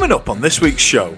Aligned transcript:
Coming 0.00 0.16
up 0.16 0.30
on 0.30 0.40
this 0.40 0.62
week's 0.62 0.80
show 0.80 1.14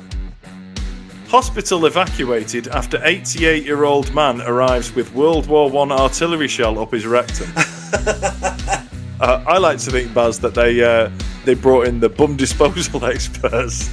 Hospital 1.29 1.87
evacuated 1.87 2.67
after 2.67 3.01
88 3.05 3.65
year 3.65 3.85
old 3.85 4.13
man 4.13 4.41
arrives 4.41 4.93
with 4.93 5.15
World 5.15 5.47
War 5.47 5.71
I 5.87 5.91
artillery 5.93 6.49
shell 6.49 6.81
up 6.81 6.91
his 6.91 7.07
rectum. 7.07 7.49
uh, 7.57 9.45
I 9.47 9.59
like 9.59 9.79
to 9.79 9.91
think, 9.93 10.13
Baz, 10.13 10.41
that 10.41 10.55
they, 10.57 10.83
uh, 10.83 11.13
they 11.45 11.55
brought 11.55 11.87
in 11.87 12.01
the 12.01 12.09
bum 12.09 12.37
disposal 12.37 13.05
experts. 13.05 13.89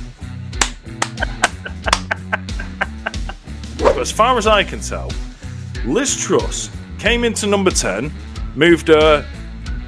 but 3.77 3.95
as 3.99 4.11
far 4.11 4.39
as 4.39 4.47
I 4.47 4.63
can 4.63 4.79
tell, 4.79 5.11
Liz 5.85 6.19
Truss 6.19 6.71
came 6.97 7.23
into 7.23 7.45
number 7.45 7.69
10, 7.69 8.11
moved 8.55 8.87
her 8.87 9.23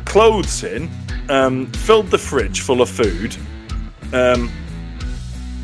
clothes 0.05 0.63
in, 0.63 0.91
um, 1.27 1.65
filled 1.71 2.11
the 2.11 2.20
fridge 2.20 2.61
full 2.61 2.83
of 2.83 2.89
food, 2.89 3.36
um, 4.13 4.52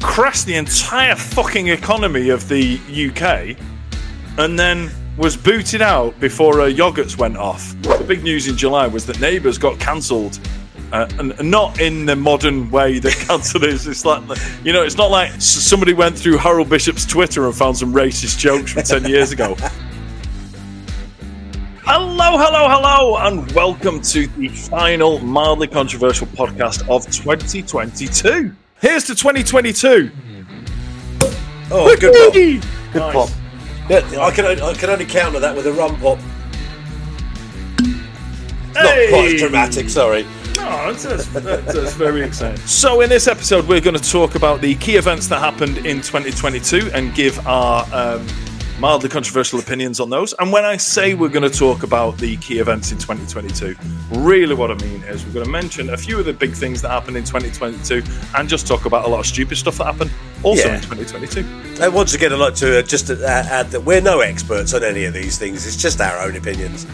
crashed 0.02 0.46
the 0.46 0.56
entire 0.56 1.16
fucking 1.16 1.68
economy 1.68 2.30
of 2.30 2.48
the 2.50 2.80
UK, 3.10 3.58
and 4.38 4.58
then 4.58 4.90
was 5.18 5.36
booted 5.36 5.82
out 5.82 6.20
before 6.20 6.58
her 6.58 6.72
yogurts 6.72 7.18
went 7.18 7.38
off. 7.38 7.76
The 7.82 8.06
big 8.08 8.24
news 8.24 8.48
in 8.48 8.56
July 8.56 8.88
was 8.88 9.06
that 9.08 9.20
Neighbours 9.20 9.58
got 9.58 9.80
cancelled. 9.80 10.40
Uh, 10.90 11.06
and 11.20 11.52
not 11.52 11.82
in 11.82 12.06
the 12.06 12.16
modern 12.16 12.72
way 12.72 12.98
that 12.98 13.12
cancel 13.28 13.62
is. 13.66 13.88
It's 13.88 14.06
like, 14.06 14.24
you 14.64 14.72
know, 14.72 14.84
it's 14.84 14.96
not 14.96 15.12
like 15.12 15.34
somebody 15.42 15.92
went 15.94 16.18
through 16.18 16.38
Harold 16.38 16.70
Bishop's 16.70 17.06
Twitter 17.06 17.46
and 17.46 17.54
found 17.54 17.78
some 17.78 17.94
racist 17.94 18.40
jokes 18.40 18.72
from 18.72 18.84
10 18.84 19.04
years 19.04 19.34
ago. 19.34 19.58
Hello, 21.90 22.38
hello, 22.38 22.68
hello, 22.68 23.18
and 23.18 23.50
welcome 23.54 24.02
to 24.02 24.28
the 24.28 24.50
final 24.50 25.20
mildly 25.20 25.68
controversial 25.68 26.28
podcast 26.28 26.82
of 26.90 27.06
2022. 27.06 28.54
Here's 28.80 29.06
to 29.06 29.16
2022. 29.16 30.12
Oh, 31.70 31.96
good 32.00 32.14
pop. 32.14 32.34
Good 32.34 33.00
Nice. 33.00 33.14
pop. 33.14 33.30
Yeah, 33.90 34.22
I 34.22 34.32
can, 34.32 34.46
I 34.46 34.74
can 34.74 34.90
only 34.90 35.06
counter 35.06 35.40
that 35.40 35.56
with 35.56 35.66
a 35.68 35.74
rum 35.74 36.00
pop. 36.00 36.20
Not 38.76 39.10
quite 39.10 39.34
as 39.34 39.40
dramatic, 39.42 39.90
sorry. 39.90 40.26
Oh, 40.60 40.92
that's, 40.92 41.04
that's, 41.04 41.26
that's, 41.28 41.74
that's 41.74 41.94
very 41.94 42.22
exciting. 42.24 42.58
So, 42.68 43.02
in 43.02 43.10
this 43.10 43.28
episode, 43.28 43.68
we're 43.68 43.82
going 43.82 43.96
to 43.98 44.10
talk 44.12 44.36
about 44.36 44.62
the 44.62 44.76
key 44.76 44.96
events 44.98 45.28
that 45.28 45.40
happened 45.40 45.78
in 45.80 45.98
2022 46.02 46.92
and 46.94 47.14
give 47.16 47.46
our 47.48 47.86
um, 47.94 48.28
mildly 48.80 49.10
controversial 49.10 49.60
opinions 49.60 50.00
on 50.00 50.10
those. 50.10 50.34
And 50.34 50.52
when 50.52 50.64
I 50.64 50.78
say 50.78 51.14
we're 51.16 51.30
going 51.30 51.50
to 51.50 51.56
talk 51.58 51.84
about 51.84 52.18
the 52.18 52.38
key 52.38 52.60
events 52.60 52.92
in 52.92 52.98
2022, 52.98 53.76
really 54.20 54.54
what 54.54 54.70
I 54.72 54.76
mean 54.76 55.02
is 55.04 55.26
we're 55.26 55.34
going 55.34 55.46
to 55.46 55.52
mention 55.52 55.90
a 55.90 55.98
few 55.98 56.20
of 56.20 56.26
the 56.26 56.34
big 56.34 56.54
things 56.54 56.82
that 56.84 56.90
happened 56.90 57.18
in 57.18 57.24
2022 57.24 58.04
and 58.36 58.48
just 58.48 58.68
talk 58.68 58.86
about 58.86 59.06
a 59.06 59.08
lot 59.08 59.20
of 59.20 59.26
stupid 59.26 59.58
stuff 59.58 59.78
that 59.80 59.86
happened 59.86 60.12
also 60.44 60.68
Yeah. 60.68 60.76
in 60.76 60.82
2022. 60.82 61.84
And 61.84 61.94
once 61.94 62.14
again, 62.14 62.32
I'd 62.32 62.40
like 62.40 62.56
to 62.56 62.80
uh, 62.80 62.82
just 62.84 63.10
uh, 63.10 63.16
add 63.26 63.68
that 63.72 63.82
we're 63.82 64.02
no 64.02 64.20
experts 64.20 64.74
on 64.74 64.84
any 64.84 65.06
of 65.06 65.14
these 65.14 65.38
things. 65.38 65.66
It's 65.66 65.76
just 65.78 66.00
our 66.00 66.20
own 66.22 66.36
opinions. 66.36 66.86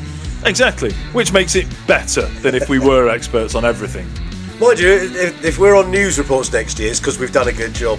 Exactly, 0.45 0.93
which 1.13 1.31
makes 1.31 1.55
it 1.55 1.65
better 1.87 2.23
than 2.41 2.55
if 2.55 2.67
we 2.69 2.79
were 2.79 3.09
experts 3.09 3.55
on 3.55 3.63
everything. 3.65 4.07
Mind 4.59 4.79
you, 4.79 4.89
if, 4.89 5.43
if 5.43 5.57
we're 5.57 5.75
on 5.75 5.89
news 5.91 6.17
reports 6.17 6.51
next 6.51 6.79
year, 6.79 6.89
it's 6.91 6.99
because 6.99 7.17
we've 7.19 7.31
done 7.31 7.47
a 7.47 7.53
good 7.53 7.73
job. 7.73 7.97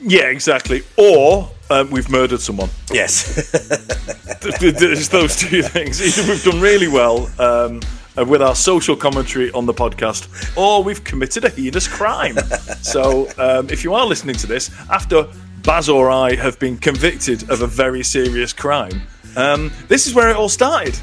Yeah, 0.00 0.24
exactly. 0.26 0.82
Or 0.96 1.48
um, 1.70 1.90
we've 1.90 2.10
murdered 2.10 2.40
someone. 2.40 2.68
Yes. 2.92 3.50
Th- 4.40 5.08
those 5.08 5.36
two 5.36 5.62
things. 5.62 6.00
Either 6.00 6.28
we've 6.32 6.44
done 6.44 6.60
really 6.60 6.88
well 6.88 7.30
um, 7.38 7.80
uh, 8.18 8.24
with 8.24 8.42
our 8.42 8.54
social 8.54 8.96
commentary 8.96 9.50
on 9.52 9.66
the 9.66 9.74
podcast, 9.74 10.56
or 10.56 10.82
we've 10.82 11.04
committed 11.04 11.44
a 11.44 11.50
heinous 11.50 11.86
crime. 11.88 12.36
so, 12.82 13.28
um, 13.38 13.68
if 13.70 13.84
you 13.84 13.94
are 13.94 14.06
listening 14.06 14.36
to 14.36 14.46
this 14.46 14.70
after 14.90 15.26
Baz 15.62 15.88
or 15.88 16.10
I 16.10 16.34
have 16.34 16.58
been 16.58 16.78
convicted 16.78 17.50
of 17.50 17.62
a 17.62 17.66
very 17.66 18.02
serious 18.02 18.52
crime, 18.52 19.02
um, 19.36 19.70
this 19.88 20.06
is 20.06 20.14
where 20.14 20.30
it 20.30 20.36
all 20.36 20.48
started. 20.48 20.98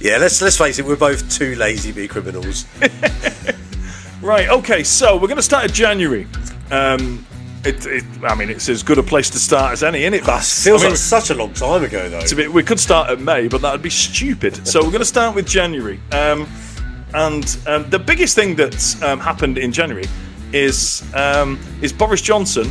yeah, 0.00 0.16
let's 0.16 0.40
let's 0.40 0.56
face 0.56 0.78
it, 0.78 0.86
we're 0.86 0.96
both 0.96 1.30
too 1.30 1.54
lazy 1.56 1.90
to 1.90 1.94
be 1.94 2.08
criminals. 2.08 2.64
Right. 4.22 4.50
Okay. 4.50 4.84
So 4.84 5.14
we're 5.14 5.28
going 5.28 5.36
to 5.36 5.42
start 5.42 5.64
at 5.64 5.72
January. 5.72 6.26
Um, 6.70 7.26
it, 7.64 7.86
it, 7.86 8.04
I 8.22 8.34
mean, 8.34 8.48
it's 8.48 8.68
as 8.68 8.82
good 8.82 8.98
a 8.98 9.02
place 9.02 9.28
to 9.30 9.38
start 9.38 9.72
as 9.72 9.82
any, 9.82 10.02
isn't 10.02 10.14
it, 10.14 10.24
Baz? 10.24 10.64
Feels 10.64 10.82
I 10.82 10.86
mean, 10.86 10.92
like 10.92 10.98
such 10.98 11.30
a 11.30 11.34
long 11.34 11.52
time 11.52 11.84
ago, 11.84 12.08
though. 12.08 12.18
It's 12.18 12.32
a 12.32 12.36
bit, 12.36 12.52
we 12.52 12.62
could 12.62 12.80
start 12.80 13.10
at 13.10 13.20
May, 13.20 13.48
but 13.48 13.60
that 13.62 13.72
would 13.72 13.82
be 13.82 13.90
stupid. 13.90 14.66
So 14.66 14.80
we're 14.80 14.90
going 14.90 15.00
to 15.00 15.04
start 15.04 15.34
with 15.34 15.46
January. 15.46 16.00
Um, 16.12 16.48
and 17.12 17.58
um, 17.66 17.90
the 17.90 17.98
biggest 17.98 18.34
thing 18.34 18.56
that's 18.56 19.00
um, 19.02 19.18
happened 19.18 19.58
in 19.58 19.72
January 19.72 20.06
is 20.52 21.02
um, 21.14 21.58
is 21.82 21.92
Boris 21.92 22.22
Johnson 22.22 22.70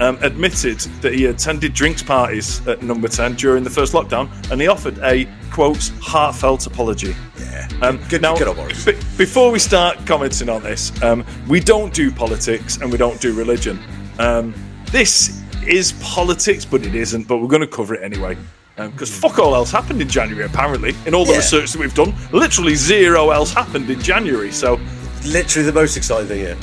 um, 0.00 0.18
admitted 0.22 0.78
that 1.02 1.14
he 1.14 1.26
attended 1.26 1.74
drinks 1.74 2.02
parties 2.02 2.66
at 2.66 2.82
Number 2.82 3.08
Ten 3.08 3.34
during 3.34 3.64
the 3.64 3.70
first 3.70 3.92
lockdown, 3.92 4.30
and 4.50 4.60
he 4.60 4.68
offered 4.68 4.98
a 5.00 5.28
quote 5.50 5.92
heartfelt 6.00 6.66
apology. 6.66 7.14
yeah. 7.38 7.68
Um, 7.82 8.00
good, 8.08 8.22
now, 8.22 8.36
good 8.36 8.48
on 8.48 8.56
Boris. 8.56 8.84
be- 8.84 8.92
before 9.16 9.50
we 9.50 9.58
start 9.58 9.98
commenting 10.06 10.48
on 10.48 10.62
this, 10.62 11.00
um, 11.02 11.24
we 11.48 11.60
don't 11.60 11.92
do 11.92 12.10
politics 12.10 12.78
and 12.78 12.90
we 12.90 12.98
don't 12.98 13.20
do 13.20 13.32
religion. 13.32 13.78
Um, 14.18 14.54
this 14.90 15.42
is 15.66 15.92
politics, 16.02 16.64
but 16.64 16.84
it 16.84 16.94
isn't. 16.94 17.28
But 17.28 17.38
we're 17.38 17.48
going 17.48 17.60
to 17.62 17.66
cover 17.66 17.94
it 17.94 18.02
anyway. 18.02 18.36
Because 18.76 19.16
fuck 19.16 19.38
all 19.40 19.54
else 19.56 19.72
happened 19.72 20.00
in 20.00 20.08
January, 20.08 20.44
apparently. 20.46 20.94
In 21.04 21.14
all 21.14 21.24
the 21.24 21.32
Yeah. 21.32 21.38
research 21.38 21.72
that 21.72 21.80
we've 21.80 21.94
done, 21.94 22.14
literally 22.32 22.76
zero 22.76 23.30
else 23.30 23.52
happened 23.52 23.90
in 23.90 24.00
January. 24.00 24.52
So, 24.52 24.78
Literally 25.26 25.66
the 25.66 25.72
most 25.72 25.96
exciting 25.96 26.28
thing 26.28 26.38
here. 26.38 26.56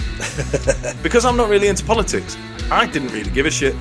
because 1.04 1.26
I'm 1.26 1.36
not 1.36 1.50
really 1.50 1.68
into 1.68 1.84
politics, 1.84 2.38
I 2.72 2.86
didn't 2.88 3.10
really 3.10 3.30
give 3.32 3.46
a 3.46 3.52
shit. 3.52 3.76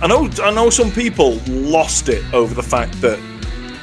I 0.00 0.06
know, 0.06 0.30
I 0.42 0.50
know 0.50 0.70
some 0.70 0.90
people 0.90 1.34
lost 1.46 2.08
it 2.08 2.24
over 2.32 2.54
the 2.54 2.62
fact 2.62 2.98
that 3.02 3.18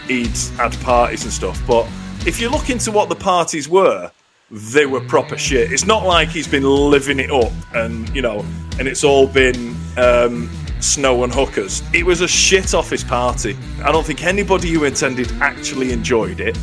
he'd 0.07 0.35
had 0.57 0.73
parties 0.81 1.23
and 1.23 1.31
stuff, 1.31 1.61
but 1.67 1.87
if 2.25 2.41
you 2.41 2.49
look 2.49 2.71
into 2.71 2.91
what 2.91 3.09
the 3.09 3.15
parties 3.15 3.69
were, 3.69 4.09
they 4.53 4.85
were 4.85 5.01
proper 5.01 5.35
shit. 5.35 5.71
It's 5.71 5.87
not 5.87 6.05
like 6.05 6.29
he's 6.29 6.47
been 6.47 6.63
living 6.63 7.19
it 7.19 7.31
up 7.31 7.51
and, 7.73 8.07
you 8.15 8.21
know, 8.21 8.45
and 8.77 8.87
it's 8.87 9.03
all 9.03 9.25
been 9.25 9.75
um, 9.97 10.47
snow 10.79 11.23
and 11.23 11.33
hookers. 11.33 11.81
It 11.91 12.05
was 12.05 12.21
a 12.21 12.27
shit 12.27 12.75
office 12.75 13.03
party. 13.03 13.57
I 13.83 13.91
don't 13.91 14.05
think 14.05 14.23
anybody 14.23 14.69
who 14.69 14.85
attended 14.85 15.31
actually 15.41 15.91
enjoyed 15.91 16.39
it. 16.39 16.55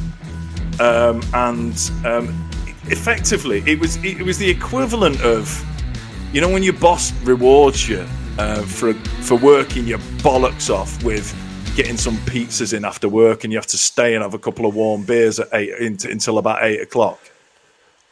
Um, 0.79 1.21
and 1.35 1.91
um, 2.05 2.51
effectively, 2.87 3.63
it 3.67 3.81
was 3.81 4.03
it 4.05 4.23
was 4.23 4.39
the 4.39 4.49
equivalent 4.49 5.21
of, 5.23 5.63
you 6.33 6.41
know, 6.41 6.49
when 6.49 6.63
your 6.63 6.75
boss 6.75 7.13
rewards 7.25 7.89
you 7.89 8.07
uh, 8.39 8.63
for 8.63 8.95
for 8.95 9.37
working 9.37 9.87
your 9.87 9.99
bollocks 10.23 10.71
off 10.73 11.03
with 11.03 11.35
getting 11.77 11.97
some 11.97 12.17
pizzas 12.19 12.73
in 12.73 12.85
after 12.85 13.09
work, 13.09 13.45
and 13.45 13.53
you 13.53 13.59
have 13.59 13.67
to 13.67 13.79
stay 13.79 14.15
and 14.15 14.23
have 14.23 14.33
a 14.33 14.39
couple 14.39 14.65
of 14.65 14.75
warm 14.75 15.03
beers 15.03 15.39
at 15.41 15.49
eight 15.53 15.71
into, 15.81 16.09
until 16.09 16.39
about 16.39 16.63
eight 16.63 16.81
o'clock. 16.81 17.30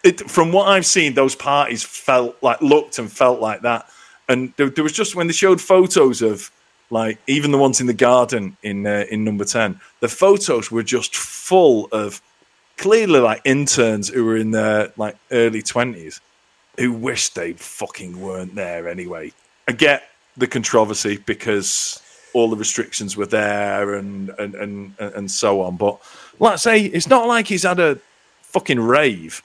It, 0.05 0.31
from 0.31 0.53
what 0.53 0.69
I've 0.69 0.87
seen, 0.87 1.15
those 1.15 1.35
parties 1.35 1.83
felt 1.83 2.41
like 2.43 2.61
looked 2.63 2.99
and 2.99 3.11
felt 3.11 3.41
like 3.41 3.63
that. 3.63 3.89
And 4.29 4.53
there, 4.57 4.71
there 4.71 4.85
was 4.85 4.93
just 4.93 5.17
when 5.17 5.27
they 5.27 5.33
showed 5.33 5.61
photos 5.61 6.23
of 6.23 6.51
like 6.91 7.19
even 7.27 7.51
the 7.51 7.59
ones 7.59 7.81
in 7.81 7.87
the 7.87 7.95
garden 7.95 8.57
in 8.63 8.87
uh, 8.87 9.05
in 9.11 9.25
number 9.25 9.45
ten, 9.45 9.81
the 10.01 10.09
photos 10.09 10.71
were 10.71 10.83
just 10.83 11.17
full 11.17 11.89
of 11.93 12.23
clearly 12.77 13.21
like 13.21 13.41
interns 13.45 14.09
who 14.09 14.25
were 14.25 14.37
in 14.37 14.53
their 14.53 14.93
like 14.97 15.17
early 15.33 15.63
twenties 15.63 16.21
who 16.79 16.93
wished 16.93 17.35
they 17.35 17.53
fucking 17.55 18.21
weren't 18.21 18.55
there 18.55 18.89
anyway. 18.89 19.33
I 19.67 19.73
get 19.73 20.05
the 20.37 20.47
controversy 20.47 21.17
because 21.27 22.01
all 22.35 22.49
the 22.49 22.57
restrictions 22.57 23.17
were 23.17 23.27
there 23.27 23.95
and 23.95 24.31
and 24.39 24.55
and, 24.55 24.95
and 24.99 25.31
so 25.31 25.61
on, 25.61 25.77
but 25.77 26.01
like 26.39 26.53
I 26.53 26.57
say, 26.57 26.85
it's 26.85 27.09
not 27.09 27.27
like 27.27 27.49
he's 27.49 27.65
had 27.65 27.81
a 27.81 27.99
fucking 28.43 28.81
rave. 28.81 29.43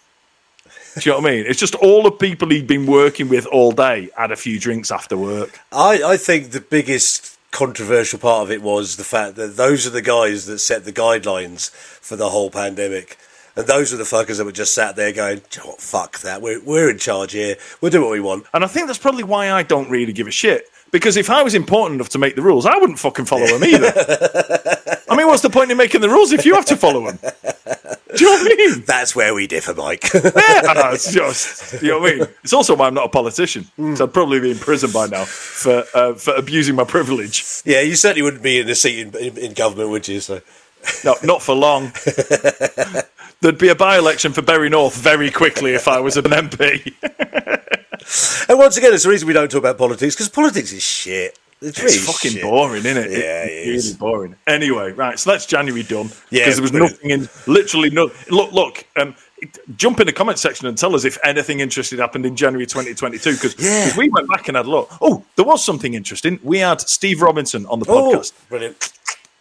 Do 0.99 1.09
you 1.09 1.11
know 1.15 1.21
what 1.21 1.31
I 1.31 1.35
mean? 1.35 1.45
It's 1.47 1.59
just 1.59 1.75
all 1.75 2.03
the 2.03 2.11
people 2.11 2.49
he'd 2.49 2.67
been 2.67 2.85
working 2.85 3.27
with 3.27 3.47
all 3.47 3.71
day 3.71 4.09
had 4.15 4.31
a 4.31 4.35
few 4.35 4.59
drinks 4.59 4.91
after 4.91 5.17
work. 5.17 5.59
I, 5.72 6.03
I 6.03 6.17
think 6.17 6.51
the 6.51 6.61
biggest 6.61 7.40
controversial 7.51 8.19
part 8.19 8.43
of 8.43 8.51
it 8.51 8.61
was 8.61 8.97
the 8.97 9.03
fact 9.03 9.35
that 9.35 9.57
those 9.57 9.87
are 9.87 9.91
the 9.91 10.01
guys 10.01 10.45
that 10.45 10.59
set 10.59 10.85
the 10.85 10.93
guidelines 10.93 11.72
for 11.72 12.16
the 12.16 12.29
whole 12.29 12.51
pandemic. 12.51 13.17
And 13.55 13.67
those 13.67 13.93
are 13.93 13.97
the 13.97 14.03
fuckers 14.03 14.37
that 14.37 14.45
were 14.45 14.51
just 14.51 14.73
sat 14.73 14.95
there 14.95 15.11
going, 15.11 15.41
"Do 15.49 15.59
you 15.59 15.63
know 15.63 15.72
what, 15.72 15.81
fuck 15.81 16.19
that. 16.22 16.41
We're, 16.41 16.59
we're 16.61 16.90
in 16.90 16.97
charge 16.97 17.34
here. 17.34 17.55
We'll 17.81 17.91
do 17.91 18.01
what 18.01 18.11
we 18.11 18.19
want. 18.19 18.46
And 18.53 18.63
I 18.63 18.67
think 18.67 18.87
that's 18.87 18.99
probably 18.99 19.23
why 19.23 19.51
I 19.51 19.63
don't 19.63 19.89
really 19.89 20.13
give 20.13 20.28
a 20.28 20.31
shit. 20.31 20.67
Because 20.93 21.17
if 21.17 21.31
I 21.31 21.41
was 21.41 21.55
important 21.55 21.95
enough 21.95 22.09
to 22.09 22.19
make 22.19 22.35
the 22.35 22.43
rules, 22.43 22.67
I 22.67 22.78
wouldn't 22.78 22.99
fucking 22.99 23.25
follow 23.25 23.47
them 23.47 23.63
either. 23.63 23.91
I 25.09 25.17
mean, 25.17 25.25
what's 25.25 25.41
the 25.41 25.49
point 25.49 25.72
in 25.72 25.78
making 25.78 26.01
the 26.01 26.09
rules 26.09 26.31
if 26.31 26.45
you 26.45 26.53
have 26.53 26.66
to 26.66 26.78
follow 26.78 27.11
them? 27.11 27.17
Do 28.16 28.23
you 28.23 28.31
know 28.31 28.43
what 28.43 28.51
I 28.51 28.55
mean? 28.55 28.84
That's 28.85 29.16
where 29.16 29.34
we 29.34 29.47
differ, 29.47 29.73
Mike. 29.73 30.05
Yeah, 30.13 30.73
know, 30.73 30.91
it's 30.91 31.11
just, 31.11 31.81
you 31.81 31.90
know 31.90 31.99
what 31.99 32.13
I 32.13 32.16
mean? 32.17 32.28
It's 32.43 32.53
also 32.53 32.75
why 32.75 32.85
I'm 32.85 32.93
not 32.93 33.05
a 33.05 33.09
politician. 33.09 33.66
So 33.95 34.05
I'd 34.05 34.13
probably 34.13 34.40
be 34.40 34.51
in 34.51 34.57
prison 34.59 34.91
by 34.91 35.07
now 35.07 35.25
for 35.25 35.84
uh, 35.95 36.13
for 36.13 36.35
abusing 36.35 36.75
my 36.75 36.84
privilege. 36.84 37.43
yeah, 37.66 37.81
you 37.81 37.96
certainly 37.96 38.22
wouldn't 38.22 38.43
be 38.43 38.59
in 38.59 38.69
a 38.69 38.75
seat 38.75 38.99
in, 38.99 39.17
in, 39.17 39.37
in 39.37 39.53
government, 39.53 39.89
would 39.89 40.07
you? 40.07 40.19
So 40.19 40.41
No, 41.03 41.16
not 41.23 41.41
for 41.41 41.55
long. 41.55 41.91
There'd 43.41 43.57
be 43.57 43.69
a 43.69 43.75
by 43.75 43.97
election 43.97 44.31
for 44.31 44.43
Bury 44.43 44.69
North 44.69 44.96
very 44.96 45.31
quickly 45.31 45.73
if 45.73 45.87
I 45.87 45.99
was 45.99 46.17
an 46.17 46.25
MP. 46.25 46.93
And 48.50 48.58
once 48.59 48.78
again, 48.78 48.94
it's 48.94 49.03
the 49.03 49.09
reason 49.09 49.28
we 49.28 49.34
don't 49.34 49.50
talk 49.50 49.59
about 49.59 49.78
politics 49.78 50.16
because 50.16 50.29
politics 50.29 50.72
is 50.73 50.84
shit. 50.84 51.38
It's, 51.61 51.79
really 51.79 51.94
It's 51.96 52.05
fucking 52.05 52.32
shit. 52.32 52.41
boring, 52.44 52.85
isn't 52.85 52.97
it? 52.97 53.11
Yeah, 53.11 53.44
It- 53.46 53.67
it 53.67 53.72
really 53.72 53.94
boring. 53.94 54.35
Anyway, 54.47 54.91
right. 54.91 55.17
So 55.17 55.32
that's 55.32 55.46
January 55.46 55.84
done. 55.84 56.11
Yeah, 56.29 56.41
because 56.41 56.55
there 56.58 56.61
was 56.61 56.72
brilliant. 56.72 56.94
nothing 57.03 57.09
in. 57.11 57.29
Literally, 57.47 57.90
no. 57.90 58.11
Look, 58.29 58.52
look. 58.52 58.85
Um, 58.97 59.16
jump 59.78 60.00
in 60.02 60.08
the 60.08 60.14
comment 60.14 60.40
section 60.40 60.67
and 60.67 60.78
tell 60.78 60.94
us 60.96 61.05
if 61.05 61.17
anything 61.23 61.59
interesting 61.61 62.00
happened 62.00 62.26
in 62.26 62.35
January 62.35 62.66
2022. 62.66 63.32
Because 63.34 63.55
Yeah. 63.58 63.96
we 63.97 64.09
went 64.09 64.28
back 64.28 64.47
and 64.49 64.58
had 64.58 64.66
a 64.66 64.70
look. 64.70 64.90
Oh, 65.02 65.23
there 65.38 65.46
was 65.46 65.64
something 65.64 65.94
interesting. 65.94 66.38
We 66.44 66.59
had 66.59 66.82
Steve 66.82 67.22
Robinson 67.22 67.66
on 67.67 67.79
the 67.79 67.85
Oh, 67.88 68.11
podcast. 68.14 68.34
brilliant. 68.49 68.91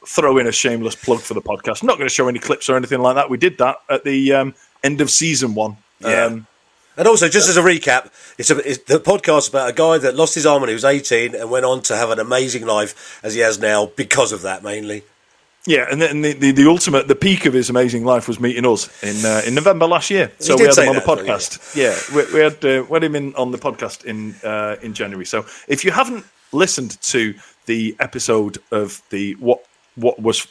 Throw 0.07 0.39
in 0.39 0.47
a 0.47 0.53
shameless 0.53 0.95
plug 0.97 1.21
for 1.21 1.35
the 1.35 1.43
podcast. 1.43 1.83
I'm 1.83 1.87
not 1.89 1.97
going 1.99 2.09
to 2.09 2.15
show 2.15 2.29
any 2.29 2.39
clips 2.41 2.69
or 2.69 2.77
anything 2.77 3.01
like 3.01 3.15
that. 3.17 3.31
We 3.31 3.37
did 3.37 3.59
that 3.59 3.77
at 3.89 4.05
the 4.05 4.33
um, 4.33 4.55
end 4.85 5.01
of 5.01 5.11
season 5.11 5.55
one. 5.55 5.77
Yeah. 6.01 6.25
Um, 6.27 6.47
And 6.97 7.09
also, 7.09 7.29
just 7.29 7.49
as 7.49 7.57
a 7.57 7.63
recap, 7.63 8.11
it's, 8.37 8.51
a, 8.51 8.59
it's 8.59 8.85
the 8.85 9.01
podcast 9.01 9.49
about 9.49 9.71
a 9.71 9.73
guy 9.73 9.99
that 9.99 10.15
lost 10.15 10.35
his 10.35 10.45
arm 10.45 10.61
when 10.61 10.69
he 10.69 10.75
was 10.75 10.85
18 10.85 11.35
and 11.35 11.51
went 11.51 11.65
on 11.65 11.83
to 11.83 11.97
have 11.97 12.11
an 12.11 12.19
amazing 12.19 12.67
life 12.67 13.21
as 13.23 13.35
he 13.35 13.41
has 13.41 13.59
now 13.59 13.87
because 13.87 14.33
of 14.33 14.43
that 14.43 14.63
mainly. 14.63 15.05
Yeah, 15.67 15.87
and 15.91 16.03
then 16.03 16.23
the, 16.23 16.33
the, 16.33 16.51
the 16.51 16.67
ultimate, 16.69 17.07
the 17.07 17.15
peak 17.15 17.47
of 17.47 17.53
his 17.53 17.71
amazing 17.71 18.05
life 18.05 18.27
was 18.27 18.41
meeting 18.41 18.67
us 18.67 18.91
in 19.03 19.25
uh, 19.25 19.43
in 19.47 19.55
November 19.55 19.87
last 19.87 20.11
year. 20.11 20.33
So 20.41 20.57
we 20.57 20.65
had 20.65 20.77
him 20.77 20.89
on 20.89 20.95
the 20.97 21.01
though, 21.01 21.23
yeah. 21.23 21.23
podcast. 21.23 21.77
Yeah, 21.77 22.17
we, 22.17 22.35
we 22.35 22.41
had 22.41 22.65
uh, 22.65 22.85
we 22.89 22.97
had 22.97 23.05
him 23.05 23.15
in 23.15 23.35
on 23.37 23.53
the 23.53 23.59
podcast 23.59 24.05
in 24.05 24.35
uh, 24.43 24.77
in 24.83 24.93
January. 24.93 25.25
So 25.25 25.47
if 25.69 25.85
you 25.85 25.93
haven't 25.93 26.25
listened 26.51 27.01
to 27.03 27.35
the 27.67 27.95
episode 28.01 28.59
of 28.73 29.03
the 29.11 29.35
what 29.35 29.65
what 29.95 30.21
was 30.21 30.49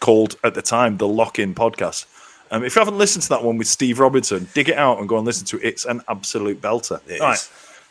called 0.00 0.36
at 0.44 0.52
the 0.52 0.60
time 0.60 0.98
the 0.98 1.08
Lock 1.08 1.38
In 1.38 1.54
podcast, 1.54 2.04
um, 2.54 2.64
if 2.64 2.74
you 2.76 2.80
haven't 2.80 2.98
listened 2.98 3.22
to 3.24 3.28
that 3.30 3.42
one 3.42 3.58
with 3.58 3.66
Steve 3.66 3.98
Robinson, 3.98 4.48
dig 4.54 4.68
it 4.68 4.76
out 4.76 4.98
and 4.98 5.08
go 5.08 5.16
and 5.16 5.26
listen 5.26 5.46
to 5.46 5.56
it. 5.58 5.64
It's 5.64 5.84
an 5.84 6.02
absolute 6.08 6.60
belter. 6.60 7.00
It 7.08 7.20
All. 7.20 7.34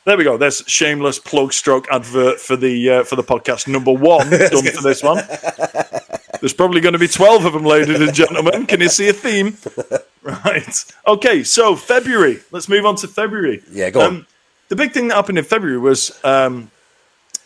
There 0.05 0.17
we 0.17 0.25
go. 0.25 0.35
There's 0.35 0.63
shameless 0.67 1.19
plug 1.19 1.53
stroke 1.53 1.87
advert 1.89 2.39
for 2.39 2.57
the 2.57 2.89
uh, 2.89 3.03
for 3.03 3.15
the 3.15 3.23
podcast 3.23 3.67
number 3.67 3.91
one 3.91 4.29
done 4.29 4.65
for 4.65 4.81
this 4.81 5.01
one. 5.01 5.23
There's 6.41 6.53
probably 6.53 6.81
going 6.81 6.93
to 6.93 6.99
be 6.99 7.07
12 7.07 7.45
of 7.45 7.53
them, 7.53 7.63
ladies 7.63 8.01
and 8.01 8.13
gentlemen. 8.13 8.65
Can 8.65 8.81
you 8.81 8.89
see 8.89 9.07
a 9.07 9.13
theme? 9.13 9.57
Right. 10.21 10.85
Okay, 11.07 11.43
so 11.43 11.75
February. 11.75 12.39
Let's 12.51 12.67
move 12.67 12.85
on 12.85 12.95
to 12.97 13.07
February. 13.07 13.59
Um, 13.59 13.65
Yeah, 13.71 13.89
go 13.91 14.01
on. 14.01 14.27
the 14.69 14.75
big 14.75 14.91
thing 14.91 15.07
that 15.09 15.15
happened 15.15 15.37
in 15.37 15.45
February 15.45 15.77
was 15.79 16.17
um, 16.25 16.69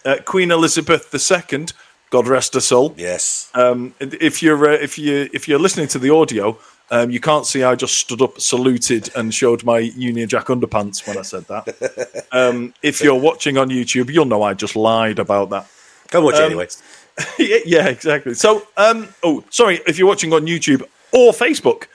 uh, 0.05 0.17
Queen 0.25 0.49
Elizabeth 0.51 1.13
II, 1.13 1.65
God 2.09 2.27
rest 2.27 2.53
her 2.55 2.59
soul. 2.59 2.95
Yes. 2.97 3.51
Um, 3.53 3.93
if 3.99 4.41
you're 4.41 4.67
uh, 4.69 4.73
if 4.73 4.97
you 4.97 5.29
if 5.33 5.47
you're 5.47 5.59
listening 5.59 5.87
to 5.89 5.99
the 5.99 6.09
audio, 6.09 6.57
um, 6.89 7.11
you 7.11 7.19
can't 7.19 7.45
see 7.45 7.63
I 7.63 7.75
just 7.75 7.97
stood 7.97 8.21
up, 8.21 8.39
saluted, 8.39 9.09
and 9.15 9.33
showed 9.33 9.63
my 9.63 9.79
Union 9.79 10.29
Jack 10.29 10.45
underpants 10.45 11.05
when 11.07 11.17
I 11.17 11.21
said 11.21 11.45
that. 11.47 12.25
um, 12.31 12.73
if 12.81 13.01
you're 13.01 13.19
watching 13.19 13.57
on 13.57 13.69
YouTube, 13.69 14.11
you'll 14.11 14.25
know 14.25 14.43
I 14.43 14.53
just 14.53 14.75
lied 14.75 15.19
about 15.19 15.49
that. 15.49 15.67
Come 16.07 16.23
watch 16.23 16.35
it 16.35 16.41
um, 16.41 16.45
anyway. 16.45 16.67
yeah, 17.39 17.57
yeah, 17.65 17.87
exactly. 17.87 18.33
So, 18.33 18.67
um, 18.77 19.09
oh, 19.23 19.43
sorry, 19.49 19.81
if 19.87 19.97
you're 19.97 20.07
watching 20.07 20.31
on 20.33 20.45
YouTube 20.45 20.83
or 21.11 21.33
Facebook, 21.33 21.87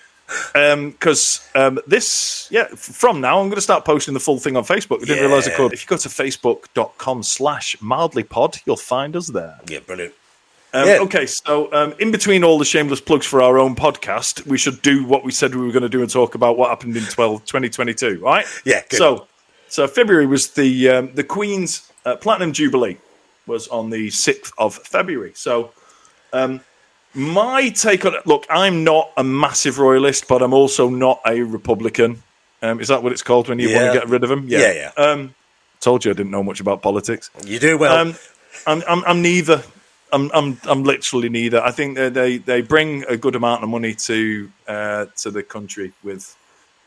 because 0.53 1.49
um, 1.55 1.79
this, 1.87 2.49
yeah, 2.51 2.67
from 2.75 3.21
now 3.21 3.39
I'm 3.39 3.47
going 3.47 3.57
to 3.57 3.63
start 3.63 3.85
posting 3.85 4.15
the 4.15 4.21
full 4.21 4.39
thing 4.39 4.57
on 4.57 4.65
Facebook. 4.65 5.03
I 5.03 5.05
didn't 5.05 5.25
realize 5.25 5.49
I 5.49 5.53
could. 5.53 5.73
If 5.73 5.85
you 5.85 5.89
go 5.89 5.97
to 5.97 6.09
facebook.com 6.09 7.23
slash 7.23 7.77
mildlypod, 7.77 8.61
you'll 8.67 8.77
find 8.77 9.17
us 9.17 9.29
there. 9.29 9.59
Yeah, 9.69 9.81
brilliant. 9.81 10.15
Um, 10.75 10.89
Yeah. 10.89 10.99
Okay, 11.01 11.27
so 11.27 11.73
um, 11.73 11.95
in 11.99 12.11
between 12.11 12.45
all 12.45 12.59
the 12.59 12.65
shameless 12.65 13.01
plugs 13.01 13.27
for 13.27 13.43
our 13.43 13.59
own 13.59 13.75
podcast, 13.77 14.47
we 14.47 14.57
should 14.59 14.81
do 14.83 15.05
what 15.05 15.25
we 15.25 15.31
said 15.33 15.55
we 15.55 15.65
were 15.67 15.73
going 15.73 15.83
to 15.83 15.89
do 15.89 16.01
and 16.01 16.11
talk 16.11 16.35
about 16.35 16.57
what 16.57 16.71
happened 16.71 16.97
in 16.97 17.05
12, 17.05 17.45
2022, 17.45 18.19
right? 18.21 18.47
Yeah, 18.65 18.83
good. 18.89 18.97
So, 18.97 19.27
so 19.69 19.87
February 19.87 20.27
was 20.27 20.51
the 20.51 20.89
um, 20.89 21.15
the 21.15 21.25
Queen's 21.25 21.93
uh, 22.05 22.17
Platinum 22.17 22.53
Jubilee 22.53 22.97
was 23.47 23.69
on 23.69 23.91
the 23.91 24.09
6th 24.09 24.53
of 24.59 24.75
February. 24.77 25.33
So, 25.35 25.73
um, 26.33 26.61
my 27.15 27.69
take 27.71 28.07
on 28.07 28.15
it 28.15 28.27
look, 28.27 28.47
I'm 28.49 28.85
not 28.85 29.11
a 29.17 29.25
massive 29.25 29.79
royalist, 29.79 30.27
but 30.29 30.43
I'm 30.43 30.55
also 30.55 30.89
not 30.89 31.21
a 31.27 31.43
Republican. 31.43 32.23
Um, 32.63 32.81
is 32.81 32.89
that 32.89 33.03
what 33.03 33.13
it's 33.13 33.23
called 33.23 33.49
when 33.49 33.59
you 33.59 33.75
want 33.75 33.93
to 33.93 33.99
get 34.01 34.09
rid 34.09 34.23
of 34.23 34.31
them? 34.31 34.45
Yeah, 34.49 34.73
yeah. 34.73 34.91
Um, 34.97 35.35
told 35.81 36.05
you 36.05 36.13
I 36.13 36.15
didn't 36.15 36.31
know 36.31 36.43
much 36.45 36.61
about 36.61 36.81
politics. 36.81 37.29
You 37.45 37.59
do 37.59 37.77
well. 37.77 37.95
Um, 37.99 38.15
I'm, 38.67 38.83
I'm, 38.89 39.05
I'm 39.05 39.21
neither. 39.23 39.63
I'm, 40.13 40.31
I'm, 40.35 40.59
I'm 40.65 40.85
literally 40.85 41.29
neither. 41.29 41.63
I 41.63 41.71
think 41.71 41.97
that 41.97 42.15
they, 42.15 42.39
they 42.39 42.61
bring 42.63 43.05
a 43.09 43.17
good 43.17 43.35
amount 43.35 43.63
of 43.63 43.71
money 43.71 43.95
to 43.95 44.51
uh, 44.69 45.07
to 45.17 45.31
the 45.31 45.43
country 45.43 45.93
with, 46.05 46.37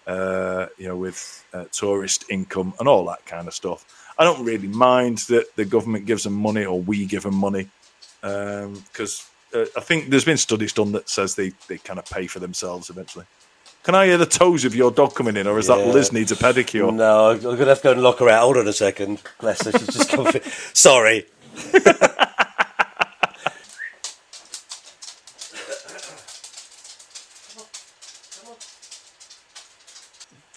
uh, 0.08 0.68
you 0.78 0.88
know, 0.88 0.96
with 0.98 1.44
uh, 1.54 1.66
tourist 1.72 2.26
income 2.30 2.74
and 2.80 2.88
all 2.88 3.06
that 3.08 3.26
kind 3.26 3.48
of 3.48 3.54
stuff. 3.54 3.86
I 4.18 4.24
don't 4.24 4.46
really 4.46 4.68
mind 4.68 5.20
that 5.30 5.56
the 5.56 5.66
government 5.66 6.06
gives 6.06 6.24
them 6.24 6.34
money 6.34 6.64
or 6.66 6.80
we 6.80 7.06
give 7.06 7.24
them 7.24 7.36
money 7.36 7.68
because 8.22 9.28
uh, 9.54 9.66
I 9.76 9.82
think 9.82 10.10
there's 10.10 10.26
been 10.26 10.38
studies 10.38 10.74
done 10.74 10.92
that 10.94 11.10
says 11.10 11.36
they, 11.36 11.52
they 11.68 11.78
kind 11.78 12.00
of 12.00 12.06
pay 12.06 12.28
for 12.28 12.40
themselves 12.40 12.90
eventually. 12.90 13.26
Can 13.84 13.94
I 13.94 14.08
hear 14.08 14.18
the 14.18 14.26
toes 14.26 14.66
of 14.66 14.74
your 14.74 14.90
dog 14.90 15.14
coming 15.14 15.38
in, 15.38 15.46
or 15.48 15.60
is 15.60 15.68
Yeah. 15.70 15.76
that 15.78 15.88
Liz 15.88 16.12
needs 16.12 16.32
a 16.32 16.36
pedicure? 16.36 16.92
no, 16.94 17.32
I'm 17.32 17.40
going 17.40 17.58
to 17.58 17.66
have 17.66 17.78
to 17.80 17.84
go 17.84 17.92
and 17.92 18.02
lock 18.02 18.18
her 18.20 18.30
out. 18.30 18.42
Hold 18.44 18.58
on 18.58 18.68
a 18.68 18.74
second. 18.74 19.22
Bless 19.40 19.64
her. 19.66 19.72
She's 19.72 19.94
just 19.94 20.10
come. 20.10 20.28
Sorry. 20.74 21.26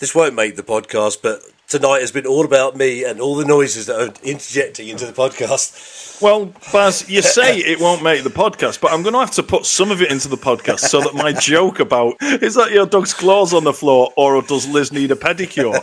This 0.01 0.15
won't 0.15 0.35
make 0.37 0.55
the 0.55 0.63
podcast, 0.63 1.23
but 1.23 1.43
tonight 1.67 2.03
has 2.03 2.13
been 2.13 2.25
all 2.25 2.45
about 2.45 2.77
me 2.77 3.03
and 3.03 3.21
all 3.21 3.35
the 3.35 3.45
noises 3.45 3.87
that 3.87 4.01
are 4.01 4.15
interjecting 4.23 4.87
into 4.87 5.05
the 5.07 5.13
podcast. 5.13 6.23
Well, 6.23 6.55
Baz, 6.73 7.11
you 7.11 7.21
say 7.21 7.59
it 7.59 7.81
won't 7.81 8.05
make 8.05 8.23
the 8.23 8.31
podcast, 8.31 8.81
but 8.81 8.93
I'm 8.93 9.03
going 9.03 9.15
to 9.15 9.19
have 9.19 9.33
to 9.33 9.43
put 9.43 9.67
some 9.67 9.91
of 9.91 10.01
it 10.01 10.13
into 10.13 10.29
the 10.29 10.37
podcast 10.37 10.81
so 10.81 11.01
that 11.01 11.17
my 11.17 11.33
joke 11.33 11.81
about 11.81 12.15
is 12.21 12.55
that 12.55 12.71
your 12.71 12.87
dog's 12.87 13.13
claws 13.13 13.53
on 13.53 13.65
the 13.65 13.73
floor 13.73 14.13
or 14.17 14.41
does 14.41 14.69
Liz 14.69 14.93
need 14.93 15.11
a 15.11 15.17
pedicure? 15.17 15.75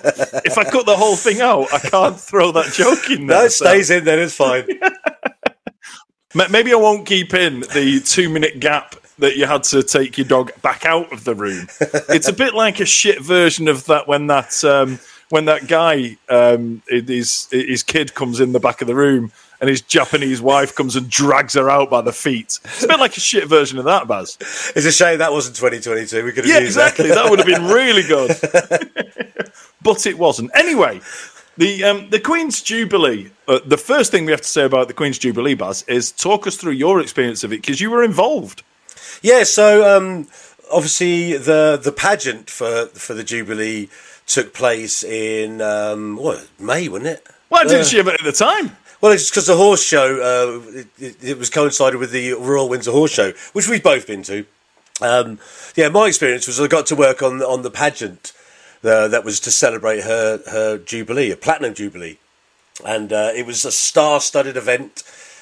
If 0.46 0.58
I 0.58 0.64
cut 0.64 0.86
the 0.86 0.96
whole 0.96 1.18
thing 1.18 1.42
out, 1.42 1.74
I 1.74 1.80
can't 1.80 2.18
throw 2.18 2.54
that 2.54 2.72
joke 2.72 3.10
in 3.12 3.28
there. 3.28 3.40
No, 3.40 3.46
it 3.46 3.52
so- 3.52 3.66
stays 3.66 3.90
in 3.90 4.06
then, 4.06 4.20
it's 4.20 4.34
fine. 4.34 4.66
Maybe 6.52 6.72
I 6.72 6.78
won't 6.78 7.06
keep 7.06 7.34
in 7.34 7.62
the 7.62 8.02
two 8.06 8.30
minute 8.30 8.62
gap 8.62 8.96
that 9.20 9.38
you 9.38 9.46
had 9.46 9.64
to 9.64 9.82
take 9.84 10.18
your 10.18 10.28
dog 10.28 10.52
back 10.62 10.86
out 10.86 11.12
of 11.14 11.24
the 11.24 11.36
room. 11.36 11.68
It's 12.10 12.28
a 12.28 12.34
bit 12.34 12.54
like 12.54 12.80
a 12.80 12.86
shit 12.86 13.22
version 13.22 13.68
of 13.68 13.86
that 13.86 14.08
when 14.08 14.28
that 14.28 14.64
um, 14.64 15.00
when 15.30 15.46
that 15.46 15.68
guy 15.68 16.18
um, 16.30 16.82
his 16.88 17.48
his 17.52 17.84
kid 17.84 18.14
comes 18.14 18.40
in 18.40 18.52
the 18.52 18.60
back 18.60 18.82
of 18.82 18.88
the 18.88 18.96
room 18.96 19.32
and 19.62 19.70
his 19.70 19.82
Japanese 19.82 20.42
wife 20.42 20.76
comes 20.76 20.96
and 20.96 21.10
drags 21.10 21.54
her 21.54 21.70
out 21.70 21.90
by 21.90 22.02
the 22.02 22.12
feet. 22.12 22.60
It's 22.66 22.84
a 22.84 22.88
bit 22.88 23.00
like 23.00 23.16
a 23.18 23.22
shit 23.22 23.48
version 23.48 23.80
of 23.80 23.86
that, 23.86 24.08
Baz. 24.08 24.38
It's 24.76 24.86
a 24.86 24.92
shame 24.92 25.20
that 25.20 25.32
wasn't 25.32 25.56
2022. 25.56 26.24
We 26.26 26.32
could 26.32 26.46
have 26.46 26.54
Yeah, 26.54 26.60
exactly. 26.60 27.08
that. 27.08 27.16
That 27.16 27.30
would 27.30 27.40
have 27.40 27.48
been 27.48 27.66
really 27.66 28.04
good, 28.04 28.38
but 29.82 30.06
it 30.06 30.18
wasn't. 30.18 30.52
Anyway, 30.56 31.02
the 31.58 31.84
um, 31.86 32.10
the 32.10 32.20
Queen's 32.20 32.62
Jubilee. 32.62 33.32
Uh, 33.48 33.60
the 33.66 33.78
first 33.78 34.12
thing 34.12 34.26
we 34.26 34.32
have 34.32 34.42
to 34.42 34.48
say 34.48 34.66
about 34.66 34.88
the 34.88 34.94
Queen's 34.94 35.18
Jubilee, 35.18 35.54
Baz, 35.56 35.84
is 35.88 36.12
talk 36.12 36.48
us 36.48 36.58
through 36.58 36.74
your 36.74 37.00
experience 37.00 37.44
of 37.44 37.54
it 37.54 37.62
because 37.62 37.80
you 37.82 37.90
were 37.92 38.04
involved. 38.04 38.64
Yeah, 39.26 39.42
so 39.42 39.98
um, 39.98 40.28
obviously 40.72 41.36
the 41.36 41.80
the 41.82 41.92
pageant 41.92 42.48
for 42.48 42.86
for 42.94 43.16
the 43.16 43.24
Jubilee 43.24 43.90
took 44.28 44.54
place 44.54 45.04
in 45.04 45.62
um, 45.62 46.16
what 46.16 46.48
May, 46.60 46.88
wasn't 46.88 47.08
it? 47.08 47.28
Why 47.50 47.64
didn't 47.64 47.82
Uh, 47.82 47.84
she 47.86 47.98
have 47.98 48.08
it 48.08 48.20
at 48.20 48.24
the 48.24 48.32
time? 48.32 48.78
Well, 49.02 49.12
it's 49.12 49.32
because 49.32 49.48
the 49.48 49.56
horse 49.58 49.84
show 49.84 50.08
uh, 50.22 50.80
it, 50.80 50.88
it, 51.00 51.24
it 51.24 51.38
was 51.40 51.50
coincided 51.50 51.98
with 52.00 52.12
the 52.12 52.34
Royal 52.34 52.70
Windsor 52.70 52.92
Horse 52.92 53.14
Show, 53.14 53.34
which 53.54 53.68
we've 53.68 53.82
both 53.82 54.06
been 54.06 54.22
to. 54.24 54.46
Um, 55.02 55.40
yeah, 55.76 55.90
my 55.90 56.06
experience 56.06 56.46
was 56.46 56.62
I 56.62 56.68
got 56.68 56.86
to 56.86 56.96
work 56.96 57.24
on 57.24 57.42
on 57.42 57.64
the 57.64 57.72
pageant 57.72 58.32
uh, 58.84 59.08
that 59.08 59.26
was 59.26 59.40
to 59.40 59.50
celebrate 59.50 60.04
her 60.04 60.40
her 60.52 60.78
jubilee, 60.78 61.32
a 61.32 61.36
platinum 61.36 61.74
jubilee, 61.74 62.20
and 62.86 63.12
uh, 63.12 63.32
it 63.34 63.48
was 63.48 63.66
a 63.66 63.72
star-studded 63.72 64.56
event. 64.56 65.02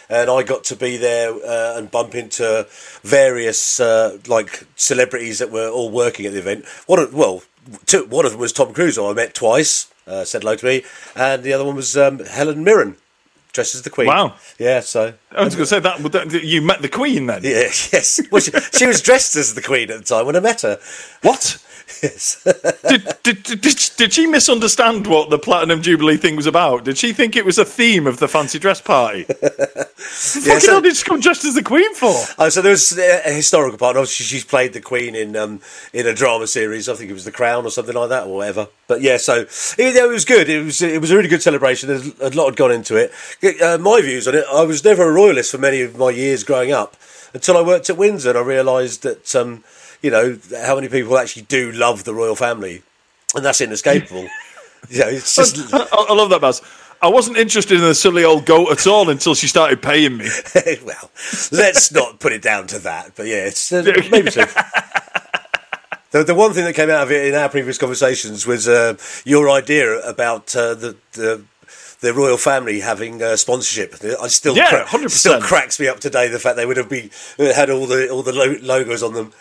And 0.09 0.29
I 0.29 0.43
got 0.43 0.63
to 0.65 0.75
be 0.75 0.97
there 0.97 1.33
uh, 1.33 1.77
and 1.77 1.89
bump 1.89 2.15
into 2.15 2.67
various 3.01 3.79
uh, 3.79 4.19
like 4.27 4.65
celebrities 4.75 5.39
that 5.39 5.51
were 5.51 5.69
all 5.69 5.89
working 5.89 6.25
at 6.25 6.33
the 6.33 6.39
event. 6.39 6.65
One 6.87 6.99
of 6.99 7.13
well, 7.13 7.43
two, 7.85 8.05
one 8.05 8.25
of 8.25 8.31
them 8.31 8.41
was 8.41 8.53
Tom 8.53 8.73
Cruise, 8.73 8.95
who 8.95 9.09
I 9.09 9.13
met 9.13 9.33
twice, 9.33 9.91
uh, 10.07 10.25
said 10.25 10.43
hello 10.43 10.55
to 10.55 10.65
me, 10.65 10.83
and 11.15 11.43
the 11.43 11.53
other 11.53 11.65
one 11.65 11.75
was 11.75 11.95
um, 11.97 12.19
Helen 12.19 12.63
Mirren, 12.63 12.97
dressed 13.53 13.75
as 13.75 13.83
the 13.83 13.89
Queen. 13.89 14.07
Wow. 14.07 14.35
Yeah, 14.59 14.81
so 14.81 15.13
I 15.31 15.43
was 15.43 15.55
going 15.55 15.63
to 15.63 15.67
say 15.67 15.79
that, 15.79 16.01
that 16.01 16.43
you 16.43 16.61
met 16.61 16.81
the 16.81 16.89
Queen 16.89 17.27
then. 17.27 17.43
yeah, 17.43 17.51
yes. 17.93 18.19
Well, 18.31 18.41
she, 18.41 18.51
she 18.73 18.85
was 18.85 19.01
dressed 19.01 19.35
as 19.35 19.53
the 19.53 19.61
Queen 19.61 19.89
at 19.91 19.99
the 19.99 20.03
time 20.03 20.25
when 20.25 20.35
I 20.35 20.39
met 20.39 20.61
her. 20.61 20.79
What? 21.21 21.63
Yes. 22.01 22.43
did, 22.87 23.03
did, 23.23 23.43
did, 23.43 23.61
did, 23.61 23.91
did 23.97 24.13
she 24.13 24.27
misunderstand 24.27 25.07
what 25.07 25.29
the 25.29 25.39
Platinum 25.39 25.81
Jubilee 25.81 26.17
thing 26.17 26.35
was 26.35 26.45
about? 26.45 26.83
Did 26.83 26.97
she 26.97 27.13
think 27.13 27.35
it 27.35 27.45
was 27.45 27.57
a 27.57 27.65
theme 27.65 28.07
of 28.07 28.17
the 28.17 28.27
fancy 28.27 28.59
dress 28.59 28.81
party? 28.81 29.23
Fucking 30.03 30.59
so- 30.59 30.71
hell 30.71 30.81
did 30.81 30.95
she 30.95 31.03
come 31.03 31.19
dressed 31.19 31.45
as 31.45 31.55
the 31.55 31.63
Queen 31.63 31.93
for? 31.95 32.13
Oh, 32.37 32.49
so 32.49 32.61
there 32.61 32.71
was 32.71 32.97
a 32.97 33.23
a 33.25 33.31
historical 33.31 33.77
part. 33.77 33.95
Obviously, 33.95 34.25
she's 34.25 34.43
played 34.43 34.73
the 34.73 34.81
Queen 34.81 35.15
in 35.15 35.35
um, 35.35 35.61
in 35.93 36.07
a 36.07 36.13
drama 36.13 36.47
series. 36.47 36.89
I 36.89 36.95
think 36.95 37.09
it 37.09 37.13
was 37.13 37.25
The 37.25 37.31
Crown 37.31 37.65
or 37.65 37.71
something 37.71 37.95
like 37.95 38.09
that, 38.09 38.27
or 38.27 38.35
whatever. 38.35 38.67
But 38.87 39.01
yeah, 39.01 39.17
so 39.17 39.41
it, 39.41 39.77
it 39.77 40.09
was 40.09 40.25
good. 40.25 40.49
It 40.49 40.63
was 40.63 40.81
it 40.81 40.99
was 40.99 41.11
a 41.11 41.15
really 41.15 41.29
good 41.29 41.41
celebration. 41.41 41.89
There's 41.89 42.19
a 42.19 42.29
lot 42.31 42.45
had 42.45 42.55
gone 42.55 42.71
into 42.71 42.95
it. 42.95 43.11
Uh, 43.61 43.77
my 43.77 44.01
views 44.01 44.27
on 44.27 44.35
it: 44.35 44.45
I 44.51 44.63
was 44.63 44.83
never 44.83 45.07
a 45.07 45.11
royalist 45.11 45.51
for 45.51 45.57
many 45.57 45.81
of 45.81 45.97
my 45.97 46.09
years 46.09 46.43
growing 46.43 46.71
up 46.71 46.95
until 47.33 47.57
I 47.57 47.61
worked 47.61 47.89
at 47.89 47.97
Windsor, 47.97 48.29
and 48.29 48.37
I 48.37 48.41
realised 48.41 49.03
that 49.03 49.35
um, 49.35 49.63
you 50.03 50.11
know 50.11 50.37
how 50.63 50.75
many 50.75 50.89
people 50.89 51.17
actually 51.17 51.43
do 51.43 51.71
love 51.71 52.03
the 52.03 52.13
royal 52.13 52.35
family, 52.35 52.83
and 53.35 53.43
that's 53.43 53.61
inescapable. 53.61 54.27
you 54.89 54.99
know, 54.99 55.07
it's 55.07 55.35
just 55.35 55.73
I, 55.73 55.87
I 55.91 56.13
love 56.13 56.29
that, 56.29 56.41
Baz. 56.41 56.61
I 57.01 57.07
wasn't 57.07 57.37
interested 57.37 57.75
in 57.75 57.81
the 57.81 57.95
silly 57.95 58.23
old 58.23 58.45
goat 58.45 58.71
at 58.71 58.87
all 58.87 59.09
until 59.09 59.35
she 59.35 59.47
started 59.47 59.81
paying 59.81 60.15
me. 60.17 60.29
well, 60.85 61.09
let's 61.51 61.91
not 61.91 62.19
put 62.19 62.31
it 62.31 62.41
down 62.41 62.67
to 62.67 62.79
that. 62.79 63.13
But 63.15 63.25
yeah, 63.25 63.45
it's 63.45 63.73
uh, 63.73 63.83
maybe 64.11 64.29
so. 64.31 64.45
The, 66.11 66.23
the 66.23 66.35
one 66.35 66.53
thing 66.53 66.63
that 66.65 66.75
came 66.75 66.89
out 66.91 67.03
of 67.03 67.11
it 67.11 67.25
in 67.25 67.33
our 67.35 67.49
previous 67.49 67.77
conversations 67.79 68.45
was 68.45 68.67
uh, 68.67 68.95
your 69.25 69.49
idea 69.49 69.99
about 70.07 70.55
uh, 70.55 70.75
the, 70.75 70.95
the 71.13 71.43
the 72.01 72.13
royal 72.13 72.37
family 72.37 72.81
having 72.81 73.21
uh, 73.23 73.35
sponsorship. 73.35 73.95
I 74.21 74.27
still 74.27 74.55
Yeah, 74.55 74.83
100%. 74.85 75.09
still 75.09 75.41
cracks 75.41 75.79
me 75.79 75.87
up 75.87 75.99
today 76.01 76.27
the 76.27 76.37
fact 76.37 76.57
they 76.57 76.65
would 76.65 76.77
have 76.77 76.89
been 76.89 77.09
had 77.37 77.69
all 77.69 77.87
the 77.87 78.09
all 78.09 78.21
the 78.23 78.33
lo- 78.33 78.57
logos 78.61 79.01
on 79.01 79.13
them. 79.13 79.31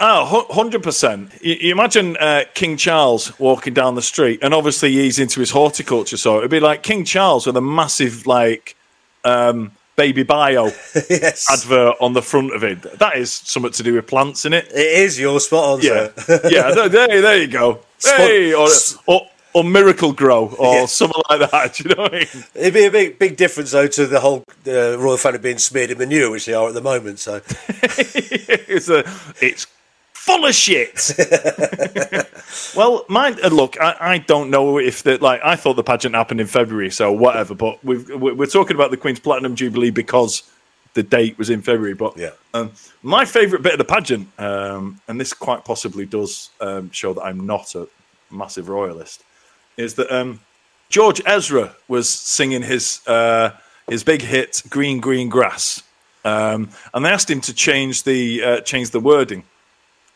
Oh, 0.00 0.46
100%. 0.50 1.40
You, 1.42 1.54
you 1.54 1.72
imagine 1.72 2.16
uh, 2.18 2.44
King 2.54 2.76
Charles 2.76 3.38
walking 3.38 3.74
down 3.74 3.94
the 3.94 4.02
street, 4.02 4.40
and 4.42 4.52
obviously 4.52 4.92
he's 4.92 5.18
into 5.18 5.40
his 5.40 5.50
horticulture, 5.50 6.16
so 6.16 6.38
it'd 6.38 6.50
be 6.50 6.60
like 6.60 6.82
King 6.82 7.04
Charles 7.04 7.46
with 7.46 7.56
a 7.56 7.60
massive, 7.60 8.26
like, 8.26 8.76
um, 9.24 9.72
baby 9.96 10.22
bio 10.22 10.66
yes, 11.10 11.46
advert 11.50 11.94
on 12.00 12.12
the 12.12 12.22
front 12.22 12.54
of 12.54 12.62
it. 12.64 12.82
That 12.98 13.16
is 13.16 13.32
something 13.32 13.72
to 13.72 13.82
do 13.82 13.94
with 13.94 14.06
plants 14.06 14.44
in 14.44 14.52
it. 14.52 14.66
it 14.72 14.76
is. 15.02 15.18
You're 15.18 15.38
spot 15.40 15.64
on, 15.64 15.80
Yeah, 15.82 16.10
yeah. 16.48 16.70
There, 16.72 16.88
there, 16.88 17.20
there 17.22 17.36
you 17.38 17.48
go. 17.48 17.80
Spot- 17.98 18.16
Hey, 18.16 18.54
or, 18.54 18.68
or 19.06 19.22
or 19.58 19.64
Miracle-Gro 19.64 20.54
or 20.58 20.74
Yeah. 20.74 20.86
something 20.86 21.22
like 21.28 21.50
that. 21.50 21.74
Do 21.76 21.88
you 21.88 21.94
know 21.94 22.02
what 22.02 22.14
I 22.14 22.18
mean? 22.18 22.44
It'd 22.54 22.74
be 22.74 22.84
a 22.86 22.90
big 22.90 23.18
big 23.18 23.36
difference 23.36 23.72
though 23.72 23.86
to 23.88 24.06
the 24.06 24.20
whole 24.20 24.44
uh, 24.66 24.98
royal 24.98 25.16
family 25.16 25.38
being 25.38 25.58
smeared 25.58 25.90
in 25.90 25.98
manure, 25.98 26.30
which 26.30 26.46
they 26.46 26.54
are 26.54 26.68
at 26.68 26.74
the 26.74 26.80
moment. 26.80 27.18
So 27.18 27.40
it's 27.82 28.88
a, 28.88 29.04
it's 29.40 29.66
full 30.12 30.44
of 30.46 30.54
shit. 30.54 31.12
well, 32.76 33.04
mine. 33.08 33.36
uh, 33.42 33.48
Look, 33.48 33.80
I, 33.80 33.96
I 34.00 34.18
don't 34.18 34.50
know 34.50 34.78
if 34.78 35.02
the 35.02 35.18
like. 35.18 35.40
I 35.44 35.56
thought 35.56 35.74
the 35.74 35.82
pageant 35.84 36.14
happened 36.14 36.40
in 36.40 36.46
February, 36.46 36.90
so 36.90 37.12
whatever. 37.12 37.54
But 37.54 37.82
we've, 37.84 38.08
we're 38.10 38.34
we're 38.34 38.46
talking 38.46 38.74
about 38.76 38.90
the 38.90 38.96
Queen's 38.96 39.20
Platinum 39.20 39.54
Jubilee 39.56 39.90
because 39.90 40.42
the 40.94 41.02
date 41.02 41.38
was 41.38 41.50
in 41.50 41.62
February. 41.62 41.94
But 41.94 42.16
Yeah. 42.16 42.30
um, 42.54 42.72
my 43.02 43.24
favourite 43.24 43.62
bit 43.62 43.72
of 43.72 43.78
the 43.78 43.84
pageant, 43.84 44.28
um, 44.38 45.00
and 45.08 45.20
this 45.20 45.32
quite 45.32 45.64
possibly 45.64 46.06
does 46.06 46.50
um, 46.60 46.90
show 46.90 47.12
that 47.14 47.22
I'm 47.22 47.46
not 47.46 47.74
a 47.74 47.88
massive 48.30 48.68
royalist, 48.68 49.22
is 49.78 49.94
that 49.94 50.14
um, 50.14 50.40
George 50.90 51.22
Ezra 51.24 51.74
was 51.86 52.10
singing 52.10 52.62
his 52.62 53.00
uh, 53.06 53.52
his 53.88 54.04
big 54.04 54.20
hit 54.20 54.62
"Green 54.68 55.00
Green 55.00 55.30
Grass," 55.30 55.82
um, 56.24 56.68
and 56.92 57.04
they 57.04 57.08
asked 57.08 57.30
him 57.30 57.40
to 57.42 57.54
change 57.54 58.02
the 58.02 58.42
uh, 58.44 58.60
change 58.60 58.90
the 58.90 59.00
wording 59.00 59.44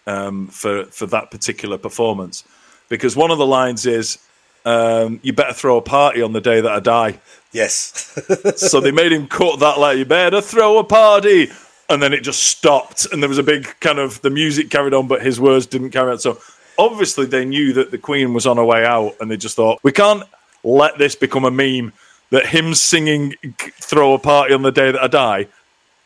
um, 0.07 0.49
for 0.49 0.85
for 0.87 1.07
that 1.07 1.31
particular 1.31 1.79
performance 1.79 2.45
because 2.91 3.17
one 3.17 3.31
of 3.31 3.39
the 3.39 3.47
lines 3.47 3.87
is 3.87 4.19
um, 4.67 5.21
"You 5.23 5.33
better 5.33 5.55
throw 5.55 5.79
a 5.79 5.83
party 5.83 6.21
on 6.21 6.33
the 6.33 6.41
day 6.41 6.61
that 6.61 6.71
I 6.71 6.81
die." 6.81 7.21
yes, 7.53 8.19
so 8.57 8.81
they 8.81 8.91
made 8.91 9.13
him 9.13 9.29
cut 9.29 9.61
that 9.61 9.79
like 9.79 9.99
"You 9.99 10.05
better 10.05 10.41
throw 10.41 10.79
a 10.79 10.85
party," 10.85 11.51
and 11.89 12.03
then 12.03 12.13
it 12.13 12.23
just 12.23 12.43
stopped, 12.43 13.07
and 13.13 13.23
there 13.23 13.29
was 13.29 13.39
a 13.39 13.43
big 13.45 13.69
kind 13.81 13.99
of 13.99 14.21
the 14.23 14.31
music 14.31 14.71
carried 14.71 14.95
on, 14.95 15.07
but 15.07 15.23
his 15.23 15.41
words 15.41 15.67
didn't 15.67 15.91
carry 15.91 16.11
on. 16.11 16.19
So 16.19 16.41
obviously 16.79 17.27
they 17.27 17.45
knew 17.45 17.73
that 17.75 17.91
the 17.91 17.99
Queen 17.99 18.35
was 18.35 18.47
on 18.47 18.57
her 18.57 18.65
way 18.65 18.85
out, 18.85 19.15
and 19.21 19.31
they 19.31 19.37
just 19.37 19.57
thought 19.57 19.81
we 19.83 19.93
can't 19.93 20.23
let 20.65 20.99
this 20.99 21.15
become 21.15 21.45
a 21.45 21.51
meme 21.51 21.93
that 22.31 22.47
him 22.47 22.75
singing 22.75 23.35
"Throw 23.59 24.15
a 24.15 24.19
party 24.19 24.55
on 24.55 24.63
the 24.63 24.73
day 24.73 24.91
that 24.93 25.03
I 25.03 25.07
die." 25.09 25.47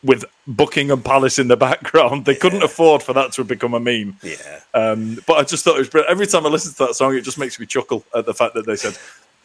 With 0.03 0.25
Buckingham 0.45 1.01
Palace 1.01 1.39
in 1.39 1.47
the 1.47 1.57
background, 1.67 2.25
they 2.25 2.35
couldn't 2.35 2.61
afford 2.61 3.01
for 3.01 3.13
that 3.13 3.31
to 3.33 3.43
become 3.43 3.73
a 3.73 3.79
meme. 3.79 4.17
yeah. 4.21 4.59
Um, 4.73 5.17
but 5.25 5.37
I 5.37 5.43
just 5.43 5.63
thought 5.65 5.75
it 5.75 5.79
was 5.79 5.89
brilliant. 5.89 6.11
Every 6.11 6.27
time 6.27 6.45
I 6.45 6.49
listen 6.49 6.71
to 6.73 6.85
that 6.85 6.93
song, 6.93 7.15
it 7.15 7.21
just 7.21 7.39
makes 7.39 7.59
me 7.59 7.65
chuckle 7.65 8.05
at 8.15 8.25
the 8.27 8.33
fact 8.33 8.53
that 8.53 8.67
they 8.67 8.75
said, 8.75 8.97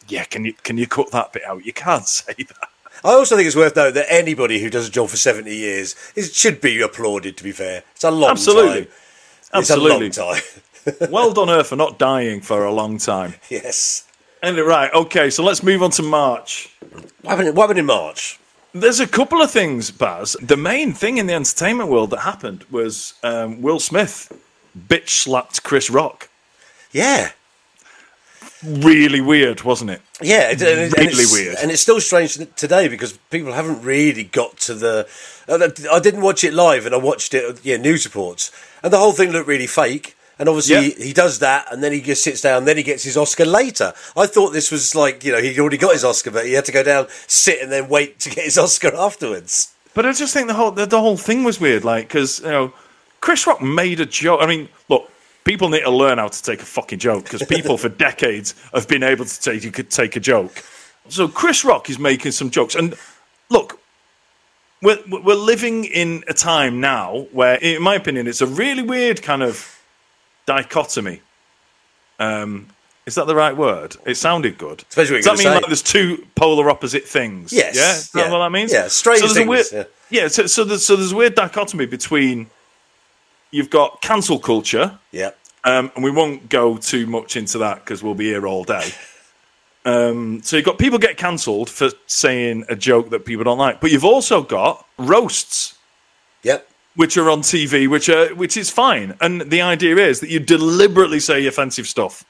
"Yeah, 0.07 0.23
can 0.25 0.45
you 0.45 0.53
can 0.53 0.77
you 0.77 0.85
cut 0.87 1.09
that 1.11 1.33
bit 1.33 1.43
out? 1.45 1.65
You 1.65 1.73
can't 1.73 2.07
say 2.07 2.33
that." 2.37 2.69
I 3.03 3.09
also 3.09 3.35
think 3.35 3.47
it's 3.47 3.55
worth 3.55 3.75
noting 3.75 3.95
that 3.95 4.05
anybody 4.09 4.59
who 4.61 4.69
does 4.69 4.87
a 4.87 4.91
job 4.91 5.09
for 5.09 5.17
70 5.17 5.53
years 5.53 5.95
it 6.15 6.33
should 6.33 6.61
be 6.61 6.79
applauded, 6.81 7.35
to 7.37 7.43
be 7.43 7.51
fair. 7.51 7.83
It's 7.95 8.03
a 8.03 8.11
long 8.11 8.29
Absolutely. 8.29 8.85
time. 8.85 8.93
It's 9.55 9.69
a 9.71 9.75
long 9.75 10.03
Absolutely. 10.03 10.09
time. 10.11 10.41
well 11.09 11.33
done, 11.33 11.47
her 11.47 11.63
for 11.63 11.75
not 11.75 11.97
dying 11.99 12.41
for 12.41 12.63
a 12.65 12.71
long 12.73 12.97
time. 12.97 13.35
yes. 13.49 14.07
Anyway, 14.41 14.61
right, 14.67 14.93
okay, 14.93 15.29
so 15.29 15.41
let's 15.43 15.63
move 15.63 15.81
on 15.81 15.89
to 15.91 16.03
March. 16.03 16.75
What 17.21 17.37
happened, 17.37 17.55
what 17.55 17.63
happened 17.63 17.79
in 17.79 17.85
March? 17.85 18.39
There's 18.73 18.99
a 18.99 19.07
couple 19.07 19.41
of 19.41 19.49
things, 19.51 19.89
Baz. 19.91 20.35
The 20.41 20.57
main 20.57 20.93
thing 20.93 21.17
in 21.17 21.27
the 21.27 21.33
entertainment 21.33 21.89
world 21.89 22.09
that 22.09 22.19
happened 22.21 22.65
was 22.71 23.13
um, 23.23 23.61
Will 23.61 23.79
Smith 23.79 24.31
bitch 24.77 25.09
slapped 25.09 25.63
Chris 25.63 25.89
Rock. 25.89 26.27
Yeah. 26.91 27.31
Really 28.65 29.19
weird, 29.21 29.61
wasn't 29.63 29.91
it? 29.91 30.01
Yeah, 30.21 30.49
it- 30.51 30.61
and, 30.61 30.79
and 30.79 30.93
Really 30.97 31.07
it's, 31.23 31.33
weird. 31.33 31.57
and 31.61 31.69
it's 31.71 31.81
still 31.81 31.99
strange 31.99 32.37
today 32.55 32.87
because 32.87 33.13
people 33.29 33.51
haven't 33.53 33.81
really 33.83 34.23
got 34.23 34.57
to 34.59 34.73
the. 34.73 35.07
I 35.49 35.99
didn't 35.99 36.21
watch 36.21 36.43
it 36.45 36.53
live, 36.53 36.85
and 36.85 36.95
I 36.95 36.97
watched 36.97 37.33
it, 37.33 37.59
yeah, 37.63 37.75
news 37.77 38.05
reports, 38.05 38.51
and 38.81 38.91
the 38.93 38.97
whole 38.97 39.11
thing 39.11 39.31
looked 39.31 39.47
really 39.47 39.67
fake. 39.67 40.15
And 40.39 40.49
obviously, 40.49 40.75
Yeah. 40.75 40.81
he, 40.81 41.07
he 41.07 41.13
does 41.13 41.39
that, 41.39 41.71
and 41.71 41.83
then 41.83 41.91
he 41.91 42.01
just 42.01 42.23
sits 42.23 42.41
down, 42.41 42.65
then 42.65 42.77
he 42.77 42.83
gets 42.83 43.03
his 43.03 43.15
Oscar 43.17 43.45
later. 43.45 43.93
I 44.17 44.25
thought 44.25 44.51
this 44.51 44.71
was 44.71 44.95
like, 44.95 45.23
you 45.23 45.31
know, 45.31 45.41
he'd 45.41 45.59
already 45.59 45.77
got 45.77 45.93
his 45.93 46.03
Oscar, 46.03 46.31
but 46.31 46.45
he 46.45 46.53
had 46.53 46.65
to 46.65 46.71
go 46.71 46.81
down, 46.83 47.07
sit, 47.27 47.61
and 47.61 47.71
then 47.71 47.87
wait 47.87 48.19
to 48.21 48.29
get 48.29 48.45
his 48.45 48.57
Oscar 48.65 48.95
afterwards. 48.95 49.73
But 49.93 50.05
I 50.07 50.11
just 50.13 50.33
think 50.33 50.47
the 50.47 50.55
whole 50.55 50.71
the, 50.71 50.87
the 50.87 50.99
whole 50.99 51.17
thing 51.17 51.43
was 51.43 51.59
weird, 51.59 51.83
like 51.83 52.07
because 52.07 52.39
you 52.39 52.47
know 52.49 52.73
Chris 53.21 53.45
Rock 53.45 53.61
made 53.61 53.99
a 53.99 54.07
joke. 54.07 54.39
I 54.41 54.47
mean, 54.47 54.69
look, 54.89 55.07
people 55.43 55.69
need 55.69 55.81
to 55.83 55.91
learn 55.91 56.17
how 56.17 56.29
to 56.29 56.41
take 56.43 56.63
a 56.63 56.65
fucking 56.65 56.97
joke 56.97 57.25
because 57.25 57.43
people 57.43 57.77
for 57.77 57.89
decades 58.07 58.55
have 58.73 58.87
been 58.87 59.03
able 59.03 59.25
to 59.25 59.39
take 59.39 59.63
you 59.63 59.69
could 59.71 59.91
take 59.91 60.15
a 60.15 60.19
joke. 60.19 60.63
So 61.09 61.27
Chris 61.27 61.63
Rock 61.63 61.91
is 61.91 61.99
making 61.99 62.31
some 62.31 62.49
jokes, 62.49 62.73
and 62.73 62.95
look, 63.49 63.79
we're 64.81 64.97
we're 65.07 65.35
living 65.35 65.85
in 65.85 66.23
a 66.27 66.33
time 66.33 66.81
now 66.81 67.27
where, 67.31 67.55
in 67.57 67.83
my 67.83 67.93
opinion, 67.93 68.25
it's 68.27 68.41
a 68.41 68.47
really 68.47 68.81
weird 68.81 69.21
kind 69.21 69.43
of 69.43 69.72
dichotomy. 70.45 71.21
Um, 72.19 72.67
is 73.05 73.15
that 73.15 73.27
the 73.27 73.35
right 73.35 73.55
word? 73.55 73.97
It 74.05 74.15
sounded 74.15 74.57
good. 74.57 74.77
Depends 74.89 74.95
what 74.97 75.07
you're 75.09 75.17
Does 75.17 75.25
that 75.25 75.31
mean 75.37 75.47
say. 75.47 75.53
like 75.55 75.65
there's 75.67 75.81
two 75.81 76.25
polar 76.35 76.69
opposite 76.69 77.05
things? 77.05 77.51
Yes, 77.51 77.75
Yeah. 77.75 77.91
Is 77.95 78.11
that 78.11 78.25
yeah. 78.27 78.31
what 78.31 78.39
that 78.39 78.51
means? 78.51 78.71
Yeah, 78.71 78.87
strange 78.87 79.21
so 79.21 79.33
things, 79.33 79.47
weird- 79.49 79.65
yeah. 79.73 79.83
yeah, 80.09 80.27
so, 80.29 80.45
so, 80.47 80.63
there's, 80.63 80.85
so 80.85 80.95
there's 80.95 81.11
a 81.11 81.15
weird 81.15 81.35
dichotomy 81.35 81.85
between 81.85 82.47
you've 83.51 83.69
got 83.69 84.01
cancel 84.01 84.39
culture, 84.39 84.97
Yeah. 85.11 85.31
um, 85.65 85.91
and 85.95 86.03
we 86.03 86.11
won't 86.11 86.47
go 86.49 86.77
too 86.77 87.05
much 87.05 87.35
into 87.35 87.57
that 87.57 87.83
because 87.83 88.01
we'll 88.01 88.15
be 88.15 88.25
here 88.25 88.47
all 88.47 88.63
day. 88.63 88.89
Um, 89.85 90.41
so 90.41 90.55
you've 90.55 90.65
got 90.65 90.77
people 90.77 90.97
get 90.97 91.17
cancelled 91.17 91.69
for 91.69 91.89
saying 92.07 92.63
a 92.69 92.75
joke 92.75 93.09
that 93.09 93.25
people 93.25 93.43
don't 93.43 93.57
like, 93.57 93.81
but 93.81 93.91
you've 93.91 94.05
also 94.05 94.41
got 94.41 94.85
roasts, 94.97 95.77
Yep. 96.43 96.69
Which 96.95 97.17
are 97.17 97.29
on 97.29 97.41
TV, 97.41 97.87
which 97.87 98.09
are 98.09 98.33
which 98.35 98.57
is 98.57 98.69
fine, 98.69 99.15
and 99.21 99.41
the 99.41 99.61
idea 99.61 99.97
is 99.97 100.19
that 100.19 100.29
you 100.29 100.39
deliberately 100.39 101.19
say 101.19 101.45
offensive 101.47 101.87
stuff. 101.87 102.23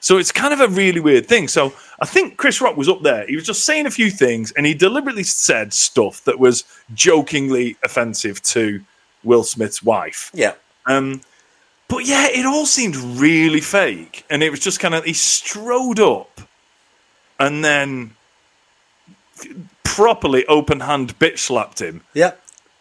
So 0.00 0.16
it's 0.16 0.30
kind 0.30 0.54
of 0.54 0.60
a 0.60 0.68
really 0.68 1.00
weird 1.00 1.26
thing. 1.26 1.48
So 1.48 1.72
I 2.00 2.06
think 2.06 2.36
Chris 2.36 2.60
Rock 2.60 2.76
was 2.76 2.88
up 2.88 3.02
there. 3.02 3.26
He 3.26 3.34
was 3.34 3.44
just 3.44 3.64
saying 3.64 3.86
a 3.86 3.90
few 3.90 4.10
things, 4.10 4.52
and 4.52 4.64
he 4.64 4.74
deliberately 4.74 5.24
said 5.24 5.72
stuff 5.72 6.22
that 6.24 6.38
was 6.38 6.64
jokingly 6.94 7.76
offensive 7.82 8.40
to 8.42 8.80
Will 9.24 9.42
Smith's 9.42 9.82
wife. 9.82 10.30
Yeah. 10.32 10.54
Um, 10.86 11.20
but 11.88 12.06
yeah, 12.06 12.28
it 12.30 12.46
all 12.46 12.66
seemed 12.66 12.96
really 12.96 13.60
fake, 13.60 14.24
and 14.30 14.42
it 14.42 14.50
was 14.50 14.60
just 14.60 14.78
kind 14.78 14.94
of 14.94 15.04
he 15.04 15.14
strode 15.14 15.98
up, 15.98 16.40
and 17.40 17.64
then 17.64 18.14
properly 19.82 20.46
open 20.46 20.80
hand 20.80 21.18
bitch 21.18 21.38
slapped 21.38 21.80
him. 21.80 22.02
Yep. 22.14 22.40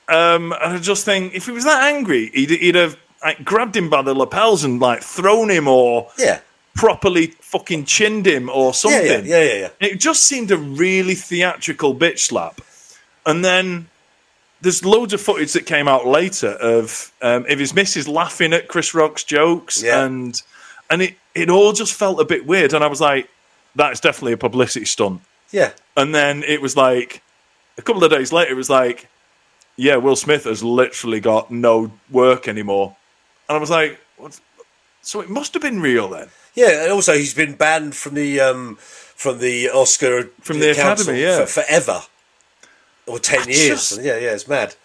Um, 0.10 0.54
and 0.54 0.74
I 0.74 0.80
just 0.80 1.06
think 1.06 1.34
if 1.34 1.46
he 1.46 1.52
was 1.52 1.66
that 1.66 1.84
angry, 1.94 2.30
he'd, 2.34 2.50
he'd 2.50 2.76
have 2.76 2.98
like, 3.24 3.44
grabbed 3.44 3.76
him 3.76 3.90
by 3.90 4.02
the 4.02 4.14
lapels 4.14 4.64
and 4.64 4.80
like 4.80 5.02
thrown 5.04 5.50
him 5.50 5.68
or 5.68 6.10
Yeah. 6.18 6.40
properly 6.76 7.28
fucking 7.42 7.86
chinned 7.86 8.26
him 8.26 8.50
or 8.50 8.74
something. 8.74 9.06
yeah, 9.06 9.18
yeah, 9.20 9.44
yeah, 9.44 9.54
yeah. 9.54 9.70
It 9.88 10.00
just 10.00 10.24
seemed 10.24 10.52
a 10.52 10.58
really 10.58 11.16
theatrical 11.16 11.94
bitch 11.96 12.20
slap. 12.20 12.62
And 13.26 13.44
then 13.44 13.90
there's 14.62 14.86
loads 14.86 15.12
of 15.14 15.20
footage 15.22 15.52
that 15.54 15.66
came 15.66 15.88
out 15.88 16.08
later 16.08 16.50
of 16.52 17.12
um, 17.22 17.46
of 17.50 17.60
his 17.60 17.74
missus 17.76 18.08
laughing 18.08 18.54
at 18.54 18.68
Chris 18.70 18.94
Rock's 18.94 19.24
jokes, 19.24 19.84
Yeah. 19.84 20.04
and 20.06 20.42
and 20.90 21.02
it 21.02 21.16
it 21.36 21.50
all 21.50 21.74
just 21.74 21.94
felt 21.94 22.20
a 22.22 22.26
bit 22.26 22.46
weird. 22.48 22.74
And 22.74 22.84
I 22.84 22.88
was 22.88 23.02
like, 23.02 23.30
that's 23.76 24.00
definitely 24.00 24.34
a 24.34 24.38
publicity 24.38 24.86
stunt. 24.86 25.22
Yeah. 25.52 25.72
And 25.98 26.16
then 26.16 26.44
it 26.44 26.62
was 26.62 26.76
like 26.78 27.22
a 27.78 27.82
couple 27.82 28.04
of 28.04 28.10
days 28.10 28.32
later, 28.32 28.52
it 28.52 28.56
was 28.56 28.70
like, 28.70 29.08
yeah, 29.78 29.96
Will 29.96 30.16
Smith 30.16 30.44
has 30.44 30.64
literally 30.64 31.20
got 31.20 31.50
no 31.50 31.92
work 32.12 32.48
anymore. 32.48 32.96
And 33.48 33.56
I 33.56 33.60
was 33.60 33.70
like, 33.70 34.00
what? 34.18 34.38
so 35.02 35.22
it 35.22 35.30
must 35.30 35.54
have 35.54 35.62
been 35.62 35.80
real 35.80 36.10
then. 36.10 36.28
Yeah, 36.56 36.84
and 36.84 36.92
also 36.92 37.14
he's 37.14 37.34
been 37.34 37.56
banned 37.56 37.96
from 37.96 38.16
the 38.16 38.40
um, 38.42 38.76
from 38.78 39.40
the 39.40 39.70
Oscar 39.70 40.24
From 40.42 40.60
the 40.60 40.74
council 40.74 41.14
Academy, 41.14 41.22
yeah. 41.22 41.46
for, 41.46 41.62
forever 41.62 42.02
or 43.06 43.20
ten 43.20 43.42
I 43.42 43.46
years. 43.46 43.90
just- 43.90 44.02
Yeah, 44.02 44.18
yeah, 44.18 44.34
it's 44.34 44.48
mad. 44.48 44.76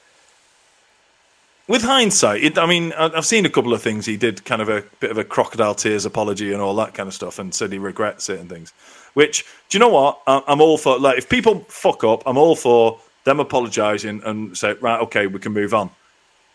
With 1.68 1.82
hindsight, 1.82 2.42
it, 2.42 2.58
I 2.58 2.66
mean, 2.66 2.92
I've 2.92 3.25
seen 3.25 3.46
a 3.46 3.50
couple 3.50 3.72
of 3.72 3.80
things. 3.80 4.04
He 4.04 4.16
did 4.16 4.44
kind 4.44 4.61
of 4.61 4.68
a 4.68 4.82
bit 5.00 5.11
of 5.12 5.16
a 5.16 5.25
crocodile 5.25 5.76
tears 5.76 6.04
apology 6.04 6.52
and 6.52 6.61
all 6.61 6.75
that 6.76 6.92
kind 6.92 7.06
of 7.06 7.14
stuff, 7.14 7.38
and 7.38 7.54
said 7.54 7.72
he 7.72 7.78
regrets 7.78 8.28
it 8.28 8.40
and 8.40 8.50
things. 8.50 8.72
Which, 9.14 9.44
do 9.68 9.78
you 9.78 9.80
know 9.80 9.88
what? 9.88 10.20
I'm 10.26 10.61
all 10.61 10.76
for. 10.76 10.99
Like, 10.99 11.18
if 11.18 11.28
people 11.28 11.61
fuck 11.68 12.02
up, 12.02 12.25
I'm 12.26 12.37
all 12.37 12.56
for 12.56 12.99
them 13.25 13.41
apologising 13.41 14.23
and 14.25 14.57
say, 14.57 14.75
right, 14.81 15.00
okay, 15.00 15.26
we 15.26 15.38
can 15.38 15.52
move 15.52 15.75
on. 15.75 15.91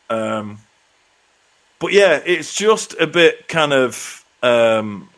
Um, 0.10 0.60
but 1.80 1.94
yeah, 1.94 2.22
it's 2.26 2.56
just 2.56 2.96
a 3.00 3.08
bit 3.08 3.48
kind 3.48 3.74
of. 3.74 4.26
Um, 4.44 5.10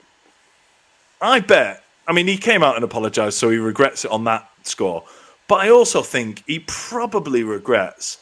I 1.22 1.40
bet. 1.40 1.84
I 2.08 2.14
mean, 2.14 2.28
he 2.28 2.38
came 2.38 2.64
out 2.64 2.76
and 2.76 2.84
apologised, 2.84 3.38
so 3.38 3.50
he 3.50 3.58
regrets 3.58 4.06
it 4.06 4.12
on 4.12 4.24
that 4.24 4.50
score. 4.64 5.04
But 5.48 5.62
I 5.62 5.70
also 5.70 6.02
think 6.02 6.44
he 6.48 6.60
probably 6.60 7.44
regrets 7.44 8.20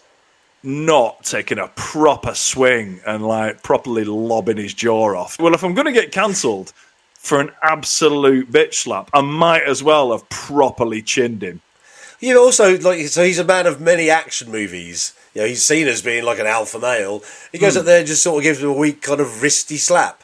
not 0.63 1.23
taking 1.23 1.59
a 1.59 1.67
proper 1.69 2.33
swing 2.33 2.99
and 3.05 3.25
like 3.25 3.63
properly 3.63 4.03
lobbing 4.03 4.57
his 4.57 4.73
jaw 4.73 5.15
off. 5.15 5.39
Well, 5.39 5.53
if 5.53 5.63
I'm 5.63 5.73
going 5.73 5.85
to 5.85 5.93
get 5.93 6.11
cancelled 6.11 6.73
for 7.13 7.39
an 7.39 7.51
absolute 7.61 8.51
bitch 8.51 8.73
slap, 8.75 9.09
I 9.13 9.21
might 9.21 9.63
as 9.63 9.83
well 9.83 10.11
have 10.11 10.27
properly 10.29 11.01
chinned 11.01 11.43
him. 11.43 11.61
You 12.19 12.33
know, 12.33 12.43
also 12.43 12.77
like 12.79 13.07
so 13.07 13.23
he's 13.23 13.39
a 13.39 13.43
man 13.43 13.67
of 13.67 13.79
many 13.79 14.09
action 14.09 14.51
movies. 14.51 15.13
You 15.33 15.41
know, 15.41 15.47
he's 15.47 15.63
seen 15.63 15.87
as 15.87 16.01
being 16.01 16.23
like 16.23 16.39
an 16.39 16.47
alpha 16.47 16.79
male. 16.79 17.21
He 17.51 17.59
goes 17.59 17.77
up 17.77 17.85
there 17.85 17.99
and 17.99 18.07
just 18.07 18.23
sort 18.23 18.37
of 18.39 18.43
gives 18.43 18.61
him 18.61 18.69
a 18.69 18.73
weak 18.73 19.01
kind 19.03 19.19
of 19.21 19.27
wristy 19.27 19.77
slap. 19.77 20.23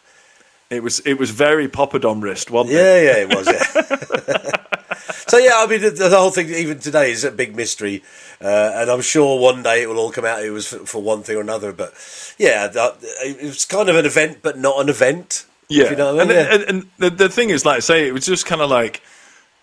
It 0.71 0.81
was 0.81 0.99
it 1.01 1.19
was 1.19 1.29
very 1.29 1.67
poppadom 1.67 2.23
wrist, 2.23 2.49
wasn't 2.49 2.75
it? 2.75 2.77
Yeah, 2.79 3.01
yeah, 3.01 3.17
it 3.17 3.35
was. 3.35 3.47
Yeah. 3.47 5.03
so 5.27 5.37
yeah, 5.37 5.51
I 5.57 5.67
mean, 5.67 5.81
the, 5.81 5.91
the 5.91 6.09
whole 6.17 6.31
thing 6.31 6.49
even 6.49 6.79
today 6.79 7.11
is 7.11 7.23
a 7.23 7.31
big 7.31 7.55
mystery, 7.55 8.01
uh, 8.41 8.71
and 8.75 8.89
I'm 8.89 9.01
sure 9.01 9.39
one 9.39 9.61
day 9.61 9.83
it 9.83 9.89
will 9.89 9.99
all 9.99 10.11
come 10.11 10.25
out. 10.25 10.43
It 10.43 10.49
was 10.49 10.67
for, 10.67 10.79
for 10.79 11.01
one 11.03 11.21
thing 11.21 11.37
or 11.37 11.41
another, 11.41 11.73
but 11.73 11.93
yeah, 12.39 12.65
that, 12.67 12.97
it 13.01 13.43
was 13.43 13.65
kind 13.65 13.87
of 13.87 13.95
an 13.95 14.05
event, 14.07 14.39
but 14.41 14.57
not 14.57 14.79
an 14.81 14.89
event. 14.89 15.45
Yeah, 15.69 15.91
you 15.91 15.95
know 15.95 16.15
what 16.15 16.25
I 16.25 16.27
mean. 16.27 16.37
and, 16.37 16.47
Yeah. 16.49 16.55
and, 16.55 16.63
and 16.63 16.89
the, 16.97 17.09
the 17.11 17.29
thing 17.29 17.51
is, 17.51 17.65
like 17.65 17.77
I 17.77 17.79
say, 17.81 18.07
it 18.07 18.11
was 18.13 18.25
just 18.25 18.47
kind 18.47 18.61
of 18.61 18.69
like 18.71 19.03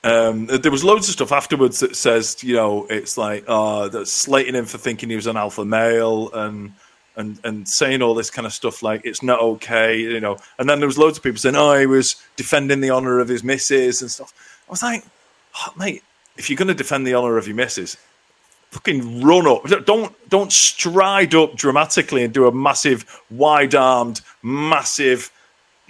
um, 0.02 0.46
there 0.46 0.72
was 0.72 0.82
loads 0.82 1.08
of 1.08 1.12
stuff 1.12 1.32
afterwards 1.32 1.80
that 1.80 1.94
says, 1.94 2.42
you 2.42 2.54
know, 2.54 2.86
it's 2.88 3.18
like 3.18 3.44
uh, 3.46 3.88
that 3.88 4.06
slating 4.06 4.54
him 4.54 4.64
for 4.64 4.78
thinking 4.78 5.10
he 5.10 5.16
was 5.16 5.26
an 5.26 5.36
alpha 5.36 5.64
male 5.64 6.30
and 6.32 6.72
and 7.16 7.38
and 7.44 7.68
saying 7.68 8.00
all 8.00 8.14
this 8.14 8.30
kind 8.30 8.46
of 8.46 8.52
stuff 8.52 8.82
like 8.82 9.02
it's 9.04 9.22
not 9.22 9.40
okay, 9.40 9.98
you 9.98 10.20
know. 10.20 10.38
And 10.58 10.68
then 10.68 10.78
there 10.78 10.86
was 10.86 10.96
loads 10.96 11.18
of 11.18 11.24
people 11.24 11.38
saying, 11.38 11.56
oh, 11.56 11.78
he 11.78 11.86
was 11.86 12.16
defending 12.36 12.80
the 12.80 12.90
honor 12.90 13.18
of 13.18 13.28
his 13.28 13.44
missus 13.44 14.00
and 14.00 14.10
stuff. 14.10 14.32
I 14.68 14.70
was 14.70 14.82
like, 14.82 15.04
oh, 15.56 15.72
mate, 15.76 16.02
if 16.36 16.48
you're 16.48 16.56
going 16.56 16.68
to 16.68 16.74
defend 16.74 17.06
the 17.06 17.14
honor 17.14 17.36
of 17.36 17.46
your 17.46 17.56
missus, 17.56 17.96
fucking 18.70 19.20
run 19.20 19.46
up. 19.46 19.64
Don't 19.84 20.14
don't 20.30 20.52
stride 20.52 21.34
up 21.34 21.56
dramatically 21.56 22.24
and 22.24 22.32
do 22.32 22.46
a 22.46 22.52
massive, 22.52 23.20
wide-armed, 23.30 24.20
massive, 24.42 25.30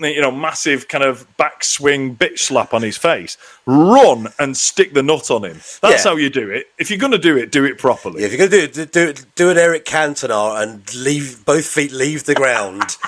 you 0.02 0.21
know, 0.21 0.30
massive 0.30 0.88
kind 0.88 1.04
of 1.04 1.26
backswing 1.37 2.16
bitch 2.16 2.38
slap 2.40 2.73
on 2.75 2.83
his 2.83 2.97
face. 2.97 3.37
Run 3.66 4.28
and 4.38 4.57
stick 4.57 4.95
the 4.95 5.02
nut 5.02 5.30
on 5.30 5.45
him. 5.45 5.61
That's 5.83 6.04
Yeah. 6.04 6.11
how 6.11 6.16
you 6.16 6.30
do 6.30 6.50
it. 6.50 6.66
If 6.78 6.90
you're 6.90 6.99
going 6.99 7.12
to 7.12 7.19
do 7.19 7.37
it, 7.37 7.52
do 7.52 7.64
it 7.64 7.78
properly. 7.78 8.21
Yeah, 8.21 8.26
if 8.28 8.33
you're 8.33 8.49
going 8.49 8.50
to 8.50 8.69
do 8.69 8.83
it, 8.83 8.92
do 8.92 9.09
it, 9.09 9.26
do 9.35 9.50
an 9.50 9.59
Eric 9.59 9.85
Cantona 9.85 10.62
and 10.62 10.95
leave 10.95 11.45
both 11.45 11.66
feet 11.66 11.92
leave 11.92 12.25
the 12.25 12.35
ground. 12.35 12.83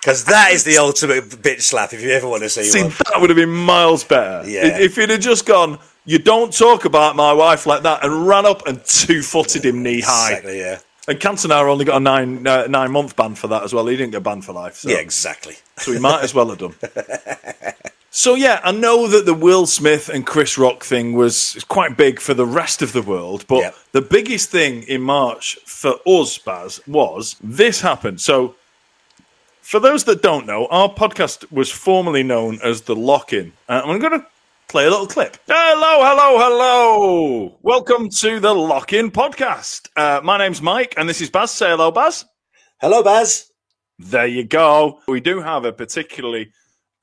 Because 0.00 0.24
that 0.26 0.52
is 0.52 0.62
the 0.62 0.78
ultimate 0.78 1.24
bitch 1.30 1.62
slap 1.62 1.92
if 1.92 2.00
you 2.00 2.10
ever 2.10 2.28
want 2.28 2.44
to 2.44 2.48
see, 2.48 2.62
See, 2.62 2.80
one. 2.82 2.90
that 2.90 3.20
would 3.20 3.28
have 3.28 3.36
been 3.36 3.48
miles 3.52 4.04
better. 4.04 4.48
Yeah. 4.48 4.78
If 4.78 4.96
you'd 4.96 5.10
have 5.10 5.18
just 5.18 5.46
gone, 5.46 5.80
you 6.04 6.20
don't 6.20 6.56
talk 6.56 6.84
about 6.84 7.16
my 7.16 7.32
wife 7.32 7.66
like 7.66 7.82
that, 7.82 8.04
and 8.04 8.24
ran 8.24 8.46
up 8.46 8.68
and 8.68 8.84
two 8.84 9.20
footed 9.22 9.64
him 9.64 9.82
knee 9.82 10.00
high. 10.02 10.28
Exactly, 10.34 10.60
yeah. 10.60 10.78
And 11.08 11.18
Cantona 11.20 11.62
only 11.68 11.84
got 11.84 11.96
a 11.98 12.00
nine 12.00 12.46
uh, 12.46 12.66
nine 12.66 12.90
month 12.90 13.14
ban 13.16 13.34
for 13.36 13.46
that 13.48 13.62
as 13.62 13.72
well. 13.72 13.86
He 13.86 13.96
didn't 13.96 14.12
get 14.12 14.22
banned 14.22 14.44
for 14.44 14.52
life. 14.52 14.76
So. 14.76 14.88
Yeah, 14.90 14.96
exactly. 14.96 15.56
So 15.76 15.92
he 15.92 15.98
might 16.00 16.22
as 16.24 16.34
well 16.34 16.48
have 16.48 16.58
done. 16.58 16.74
So 18.10 18.34
yeah, 18.34 18.60
I 18.64 18.72
know 18.72 19.06
that 19.08 19.26
the 19.26 19.34
Will 19.34 19.66
Smith 19.66 20.08
and 20.08 20.24
Chris 20.26 20.56
Rock 20.56 20.82
thing 20.84 21.12
was 21.12 21.62
quite 21.68 21.98
big 21.98 22.18
for 22.18 22.32
the 22.32 22.46
rest 22.46 22.80
of 22.80 22.94
the 22.94 23.02
world, 23.02 23.44
but 23.46 23.58
Yep. 23.58 23.74
the 23.92 24.00
biggest 24.00 24.48
thing 24.48 24.84
in 24.84 25.02
March 25.02 25.58
for 25.66 25.96
us, 26.06 26.38
Baz, 26.38 26.80
was 26.86 27.36
this 27.42 27.82
happened. 27.82 28.22
So 28.22 28.54
for 29.60 29.80
those 29.80 30.04
that 30.04 30.22
don't 30.22 30.46
know, 30.46 30.64
our 30.68 30.88
podcast 30.88 31.52
was 31.52 31.70
formerly 31.70 32.22
known 32.22 32.58
as 32.64 32.80
the 32.80 32.96
Lock-In. 32.96 33.52
Uh, 33.68 33.82
I'm 33.84 33.98
going 33.98 34.18
to 34.18 34.26
play 34.68 34.86
a 34.86 34.90
little 34.90 35.06
clip. 35.06 35.36
Hello, 35.46 36.02
hello, 36.02 36.38
hello. 36.38 37.58
Welcome 37.62 38.08
to 38.10 38.40
the 38.40 38.52
Lock-In 38.52 39.10
podcast. 39.12 39.88
Uh, 39.96 40.20
my 40.24 40.38
name's 40.38 40.60
Mike, 40.60 40.94
and 40.96 41.08
this 41.08 41.20
is 41.20 41.30
Baz. 41.30 41.52
Say 41.52 41.68
hello, 41.68 41.92
Baz. 41.92 42.24
Hello, 42.80 43.02
Baz. 43.02 43.52
There 43.98 44.26
you 44.26 44.44
go. 44.44 45.00
We 45.06 45.20
do 45.20 45.40
have 45.40 45.64
a 45.64 45.72
particularly 45.72 46.50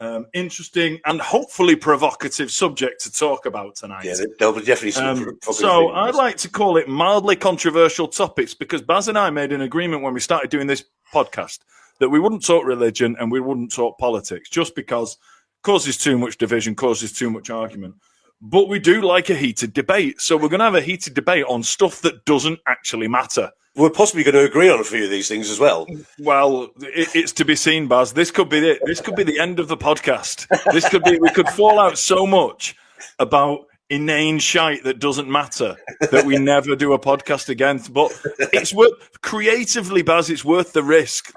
um, 0.01 0.25
interesting 0.33 0.99
and 1.05 1.21
hopefully 1.21 1.77
provocative 1.77 2.51
subject 2.51 3.01
to 3.03 3.11
talk 3.11 3.45
about 3.45 3.75
tonight. 3.75 4.05
Yeah, 4.05 4.15
there'll 4.37 4.53
be 4.53 4.59
definitely 4.59 4.91
some. 4.91 5.05
Um, 5.05 5.23
provocative 5.23 5.55
so 5.55 5.87
things. 5.87 5.91
I'd 5.95 6.15
like 6.15 6.37
to 6.37 6.49
call 6.49 6.75
it 6.77 6.89
mildly 6.89 7.37
controversial 7.37 8.09
topics 8.09 8.53
because 8.53 8.81
Baz 8.81 9.07
and 9.07 9.17
I 9.17 9.29
made 9.29 9.53
an 9.53 9.61
agreement 9.61 10.03
when 10.03 10.13
we 10.13 10.19
started 10.19 10.49
doing 10.49 10.67
this 10.67 10.83
podcast 11.13 11.59
that 11.99 12.09
we 12.09 12.19
wouldn't 12.19 12.45
talk 12.45 12.65
religion 12.65 13.15
and 13.19 13.31
we 13.31 13.39
wouldn't 13.39 13.71
talk 13.71 13.97
politics 13.97 14.49
just 14.49 14.75
because 14.75 15.17
causes 15.63 15.97
too 15.97 16.17
much 16.17 16.37
division, 16.37 16.75
causes 16.75 17.11
too 17.11 17.29
much 17.29 17.49
argument. 17.49 17.95
But 18.41 18.67
we 18.67 18.77
do 18.77 19.01
like 19.01 19.29
a 19.29 19.35
heated 19.35 19.73
debate, 19.73 20.19
so 20.19 20.35
we're 20.35 20.49
going 20.49 20.59
to 20.59 20.65
have 20.65 20.75
a 20.75 20.81
heated 20.81 21.13
debate 21.13 21.45
on 21.47 21.63
stuff 21.63 22.01
that 22.01 22.25
doesn't 22.25 22.59
actually 22.67 23.07
matter. 23.07 23.49
We're 23.75 23.89
possibly 23.89 24.23
going 24.23 24.35
to 24.35 24.43
agree 24.43 24.69
on 24.69 24.79
a 24.79 24.83
few 24.83 25.05
of 25.05 25.09
these 25.09 25.27
things 25.27 25.49
as 25.49 25.59
well. 25.59 25.87
Well, 26.19 26.69
it, 26.81 27.15
it's 27.15 27.31
to 27.33 27.45
be 27.45 27.55
seen, 27.55 27.87
Baz. 27.87 28.13
This 28.13 28.29
could 28.29 28.49
be 28.49 28.59
it. 28.59 28.81
This 28.85 29.01
could 29.01 29.15
be 29.15 29.23
the 29.23 29.39
end 29.39 29.59
of 29.59 29.67
the 29.67 29.77
podcast. 29.77 30.45
This 30.71 30.87
could 30.87 31.03
be. 31.03 31.17
We 31.17 31.31
could 31.31 31.49
fall 31.49 31.79
out 31.79 31.97
so 31.97 32.27
much 32.27 32.75
about 33.17 33.65
inane 33.89 34.39
shite 34.39 34.83
that 34.83 34.99
doesn't 34.99 35.31
matter 35.31 35.75
that 36.11 36.25
we 36.25 36.37
never 36.37 36.75
do 36.75 36.93
a 36.93 36.99
podcast 36.99 37.49
again. 37.49 37.81
But 37.91 38.11
it's 38.51 38.73
worth 38.73 39.21
creatively, 39.21 40.03
Baz. 40.03 40.29
It's 40.29 40.45
worth 40.45 40.73
the 40.73 40.83
risk. 40.83 41.33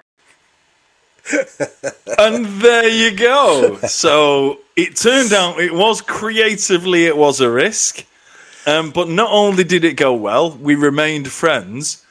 And 2.19 2.47
there 2.61 2.89
you 2.89 3.17
go. 3.17 3.77
So 3.87 4.61
it 4.77 4.97
turned 4.97 5.33
out 5.33 5.61
it 5.61 5.75
was 5.75 6.01
creatively 6.01 7.07
it 7.07 7.17
was 7.17 7.41
a 7.41 7.51
risk. 7.51 8.05
Um, 8.67 8.91
but 8.91 9.09
not 9.09 9.31
only 9.31 9.63
did 9.63 9.85
it 9.85 9.95
go 9.95 10.13
well, 10.15 10.51
we 10.51 10.75
remained 10.75 11.31
friends. 11.31 12.05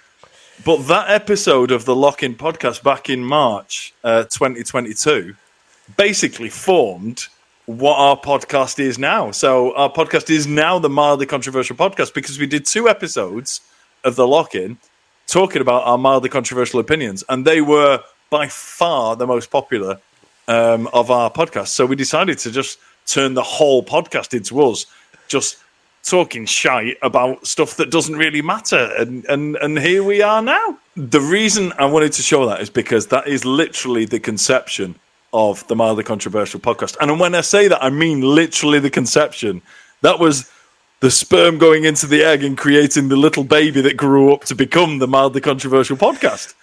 But 0.64 0.88
that 0.88 1.10
episode 1.10 1.72
of 1.72 1.86
the 1.86 1.96
Lock 1.96 2.24
In 2.24 2.36
podcast 2.36 2.82
back 2.82 3.10
in 3.10 3.24
March 3.24 3.94
uh, 4.04 4.24
2022 4.24 5.36
basically 5.98 6.50
formed 6.50 7.28
what 7.66 7.96
our 7.98 8.18
podcast 8.18 8.80
is 8.80 8.98
now. 8.98 9.32
So 9.32 9.76
our 9.76 9.92
podcast 9.92 10.30
is 10.30 10.48
now 10.48 10.80
the 10.80 10.90
mildly 10.90 11.26
controversial 11.26 11.76
podcast 11.76 12.14
because 12.14 12.40
we 12.40 12.48
did 12.48 12.66
two 12.66 12.88
episodes 12.88 13.62
of 14.04 14.16
the 14.16 14.28
Lock 14.28 14.56
In 14.56 14.78
talking 15.28 15.62
about 15.62 15.84
our 15.84 15.98
mildly 15.98 16.30
controversial 16.30 16.80
opinions, 16.80 17.24
and 17.28 17.46
they 17.46 17.62
were 17.62 18.02
by 18.30 18.48
far 18.48 19.16
the 19.16 19.28
most 19.28 19.50
popular 19.50 20.00
um, 20.48 20.88
of 20.94 21.12
our 21.12 21.32
podcasts. 21.32 21.70
So 21.70 21.86
we 21.86 21.96
decided 21.96 22.38
to 22.40 22.52
just 22.52 22.80
turn 23.06 23.34
the 23.34 23.44
whole 23.44 23.84
podcast 23.84 24.34
into 24.34 24.62
us 24.62 24.86
just 25.28 25.58
talking 26.04 26.46
shite 26.46 26.98
about 27.02 27.46
stuff 27.46 27.78
that 27.78 27.90
doesn't 27.90 28.16
really 28.16 28.42
matter. 28.42 28.92
And, 28.98 29.26
and, 29.26 29.56
and 29.58 29.80
here 29.80 30.04
we 30.04 30.22
are 30.22 30.42
now. 30.42 30.78
The 30.96 31.20
reason 31.20 31.74
I 31.80 31.86
wanted 31.86 32.14
to 32.14 32.22
show 32.22 32.46
that 32.48 32.62
is 32.62 32.70
because 32.70 33.08
that 33.08 33.28
is 33.28 33.44
literally 33.44 34.06
the 34.06 34.20
conception 34.20 34.96
of 35.34 35.68
the 35.68 35.76
mildly 35.76 36.04
controversial 36.04 36.60
podcast. 36.60 36.96
And 37.02 37.20
when 37.20 37.36
I 37.36 37.42
say 37.42 37.68
that, 37.68 37.84
I 37.84 37.90
mean 37.90 38.22
literally 38.22 38.80
the 38.80 38.90
conception. 38.90 39.62
That 40.02 40.20
was 40.20 40.50
the 41.02 41.12
sperm 41.12 41.58
going 41.58 41.84
into 41.84 42.08
the 42.08 42.24
egg 42.24 42.44
and 42.44 42.58
creating 42.58 43.10
the 43.10 43.18
little 43.18 43.44
baby 43.44 43.82
that 43.82 43.98
grew 43.98 44.34
up 44.34 44.46
to 44.46 44.56
become 44.56 45.00
the 45.00 45.08
mildly 45.08 45.42
controversial 45.42 45.98
podcast. 45.98 46.54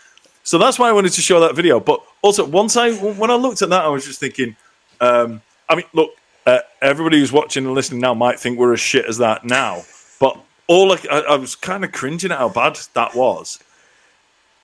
So 0.44 0.58
that's 0.58 0.78
why 0.78 0.88
I 0.88 0.92
wanted 0.92 1.12
to 1.12 1.20
show 1.20 1.40
that 1.40 1.54
video. 1.54 1.80
But 1.80 2.02
also, 2.20 2.44
once 2.44 2.76
I 2.76 2.92
when 2.94 3.30
I 3.30 3.34
looked 3.34 3.62
at 3.62 3.70
that, 3.70 3.84
I 3.84 3.88
was 3.88 4.04
just 4.04 4.20
thinking. 4.20 4.56
Um, 5.00 5.40
I 5.68 5.76
mean, 5.76 5.84
look, 5.92 6.10
uh, 6.46 6.58
everybody 6.80 7.18
who's 7.18 7.32
watching 7.32 7.64
and 7.64 7.74
listening 7.74 8.00
now 8.00 8.14
might 8.14 8.38
think 8.38 8.58
we're 8.58 8.72
as 8.72 8.80
shit 8.80 9.06
as 9.06 9.18
that 9.18 9.44
now, 9.44 9.82
but 10.20 10.36
all 10.66 10.92
I, 10.92 10.98
I, 11.10 11.18
I 11.20 11.36
was 11.36 11.54
kind 11.56 11.84
of 11.84 11.92
cringing 11.92 12.30
at 12.32 12.38
how 12.38 12.48
bad 12.48 12.78
that 12.94 13.14
was. 13.14 13.58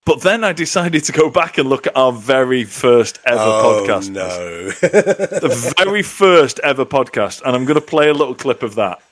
But 0.04 0.22
then 0.22 0.42
I 0.42 0.52
decided 0.54 1.04
to 1.04 1.12
go 1.12 1.28
back 1.28 1.58
and 1.58 1.68
look 1.68 1.86
at 1.86 1.94
our 1.96 2.12
very 2.12 2.64
first 2.64 3.18
ever 3.26 3.38
Oh 3.40 3.84
podcast. 3.86 4.08
no! 4.10 4.70
The 4.80 5.74
very 5.76 6.02
first 6.02 6.58
ever 6.60 6.86
podcast. 6.86 7.42
And 7.42 7.54
I'm 7.54 7.66
going 7.66 7.78
to 7.78 7.86
play 7.86 8.08
a 8.08 8.14
little 8.14 8.34
clip 8.34 8.62
of 8.62 8.74
that. 8.76 9.02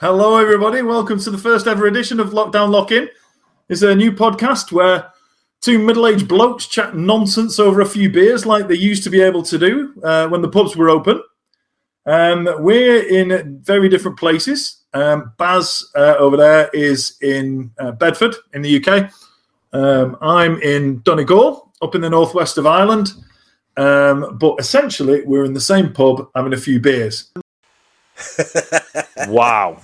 Hello, 0.00 0.38
everybody. 0.38 0.82
Welcome 0.82 1.20
to 1.20 1.30
the 1.30 1.38
first 1.38 1.68
ever 1.68 1.86
edition 1.86 2.18
of 2.18 2.30
Lockdown 2.30 2.70
Lock 2.70 2.90
In. 2.90 3.08
It's 3.68 3.82
a 3.82 3.94
new 3.94 4.10
podcast 4.10 4.72
where 4.72 5.12
two 5.62 5.78
middle 5.78 6.06
aged 6.06 6.28
blokes 6.28 6.66
chat 6.66 6.94
nonsense 6.94 7.58
over 7.58 7.80
a 7.80 7.86
few 7.86 8.10
beers 8.10 8.44
like 8.44 8.68
they 8.68 8.74
used 8.74 9.02
to 9.04 9.10
be 9.10 9.22
able 9.22 9.42
to 9.44 9.58
do 9.58 9.94
uh, 10.02 10.28
when 10.28 10.42
the 10.42 10.48
pubs 10.48 10.76
were 10.76 10.90
open. 10.90 11.22
Um, 12.04 12.48
we're 12.58 13.06
in 13.08 13.60
very 13.62 13.88
different 13.88 14.18
places. 14.18 14.82
Um, 14.92 15.32
Baz 15.38 15.88
uh, 15.94 16.16
over 16.18 16.36
there 16.36 16.68
is 16.74 17.16
in 17.22 17.70
uh, 17.78 17.92
Bedford 17.92 18.34
in 18.52 18.62
the 18.62 18.84
UK. 18.84 19.10
Um, 19.72 20.18
I'm 20.20 20.60
in 20.60 21.00
Donegal, 21.02 21.72
up 21.80 21.94
in 21.94 22.00
the 22.00 22.10
northwest 22.10 22.58
of 22.58 22.66
Ireland. 22.66 23.12
Um, 23.76 24.36
but 24.38 24.56
essentially, 24.58 25.22
we're 25.24 25.44
in 25.44 25.54
the 25.54 25.60
same 25.60 25.92
pub 25.92 26.28
having 26.34 26.52
a 26.52 26.58
few 26.58 26.80
beers. 26.80 27.32
Wow. 29.28 29.80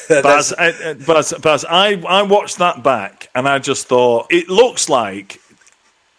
Baz, 0.08 0.52
uh, 0.52 0.94
Baz, 1.06 1.32
Baz, 1.40 1.64
I, 1.68 2.02
I 2.06 2.22
watched 2.22 2.58
that 2.58 2.82
back 2.82 3.30
and 3.34 3.48
I 3.48 3.58
just 3.58 3.86
thought, 3.86 4.26
it 4.30 4.48
looks 4.48 4.88
like 4.88 5.40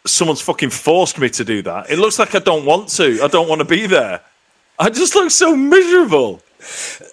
someone's 0.06 0.42
fucking 0.42 0.70
forced 0.70 1.20
me 1.20 1.30
to 1.30 1.44
do 1.44 1.62
that. 1.64 1.90
It 1.90 1.98
looks 1.98 2.20
like 2.20 2.36
I 2.36 2.40
don't 2.40 2.66
want 2.66 2.90
to. 2.90 3.22
I 3.24 3.28
don't 3.28 3.50
want 3.50 3.60
to 3.60 3.66
be 3.66 3.88
there. 3.88 4.22
I 4.78 4.90
just 4.90 5.16
look 5.16 5.32
so 5.32 5.56
miserable. 5.56 6.42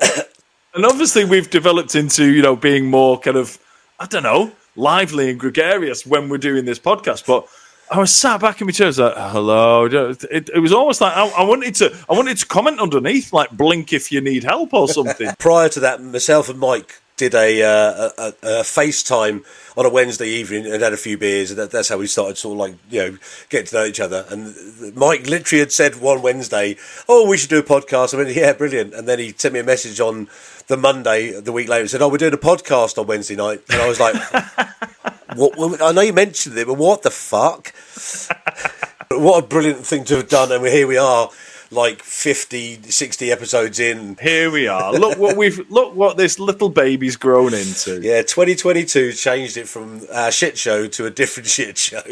and 0.75 0.85
obviously, 0.85 1.25
we've 1.25 1.51
developed 1.51 1.95
into, 1.95 2.27
you 2.27 2.43
know, 2.43 2.57
being 2.57 2.87
more 2.87 3.19
kind 3.19 3.37
of, 3.37 3.59
I 3.99 4.07
don't 4.07 4.23
know, 4.23 4.53
lively 4.77 5.31
and 5.31 5.39
gregarious 5.39 6.07
when 6.07 6.29
we're 6.29 6.39
doing 6.39 6.65
this 6.65 6.79
podcast. 6.79 7.27
But 7.27 7.47
I 7.93 7.99
was 7.99 8.15
sat 8.15 8.41
back 8.41 8.59
in 8.63 8.67
my 8.67 8.71
chair, 8.73 8.87
I 8.87 8.89
was 8.89 8.99
like, 8.99 9.15
hello. 9.17 9.85
It, 9.85 10.49
it 10.49 10.61
was 10.61 10.73
almost 10.73 11.03
like 11.03 11.15
I, 11.15 11.29
I 11.29 11.45
wanted 11.45 11.75
to, 11.75 11.95
I 12.09 12.15
wanted 12.15 12.39
to 12.39 12.47
comment 12.47 12.81
underneath, 12.81 13.35
like 13.35 13.51
blink 13.51 13.93
if 13.93 14.11
you 14.11 14.23
need 14.23 14.45
help 14.45 14.73
or 14.73 14.89
something. 14.89 15.31
Prior 15.39 15.69
to 15.69 15.81
that, 15.81 16.03
myself 16.03 16.49
and 16.49 16.59
Mike 16.59 17.03
did 17.19 17.35
a, 17.35 17.63
uh, 17.63 18.09
a, 18.17 18.29
a, 18.29 18.63
FaceTime 18.63 19.45
on 19.77 19.85
a 19.85 19.91
Wednesday 19.91 20.27
evening 20.27 20.65
and 20.65 20.83
had 20.83 20.95
a 20.95 20.97
few 20.97 21.19
beers. 21.19 21.51
And 21.51 21.61
that, 21.61 21.71
that's 21.71 21.91
how 21.91 21.99
we 21.99 22.07
started 22.07 22.39
sort 22.39 22.55
of 22.55 22.59
like, 22.61 22.75
you 22.89 22.99
know, 23.03 23.19
getting 23.51 23.67
to 23.67 23.75
know 23.75 23.85
each 23.85 24.01
other. 24.01 24.25
And 24.31 24.55
Mike 24.97 25.27
literally 25.27 25.61
had 25.61 25.71
said 25.71 25.97
one 25.97 26.23
Wednesday, 26.23 26.77
oh, 27.11 27.29
we 27.29 27.37
should 27.37 27.51
do 27.51 27.59
a 27.59 27.63
podcast. 27.63 28.15
I 28.19 28.25
mean, 28.25 28.35
yeah, 28.35 28.55
brilliant. 28.55 28.95
And 28.95 29.07
then 29.07 29.19
he 29.19 29.35
sent 29.37 29.53
me 29.53 29.61
a 29.61 29.65
message 29.65 30.01
on 30.01 30.29
the 30.69 30.79
Monday, 30.79 31.39
the 31.39 31.53
week 31.53 31.69
later, 31.69 31.83
and 31.83 31.91
said, 31.91 32.01
oh, 32.01 32.09
we're 32.09 32.17
doing 32.17 32.33
a 32.33 32.39
podcast 32.39 32.97
on 32.97 33.07
Wednesday 33.07 33.37
night. 33.37 33.61
And 33.69 33.83
I 33.83 33.87
was 33.87 34.01
like, 34.01 34.15
what, 35.37 35.57
what- 35.57 35.83
I 35.83 35.93
know 35.93 36.01
you 36.03 36.13
mentioned 36.13 36.57
it, 36.59 36.67
but 36.67 36.75
what 36.75 37.03
the 37.03 37.11
fuck? 37.11 37.73
what 39.11 39.45
a 39.45 39.47
brilliant 39.47 39.87
thing 39.87 40.05
to 40.05 40.17
have 40.17 40.29
done. 40.29 40.53
And 40.53 40.65
here 40.67 40.87
we 40.87 40.97
are, 40.97 41.31
like 41.71 42.03
50, 42.03 42.83
60 42.83 43.33
episodes 43.33 43.81
in. 43.81 44.17
Here 44.21 44.51
we 44.51 44.67
are. 44.69 44.93
Look 44.93 45.19
what 45.19 45.37
we've 45.37 45.59
look 45.71 45.95
what 45.95 46.17
this 46.17 46.39
little 46.39 46.69
baby's 46.69 47.17
grown 47.17 47.55
into. 47.55 48.01
Yeah, 48.03 48.23
2022 48.23 49.13
changed 49.13 49.57
it 49.57 49.67
from 49.69 50.03
a 50.11 50.31
shit 50.31 50.59
show 50.59 50.87
to 50.89 51.07
a 51.07 51.11
different 51.11 51.49
shit 51.57 51.79
show. 51.79 52.03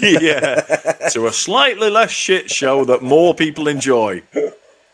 yeah. 0.00 0.60
To 1.10 1.26
a 1.26 1.32
slightly 1.32 1.90
less 1.90 2.10
shit 2.10 2.50
show 2.50 2.84
that 2.86 3.02
more 3.02 3.34
people 3.34 3.68
enjoy. 3.68 4.22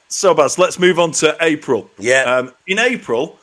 So, 0.09 0.33
Baz, 0.35 0.59
let's 0.59 0.79
move 0.79 0.99
on 0.99 1.13
to 1.13 1.37
April. 1.41 1.91
Yeah. 1.99 2.23
Um, 2.23 2.53
in 2.67 2.79
April, 2.79 3.39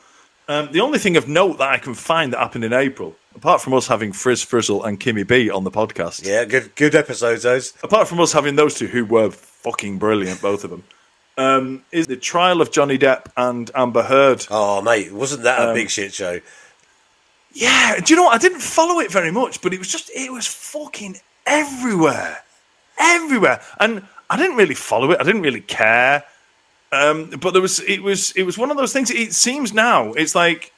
um, 0.48 0.68
the 0.72 0.80
only 0.80 0.98
thing 0.98 1.16
of 1.16 1.28
note 1.28 1.58
that 1.58 1.68
I 1.70 1.78
can 1.78 1.94
find 1.94 2.32
that 2.32 2.38
happened 2.40 2.64
in 2.64 2.72
April, 2.72 3.14
apart 3.36 3.60
from 3.62 3.74
us 3.74 3.86
having 3.86 4.12
Frizz 4.12 4.42
Frizzle 4.42 4.84
and 4.84 4.98
Kimmy 4.98 5.26
B 5.26 5.50
on 5.50 5.64
the 5.64 5.70
podcast, 5.70 6.26
Yeah, 6.26 6.44
good 6.44 6.74
good 6.74 6.94
episodes, 6.94 7.42
those. 7.44 7.72
apart 7.82 8.08
from 8.08 8.20
us 8.20 8.32
having 8.32 8.56
those 8.56 8.74
two 8.74 8.86
who 8.86 9.04
were 9.04 9.30
fucking 9.30 9.98
brilliant, 9.98 10.40
both 10.42 10.64
of 10.64 10.70
them, 10.70 10.84
um, 11.38 11.84
is 11.92 12.06
the 12.06 12.16
trial 12.16 12.60
of 12.60 12.70
Johnny 12.72 12.98
Depp 12.98 13.26
and 13.36 13.70
Amber 13.74 14.02
Heard. 14.02 14.46
Oh, 14.50 14.80
mate, 14.82 15.12
wasn't 15.12 15.42
that 15.44 15.60
Um, 15.60 15.68
a 15.70 15.74
big 15.74 15.90
shit 15.90 16.12
show? 16.14 16.40
Yeah, 17.52 18.00
do 18.04 18.12
you 18.12 18.16
know 18.16 18.24
what? 18.24 18.34
I 18.34 18.38
didn't 18.38 18.60
follow 18.60 19.00
it 19.00 19.10
very 19.10 19.30
much, 19.30 19.62
but 19.62 19.72
it 19.72 19.78
was 19.78 19.88
just 19.88 20.10
it 20.14 20.32
was 20.32 20.46
fucking 20.46 21.16
everywhere, 21.46 22.42
everywhere, 22.98 23.62
and 23.80 24.02
I 24.28 24.36
didn't 24.36 24.56
really 24.56 24.74
follow 24.74 25.10
it. 25.12 25.20
I 25.20 25.24
didn't 25.24 25.42
really 25.42 25.60
care. 25.62 26.24
Um, 26.92 27.30
but 27.40 27.52
there 27.52 27.62
was 27.62 27.80
it 27.80 28.02
was 28.02 28.32
it 28.32 28.42
was 28.44 28.58
one 28.58 28.70
of 28.70 28.76
those 28.76 28.92
things. 28.92 29.10
It 29.10 29.32
seems 29.34 29.72
now 29.72 30.12
it's 30.12 30.34
like 30.34 30.72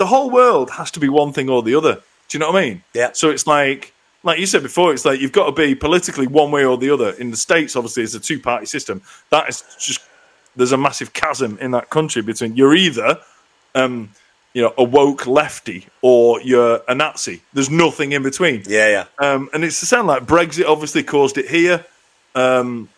the 0.00 0.06
whole 0.06 0.30
world 0.30 0.70
has 0.70 0.90
to 0.92 0.98
be 0.98 1.10
one 1.10 1.30
thing 1.30 1.50
or 1.50 1.62
the 1.62 1.74
other. 1.74 1.96
Do 2.28 2.38
you 2.38 2.40
know 2.40 2.50
what 2.50 2.62
I 2.62 2.68
mean? 2.68 2.82
Yeah. 2.94 3.10
So 3.12 3.28
it's 3.28 3.46
like 3.46 3.92
like 4.22 4.38
you 4.38 4.46
said 4.46 4.62
before, 4.62 4.94
it's 4.94 5.04
like 5.04 5.20
you've 5.20 5.30
got 5.30 5.46
to 5.46 5.52
be 5.52 5.74
politically 5.74 6.26
one 6.26 6.50
way 6.50 6.64
or 6.64 6.78
the 6.78 6.88
other. 6.88 7.10
In 7.10 7.30
the 7.30 7.36
states, 7.36 7.76
obviously, 7.76 8.02
it's 8.02 8.14
a 8.14 8.20
two 8.20 8.40
party 8.40 8.64
system. 8.64 9.02
That 9.28 9.46
is 9.50 9.62
just 9.78 10.00
there's 10.56 10.72
a 10.72 10.78
massive 10.78 11.12
chasm 11.12 11.58
in 11.60 11.70
that 11.72 11.90
country 11.90 12.22
between 12.22 12.56
you're 12.56 12.74
either 12.74 13.20
um, 13.74 14.10
you 14.54 14.62
know 14.62 14.72
a 14.78 14.82
woke 14.82 15.26
lefty 15.26 15.86
or 16.00 16.40
you're 16.40 16.80
a 16.88 16.94
Nazi. 16.94 17.42
There's 17.52 17.70
nothing 17.70 18.12
in 18.12 18.22
between. 18.22 18.62
Yeah, 18.66 18.88
yeah. 18.88 19.04
Um, 19.18 19.50
and 19.52 19.62
it's 19.64 19.80
the 19.80 19.86
same 19.86 20.06
like 20.06 20.24
Brexit 20.24 20.64
obviously 20.64 21.02
caused 21.02 21.36
it 21.36 21.46
here. 21.50 21.84
Um, 22.34 22.88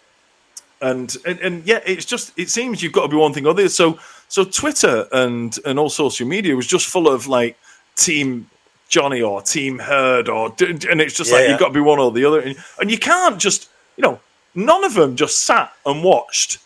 and, 0.80 1.16
and 1.26 1.40
and 1.40 1.66
yeah, 1.66 1.80
it's 1.84 2.04
just 2.04 2.32
it 2.38 2.48
seems 2.48 2.80
you've 2.80 2.92
got 2.92 3.02
to 3.02 3.08
be 3.08 3.16
one 3.16 3.32
thing 3.32 3.44
or 3.44 3.54
the 3.54 3.62
other. 3.62 3.68
So 3.68 3.98
so 4.32 4.44
Twitter 4.44 5.06
and 5.12 5.58
and 5.66 5.78
all 5.78 5.90
social 5.90 6.26
media 6.26 6.56
was 6.56 6.66
just 6.66 6.86
full 6.86 7.06
of 7.06 7.26
like 7.26 7.54
team 7.96 8.48
Johnny 8.88 9.20
or 9.20 9.42
team 9.42 9.78
Heard 9.78 10.26
or 10.30 10.46
and 10.58 11.02
it's 11.02 11.12
just 11.14 11.30
Yeah, 11.30 11.36
like 11.36 11.44
yeah. 11.44 11.50
you've 11.50 11.60
got 11.60 11.68
to 11.68 11.74
be 11.74 11.80
one 11.80 11.98
or 11.98 12.10
the 12.10 12.24
other, 12.24 12.40
and, 12.40 12.56
and 12.80 12.90
you 12.90 12.98
can't 12.98 13.38
just 13.38 13.68
you 13.98 14.02
know 14.02 14.18
none 14.54 14.84
of 14.84 14.94
them 14.94 15.16
just 15.16 15.44
sat 15.44 15.70
and 15.84 16.02
watched 16.02 16.56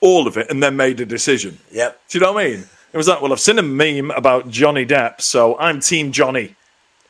all 0.00 0.28
of 0.28 0.36
it 0.36 0.48
and 0.50 0.62
then 0.62 0.76
made 0.76 1.00
a 1.00 1.04
decision. 1.04 1.58
Yep. 1.72 2.00
Do 2.10 2.18
you 2.18 2.24
know 2.24 2.32
what 2.32 2.44
I 2.44 2.48
mean? 2.50 2.64
It 2.92 2.96
was 2.96 3.08
like, 3.08 3.20
well, 3.20 3.32
I've 3.32 3.40
seen 3.40 3.58
a 3.58 3.62
meme 3.62 4.12
about 4.12 4.48
Johnny 4.48 4.86
Depp, 4.86 5.20
so 5.20 5.58
I'm 5.58 5.80
Team 5.80 6.12
Johnny, 6.12 6.54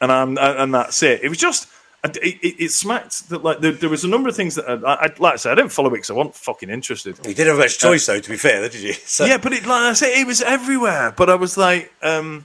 and 0.00 0.10
I'm 0.10 0.38
and 0.38 0.72
that's 0.72 1.02
it. 1.02 1.22
It 1.22 1.28
was 1.28 1.36
just. 1.36 1.68
It, 2.04 2.16
it, 2.18 2.64
it 2.64 2.70
smacked 2.70 3.30
that 3.30 3.42
like 3.42 3.60
there, 3.60 3.72
there 3.72 3.88
was 3.88 4.04
a 4.04 4.08
number 4.08 4.28
of 4.28 4.36
things 4.36 4.56
that 4.56 4.68
I, 4.68 4.74
I 4.74 5.14
like 5.18 5.34
I 5.34 5.36
said 5.36 5.52
I 5.52 5.54
didn't 5.54 5.72
follow 5.72 5.88
it 5.88 5.92
because 5.92 6.10
I 6.10 6.14
wasn't 6.14 6.34
fucking 6.34 6.68
interested. 6.68 7.16
You 7.26 7.34
didn't 7.34 7.48
have 7.48 7.58
much 7.58 7.78
choice, 7.78 8.04
though, 8.04 8.20
to 8.20 8.30
be 8.30 8.36
fair, 8.36 8.68
did 8.68 8.74
you? 8.74 8.92
So, 9.06 9.24
Yeah, 9.24 9.38
but 9.38 9.52
it 9.52 9.64
like 9.66 9.82
I 9.82 9.92
say, 9.94 10.20
it 10.20 10.26
was 10.26 10.42
everywhere. 10.42 11.14
But 11.16 11.30
I 11.30 11.34
was 11.34 11.56
like, 11.56 11.92
um, 12.02 12.44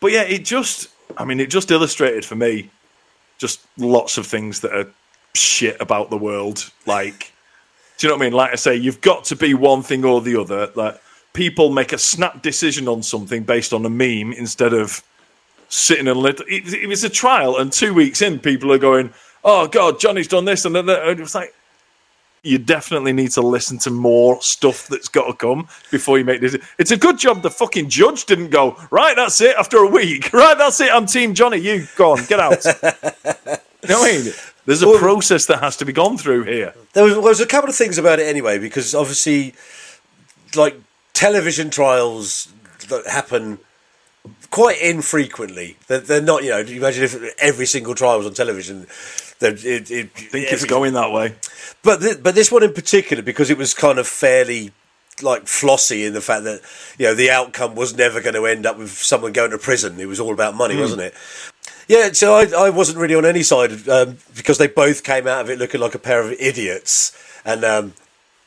but 0.00 0.10
yeah, 0.10 0.22
it 0.22 0.44
just 0.44 0.88
I 1.16 1.24
mean, 1.24 1.40
it 1.40 1.48
just 1.50 1.70
illustrated 1.70 2.24
for 2.24 2.34
me 2.34 2.70
just 3.38 3.60
lots 3.78 4.18
of 4.18 4.26
things 4.26 4.60
that 4.60 4.74
are 4.74 4.90
shit 5.34 5.80
about 5.80 6.10
the 6.10 6.18
world. 6.18 6.70
Like, 6.86 7.32
do 7.96 8.06
you 8.06 8.10
know 8.10 8.16
what 8.16 8.22
I 8.22 8.26
mean? 8.26 8.32
Like 8.32 8.52
I 8.52 8.56
say, 8.56 8.76
you've 8.76 9.00
got 9.00 9.24
to 9.24 9.36
be 9.36 9.54
one 9.54 9.82
thing 9.82 10.04
or 10.04 10.20
the 10.20 10.40
other. 10.40 10.70
Like 10.74 11.00
people 11.32 11.70
make 11.70 11.92
a 11.92 11.98
snap 11.98 12.42
decision 12.42 12.88
on 12.88 13.02
something 13.02 13.44
based 13.44 13.72
on 13.72 13.86
a 13.86 13.90
meme 13.90 14.32
instead 14.32 14.72
of 14.72 15.02
sitting 15.68 16.08
and 16.08 16.18
lit. 16.18 16.40
It, 16.48 16.72
it 16.72 16.86
was 16.86 17.04
a 17.04 17.10
trial, 17.10 17.56
and 17.56 17.72
two 17.72 17.94
weeks 17.94 18.22
in, 18.22 18.38
people 18.38 18.72
are 18.72 18.78
going, 18.78 19.12
"Oh 19.44 19.66
God, 19.66 20.00
Johnny's 20.00 20.28
done 20.28 20.44
this," 20.44 20.64
and 20.64 20.74
then 20.74 20.88
and 20.88 21.18
it 21.18 21.20
was 21.20 21.34
like. 21.34 21.54
You 22.44 22.56
definitely 22.56 23.12
need 23.12 23.32
to 23.32 23.40
listen 23.40 23.78
to 23.80 23.90
more 23.90 24.40
stuff 24.40 24.86
that's 24.86 25.08
got 25.08 25.26
to 25.26 25.34
come 25.34 25.68
before 25.90 26.18
you 26.18 26.24
make 26.24 26.40
this. 26.40 26.56
It's 26.78 26.92
a 26.92 26.96
good 26.96 27.18
job 27.18 27.42
the 27.42 27.50
fucking 27.50 27.88
judge 27.88 28.26
didn't 28.26 28.50
go, 28.50 28.76
right, 28.92 29.16
that's 29.16 29.40
it, 29.40 29.56
after 29.56 29.78
a 29.78 29.90
week. 29.90 30.32
Right, 30.32 30.56
that's 30.56 30.80
it, 30.80 30.90
I'm 30.90 31.06
Team 31.06 31.34
Johnny. 31.34 31.56
You 31.58 31.88
go 31.96 32.12
on, 32.12 32.24
get 32.26 32.38
out. 32.38 32.64
you 32.64 33.88
know 33.88 33.98
what 33.98 34.14
I 34.14 34.18
mean? 34.22 34.32
There's 34.66 34.82
a 34.82 34.98
process 34.98 35.46
that 35.46 35.58
has 35.60 35.76
to 35.78 35.84
be 35.84 35.92
gone 35.92 36.16
through 36.16 36.44
here. 36.44 36.74
There 36.92 37.02
was, 37.02 37.14
there 37.14 37.22
was 37.22 37.40
a 37.40 37.46
couple 37.46 37.70
of 37.70 37.76
things 37.76 37.98
about 37.98 38.20
it 38.20 38.28
anyway, 38.28 38.58
because 38.58 38.94
obviously, 38.94 39.54
like 40.54 40.76
television 41.14 41.70
trials 41.70 42.52
that 42.88 43.06
happen 43.08 43.58
quite 44.50 44.80
infrequently. 44.80 45.76
They're, 45.86 46.00
they're 46.00 46.22
not, 46.22 46.44
you 46.44 46.50
know. 46.50 46.58
You 46.58 46.76
imagine 46.76 47.04
if 47.04 47.34
every 47.38 47.66
single 47.66 47.94
trial 47.94 48.18
was 48.18 48.26
on 48.26 48.34
television. 48.34 48.86
That 49.40 49.64
it, 49.64 49.90
it, 49.90 50.10
I 50.16 50.20
think 50.20 50.52
it's 50.52 50.64
going 50.64 50.94
that 50.94 51.12
way. 51.12 51.36
But 51.82 52.00
th- 52.00 52.22
but 52.22 52.34
this 52.34 52.50
one 52.50 52.62
in 52.62 52.72
particular, 52.72 53.22
because 53.22 53.50
it 53.50 53.58
was 53.58 53.72
kind 53.72 53.98
of 53.98 54.08
fairly 54.08 54.72
like 55.22 55.46
flossy 55.46 56.04
in 56.04 56.12
the 56.12 56.20
fact 56.20 56.44
that 56.44 56.60
you 56.98 57.06
know 57.06 57.14
the 57.14 57.30
outcome 57.30 57.74
was 57.74 57.96
never 57.96 58.20
going 58.20 58.34
to 58.34 58.46
end 58.46 58.66
up 58.66 58.78
with 58.78 58.90
someone 58.90 59.32
going 59.32 59.50
to 59.52 59.58
prison. 59.58 59.98
It 60.00 60.06
was 60.06 60.20
all 60.20 60.32
about 60.32 60.54
money, 60.56 60.76
wasn't 60.76 61.02
it? 61.02 61.14
Yeah, 61.88 62.12
so 62.12 62.34
I, 62.34 62.66
I 62.66 62.70
wasn't 62.70 62.98
really 62.98 63.14
on 63.14 63.24
any 63.24 63.42
side 63.42 63.88
um, 63.88 64.18
because 64.36 64.58
they 64.58 64.66
both 64.66 65.02
came 65.02 65.26
out 65.26 65.40
of 65.40 65.50
it 65.50 65.58
looking 65.58 65.80
like 65.80 65.94
a 65.94 65.98
pair 65.98 66.20
of 66.20 66.32
idiots, 66.32 67.16
and, 67.46 67.64
um, 67.64 67.94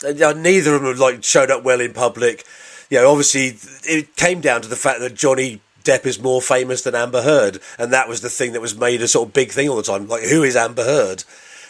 uh, 0.06 0.34
neither 0.34 0.76
of 0.76 0.84
them 0.84 0.98
like 0.98 1.24
showed 1.24 1.50
up 1.50 1.64
well 1.64 1.82
in 1.82 1.94
public. 1.94 2.46
You 2.90 3.00
know, 3.00 3.10
obviously 3.10 3.58
it 3.84 4.16
came 4.16 4.42
down 4.42 4.62
to 4.62 4.68
the 4.68 4.76
fact 4.76 5.00
that 5.00 5.16
Johnny 5.16 5.62
Depp 5.84 6.06
is 6.06 6.20
more 6.20 6.42
famous 6.42 6.82
than 6.84 6.96
Amber 6.96 7.22
Heard, 7.22 7.60
and 7.78 7.92
that 7.94 8.08
was 8.08 8.22
the 8.22 8.30
thing 8.30 8.54
that 8.54 8.62
was 8.62 8.78
made 8.78 9.02
a 9.02 9.08
sort 9.08 9.28
of 9.30 9.34
big 9.34 9.52
thing 9.52 9.68
all 9.70 9.76
the 9.78 9.84
time. 9.84 10.08
Like, 10.08 10.24
who 10.24 10.44
is 10.44 10.56
Amber 10.56 10.84
Heard? 10.84 11.24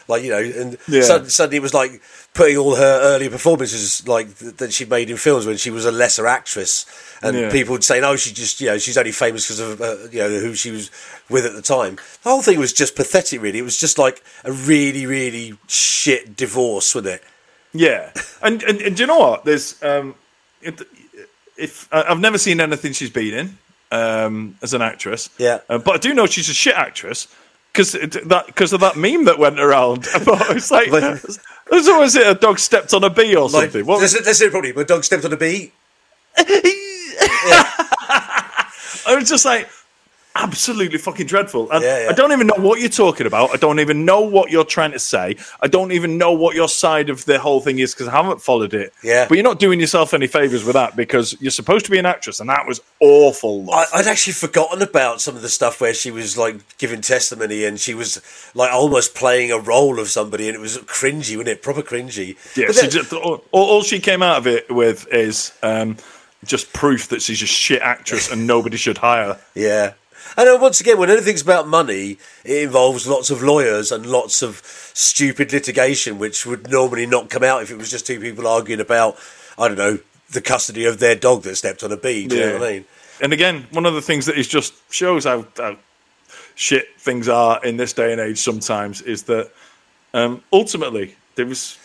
Like 0.07 0.23
you 0.23 0.31
know, 0.31 0.39
and 0.39 0.77
Yeah. 0.87 1.03
sud- 1.03 1.31
suddenly 1.31 1.57
it 1.57 1.61
was 1.61 1.73
like 1.73 2.01
putting 2.33 2.57
all 2.57 2.75
her 2.75 2.99
earlier 3.01 3.29
performances 3.29 4.05
like 4.07 4.37
th- 4.39 4.55
that 4.57 4.73
she 4.73 4.83
made 4.83 5.09
in 5.09 5.15
films 5.17 5.45
when 5.45 5.57
she 5.57 5.69
was 5.69 5.85
a 5.85 5.91
lesser 5.91 6.27
actress, 6.27 6.85
and 7.21 7.37
Yeah. 7.37 7.51
people 7.51 7.73
would 7.73 7.83
say, 7.83 8.01
"No, 8.01 8.15
she 8.17 8.31
just 8.33 8.59
you 8.59 8.67
know 8.67 8.77
she's 8.77 8.97
only 8.97 9.11
famous 9.13 9.45
because 9.45 9.59
of 9.59 9.79
uh, 9.81 9.95
you 10.11 10.19
know 10.19 10.29
who 10.39 10.53
she 10.55 10.71
was 10.71 10.89
with 11.29 11.45
at 11.45 11.53
the 11.53 11.61
time." 11.61 11.97
The 12.23 12.29
whole 12.29 12.41
thing 12.41 12.59
was 12.59 12.73
just 12.73 12.95
pathetic. 12.95 13.41
Really, 13.41 13.59
it 13.59 13.63
was 13.63 13.77
just 13.79 13.97
like 13.97 14.21
a 14.43 14.51
really 14.51 15.05
really 15.05 15.57
shit 15.67 16.35
divorce, 16.35 16.93
wasn't 16.95 17.15
it? 17.15 17.23
Yeah, 17.71 18.09
and, 18.41 18.63
and 18.63 18.81
and 18.81 18.97
do 18.97 19.03
you 19.03 19.07
know 19.07 19.19
what? 19.19 19.45
There's 19.45 19.81
um, 19.83 20.15
it, 20.61 20.81
if 21.55 21.87
I've 21.93 22.19
never 22.19 22.39
seen 22.39 22.59
anything 22.59 22.91
she's 22.93 23.11
been 23.11 23.33
in 23.33 23.57
um, 23.91 24.55
as 24.61 24.73
an 24.73 24.81
actress. 24.81 25.29
Yeah. 25.37 25.59
uh, 25.69 25.77
but 25.77 25.95
I 25.95 25.97
do 25.97 26.13
know 26.13 26.25
she's 26.25 26.49
a 26.49 26.53
shit 26.53 26.75
actress 26.75 27.27
because 27.73 27.91
that 27.93 28.43
because 28.47 28.73
of 28.73 28.79
that 28.81 28.95
meme 28.97 29.25
that 29.25 29.37
went 29.39 29.59
around. 29.59 30.07
I 30.15 30.19
thought 30.19 30.55
it's 30.55 30.71
like 30.71 30.89
But- 30.91 31.21
there's 31.69 31.87
always 31.87 32.15
it 32.15 32.27
a 32.27 32.33
dog 32.35 32.59
stepped 32.59 32.93
on 32.93 33.03
a 33.03 33.09
bee 33.09 33.35
or 33.35 33.49
Like, 33.49 33.71
something. 33.71 33.85
What, 33.85 33.99
that's, 34.01 34.19
that's 34.23 34.41
it, 34.41 34.51
probably. 34.51 34.73
My 34.73 34.83
dog 34.83 35.03
stepped 35.03 35.25
on 35.25 35.33
a 35.33 35.37
bee. 35.37 35.71
I 39.03 39.15
was 39.17 39.27
just 39.29 39.45
like 39.45 39.69
absolutely 40.35 40.97
fucking 40.97 41.27
dreadful. 41.27 41.69
And 41.71 41.83
Yeah, 41.83 42.03
yeah. 42.03 42.09
I 42.09 42.13
don't 42.13 42.31
even 42.31 42.47
know 42.47 42.55
what 42.57 42.79
you're 42.79 42.89
talking 42.89 43.27
about. 43.27 43.51
I 43.51 43.57
don't 43.57 43.79
even 43.79 44.05
know 44.05 44.21
what 44.21 44.49
you're 44.49 44.63
trying 44.63 44.91
to 44.91 44.99
say. 44.99 45.35
I 45.61 45.67
don't 45.67 45.91
even 45.91 46.17
know 46.17 46.31
what 46.31 46.55
your 46.55 46.69
side 46.69 47.09
of 47.09 47.25
the 47.25 47.39
whole 47.39 47.59
thing 47.61 47.79
is 47.79 47.93
because 47.93 48.07
I 48.07 48.11
haven't 48.11 48.41
followed 48.41 48.73
it. 48.73 48.93
Yeah. 49.03 49.27
But 49.27 49.35
you're 49.35 49.43
not 49.43 49.59
doing 49.59 49.79
yourself 49.79 50.13
any 50.13 50.27
favors 50.27 50.63
with 50.63 50.73
that 50.73 50.95
because 50.95 51.35
you're 51.41 51.51
supposed 51.51 51.85
to 51.85 51.91
be 51.91 51.99
an 51.99 52.05
actress, 52.05 52.39
and 52.39 52.49
that 52.49 52.65
was 52.67 52.79
awful. 52.99 53.69
I, 53.71 53.85
I'd 53.93 54.07
actually 54.07 54.33
forgotten 54.33 54.81
about 54.81 55.21
some 55.21 55.35
of 55.35 55.41
the 55.41 55.49
stuff 55.49 55.81
where 55.81 55.93
she 55.93 56.11
was 56.11 56.37
like 56.37 56.77
giving 56.77 57.01
testimony 57.01 57.65
and 57.65 57.79
she 57.79 57.93
was 57.93 58.21
like 58.55 58.71
almost 58.71 59.15
playing 59.15 59.51
a 59.51 59.59
role 59.59 59.99
of 59.99 60.07
somebody, 60.09 60.47
and 60.47 60.55
it 60.55 60.61
was 60.61 60.77
cringy, 60.79 61.35
wasn't 61.35 61.49
it? 61.49 61.61
Proper 61.61 61.81
cringy. 61.81 62.37
yeah. 62.55 62.71
Then- 62.71 62.89
just, 62.89 63.13
all, 63.13 63.43
all 63.51 63.83
she 63.83 63.99
came 63.99 64.21
out 64.23 64.37
of 64.37 64.47
it 64.47 64.69
with 64.71 65.07
is 65.13 65.51
um, 65.61 65.97
just 66.43 66.73
proof 66.73 67.09
that 67.09 67.21
she's 67.21 67.41
a 67.41 67.45
shit 67.45 67.81
actress 67.81 68.31
and 68.31 68.47
nobody 68.47 68.77
should 68.77 68.97
hire. 68.97 69.33
her. 69.33 69.41
Yeah. 69.55 69.93
And 70.37 70.47
then 70.47 70.61
once 70.61 70.79
again, 70.79 70.97
when 70.97 71.09
anything's 71.09 71.41
about 71.41 71.67
money, 71.67 72.17
it 72.45 72.63
involves 72.63 73.05
lots 73.07 73.29
of 73.29 73.41
lawyers 73.43 73.91
and 73.91 74.05
lots 74.05 74.41
of 74.41 74.61
stupid 74.93 75.51
litigation, 75.51 76.19
which 76.19 76.45
would 76.45 76.69
normally 76.69 77.05
not 77.05 77.29
come 77.29 77.43
out 77.43 77.61
if 77.63 77.71
it 77.71 77.77
was 77.77 77.91
just 77.91 78.07
two 78.07 78.19
people 78.19 78.47
arguing 78.47 78.79
about, 78.79 79.17
I 79.57 79.67
don't 79.67 79.77
know, 79.77 79.99
the 80.31 80.41
custody 80.41 80.85
of 80.85 80.99
their 80.99 81.15
dog 81.15 81.43
that 81.43 81.55
stepped 81.57 81.83
on 81.83 81.91
a 81.91 81.97
bee. 81.97 82.27
Do 82.27 82.35
you 82.37 82.45
know 82.45 82.53
what 82.59 82.63
I 82.63 82.71
mean? 82.73 82.85
And 83.21 83.33
again, 83.33 83.67
one 83.71 83.85
of 83.85 83.93
the 83.93 84.01
things 84.01 84.25
that 84.27 84.37
is 84.37 84.47
just 84.47 84.73
shows 84.91 85.25
how, 85.25 85.45
how 85.57 85.77
shit 86.55 86.87
things 86.97 87.27
are 87.27 87.63
in 87.63 87.77
this 87.77 87.93
day 87.93 88.11
and 88.11 88.21
age 88.21 88.37
sometimes 88.39 89.01
is 89.01 89.23
that 89.23 89.51
um, 90.13 90.43
ultimately 90.51 91.15
there 91.35 91.45
was 91.45 91.77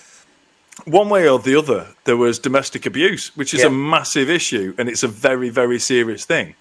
one 0.85 1.09
way 1.09 1.29
or 1.29 1.39
the 1.39 1.57
other 1.57 1.89
there 2.05 2.17
was 2.17 2.39
domestic 2.39 2.87
abuse, 2.87 3.37
which 3.37 3.53
is 3.55 3.61
Yeah. 3.61 3.67
a 3.67 3.71
massive 3.71 4.31
issue 4.31 4.75
and 4.79 4.89
it's 4.89 5.03
a 5.03 5.09
very 5.09 5.49
very 5.49 5.79
serious 5.79 6.25
thing. 6.25 6.55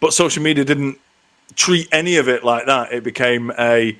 But 0.00 0.12
social 0.12 0.42
media 0.42 0.64
didn't 0.64 0.98
treat 1.54 1.88
any 1.92 2.16
of 2.16 2.28
it 2.28 2.44
like 2.44 2.66
that. 2.66 2.92
It 2.92 3.04
became 3.04 3.52
a 3.58 3.98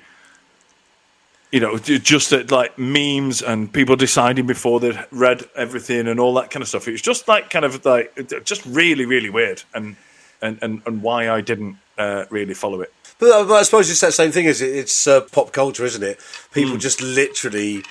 you 1.51 1.59
know, 1.59 1.77
just 1.79 2.31
like 2.51 2.77
memes 2.77 3.41
and 3.41 3.73
people 3.73 3.95
deciding 3.95 4.45
before 4.45 4.79
they'd 4.79 4.99
read 5.11 5.43
everything 5.55 6.07
and 6.07 6.19
all 6.19 6.33
that 6.35 6.51
kind 6.51 6.61
of 6.61 6.69
stuff. 6.69 6.87
It 6.87 6.91
was 6.91 7.01
just 7.01 7.27
like 7.27 7.49
kind 7.49 7.65
of 7.65 7.83
like 7.85 8.15
just 8.43 8.63
really, 8.65 9.05
really 9.05 9.29
weird, 9.29 9.63
and 9.73 9.95
and 10.41 10.59
and, 10.61 10.81
and 10.85 11.01
why 11.01 11.29
I 11.29 11.41
didn't 11.41 11.77
uh, 11.97 12.25
really 12.29 12.53
follow 12.53 12.81
it. 12.81 12.93
But, 13.17 13.31
uh, 13.31 13.43
but 13.45 13.53
I 13.55 13.63
suppose 13.63 13.89
it's 13.89 13.99
that 14.01 14.13
same 14.13 14.31
thing 14.31 14.45
as 14.45 14.61
it, 14.61 14.75
it's 14.75 15.07
uh, 15.07 15.21
pop 15.21 15.51
culture, 15.51 15.85
isn't 15.85 16.03
it? 16.03 16.19
People 16.53 16.77
just 16.77 17.01
literally 17.01 17.83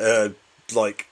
uh, 0.00 0.30
like 0.74 1.06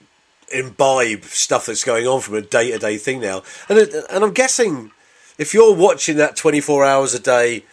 imbibe 0.51 1.23
stuff 1.25 1.67
that's 1.67 1.83
going 1.83 2.07
on 2.07 2.19
from 2.19 2.35
a 2.35 2.41
day 2.41 2.71
to 2.71 2.79
day 2.79 2.97
thing 2.97 3.21
now. 3.21 3.43
And 3.69 3.77
it, 3.77 3.93
and 4.09 4.23
I'm 4.23 4.33
guessing 4.33 4.91
if 5.37 5.53
you're 5.53 5.75
watching 5.75 6.17
that 6.17 6.35
24 6.35 6.83
hours 6.83 7.13
a 7.13 7.19
day 7.19 7.63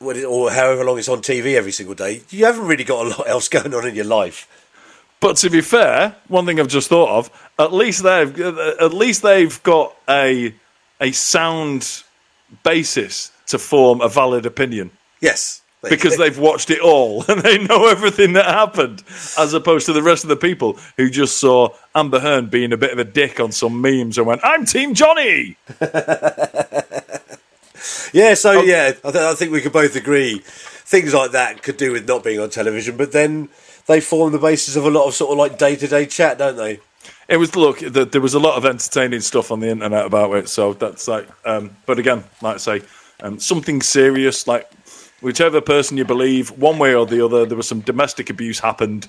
or 0.00 0.50
however 0.50 0.84
long 0.84 0.98
it's 0.98 1.08
on 1.08 1.22
TV 1.22 1.54
every 1.56 1.72
single 1.72 1.94
day, 1.94 2.22
you 2.30 2.44
haven't 2.44 2.66
really 2.66 2.84
got 2.84 3.06
a 3.06 3.08
lot 3.10 3.28
else 3.28 3.48
going 3.48 3.74
on 3.74 3.86
in 3.86 3.94
your 3.94 4.04
life. 4.04 4.46
But 5.20 5.36
to 5.38 5.50
be 5.50 5.60
fair, 5.60 6.14
one 6.28 6.46
thing 6.46 6.60
I've 6.60 6.68
just 6.68 6.88
thought 6.88 7.08
of, 7.08 7.30
at 7.58 7.72
least 7.72 8.04
they've 8.04 8.40
at 8.40 8.94
least 8.94 9.22
they've 9.22 9.60
got 9.64 9.96
a 10.08 10.54
a 11.00 11.10
sound 11.12 12.04
basis 12.62 13.32
to 13.48 13.58
form 13.58 14.00
a 14.00 14.08
valid 14.08 14.46
opinion. 14.46 14.90
Yes. 15.20 15.62
because 15.82 16.16
they've 16.16 16.38
watched 16.38 16.70
it 16.70 16.80
all 16.80 17.24
and 17.28 17.40
they 17.40 17.58
know 17.58 17.88
everything 17.88 18.34
that 18.34 18.46
happened, 18.46 19.02
as 19.38 19.54
opposed 19.54 19.86
to 19.86 19.92
the 19.92 20.02
rest 20.02 20.24
of 20.24 20.28
the 20.28 20.36
people 20.36 20.78
who 20.96 21.08
just 21.10 21.38
saw 21.38 21.68
Amber 21.94 22.20
Heard 22.20 22.50
being 22.50 22.72
a 22.72 22.76
bit 22.76 22.92
of 22.92 22.98
a 22.98 23.04
dick 23.04 23.40
on 23.40 23.50
some 23.52 23.80
memes 23.80 24.18
and 24.18 24.26
went, 24.26 24.40
"I'm 24.44 24.64
Team 24.66 24.94
Johnny." 24.94 25.56
Yeah, 28.12 28.34
so 28.34 28.62
yeah, 28.62 28.92
I, 29.04 29.10
th- 29.10 29.24
I 29.24 29.34
think 29.34 29.52
we 29.52 29.60
could 29.60 29.72
both 29.72 29.96
agree 29.96 30.42
things 30.88 31.12
like 31.12 31.32
that 31.32 31.62
could 31.62 31.76
do 31.76 31.92
with 31.92 32.08
not 32.08 32.24
being 32.24 32.40
on 32.40 32.48
television, 32.48 32.96
but 32.96 33.12
then 33.12 33.48
they 33.86 34.00
form 34.00 34.32
the 34.32 34.38
basis 34.38 34.74
of 34.74 34.84
a 34.86 34.90
lot 34.90 35.06
of 35.06 35.14
sort 35.14 35.32
of 35.32 35.38
like 35.38 35.58
day 35.58 35.76
to 35.76 35.86
day 35.86 36.06
chat, 36.06 36.38
don't 36.38 36.56
they? 36.56 36.80
It 37.28 37.36
was 37.36 37.54
look. 37.54 37.80
The, 37.80 38.06
there 38.06 38.20
was 38.20 38.34
a 38.34 38.38
lot 38.38 38.56
of 38.56 38.64
entertaining 38.64 39.20
stuff 39.20 39.50
on 39.50 39.60
the 39.60 39.68
internet 39.68 40.06
about 40.06 40.34
it, 40.34 40.48
so 40.48 40.72
that's 40.72 41.06
like. 41.06 41.28
Um, 41.44 41.76
but 41.84 41.98
again, 41.98 42.24
like 42.40 42.54
I 42.54 42.58
say, 42.58 42.82
um, 43.20 43.38
something 43.38 43.82
serious, 43.82 44.46
like 44.46 44.70
whichever 45.20 45.60
person 45.60 45.98
you 45.98 46.04
believe, 46.04 46.50
one 46.52 46.78
way 46.78 46.94
or 46.94 47.04
the 47.04 47.24
other, 47.24 47.44
there 47.44 47.56
was 47.56 47.68
some 47.68 47.80
domestic 47.80 48.30
abuse 48.30 48.58
happened, 48.58 49.08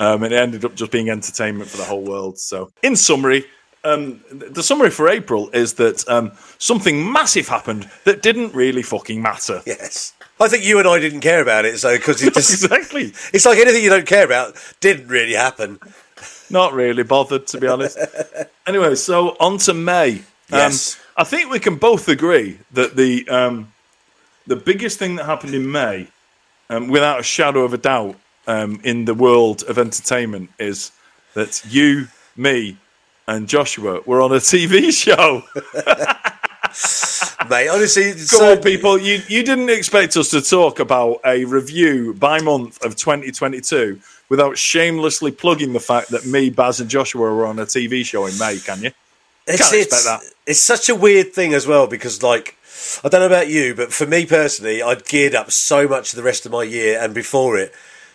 um, 0.00 0.22
and 0.22 0.32
it 0.32 0.38
ended 0.38 0.64
up 0.64 0.74
just 0.74 0.90
being 0.90 1.10
entertainment 1.10 1.68
for 1.68 1.76
the 1.76 1.84
whole 1.84 2.02
world. 2.02 2.38
So, 2.38 2.72
in 2.82 2.96
summary. 2.96 3.44
Um, 3.84 4.20
the 4.30 4.62
summary 4.62 4.90
for 4.90 5.08
April 5.08 5.50
is 5.50 5.74
that 5.74 6.06
um, 6.08 6.32
something 6.58 7.10
massive 7.10 7.48
happened 7.48 7.88
that 8.04 8.22
didn't 8.22 8.54
really 8.54 8.82
fucking 8.82 9.22
matter. 9.22 9.62
Yes. 9.66 10.14
I 10.40 10.48
think 10.48 10.64
you 10.64 10.78
and 10.78 10.86
I 10.86 10.98
didn't 10.98 11.20
care 11.20 11.40
about 11.40 11.64
it, 11.64 11.78
so 11.78 11.96
because 11.96 12.22
it 12.22 12.34
just, 12.34 12.62
exactly. 12.64 13.12
it's 13.32 13.46
like 13.46 13.58
anything 13.58 13.82
you 13.82 13.90
don't 13.90 14.06
care 14.06 14.24
about 14.24 14.54
didn't 14.80 15.08
really 15.08 15.34
happen. 15.34 15.78
Not 16.50 16.72
really 16.72 17.02
bothered, 17.02 17.46
to 17.48 17.60
be 17.60 17.66
honest. 17.66 17.98
anyway, 18.66 18.94
so 18.94 19.36
on 19.40 19.58
to 19.58 19.74
May. 19.74 20.16
Um, 20.16 20.22
Yes. 20.50 20.98
I 21.16 21.24
think 21.24 21.50
we 21.50 21.58
can 21.58 21.76
both 21.76 22.08
agree 22.08 22.58
that 22.72 22.96
the 22.96 23.28
um, 23.28 23.72
the 24.46 24.56
biggest 24.56 24.98
thing 24.98 25.16
that 25.16 25.26
happened 25.26 25.54
in 25.54 25.70
May, 25.70 26.08
um, 26.70 26.88
without 26.88 27.20
a 27.20 27.22
shadow 27.22 27.64
of 27.64 27.74
a 27.74 27.78
doubt, 27.78 28.16
um, 28.46 28.80
in 28.82 29.04
the 29.04 29.14
world 29.14 29.62
of 29.68 29.78
entertainment, 29.78 30.50
is 30.58 30.90
that 31.34 31.62
you, 31.68 32.08
me, 32.36 32.78
and 33.28 33.46
Joshua 33.46 34.00
were 34.06 34.20
on 34.20 34.32
a 34.32 34.36
TV 34.36 34.90
show. 35.04 35.44
Mate, 37.48 37.68
honestly, 37.68 38.12
Go 38.12 38.18
so, 38.18 38.52
on, 38.52 38.62
people. 38.62 38.98
You 38.98 39.22
you 39.28 39.42
didn't 39.42 39.70
expect 39.70 40.16
us 40.16 40.30
to 40.30 40.40
talk 40.40 40.80
about 40.80 41.20
a 41.24 41.44
review 41.44 42.14
by 42.14 42.40
month 42.40 42.84
of 42.84 42.96
2022 42.96 44.00
without 44.28 44.58
shamelessly 44.58 45.30
plugging 45.30 45.72
the 45.72 45.80
fact 45.80 46.10
that 46.10 46.26
me, 46.26 46.50
Baz, 46.50 46.80
and 46.80 46.90
Joshua 46.90 47.20
were 47.20 47.46
on 47.46 47.58
a 47.58 47.64
TV 47.64 48.04
show 48.04 48.26
in 48.26 48.36
May. 48.38 48.58
Can 48.58 48.82
you? 48.82 48.90
it's, 49.46 49.62
can't 49.62 49.82
expect 49.82 50.04
that. 50.04 50.20
it's 50.46 50.60
such 50.60 50.88
a 50.88 50.94
weird 50.94 51.32
thing 51.32 51.54
as 51.54 51.66
well 51.66 51.86
because, 51.86 52.22
like, 52.22 52.56
I 53.02 53.08
don't 53.08 53.20
know 53.20 53.26
about 53.26 53.48
you, 53.48 53.74
but 53.74 53.92
for 53.92 54.06
me 54.06 54.26
personally, 54.26 54.82
I'd 54.82 55.06
geared 55.06 55.34
up 55.34 55.50
so 55.50 55.88
much 55.88 56.12
of 56.12 56.16
the 56.16 56.22
rest 56.22 56.44
of 56.44 56.52
my 56.52 56.64
year 56.64 56.98
and 57.00 57.14
before 57.14 57.56
it 57.56 57.72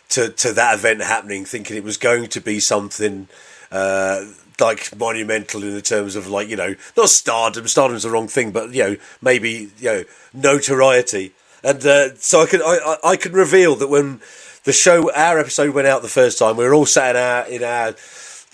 to, 0.10 0.30
to 0.30 0.54
that 0.54 0.76
event 0.76 1.02
happening, 1.02 1.45
thinking 1.45 1.76
it 1.76 1.84
was 1.84 1.97
going 1.97 2.28
to 2.28 2.41
be 2.41 2.60
something 2.60 3.28
uh, 3.71 4.26
like 4.60 4.96
monumental 4.98 5.63
in 5.63 5.74
the 5.74 5.82
terms 5.82 6.16
of, 6.16 6.28
like, 6.28 6.48
you 6.48 6.56
know, 6.56 6.76
not 6.96 7.10
stardom, 7.10 7.68
stardom's 7.68 8.04
the 8.04 8.10
wrong 8.10 8.28
thing, 8.28 8.52
but, 8.52 8.74
you 8.74 8.84
know, 8.84 8.98
maybe, 9.22 9.70
you 9.80 9.86
know, 9.89 10.04
notoriety. 10.34 11.32
And 11.63 11.86
uh, 11.86 12.16
so 12.16 12.42
I 12.42 12.46
can 12.46 12.62
I, 12.62 12.98
I 13.04 13.16
can 13.16 13.32
reveal 13.32 13.76
that 13.78 13.88
when 13.88 14.20
the 14.66 14.74
show 14.74 15.12
our 15.13 15.39
episode 15.39 15.74
went 15.74 15.88
out 15.88 16.02
the 16.02 16.10
first 16.10 16.38
time, 16.38 16.58
we 16.58 16.66
were 16.66 16.74
all 16.74 16.86
sat 16.86 17.16
in 17.16 17.22
our 17.22 17.48
in 17.48 17.63
our 17.63 17.96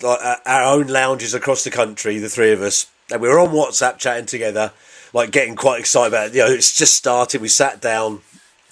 like 0.02 0.40
our 0.46 0.62
own 0.62 0.86
lounges 0.86 1.34
across 1.34 1.64
the 1.64 1.70
country, 1.70 2.18
the 2.18 2.28
three 2.28 2.52
of 2.52 2.62
us, 2.62 2.86
and 3.10 3.20
we 3.20 3.28
were 3.28 3.40
on 3.40 3.48
WhatsApp 3.48 3.98
chatting 3.98 4.26
together, 4.26 4.72
like 5.12 5.32
getting 5.32 5.56
quite 5.56 5.80
excited 5.80 6.14
about 6.14 6.28
it. 6.28 6.34
You 6.34 6.40
know, 6.40 6.52
it's 6.52 6.76
just 6.76 6.94
started. 6.94 7.40
We 7.40 7.48
sat 7.48 7.80
down, 7.80 8.20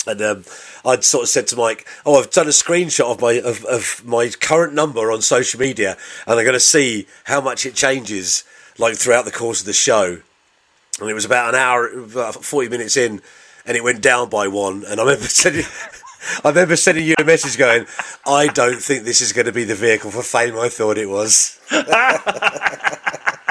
and 0.08 0.22
um, 0.22 0.44
I'd 0.84 1.04
sort 1.04 1.24
of 1.24 1.28
said 1.28 1.46
to 1.48 1.56
Mike, 1.56 1.86
"Oh, 2.06 2.18
I've 2.18 2.30
done 2.30 2.46
a 2.46 2.50
screenshot 2.50 3.12
of 3.12 3.20
my 3.20 3.34
of, 3.34 3.64
of 3.66 4.02
my 4.04 4.28
current 4.28 4.72
number 4.74 5.12
on 5.12 5.20
social 5.20 5.60
media, 5.60 5.96
and 6.26 6.38
I'm 6.38 6.44
going 6.44 6.54
to 6.54 6.60
see 6.60 7.06
how 7.24 7.40
much 7.40 7.66
it 7.66 7.74
changes 7.74 8.44
like 8.78 8.96
throughout 8.96 9.24
the 9.24 9.30
course 9.30 9.60
of 9.60 9.66
the 9.66 9.72
show." 9.72 10.22
And 11.00 11.08
it 11.08 11.14
was 11.14 11.24
about 11.24 11.50
an 11.50 11.60
hour, 11.60 11.86
about 11.86 12.42
forty 12.44 12.68
minutes 12.68 12.96
in, 12.96 13.20
and 13.66 13.76
it 13.76 13.84
went 13.84 14.02
down 14.02 14.30
by 14.30 14.48
one. 14.48 14.84
And 14.84 14.98
I 14.98 15.04
remember 15.04 15.26
sending. 15.28 15.64
I 16.44 16.48
remember 16.48 16.74
sending 16.74 17.06
you 17.06 17.14
a 17.18 17.24
message 17.24 17.56
going, 17.56 17.86
I 18.26 18.48
don't 18.48 18.82
think 18.82 19.04
this 19.04 19.20
is 19.20 19.32
going 19.32 19.46
to 19.46 19.52
be 19.52 19.62
the 19.62 19.76
vehicle 19.76 20.10
for 20.10 20.24
fame 20.24 20.58
I 20.58 20.68
thought 20.68 20.98
it 20.98 21.08
was. 21.08 21.60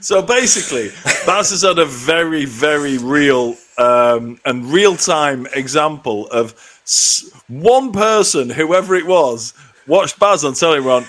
So 0.00 0.22
basically, 0.22 0.90
Baz 1.26 1.50
has 1.50 1.62
had 1.62 1.78
a 1.78 1.84
very, 1.86 2.44
very 2.44 2.98
real 2.98 3.56
um, 3.78 4.40
and 4.44 4.64
real 4.66 4.96
time 4.96 5.46
example 5.54 6.26
of 6.28 6.52
s- 6.84 7.30
one 7.48 7.92
person, 7.92 8.50
whoever 8.50 8.94
it 8.94 9.06
was, 9.06 9.54
watched 9.86 10.18
Baz 10.18 10.44
on 10.44 10.54
telly 10.54 10.78
and 10.78 10.86
went, 10.86 11.06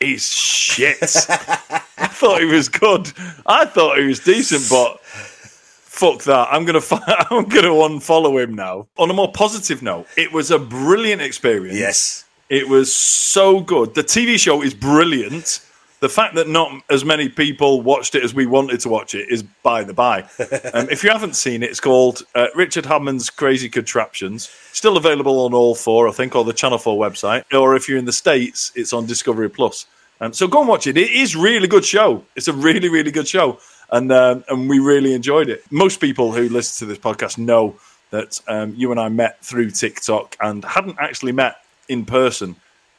he's 0.00 0.30
shit. 0.32 0.98
I 1.28 2.08
thought 2.08 2.40
he 2.40 2.46
was 2.46 2.68
good. 2.68 3.12
I 3.46 3.64
thought 3.64 3.98
he 3.98 4.04
was 4.06 4.20
decent, 4.20 4.68
but 4.70 5.00
fuck 5.02 6.22
that. 6.24 6.48
I'm 6.50 6.64
gonna 6.64 6.80
I'm 7.30 7.44
gonna 7.48 7.68
unfollow 7.68 8.42
him 8.42 8.54
now. 8.54 8.86
On 8.98 9.10
a 9.10 9.14
more 9.14 9.32
positive 9.32 9.82
note, 9.82 10.06
it 10.16 10.32
was 10.32 10.50
a 10.50 10.58
brilliant 10.58 11.22
experience. 11.22 11.78
Yes. 11.78 12.24
It 12.50 12.68
was 12.68 12.94
so 12.94 13.60
good. 13.60 13.94
The 13.94 14.04
TV 14.04 14.38
show 14.38 14.62
is 14.62 14.74
brilliant. 14.74 15.60
The 16.04 16.10
fact 16.10 16.34
that 16.34 16.50
not 16.50 16.70
as 16.90 17.02
many 17.02 17.30
people 17.30 17.80
watched 17.80 18.14
it 18.14 18.22
as 18.22 18.34
we 18.34 18.44
wanted 18.44 18.78
to 18.80 18.90
watch 18.90 19.14
it 19.14 19.30
is 19.30 19.42
by 19.42 19.84
the 19.84 19.94
by. 19.94 20.20
um, 20.74 20.86
if 20.90 21.02
you 21.02 21.08
haven't 21.08 21.34
seen 21.34 21.62
it, 21.62 21.70
it's 21.70 21.80
called 21.80 22.20
uh, 22.34 22.48
Richard 22.54 22.84
Hammond's 22.84 23.30
Crazy 23.30 23.70
Contraptions. 23.70 24.50
Still 24.74 24.98
available 24.98 25.46
on 25.46 25.54
all 25.54 25.74
four, 25.74 26.06
I 26.06 26.12
think, 26.12 26.36
or 26.36 26.44
the 26.44 26.52
Channel 26.52 26.76
4 26.76 26.98
website. 26.98 27.44
Or 27.54 27.74
if 27.74 27.88
you're 27.88 27.96
in 27.96 28.04
the 28.04 28.12
States, 28.12 28.70
it's 28.74 28.92
on 28.92 29.06
Discovery 29.06 29.48
Plus. 29.48 29.86
Um, 30.20 30.34
so 30.34 30.46
go 30.46 30.60
and 30.60 30.68
watch 30.68 30.86
it. 30.86 30.98
It 30.98 31.10
is 31.10 31.34
really 31.34 31.68
good 31.68 31.86
show. 31.86 32.22
It's 32.36 32.48
a 32.48 32.52
really, 32.52 32.90
really 32.90 33.10
good 33.10 33.26
show. 33.26 33.58
And, 33.90 34.12
um, 34.12 34.44
and 34.50 34.68
we 34.68 34.80
really 34.80 35.14
enjoyed 35.14 35.48
it. 35.48 35.64
Most 35.70 36.02
people 36.02 36.32
who 36.32 36.50
listen 36.50 36.86
to 36.86 36.92
this 36.92 37.02
podcast 37.02 37.38
know 37.38 37.76
that 38.10 38.42
um, 38.46 38.74
you 38.76 38.90
and 38.90 39.00
I 39.00 39.08
met 39.08 39.42
through 39.42 39.70
TikTok 39.70 40.36
and 40.38 40.66
hadn't 40.66 40.98
actually 41.00 41.32
met 41.32 41.62
in 41.88 42.04
person 42.04 42.56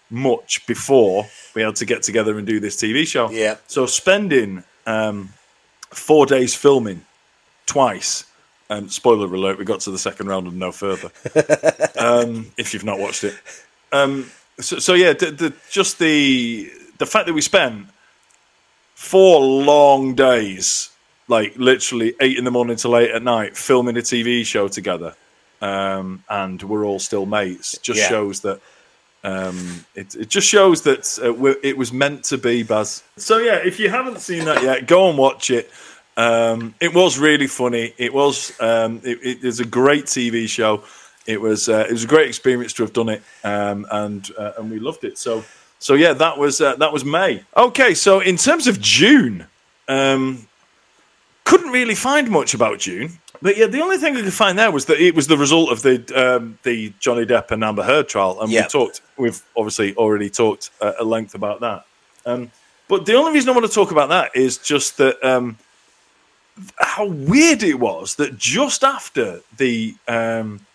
much 0.10 0.65
before 0.68 1.28
we 1.56 1.62
had 1.62 1.76
to 1.78 1.86
get 1.86 2.04
together 2.04 2.38
and 2.38 2.46
do 2.46 2.60
this 2.60 2.76
TV 2.76 3.08
show. 3.08 3.30
Yeah. 3.30 3.58
So 3.68 3.86
spending 3.86 4.63
um, 4.86 5.30
four 5.89 6.26
days 6.26 6.56
filming 6.56 7.06
twice. 7.65 8.26
Um, 8.70 8.89
spoiler 8.89 9.28
alert: 9.34 9.60
we 9.60 9.65
got 9.65 9.82
to 9.82 9.91
the 9.91 10.00
second 10.00 10.28
round 10.28 10.48
and 10.48 10.58
no 10.58 10.72
further. 10.72 11.12
um, 12.00 12.52
if 12.58 12.74
you've 12.74 12.84
not 12.84 12.98
watched 12.98 13.24
it, 13.24 13.36
um, 13.91 14.30
so, 14.60 14.80
so, 14.80 14.94
yeah, 14.94 15.13
the, 15.13 15.32
the, 15.32 15.54
just 15.70 16.00
the 16.00 16.72
the 16.98 17.06
fact 17.06 17.28
that 17.28 17.34
we 17.34 17.41
spent 17.41 17.88
four 18.96 19.39
long 19.41 20.15
days, 20.15 20.89
like 21.28 21.56
literally 21.58 22.15
eight 22.22 22.38
in 22.38 22.44
the 22.46 22.52
morning 22.52 22.78
to 22.78 22.89
late 22.89 23.12
at 23.12 23.22
night, 23.22 23.56
filming 23.58 23.98
a 23.98 24.02
TV 24.02 24.46
show 24.46 24.68
together, 24.68 25.15
um, 25.62 26.24
and 26.30 26.63
we're 26.63 26.86
all 26.86 27.00
still 27.00 27.26
mates, 27.26 27.78
just 27.80 28.00
Yeah. 28.00 28.10
shows 28.10 28.39
that 28.41 28.62
um, 29.26 29.84
it, 29.96 30.14
it 30.16 30.30
just 30.30 30.48
shows 30.48 30.84
that 30.84 31.18
uh, 31.22 31.34
it 31.64 31.76
was 31.76 31.92
meant 31.92 32.24
to 32.26 32.38
be, 32.38 32.62
Baz. 32.62 33.04
So 33.18 33.40
yeah, 33.40 33.56
if 33.56 33.80
you 33.80 33.90
haven't 33.90 34.20
seen 34.20 34.46
that 34.46 34.62
yet, 34.62 34.86
go 34.86 35.10
and 35.10 35.18
watch 35.18 35.50
it. 35.50 35.72
Um, 36.16 36.76
it 36.80 36.94
was 36.94 37.18
really 37.18 37.48
funny. 37.48 37.94
It 37.98 38.14
was 38.14 38.54
um, 38.62 39.02
it, 39.04 39.20
it 39.24 39.44
is 39.44 39.60
a 39.60 39.66
great 39.66 40.06
TV 40.06 40.48
show. 40.48 40.84
It 41.26 41.42
was 41.42 41.68
uh, 41.68 41.88
it 41.90 41.92
was 41.92 42.04
a 42.04 42.08
great 42.08 42.28
experience 42.28 42.72
to 42.74 42.84
have 42.84 42.94
done 42.94 43.10
it, 43.10 43.24
um, 43.44 43.88
and 43.92 44.30
uh, 44.38 44.52
and 44.60 44.70
we 44.70 44.78
loved 44.78 45.04
it. 45.04 45.18
So 45.18 45.44
so 45.80 45.96
yeah, 45.96 46.14
that 46.14 46.38
was 46.38 46.62
uh, 46.62 46.76
that 46.76 46.94
was 46.94 47.04
May. 47.04 47.44
Okay, 47.58 47.96
so 47.96 48.20
in 48.20 48.38
terms 48.38 48.68
of 48.68 48.80
June, 48.80 49.48
um, 49.88 50.48
couldn't 51.45 51.71
really 51.71 51.95
find 51.95 52.29
much 52.29 52.53
about 52.53 52.79
June. 52.79 53.19
But 53.41 53.58
yeah, 53.58 53.67
the 53.67 53.81
only 53.81 53.97
thing 53.97 54.15
I 54.17 54.21
could 54.21 54.34
find 54.34 54.58
there 54.58 54.71
was 54.71 54.86
that 54.86 54.99
it 54.99 55.13
was 55.15 55.27
the 55.27 55.38
result 55.38 55.71
of 55.71 55.81
the 55.81 55.97
um, 56.15 56.58
the 56.63 56.91
Johnny 56.99 57.25
Depp 57.25 57.51
and 57.51 57.63
Amber 57.63 57.84
Heard 57.84 58.08
trial, 58.10 58.41
and 58.41 58.51
Yeah. 58.51 58.63
we 58.63 58.67
talked. 58.69 59.01
We've 59.17 59.41
obviously 59.55 59.95
already 59.95 60.29
talked 60.29 60.71
uh, 60.81 60.93
at 60.99 61.05
length 61.05 61.36
about 61.36 61.60
that. 61.62 61.86
Um, 62.25 62.51
but 62.88 63.05
the 63.05 63.13
only 63.15 63.34
reason 63.34 63.49
I 63.49 63.53
want 63.53 63.65
to 63.65 63.71
talk 63.71 63.91
about 63.91 64.10
that 64.10 64.36
is 64.36 64.58
just 64.58 64.97
that 64.97 65.23
um, 65.23 65.58
how 66.77 67.05
weird 67.08 67.62
it 67.63 67.79
was 67.79 68.15
that 68.15 68.38
just 68.38 68.84
after 68.84 69.41
the 69.58 69.95
um, 70.08 70.65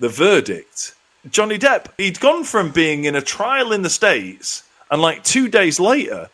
the 0.00 0.08
verdict, 0.08 0.94
Johnny 1.30 1.58
Depp 1.58 1.86
he'd 1.96 2.18
gone 2.20 2.44
from 2.44 2.70
being 2.70 3.04
in 3.04 3.14
a 3.16 3.22
trial 3.22 3.72
in 3.72 3.82
the 3.82 3.90
states, 3.90 4.64
and 4.90 5.00
like 5.00 5.22
two 5.24 5.48
days 5.48 5.78
later, 5.78 6.28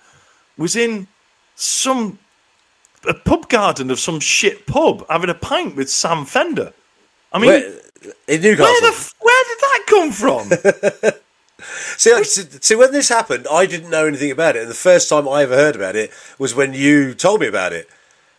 was 0.57 0.75
in 0.75 1.07
some 1.55 2.19
a 3.09 3.15
pub 3.15 3.49
garden 3.49 3.91
of 3.91 3.99
some 4.01 4.21
shit 4.21 4.67
pub 4.67 5.05
having 5.09 5.31
a 5.31 5.35
pint 5.35 5.77
with 5.77 5.91
Sam 5.91 6.25
Fender. 6.25 6.73
I 7.33 7.39
mean, 7.39 7.49
Where, 7.49 7.63
in 8.29 8.41
Newcastle. 8.43 8.65
where 8.67 8.81
the 8.81 9.15
where 9.21 9.45
did 9.45 9.59
that 9.59 9.83
come 9.87 10.13
from? 10.13 11.13
See, 11.97 12.13
like, 12.13 12.27
see, 12.27 12.43
see, 12.61 12.75
when 12.75 12.93
this 12.93 13.09
happened, 13.09 13.47
I 13.51 13.65
didn't 13.65 13.89
know 13.91 14.07
anything 14.07 14.31
about 14.31 14.57
it, 14.57 14.63
and 14.63 14.71
the 14.71 14.75
first 14.75 15.09
time 15.09 15.27
I 15.27 15.43
ever 15.43 15.55
heard 15.57 15.75
about 15.75 15.97
it 15.97 16.11
was 16.39 16.55
when 16.55 16.75
you 16.75 17.15
told 17.15 17.41
me 17.41 17.47
about 17.47 17.73
it, 17.73 17.89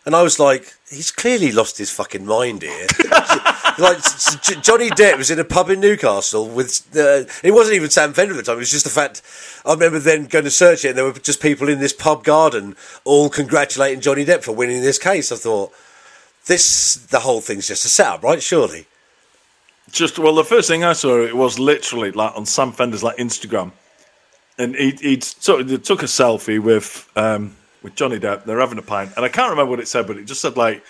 and 0.06 0.14
I 0.14 0.22
was 0.22 0.38
like, 0.38 0.72
"He's 0.88 1.10
clearly 1.10 1.50
lost 1.50 1.78
his 1.78 1.90
fucking 1.90 2.24
mind 2.24 2.62
here." 2.62 2.86
like 3.78 3.98
Johnny 4.62 4.90
Depp 4.90 5.18
was 5.18 5.30
in 5.30 5.38
a 5.38 5.44
pub 5.44 5.70
in 5.70 5.80
Newcastle 5.80 6.48
with 6.48 6.90
the. 6.92 7.30
It 7.42 7.52
wasn't 7.52 7.76
even 7.76 7.90
Sam 7.90 8.12
Fender 8.12 8.34
at 8.34 8.36
the 8.36 8.42
time. 8.42 8.56
It 8.56 8.60
was 8.60 8.70
just 8.70 8.84
the 8.84 8.90
fact. 8.90 9.22
I 9.64 9.72
remember 9.72 9.98
then 9.98 10.26
going 10.26 10.44
to 10.44 10.50
search 10.50 10.84
it, 10.84 10.90
and 10.90 10.98
there 10.98 11.04
were 11.04 11.12
just 11.12 11.40
people 11.40 11.68
in 11.68 11.78
this 11.78 11.92
pub 11.92 12.24
garden 12.24 12.76
all 13.04 13.28
congratulating 13.28 14.00
Johnny 14.00 14.24
Depp 14.24 14.42
for 14.42 14.52
winning 14.52 14.82
this 14.82 14.98
case. 14.98 15.30
I 15.30 15.36
thought, 15.36 15.72
this 16.46 16.96
the 16.96 17.20
whole 17.20 17.40
thing's 17.40 17.68
just 17.68 17.84
a 17.84 17.88
setup, 17.88 18.22
right? 18.22 18.42
Surely. 18.42 18.86
Just 19.90 20.18
well, 20.18 20.34
the 20.34 20.44
first 20.44 20.68
thing 20.68 20.84
I 20.84 20.92
saw 20.92 21.22
it 21.22 21.36
was 21.36 21.58
literally 21.58 22.10
like 22.10 22.36
on 22.36 22.44
Sam 22.46 22.72
Fender's 22.72 23.02
like 23.02 23.16
Instagram, 23.16 23.72
and 24.58 24.74
he 24.74 24.90
he 25.00 25.20
sort 25.20 25.60
of 25.60 25.82
took 25.82 26.02
a 26.02 26.06
selfie 26.06 26.60
with 26.60 27.08
um, 27.16 27.56
with 27.82 27.94
Johnny 27.94 28.18
Depp. 28.18 28.44
They're 28.44 28.60
having 28.60 28.78
a 28.78 28.82
pint, 28.82 29.12
and 29.16 29.24
I 29.24 29.28
can't 29.28 29.50
remember 29.50 29.70
what 29.70 29.80
it 29.80 29.88
said, 29.88 30.06
but 30.06 30.18
it 30.18 30.24
just 30.24 30.42
said 30.42 30.56
like, 30.56 30.82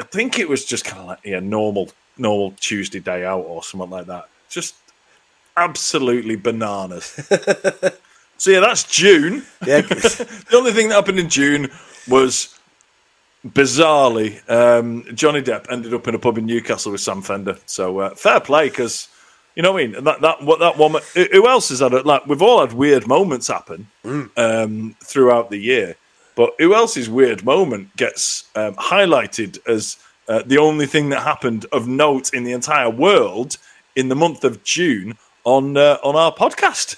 I 0.00 0.04
think 0.04 0.38
it 0.38 0.48
was 0.48 0.64
just 0.64 0.84
kind 0.84 1.00
of 1.00 1.06
like 1.06 1.20
yeah, 1.24 1.40
normal 1.40 1.90
normal 2.18 2.52
Tuesday 2.60 3.00
day 3.00 3.24
out 3.24 3.44
or 3.46 3.62
something 3.62 3.90
like 3.90 4.06
that. 4.06 4.28
Just 4.48 4.74
absolutely 5.56 6.36
bananas. 6.36 7.06
so 8.38 8.50
yeah, 8.50 8.60
that's 8.60 8.84
June. 8.84 9.44
Yeah. 9.66 9.80
the 9.82 10.52
only 10.54 10.72
thing 10.72 10.88
that 10.88 10.94
happened 10.96 11.18
in 11.18 11.28
June 11.28 11.70
was 12.08 12.58
bizarrely 13.46 14.38
um, 14.50 15.04
Johnny 15.14 15.42
Depp 15.42 15.66
ended 15.70 15.92
up 15.94 16.06
in 16.06 16.14
a 16.14 16.18
pub 16.18 16.38
in 16.38 16.46
Newcastle 16.46 16.92
with 16.92 17.00
Sam 17.00 17.22
Fender. 17.22 17.58
So 17.66 17.98
uh, 17.98 18.14
fair 18.14 18.40
play 18.40 18.68
because 18.68 19.08
you 19.54 19.62
know 19.62 19.72
what 19.72 19.82
I 19.82 19.86
mean. 19.86 20.04
That 20.04 20.20
that 20.22 20.42
what 20.42 20.60
that 20.60 20.78
woman. 20.78 21.02
who- 21.14 21.46
else 21.48 21.68
has 21.68 21.80
had 21.80 21.92
it? 21.92 22.06
Like 22.06 22.26
we've 22.26 22.42
all 22.42 22.60
had 22.60 22.72
weird 22.72 23.06
moments 23.06 23.48
happen 23.48 23.88
um, 24.36 24.96
throughout 25.04 25.50
the 25.50 25.58
year, 25.58 25.96
but 26.34 26.54
who 26.58 26.74
else's 26.74 27.08
weird 27.10 27.44
moment 27.44 27.96
gets 27.96 28.44
um, 28.54 28.74
highlighted 28.76 29.58
as 29.66 29.96
uh, 30.28 30.42
the 30.46 30.58
only 30.58 30.86
thing 30.86 31.10
that 31.10 31.22
happened 31.22 31.66
of 31.72 31.86
note 31.86 32.32
in 32.32 32.44
the 32.44 32.52
entire 32.52 32.90
world 32.90 33.58
in 33.94 34.08
the 34.08 34.16
month 34.16 34.44
of 34.44 34.62
June 34.64 35.18
on 35.44 35.76
uh, 35.76 35.98
on 36.02 36.16
our 36.16 36.32
podcast? 36.32 36.96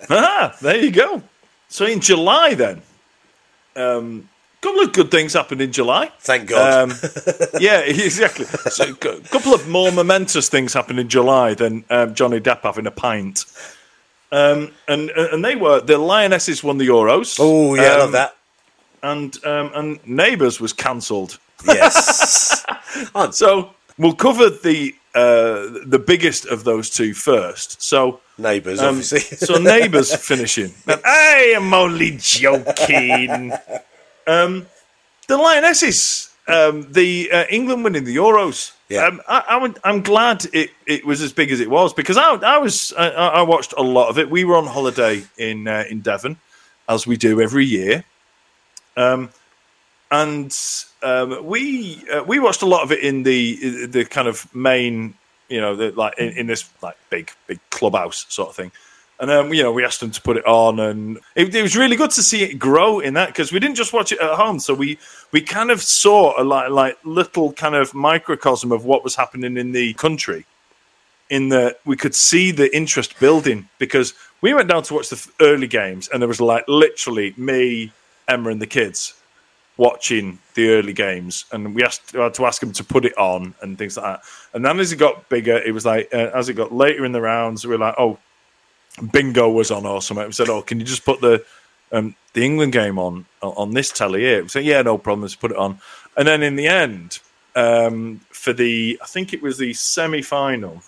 ah, 0.10 0.56
there 0.60 0.76
you 0.76 0.90
go. 0.90 1.22
So 1.68 1.86
in 1.86 2.00
July, 2.00 2.54
then, 2.54 2.82
um, 3.76 4.28
a 4.58 4.66
couple 4.66 4.82
of 4.82 4.92
good 4.92 5.10
things 5.10 5.32
happened 5.32 5.62
in 5.62 5.72
July. 5.72 6.10
Thank 6.18 6.48
God. 6.48 6.90
Um, 6.90 6.98
yeah, 7.60 7.80
exactly. 7.86 8.44
So 8.44 8.90
a 8.90 8.94
couple 8.94 9.54
of 9.54 9.68
more 9.68 9.90
momentous 9.92 10.48
things 10.48 10.74
happened 10.74 10.98
in 10.98 11.08
July 11.08 11.54
than 11.54 11.84
um, 11.88 12.14
Johnny 12.14 12.40
Depp 12.40 12.62
having 12.62 12.86
a 12.86 12.90
pint. 12.90 13.44
Um, 14.32 14.70
and 14.88 15.10
and 15.10 15.44
they 15.44 15.56
were 15.56 15.80
the 15.80 15.98
Lionesses 15.98 16.62
won 16.62 16.78
the 16.78 16.86
Euros. 16.86 17.36
oh 17.40 17.74
yeah, 17.74 17.82
I 17.82 17.96
love 17.96 18.06
Um, 18.06 18.12
that. 18.12 18.36
And 19.02 19.44
um, 19.44 19.70
and 19.74 19.98
Neighbours 20.06 20.60
was 20.60 20.72
cancelled. 20.72 21.38
Yes. 21.66 22.64
So 23.32 23.70
we'll 23.98 24.14
cover 24.14 24.50
the 24.50 24.94
uh, 25.14 25.66
the 25.86 26.02
biggest 26.04 26.46
of 26.46 26.64
those 26.64 26.90
two 26.90 27.14
first. 27.14 27.80
So 27.82 28.20
Neighbours, 28.38 28.80
um, 28.80 28.88
obviously. 28.88 29.20
so 29.46 29.58
neighbours 29.58 30.14
finishing. 30.30 30.72
I 30.86 31.52
am 31.56 31.72
only 31.74 32.16
joking. 32.18 33.52
Um, 34.26 34.66
the 35.28 35.36
Lionesses, 35.36 36.30
um, 36.48 36.86
the 36.92 37.30
uh, 37.32 37.44
England 37.50 37.84
winning 37.84 38.04
the 38.04 38.16
Euros. 38.16 38.72
Yeah. 38.90 39.06
Um, 39.06 39.22
I, 39.28 39.72
I'm 39.84 40.02
glad 40.02 40.46
it, 40.52 40.70
it 40.84 41.06
was 41.06 41.22
as 41.22 41.32
big 41.32 41.52
as 41.52 41.60
it 41.60 41.70
was 41.70 41.94
because 41.94 42.16
I, 42.16 42.34
I 42.34 42.58
was 42.58 42.92
I, 42.98 43.08
I 43.08 43.42
watched 43.42 43.72
a 43.78 43.82
lot 43.82 44.08
of 44.08 44.18
it. 44.18 44.28
We 44.28 44.44
were 44.44 44.56
on 44.56 44.66
holiday 44.66 45.22
in 45.38 45.68
uh, 45.68 45.84
in 45.88 46.00
Devon, 46.00 46.36
as 46.88 47.06
we 47.06 47.16
do 47.16 47.40
every 47.40 47.64
year, 47.64 48.04
um, 48.96 49.30
and 50.10 50.52
um, 51.04 51.46
we 51.46 52.02
uh, 52.12 52.24
we 52.24 52.40
watched 52.40 52.62
a 52.62 52.66
lot 52.66 52.82
of 52.82 52.90
it 52.90 52.98
in 52.98 53.22
the 53.22 53.86
the 53.86 54.04
kind 54.04 54.26
of 54.26 54.52
main, 54.52 55.14
you 55.48 55.60
know, 55.60 55.76
the, 55.76 55.92
like 55.92 56.18
in, 56.18 56.30
in 56.30 56.46
this 56.48 56.68
like 56.82 56.96
big 57.10 57.30
big 57.46 57.60
clubhouse 57.70 58.26
sort 58.28 58.48
of 58.48 58.56
thing. 58.56 58.72
And 59.20 59.30
um, 59.30 59.52
you 59.52 59.62
know, 59.62 59.70
we 59.70 59.84
asked 59.84 60.00
them 60.00 60.10
to 60.10 60.22
put 60.22 60.38
it 60.38 60.46
on, 60.46 60.80
and 60.80 61.18
it, 61.36 61.54
it 61.54 61.62
was 61.62 61.76
really 61.76 61.96
good 61.96 62.10
to 62.12 62.22
see 62.22 62.42
it 62.42 62.58
grow 62.58 63.00
in 63.00 63.14
that 63.14 63.28
because 63.28 63.52
we 63.52 63.60
didn't 63.60 63.76
just 63.76 63.92
watch 63.92 64.12
it 64.12 64.20
at 64.20 64.34
home. 64.34 64.58
So 64.58 64.72
we 64.72 64.98
we 65.30 65.42
kind 65.42 65.70
of 65.70 65.82
saw 65.82 66.40
a 66.40 66.42
like 66.42 66.70
like 66.70 66.98
little 67.04 67.52
kind 67.52 67.74
of 67.74 67.92
microcosm 67.92 68.72
of 68.72 68.86
what 68.86 69.04
was 69.04 69.14
happening 69.14 69.58
in 69.58 69.72
the 69.72 69.92
country. 69.94 70.46
In 71.28 71.50
that 71.50 71.78
we 71.84 71.96
could 71.96 72.14
see 72.14 72.50
the 72.50 72.74
interest 72.74 73.20
building 73.20 73.68
because 73.78 74.14
we 74.40 74.52
went 74.52 74.68
down 74.68 74.82
to 74.84 74.94
watch 74.94 75.10
the 75.10 75.30
early 75.40 75.68
games, 75.68 76.08
and 76.08 76.20
there 76.20 76.28
was 76.28 76.40
like 76.40 76.64
literally 76.66 77.34
me, 77.36 77.92
Emma, 78.26 78.50
and 78.50 78.60
the 78.60 78.66
kids 78.66 79.14
watching 79.76 80.38
the 80.54 80.70
early 80.70 80.92
games, 80.92 81.44
and 81.52 81.74
we 81.74 81.84
asked 81.84 82.14
we 82.14 82.20
had 82.20 82.34
to 82.34 82.46
ask 82.46 82.60
them 82.60 82.72
to 82.72 82.82
put 82.82 83.04
it 83.04 83.16
on 83.16 83.54
and 83.60 83.78
things 83.78 83.96
like 83.96 84.06
that. 84.06 84.22
And 84.54 84.64
then 84.64 84.80
as 84.80 84.92
it 84.92 84.96
got 84.96 85.28
bigger, 85.28 85.58
it 85.58 85.72
was 85.72 85.84
like 85.84 86.08
uh, 86.12 86.30
as 86.34 86.48
it 86.48 86.54
got 86.54 86.72
later 86.72 87.04
in 87.04 87.12
the 87.12 87.20
rounds, 87.20 87.66
we 87.66 87.72
were 87.72 87.78
like, 87.78 87.94
oh, 87.98 88.18
bingo 89.12 89.48
was 89.48 89.70
on 89.70 89.86
or 89.86 90.02
something. 90.02 90.26
We 90.26 90.32
said, 90.32 90.48
"Oh, 90.48 90.62
can 90.62 90.80
you 90.80 90.86
just 90.86 91.04
put 91.04 91.20
the 91.20 91.44
um, 91.92 92.14
the 92.32 92.44
England 92.44 92.72
game 92.72 92.98
on 92.98 93.26
on 93.42 93.72
this 93.74 93.90
telly 93.90 94.20
here?" 94.20 94.42
We 94.42 94.48
said, 94.48 94.64
"Yeah, 94.64 94.82
no 94.82 94.98
problem. 94.98 95.22
Let's 95.22 95.34
put 95.34 95.50
it 95.50 95.56
on." 95.56 95.80
And 96.16 96.26
then 96.26 96.42
in 96.42 96.56
the 96.56 96.66
end, 96.66 97.20
um, 97.54 98.20
for 98.30 98.52
the 98.52 98.98
I 99.02 99.06
think 99.06 99.32
it 99.32 99.42
was 99.42 99.58
the 99.58 99.72
semi 99.74 100.22
final, 100.22 100.82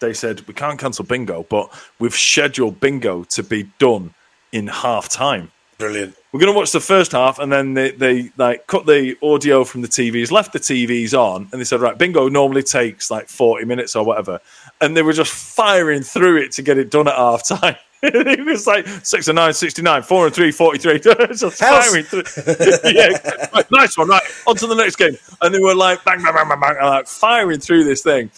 they 0.00 0.12
said 0.12 0.46
we 0.46 0.54
can't 0.54 0.78
cancel 0.78 1.04
bingo, 1.04 1.44
but 1.48 1.72
we've 1.98 2.14
scheduled 2.14 2.80
bingo 2.80 3.24
to 3.24 3.42
be 3.42 3.70
done 3.78 4.14
in 4.52 4.66
half 4.66 5.08
time. 5.08 5.50
Brilliant. 5.78 6.16
We're 6.32 6.40
going 6.40 6.52
to 6.52 6.56
watch 6.56 6.72
the 6.72 6.80
first 6.80 7.12
half, 7.12 7.38
and 7.38 7.52
then 7.52 7.74
they, 7.74 7.90
they 7.90 8.32
like 8.38 8.66
cut 8.66 8.86
the 8.86 9.16
audio 9.22 9.64
from 9.64 9.82
the 9.82 9.88
TVs, 9.88 10.30
left 10.30 10.54
the 10.54 10.58
TVs 10.58 11.12
on, 11.12 11.46
and 11.52 11.60
they 11.60 11.64
said, 11.64 11.80
right, 11.82 11.96
bingo 11.96 12.28
normally 12.30 12.62
takes 12.62 13.10
like 13.10 13.28
forty 13.28 13.66
minutes 13.66 13.94
or 13.94 14.02
whatever, 14.02 14.40
and 14.80 14.96
they 14.96 15.02
were 15.02 15.12
just 15.12 15.32
firing 15.32 16.02
through 16.02 16.38
it 16.38 16.52
to 16.52 16.62
get 16.62 16.78
it 16.78 16.90
done 16.90 17.06
at 17.06 17.16
half 17.16 17.46
time. 17.46 17.76
it 18.02 18.44
was 18.44 18.66
like 18.66 18.84
69, 18.88 19.52
69, 19.52 20.02
4 20.02 20.26
and 20.26 20.34
3, 20.34 20.50
43. 20.50 20.98
just 21.36 21.58
firing 21.58 22.02
through. 22.02 22.24
yeah, 22.90 23.10
right, 23.54 23.70
nice 23.70 23.96
one, 23.96 24.08
right. 24.08 24.22
On 24.48 24.56
to 24.56 24.66
the 24.66 24.74
next 24.74 24.96
game. 24.96 25.16
And 25.40 25.54
they 25.54 25.60
were 25.60 25.76
like, 25.76 26.02
bang, 26.04 26.20
bang, 26.20 26.34
bang, 26.34 26.48
bang, 26.48 26.60
bang, 26.60 26.76
like 26.82 27.06
firing 27.06 27.60
through 27.60 27.84
this 27.84 28.02
thing 28.02 28.32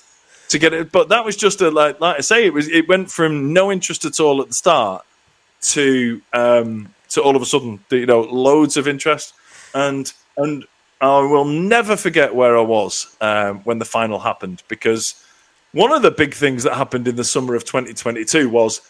to 0.51 0.59
get 0.59 0.75
it. 0.75 0.93
But 0.93 1.09
that 1.09 1.25
was 1.25 1.35
just 1.35 1.63
a, 1.63 1.71
like, 1.71 1.99
like 1.99 2.19
I 2.19 2.21
say, 2.21 2.45
it 2.45 2.53
was, 2.53 2.69
it 2.69 2.89
went 2.89 3.11
from 3.11 3.55
no 3.55 3.73
interest 3.73 4.05
at 4.05 4.21
all 4.21 4.43
at 4.43 4.49
the 4.49 4.55
start 4.55 5.07
to, 5.63 6.21
um, 6.35 6.95
to 7.15 7.23
all 7.23 7.35
of 7.35 7.43
a 7.43 7.47
sudden, 7.47 7.85
you 7.91 8.07
know, 8.07 8.21
loads 8.21 8.77
of 8.77 8.87
interest. 8.87 9.35
And, 9.75 10.13
and 10.37 10.65
I 11.01 11.21
will 11.21 11.45
never 11.45 11.97
forget 11.97 12.35
where 12.35 12.57
I 12.57 12.63
was 12.63 13.17
um, 13.21 13.61
when 13.61 13.79
the 13.79 13.85
final 13.85 14.21
happened 14.21 14.63
because 14.69 15.25
one 15.73 15.93
of 15.93 16.03
the 16.03 16.11
big 16.11 16.35
things 16.35 16.63
that 16.63 16.75
happened 16.75 17.09
in 17.09 17.17
the 17.17 17.25
summer 17.25 17.55
of 17.55 17.65
2022 17.65 18.49
was 18.49 18.81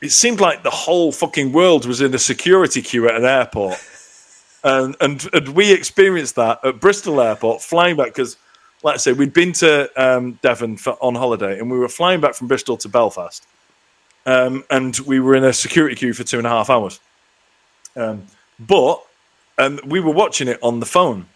it 0.00 0.10
seemed 0.10 0.40
like 0.40 0.62
the 0.62 0.70
whole 0.70 1.12
fucking 1.12 1.52
world 1.52 1.86
was 1.86 2.00
in 2.00 2.14
a 2.14 2.18
security 2.18 2.82
queue 2.82 3.08
at 3.08 3.14
an 3.14 3.24
airport. 3.24 3.78
And, 4.62 4.96
and, 5.00 5.26
and 5.32 5.48
we 5.50 5.72
experienced 5.72 6.36
that 6.36 6.60
at 6.64 6.80
Bristol 6.80 7.20
Airport, 7.20 7.62
flying 7.62 7.96
back 7.96 8.08
because, 8.08 8.36
like 8.82 8.94
I 8.94 8.98
said, 8.98 9.16
we'd 9.16 9.32
been 9.32 9.52
to 9.54 9.90
um, 9.96 10.38
Devon 10.42 10.76
for, 10.76 10.98
on 11.00 11.14
holiday 11.14 11.58
and 11.58 11.70
we 11.70 11.78
were 11.78 11.88
flying 11.88 12.20
back 12.20 12.34
from 12.34 12.48
Bristol 12.48 12.76
to 12.78 12.88
Belfast. 12.88 13.46
Um, 14.26 14.64
and 14.70 14.98
we 15.00 15.18
were 15.18 15.34
in 15.34 15.44
a 15.44 15.52
security 15.52 15.96
queue 15.96 16.12
for 16.12 16.24
two 16.24 16.38
and 16.38 16.46
a 16.46 16.50
half 16.50 16.68
hours. 16.68 17.00
Um, 18.00 18.26
but 18.58 19.02
um, 19.58 19.80
we 19.84 20.00
were 20.00 20.12
watching 20.12 20.48
it 20.48 20.58
on 20.62 20.80
the 20.80 20.86
phone. 20.86 21.26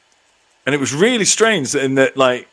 And 0.66 0.74
it 0.74 0.78
was 0.78 0.94
really 0.94 1.26
strange 1.26 1.74
in 1.74 1.94
that, 1.96 2.16
like, 2.16 2.48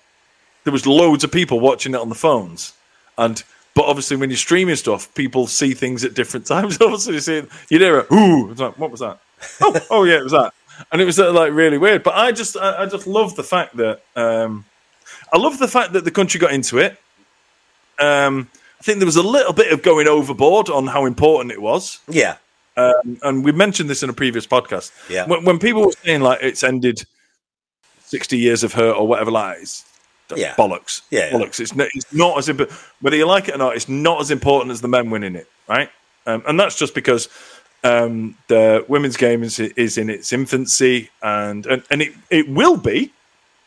there 0.64 0.74
was 0.74 0.86
loads 0.86 1.24
of 1.24 1.32
people 1.32 1.60
watching 1.60 1.94
it 1.94 2.00
on 2.00 2.10
the 2.10 2.16
phones. 2.16 2.74
And 3.18 3.42
but 3.74 3.86
obviously, 3.86 4.18
when 4.18 4.30
you're 4.30 4.38
streaming 4.38 4.76
stuff, 4.76 5.14
people 5.16 5.48
see 5.48 5.74
things 5.74 6.04
at 6.04 6.14
different 6.14 6.46
times. 6.54 6.78
obviously, 6.82 7.16
you 7.16 7.20
see 7.22 7.38
it, 7.38 7.50
you 7.70 7.80
hear 7.80 8.00
it. 8.00 8.12
Ooh, 8.12 8.52
it's 8.52 8.60
like, 8.60 8.78
what 8.78 8.92
was 8.92 9.00
that? 9.00 9.20
oh, 9.62 9.80
oh 9.90 10.04
yeah, 10.04 10.18
it 10.18 10.24
was 10.24 10.34
that. 10.34 10.54
And 10.92 11.02
it 11.02 11.06
was 11.06 11.20
uh, 11.20 11.32
like 11.32 11.54
really 11.54 11.78
weird. 11.78 12.04
But 12.04 12.16
I 12.16 12.32
just, 12.32 12.58
I, 12.58 12.84
I 12.84 12.86
just 12.86 13.08
love 13.08 13.36
the 13.36 13.44
fact 13.44 13.78
that, 13.78 14.02
um, 14.16 14.66
I 15.32 15.38
love 15.38 15.58
the 15.58 15.68
fact 15.68 15.94
that 15.94 16.04
the 16.04 16.12
country 16.12 16.40
got 16.40 16.52
into 16.52 16.80
it. 16.80 16.98
Um, 18.00 18.50
I 18.80 18.84
think 18.84 18.98
there 18.98 19.06
was 19.06 19.16
a 19.16 19.24
little 19.24 19.54
bit 19.54 19.72
of 19.72 19.84
going 19.84 20.08
overboard 20.08 20.70
on 20.70 20.88
how 20.88 21.06
important 21.06 21.52
it 21.52 21.62
was. 21.62 22.00
Yeah. 22.10 22.38
Um, 22.78 23.20
and 23.24 23.44
we 23.44 23.52
mentioned 23.52 23.90
this 23.90 24.02
in 24.04 24.10
a 24.10 24.14
previous 24.14 24.48
podcast. 24.48 24.92
Yeah. 25.10 25.26
When, 25.28 25.44
when 25.44 25.60
people 25.60 25.86
were 25.86 25.92
saying 26.04 26.22
like 26.22 26.40
it's 26.42 26.64
ended 26.64 27.04
sixty 28.04 28.38
years 28.38 28.64
of 28.64 28.74
hurt 28.74 28.96
or 28.96 29.08
whatever, 29.08 29.32
like 29.32 29.58
it's 29.58 29.84
Yeah. 30.36 30.56
bollocks. 30.56 31.02
Yeah, 31.10 31.28
yeah. 31.28 31.32
bollocks. 31.32 31.60
It's 31.60 31.76
not, 31.76 31.88
it's 31.94 32.14
not 32.14 32.38
as 32.38 32.48
important. 32.50 32.78
Whether 33.02 33.18
you 33.18 33.26
like 33.26 33.50
it 33.50 33.56
or 33.56 33.58
not, 33.58 33.76
it's 33.76 33.90
not 33.90 34.22
as 34.22 34.32
important 34.32 34.72
as 34.72 34.82
the 34.82 34.88
men 34.88 35.10
winning 35.10 35.36
it, 35.36 35.48
right? 35.68 35.90
Um, 36.26 36.44
and 36.48 36.60
that's 36.60 36.78
just 36.78 36.94
because 36.96 37.28
um, 37.84 38.38
the 38.48 38.86
women's 38.88 39.18
game 39.18 39.44
is, 39.44 39.60
is 39.60 39.98
in 39.98 40.10
its 40.10 40.32
infancy, 40.32 41.10
and 41.22 41.66
and, 41.66 41.84
and 41.90 42.02
it 42.02 42.14
it 42.30 42.48
will 42.48 42.78
be, 42.78 43.12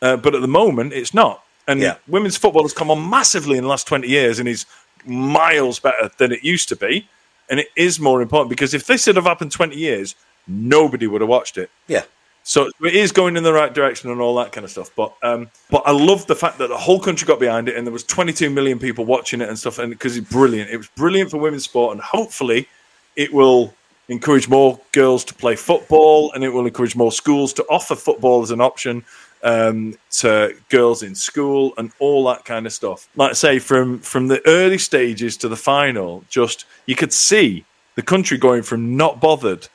uh, 0.02 0.16
but 0.16 0.34
at 0.34 0.40
the 0.40 0.48
moment 0.48 0.92
it's 0.92 1.12
not. 1.12 1.42
And 1.66 1.80
Yeah. 1.80 1.96
women's 2.08 2.36
football 2.36 2.62
has 2.62 2.72
come 2.72 2.90
on 2.90 3.08
massively 3.10 3.56
in 3.58 3.64
the 3.64 3.68
last 3.68 3.86
twenty 3.86 4.08
years, 4.08 4.38
and 4.38 4.48
is 4.48 4.64
miles 5.04 5.78
better 5.80 6.10
than 6.18 6.32
it 6.32 6.42
used 6.44 6.68
to 6.70 6.76
be. 6.76 7.06
And 7.50 7.60
it 7.60 7.68
is 7.76 8.00
more 8.00 8.22
important 8.22 8.50
because 8.50 8.74
if 8.74 8.86
this 8.86 9.04
had 9.06 9.16
have 9.16 9.24
happened 9.24 9.52
twenty 9.52 9.76
years, 9.76 10.14
nobody 10.46 11.06
would 11.06 11.20
have 11.20 11.28
watched 11.28 11.58
it. 11.58 11.70
Yeah. 11.86 12.02
So 12.46 12.70
it 12.82 12.94
is 12.94 13.10
going 13.10 13.38
in 13.38 13.42
the 13.42 13.54
right 13.54 13.72
direction 13.72 14.10
and 14.10 14.20
all 14.20 14.34
that 14.36 14.52
kind 14.52 14.64
of 14.64 14.70
stuff. 14.70 14.90
But 14.94 15.14
um, 15.22 15.50
but 15.70 15.82
I 15.86 15.92
love 15.92 16.26
the 16.26 16.36
fact 16.36 16.58
that 16.58 16.68
the 16.68 16.76
whole 16.76 17.00
country 17.00 17.26
got 17.26 17.40
behind 17.40 17.68
it 17.68 17.76
and 17.76 17.86
there 17.86 17.92
was 17.92 18.04
22 18.04 18.50
million 18.50 18.78
people 18.78 19.06
watching 19.06 19.40
it 19.40 19.48
and 19.48 19.58
stuff. 19.58 19.78
And 19.78 19.90
because 19.90 20.16
it's 20.16 20.30
brilliant, 20.30 20.70
it 20.70 20.76
was 20.76 20.88
brilliant 20.88 21.30
for 21.30 21.38
women's 21.38 21.64
sport, 21.64 21.92
and 21.92 22.00
hopefully 22.02 22.68
it 23.16 23.32
will 23.32 23.72
encourage 24.08 24.48
more 24.48 24.78
girls 24.92 25.24
to 25.24 25.34
play 25.34 25.56
football, 25.56 26.30
and 26.32 26.44
it 26.44 26.50
will 26.50 26.66
encourage 26.66 26.94
more 26.94 27.12
schools 27.12 27.54
to 27.54 27.64
offer 27.70 27.94
football 27.94 28.42
as 28.42 28.50
an 28.50 28.60
option 28.60 29.02
um, 29.44 29.96
to 30.10 30.56
girls 30.70 31.02
in 31.02 31.14
school 31.14 31.72
and 31.78 31.92
all 32.00 32.24
that 32.24 32.44
kind 32.44 32.66
of 32.66 32.72
stuff. 32.72 33.08
Like 33.14 33.30
I 33.30 33.34
say, 33.34 33.58
from 33.60 34.00
from 34.00 34.26
the 34.28 34.40
early 34.46 34.78
stages 34.78 35.36
to 35.38 35.48
the 35.48 35.56
final, 35.56 36.24
just 36.28 36.64
you 36.86 36.96
could 36.96 37.12
see 37.12 37.64
the 37.94 38.02
country 38.02 38.38
going 38.38 38.62
from 38.62 38.96
not 38.96 39.20
bothered 39.20 39.68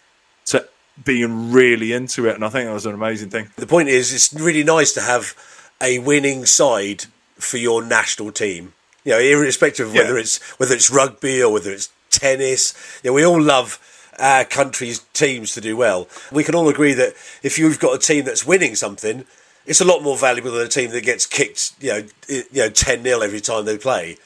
to 0.47 0.67
being 1.05 1.51
really 1.53 1.93
into 1.93 2.27
it, 2.27 2.35
and 2.35 2.43
I 2.43 2.49
think 2.49 2.67
that 2.67 2.73
was 2.73 2.85
an 2.85 2.93
amazing 2.93 3.29
thing. 3.29 3.49
The 3.55 3.67
point 3.67 3.87
is, 3.89 4.13
it's 4.13 4.33
really 4.33 4.63
nice 4.63 4.91
to 4.93 5.01
have 5.01 5.33
a 5.81 5.99
winning 5.99 6.45
side 6.45 7.05
for 7.35 7.57
your 7.57 7.81
national 7.83 8.31
team. 8.33 8.73
You 9.05 9.13
know, 9.13 9.19
irrespective 9.19 9.87
of 9.87 9.93
whether 9.93 10.15
Yeah. 10.15 10.21
it's 10.21 10.39
whether 10.59 10.75
it's 10.75 10.89
rugby 10.91 11.41
or 11.41 11.53
whether 11.53 11.71
it's 11.71 11.89
tennis. 12.09 12.73
You 13.03 13.11
know, 13.11 13.13
we 13.13 13.23
all 13.25 13.41
love 13.41 13.79
our 14.19 14.43
country's 14.43 14.99
teams 15.13 15.53
to 15.53 15.61
do 15.61 15.77
well. 15.77 16.09
We 16.31 16.43
can 16.43 16.53
all 16.55 16.67
agree 16.67 16.93
that 16.93 17.13
if 17.43 17.57
you've 17.57 17.79
got 17.79 17.93
a 17.95 17.99
team 17.99 18.25
that's 18.25 18.45
winning 18.45 18.75
something, 18.75 19.23
it's 19.65 19.81
a 19.81 19.85
lot 19.85 20.01
more 20.01 20.17
valuable 20.17 20.51
than 20.51 20.65
a 20.65 20.69
team 20.69 20.91
that 20.91 21.03
gets 21.03 21.25
kicked, 21.25 21.73
you 21.79 21.89
know, 21.89 22.03
you 22.27 22.43
know, 22.53 22.69
ten 22.69 23.03
0 23.03 23.21
every 23.21 23.39
time 23.39 23.65
they 23.65 23.77
play. 23.77 24.17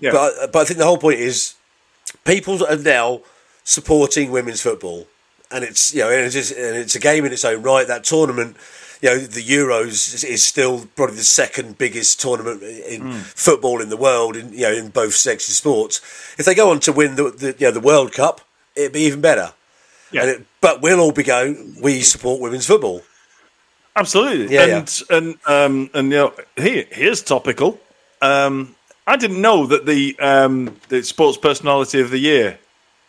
Yeah. 0.00 0.12
But 0.12 0.32
uh, 0.38 0.46
but 0.48 0.60
I 0.60 0.64
think 0.64 0.78
the 0.78 0.86
whole 0.86 0.98
point 0.98 1.20
is 1.20 1.54
people 2.24 2.64
are 2.64 2.76
now 2.76 3.20
supporting 3.64 4.30
women's 4.30 4.62
football, 4.62 5.06
and 5.50 5.64
it's 5.64 5.94
you 5.94 6.00
know 6.00 6.10
and 6.10 6.24
it's, 6.24 6.34
just, 6.34 6.52
and 6.52 6.76
it's 6.76 6.94
a 6.94 7.00
game 7.00 7.24
in 7.24 7.32
its 7.32 7.44
own 7.44 7.62
right. 7.62 7.86
That 7.86 8.04
tournament, 8.04 8.56
you 9.00 9.10
know, 9.10 9.18
the 9.18 9.42
Euros 9.42 10.14
is, 10.14 10.24
is 10.24 10.42
still 10.42 10.86
probably 10.96 11.16
the 11.16 11.22
second 11.22 11.78
biggest 11.78 12.20
tournament 12.20 12.62
in 12.62 13.02
hmm. 13.02 13.12
football 13.12 13.80
in 13.80 13.88
the 13.88 13.96
world, 13.96 14.36
in 14.36 14.52
you 14.52 14.62
know 14.62 14.72
in 14.72 14.88
both 14.88 15.14
sexy 15.14 15.52
sports. 15.52 16.00
If 16.38 16.46
they 16.46 16.54
go 16.54 16.70
on 16.70 16.80
to 16.80 16.92
win 16.92 17.16
the, 17.16 17.30
the 17.30 17.56
you 17.58 17.66
know 17.66 17.72
the 17.72 17.80
World 17.80 18.12
Cup, 18.12 18.40
it'd 18.74 18.92
be 18.92 19.00
even 19.02 19.20
better. 19.20 19.52
Yeah. 20.12 20.22
And 20.22 20.30
it, 20.30 20.46
but 20.60 20.82
we'll 20.82 21.00
all 21.00 21.12
be 21.12 21.24
going. 21.24 21.76
We 21.82 22.02
support 22.02 22.40
women's 22.40 22.66
football. 22.66 23.02
Absolutely. 23.96 24.54
Yeah, 24.54 24.78
and 24.78 25.02
and 25.10 25.38
um 25.46 25.90
and 25.94 26.12
you 26.12 26.18
know 26.18 26.34
here 26.56 26.84
here's 26.90 27.22
topical. 27.22 27.80
Um 28.20 28.74
I 29.06 29.16
didn't 29.16 29.40
know 29.40 29.66
that 29.66 29.86
the 29.86 30.16
um 30.20 30.76
the 30.88 31.02
sports 31.02 31.38
personality 31.38 32.00
of 32.00 32.10
the 32.10 32.18
year 32.18 32.58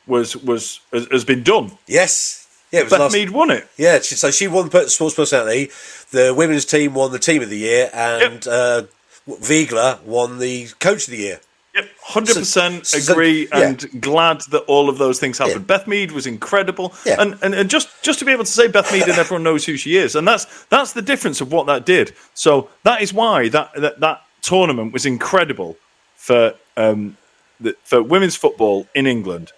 was 0.06 0.36
was 0.38 0.80
has, 0.94 1.08
has 1.12 1.26
been 1.26 1.44
done. 1.44 1.72
Yes, 1.88 2.48
yeah, 2.72 2.82
it 2.82 2.84
was 2.84 2.92
Beth 2.92 3.00
last. 3.00 3.14
Mead 3.14 3.30
won 3.32 3.52
it. 3.52 3.68
Yeah, 3.78 4.00
so 4.00 4.32
she 4.32 4.48
won 4.48 4.70
sports 4.88 5.16
personality. 5.16 5.72
The 6.12 6.34
women's 6.34 6.66
team 6.66 6.94
won 6.94 7.12
the 7.12 7.20
team 7.20 7.42
of 7.42 7.50
the 7.50 7.58
year, 7.58 7.90
and 7.94 8.48
uh, 8.48 8.84
Wiegman 9.28 10.04
won 10.04 10.40
the 10.40 10.68
coach 10.80 11.06
of 11.06 11.12
the 11.12 11.18
year. 11.18 11.40
Yep, 11.78 11.90
hundred 12.02 12.36
percent 12.36 12.86
So- 12.88 13.00
so- 13.00 13.14
agree, 13.14 13.48
yeah. 13.54 13.70
and 13.70 14.02
glad 14.02 14.42
that 14.52 14.62
all 14.68 14.90
of 14.90 14.98
those 14.98 15.20
things 15.20 15.38
happened. 15.38 15.62
Yeah. 15.62 15.78
Beth 15.78 15.88
Mead 15.88 16.12
was 16.12 16.26
incredible, 16.28 16.94
Yeah. 17.06 17.16
and, 17.22 17.38
and 17.42 17.54
and 17.56 17.70
just 17.70 17.88
just 18.04 18.20
to 18.20 18.26
be 18.26 18.32
able 18.32 18.44
to 18.46 18.52
say 18.52 18.68
Beth 18.68 18.92
Mead 18.92 19.04
and 19.04 19.18
everyone 19.18 19.44
knows 19.44 19.64
who 19.66 19.78
she 19.78 19.96
is, 19.98 20.16
and 20.16 20.28
that's 20.28 20.46
that's 20.66 20.94
the 20.94 21.02
difference 21.02 21.40
of 21.40 21.52
what 21.52 21.68
that 21.68 21.86
did. 21.86 22.14
So 22.34 22.70
that 22.84 23.02
is 23.02 23.14
why 23.14 23.48
that 23.50 23.72
that, 23.76 24.00
that 24.02 24.24
tournament 24.42 24.92
was 24.94 25.06
incredible 25.06 25.78
for 26.16 26.54
um 26.76 27.16
the, 27.60 27.76
for 27.84 28.02
women's 28.04 28.36
football 28.36 28.88
in 28.96 29.06
England 29.08 29.52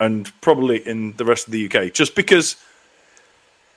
and 0.00 0.30
probably 0.40 0.86
in 0.86 1.12
the 1.16 1.24
rest 1.24 1.46
of 1.46 1.52
the 1.52 1.66
UK, 1.66 1.92
just 1.92 2.14
because 2.14 2.56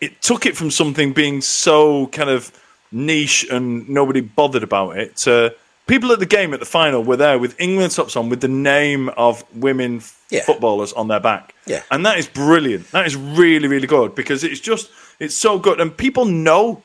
it 0.02 0.22
took 0.22 0.46
it 0.46 0.56
from 0.58 0.72
something 0.72 1.14
being 1.14 1.40
so 1.42 2.08
kind 2.08 2.30
of 2.30 2.52
niche 2.92 3.46
and 3.52 3.88
nobody 3.90 4.22
bothered 4.22 4.64
about 4.64 4.98
it 4.98 5.16
to 5.18 5.54
people 5.88 6.12
at 6.12 6.20
the 6.20 6.26
game 6.26 6.54
at 6.54 6.60
the 6.60 6.66
final 6.66 7.04
were 7.04 7.18
there 7.18 7.38
with 7.38 7.60
England 7.60 7.92
tops 7.92 8.16
on 8.16 8.30
with 8.30 8.42
the 8.42 8.48
name 8.48 9.10
of 9.10 9.44
women 9.54 10.02
Yeah. 10.30 10.44
footballers 10.44 10.94
on 10.94 11.08
their 11.08 11.20
back. 11.20 11.54
Yeah. 11.66 11.84
And 11.92 12.06
that 12.06 12.18
is 12.18 12.28
brilliant. 12.28 12.92
That 12.92 13.06
is 13.06 13.16
really, 13.16 13.68
really 13.68 13.88
good 13.88 14.16
because 14.16 14.44
it's 14.44 14.60
just, 14.60 14.90
it's 15.20 15.36
so 15.36 15.60
good. 15.60 15.80
And 15.80 15.96
people 15.96 16.26
know 16.26 16.82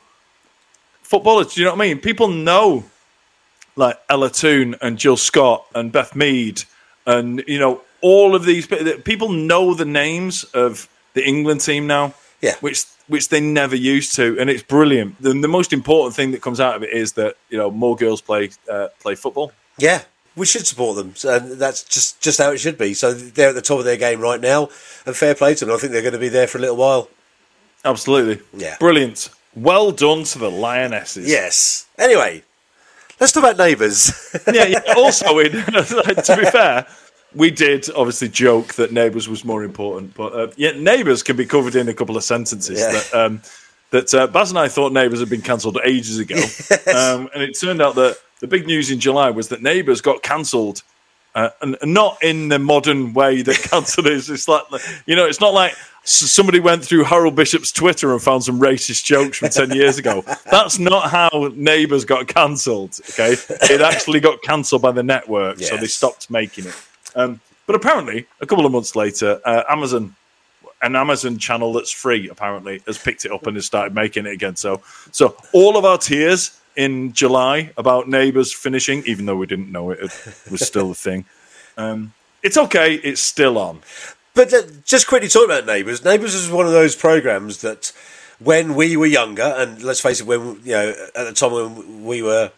footballers. 1.03 1.55
Do 1.55 1.61
you 1.61 1.65
know 1.67 1.73
what 1.75 1.85
I 1.85 1.89
mean? 1.89 1.99
People 1.99 2.29
know 2.29 2.85
like 3.77 3.99
Ella 4.09 4.31
Toone 4.31 4.77
and 4.83 4.99
Jill 4.99 5.17
Scott 5.17 5.65
and 5.75 5.91
Beth 5.91 6.15
Mead 6.15 6.63
and, 7.07 7.43
you 7.47 7.59
know, 7.59 7.81
all 8.03 8.35
of 8.35 8.45
these 8.45 8.67
people 9.05 9.31
know 9.31 9.75
the 9.75 9.85
names 9.85 10.45
of 10.45 10.89
the 11.15 11.27
England 11.27 11.61
team 11.61 11.87
now 11.87 12.15
Yeah. 12.41 12.55
which 12.61 12.85
which 13.09 13.29
they 13.29 13.41
never 13.41 13.77
used 13.77 14.15
to, 14.17 14.37
and 14.41 14.49
it's 14.49 14.63
brilliant. 14.63 15.21
The, 15.21 15.33
the 15.35 15.49
most 15.49 15.73
important 15.73 16.15
thing 16.15 16.31
that 16.31 16.41
comes 16.41 16.61
out 16.61 16.77
of 16.77 16.83
it 16.83 16.91
is 16.91 17.13
that 17.15 17.37
you 17.51 17.59
know 17.59 17.71
more 17.71 17.97
girls 17.97 18.21
play 18.21 18.51
uh, 18.71 18.89
play 19.01 19.15
football. 19.15 19.53
Yeah, 19.79 20.03
we 20.37 20.47
should 20.47 20.67
support 20.67 20.97
them, 20.97 21.15
and 21.25 21.53
that's 21.53 21.83
just 21.83 22.21
just 22.21 22.39
how 22.39 22.51
it 22.53 22.59
should 22.59 22.79
be. 22.79 22.95
So 22.95 23.13
they're 23.13 23.51
at 23.51 23.55
the 23.55 23.63
top 23.63 23.79
of 23.79 23.85
their 23.85 23.97
game 23.97 24.21
right 24.21 24.41
now, 24.41 24.69
and 25.07 25.15
fair 25.17 25.35
play 25.35 25.55
to 25.57 25.65
them. 25.65 25.75
I 25.75 25.79
think 25.79 25.93
they're 25.93 26.03
going 26.03 26.15
to 26.15 26.19
be 26.19 26.29
there 26.29 26.47
for 26.47 26.59
a 26.59 26.61
little 26.61 26.77
while. 26.77 27.09
Absolutely. 27.85 28.43
Yeah. 28.57 28.77
Brilliant. 28.79 29.31
Well 29.55 29.91
done 29.91 30.25
to 30.25 30.39
the 30.39 30.51
Lionesses. 30.51 31.29
Yes. 31.29 31.87
Anyway, 31.99 32.43
let's 33.19 33.33
talk 33.33 33.43
about 33.43 33.57
neighbours. 33.59 34.13
yeah, 34.53 34.67
yeah. 34.67 34.95
Also, 34.97 35.39
in, 35.41 35.53
to 35.53 36.37
be 36.39 36.45
fair, 36.47 36.87
we 37.35 37.51
did 37.51 37.89
obviously 37.91 38.29
joke 38.29 38.75
that 38.75 38.93
Neighbours 38.93 39.29
was 39.29 39.45
more 39.45 39.63
important, 39.63 40.15
but 40.15 40.33
uh, 40.33 40.49
yeah, 40.57 40.73
Neighbours 40.73 41.23
can 41.23 41.37
be 41.37 41.47
covered 41.47 41.77
in 41.77 41.89
a 41.89 41.95
couple 41.95 42.17
of 42.17 42.25
sentences. 42.25 42.81
Yeah. 42.81 42.93
That, 42.93 43.15
um, 43.15 43.43
that 43.91 44.15
uh, 44.15 44.27
Baz 44.27 44.51
and 44.51 44.59
I 44.59 44.69
thought 44.69 44.93
Neighbours 44.93 45.21
had 45.21 45.31
been 45.31 45.43
cancelled 45.43 45.79
ages 45.85 46.19
ago, 46.19 46.37
um, 46.95 47.29
and 47.35 47.43
it 47.43 47.59
turned 47.59 47.83
out 47.83 47.95
that 47.97 48.19
the 48.41 48.47
big 48.47 48.67
news 48.67 48.91
in 48.91 49.01
July 49.01 49.31
was 49.31 49.49
that 49.49 49.63
Neighbours 49.63 50.01
got 50.01 50.23
cancelled. 50.23 50.83
Uh, 51.33 51.49
and 51.63 51.77
and 51.81 51.95
not 51.95 52.21
in 52.25 52.49
the 52.49 52.59
modern 52.59 53.13
way 53.13 53.41
that 53.41 53.57
cancelled 53.71 54.09
is. 54.09 54.29
It's 54.29 54.49
like 54.49 54.65
you 55.07 55.15
know, 55.15 55.27
it's 55.27 55.41
not 55.41 55.55
like 55.55 55.77
somebody 56.03 56.59
went 56.59 56.85
through 56.85 57.05
Harold 57.05 57.37
Bishop's 57.37 57.71
Twitter 57.71 58.13
and 58.13 58.21
found 58.21 58.43
some 58.43 58.59
racist 58.59 59.05
jokes 59.05 59.39
from 59.39 59.51
ten 59.51 59.71
years 59.71 59.97
ago. 59.97 60.25
That's 60.51 60.81
not 60.81 61.09
how 61.09 61.53
Neighbours 61.55 62.05
got 62.05 62.27
cancelled. 62.27 62.99
Okay, 63.11 63.37
it 63.73 63.81
actually 63.81 64.19
got 64.19 64.43
cancelled 64.43 64.83
by 64.83 64.91
the 64.91 65.05
network, 65.05 65.61
so 65.61 65.77
they 65.77 65.87
stopped 65.87 66.31
making 66.31 66.67
it. 66.67 66.75
Um, 67.15 67.41
but 67.67 67.77
apparently, 67.77 68.27
a 68.41 68.47
couple 68.47 68.67
of 68.67 68.73
months 68.73 68.97
later, 68.97 69.41
uh, 69.45 69.63
Amazon, 69.69 70.15
an 70.83 70.97
Amazon 70.97 71.39
channel 71.39 71.73
that's 71.73 71.91
free, 71.91 72.29
apparently, 72.29 72.83
has 72.87 72.99
picked 72.99 73.25
it 73.25 73.33
up 73.33 73.47
and 73.47 73.57
has 73.57 73.67
started 73.67 73.95
making 73.95 74.27
it 74.27 74.33
again. 74.33 74.57
So, 74.57 74.83
so 75.13 75.37
all 75.53 75.77
of 75.77 75.85
our 75.85 75.99
tears 75.99 76.59
in 76.77 77.13
July 77.13 77.71
about 77.77 78.09
Neighbours 78.09 78.53
finishing, 78.53 79.03
even 79.07 79.27
though 79.27 79.37
we 79.37 79.47
didn't 79.47 79.71
know 79.71 79.91
it, 79.91 80.01
it 80.01 80.51
was 80.51 80.67
still 80.67 80.91
a 80.91 80.95
thing. 80.95 81.25
Um, 81.77 82.13
it's 82.43 82.57
okay. 82.57 82.95
It's 82.95 83.21
still 83.21 83.59
on. 83.59 83.81
But 84.35 84.53
uh, 84.55 84.63
just 84.85 85.07
quickly 85.07 85.29
talking 85.29 85.51
about 85.51 85.67
Neighbours. 85.67 86.05
Neighbours 86.05 86.35
is 86.35 86.51
one 86.51 86.67
of 86.67 86.73
those 86.73 86.97
programs 86.97 87.61
that, 87.63 87.93
when 88.39 88.75
we 88.75 88.97
were 88.97 89.07
younger, 89.07 89.43
and 89.43 89.83
let's 89.83 90.01
face 90.01 90.21
it, 90.21 90.27
when 90.27 90.61
you 90.65 90.73
know 90.73 90.95
at 91.15 91.25
the 91.25 91.33
time 91.33 91.53
when 91.53 92.05
we 92.05 92.23
were 92.23 92.51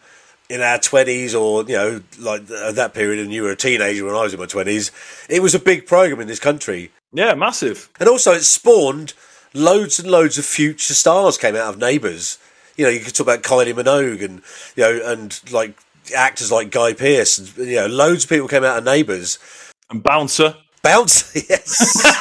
in 0.53 0.61
our 0.61 0.77
twenties, 0.77 1.33
or 1.33 1.63
you 1.63 1.75
know, 1.75 2.01
like 2.19 2.41
at 2.51 2.75
that 2.75 2.93
period, 2.93 3.19
and 3.19 3.33
you 3.33 3.41
were 3.43 3.51
a 3.51 3.55
teenager 3.55 4.05
when 4.05 4.13
I 4.15 4.21
was 4.21 4.33
in 4.33 4.39
my 4.39 4.45
twenties, 4.45 4.91
it 5.29 5.41
was 5.41 5.55
a 5.55 5.59
big 5.59 5.87
program 5.87 6.19
in 6.21 6.27
this 6.27 6.39
country, 6.39 6.91
Yeah, 7.11 7.33
massive. 7.33 7.89
and 7.99 8.07
also 8.07 8.31
it 8.33 8.43
spawned 8.43 9.13
loads 9.53 9.99
and 9.99 10.09
loads 10.09 10.37
of 10.37 10.45
future 10.45 10.93
stars 10.93 11.37
came 11.37 11.55
out 11.55 11.73
of 11.73 11.79
Neighbours. 11.79 12.37
You 12.77 12.85
know, 12.85 12.91
you 12.91 12.99
could 13.01 13.13
talk 13.15 13.25
about 13.27 13.41
Kylie 13.43 13.73
Minogue, 13.73 14.23
and 14.23 14.41
you 14.75 14.83
know, 14.83 15.01
and 15.11 15.39
like 15.51 15.75
actors 16.15 16.51
like 16.51 16.69
Guy 16.71 16.93
Pearce, 16.93 17.37
and 17.39 17.67
you 17.67 17.75
know, 17.77 17.87
loads 17.87 18.23
of 18.25 18.29
people 18.29 18.47
came 18.47 18.63
out 18.63 18.77
of 18.77 18.83
Neighbours. 18.83 19.39
And 19.89 20.01
Bouncer. 20.03 20.55
Bouncer, 20.81 21.39
yes. 21.49 22.03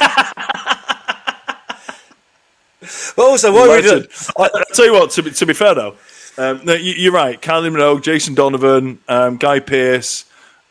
but 3.17 3.23
also, 3.23 3.53
why 3.53 3.77
we 3.77 3.83
did, 3.83 4.09
I, 4.39 4.49
I'll 4.55 4.65
tell 4.73 4.87
you 4.87 4.93
what, 4.93 5.11
to 5.13 5.23
be, 5.23 5.31
to 5.31 5.47
be 5.47 5.55
fair 5.55 5.75
though, 5.75 5.97
um, 6.39 6.61
no, 6.65 6.75
you, 6.75 6.93
you're 6.93 7.13
right. 7.13 7.41
Kylie 7.41 7.71
Minogue, 7.71 8.03
Jason 8.03 8.35
Donovan, 8.35 8.99
um, 9.09 9.37
Guy 9.37 9.61
Pearce, 9.61 10.25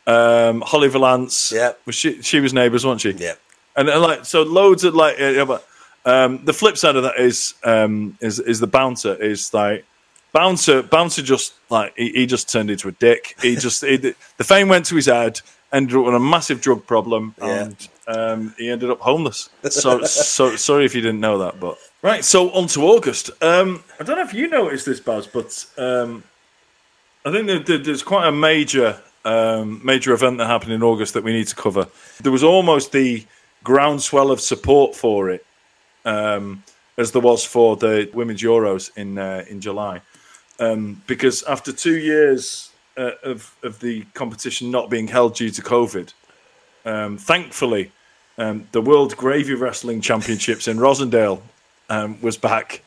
um, 0.07 0.61
Holly 0.61 0.89
Valance. 0.89 1.51
Yeah. 1.51 1.73
Was 1.85 1.95
she, 1.95 2.21
she 2.21 2.39
was 2.39 2.53
neighbours, 2.53 2.85
wasn't 2.85 3.01
she? 3.01 3.23
Yeah. 3.23 3.33
And, 3.75 3.89
and 3.89 4.01
like, 4.01 4.25
so 4.25 4.43
loads 4.43 4.83
of 4.83 4.95
like, 4.95 5.19
uh, 5.19 5.59
um, 6.05 6.43
the 6.45 6.53
flip 6.53 6.77
side 6.77 6.95
of 6.95 7.03
that 7.03 7.17
is, 7.17 7.53
um, 7.63 8.17
is, 8.21 8.39
is 8.39 8.59
the 8.59 8.67
bouncer 8.67 9.15
is 9.15 9.53
like, 9.53 9.85
bouncer, 10.33 10.81
bouncer 10.81 11.21
just 11.21 11.53
like, 11.69 11.93
he, 11.95 12.09
he 12.11 12.25
just 12.25 12.51
turned 12.51 12.69
into 12.71 12.87
a 12.87 12.91
dick. 12.93 13.35
He 13.41 13.55
just, 13.57 13.83
he, 13.85 13.97
the 13.97 14.43
fame 14.43 14.67
went 14.67 14.85
to 14.87 14.95
his 14.95 15.05
head, 15.05 15.39
ended 15.71 15.95
up 15.95 16.05
with 16.05 16.15
a 16.15 16.19
massive 16.19 16.59
drug 16.61 16.85
problem, 16.85 17.35
Yeah. 17.39 17.63
and 17.63 17.87
um, 18.07 18.55
he 18.57 18.69
ended 18.69 18.89
up 18.89 18.99
homeless. 18.99 19.49
So, 19.69 20.01
so 20.05 20.55
sorry 20.55 20.85
if 20.85 20.95
you 20.95 21.01
didn't 21.01 21.21
know 21.21 21.37
that, 21.37 21.59
but 21.59 21.77
right. 22.01 22.23
So 22.23 22.51
on 22.51 22.67
to 22.67 22.81
August. 22.81 23.31
Um, 23.41 23.83
I 23.99 24.03
don't 24.03 24.17
know 24.17 24.23
if 24.23 24.33
you 24.33 24.47
noticed 24.47 24.85
this, 24.85 24.99
Baz, 24.99 25.27
but 25.27 25.65
um, 25.77 26.23
I 27.25 27.31
think 27.31 27.67
there's 27.67 28.03
quite 28.03 28.27
a 28.27 28.31
major, 28.31 28.99
um, 29.25 29.79
major 29.83 30.13
event 30.13 30.39
that 30.39 30.47
happened 30.47 30.73
in 30.73 30.81
August 30.81 31.13
that 31.13 31.23
we 31.23 31.33
need 31.33 31.47
to 31.47 31.55
cover. 31.55 31.87
There 32.21 32.31
was 32.31 32.43
almost 32.43 32.91
the 32.91 33.25
groundswell 33.63 34.31
of 34.31 34.41
support 34.41 34.95
for 34.95 35.29
it, 35.29 35.45
um, 36.03 36.63
as 36.97 37.11
there 37.11 37.21
was 37.21 37.45
for 37.45 37.75
the 37.77 38.09
women's 38.13 38.41
Euros 38.41 38.89
in 38.97 39.19
uh, 39.19 39.45
in 39.47 39.61
July, 39.61 40.01
um, 40.59 41.01
because 41.05 41.43
after 41.43 41.71
two 41.71 41.97
years 41.99 42.71
uh, 42.97 43.11
of 43.23 43.55
of 43.61 43.79
the 43.79 44.01
competition 44.15 44.71
not 44.71 44.89
being 44.89 45.07
held 45.07 45.35
due 45.35 45.51
to 45.51 45.61
COVID, 45.61 46.11
um, 46.85 47.17
thankfully, 47.19 47.91
the 48.37 48.81
World 48.81 49.15
Gravy 49.15 49.53
Wrestling 49.53 50.01
Championships 50.01 50.67
in 50.67 50.77
Rossendale 50.77 51.41
um, 51.91 52.19
was 52.21 52.37
back. 52.37 52.81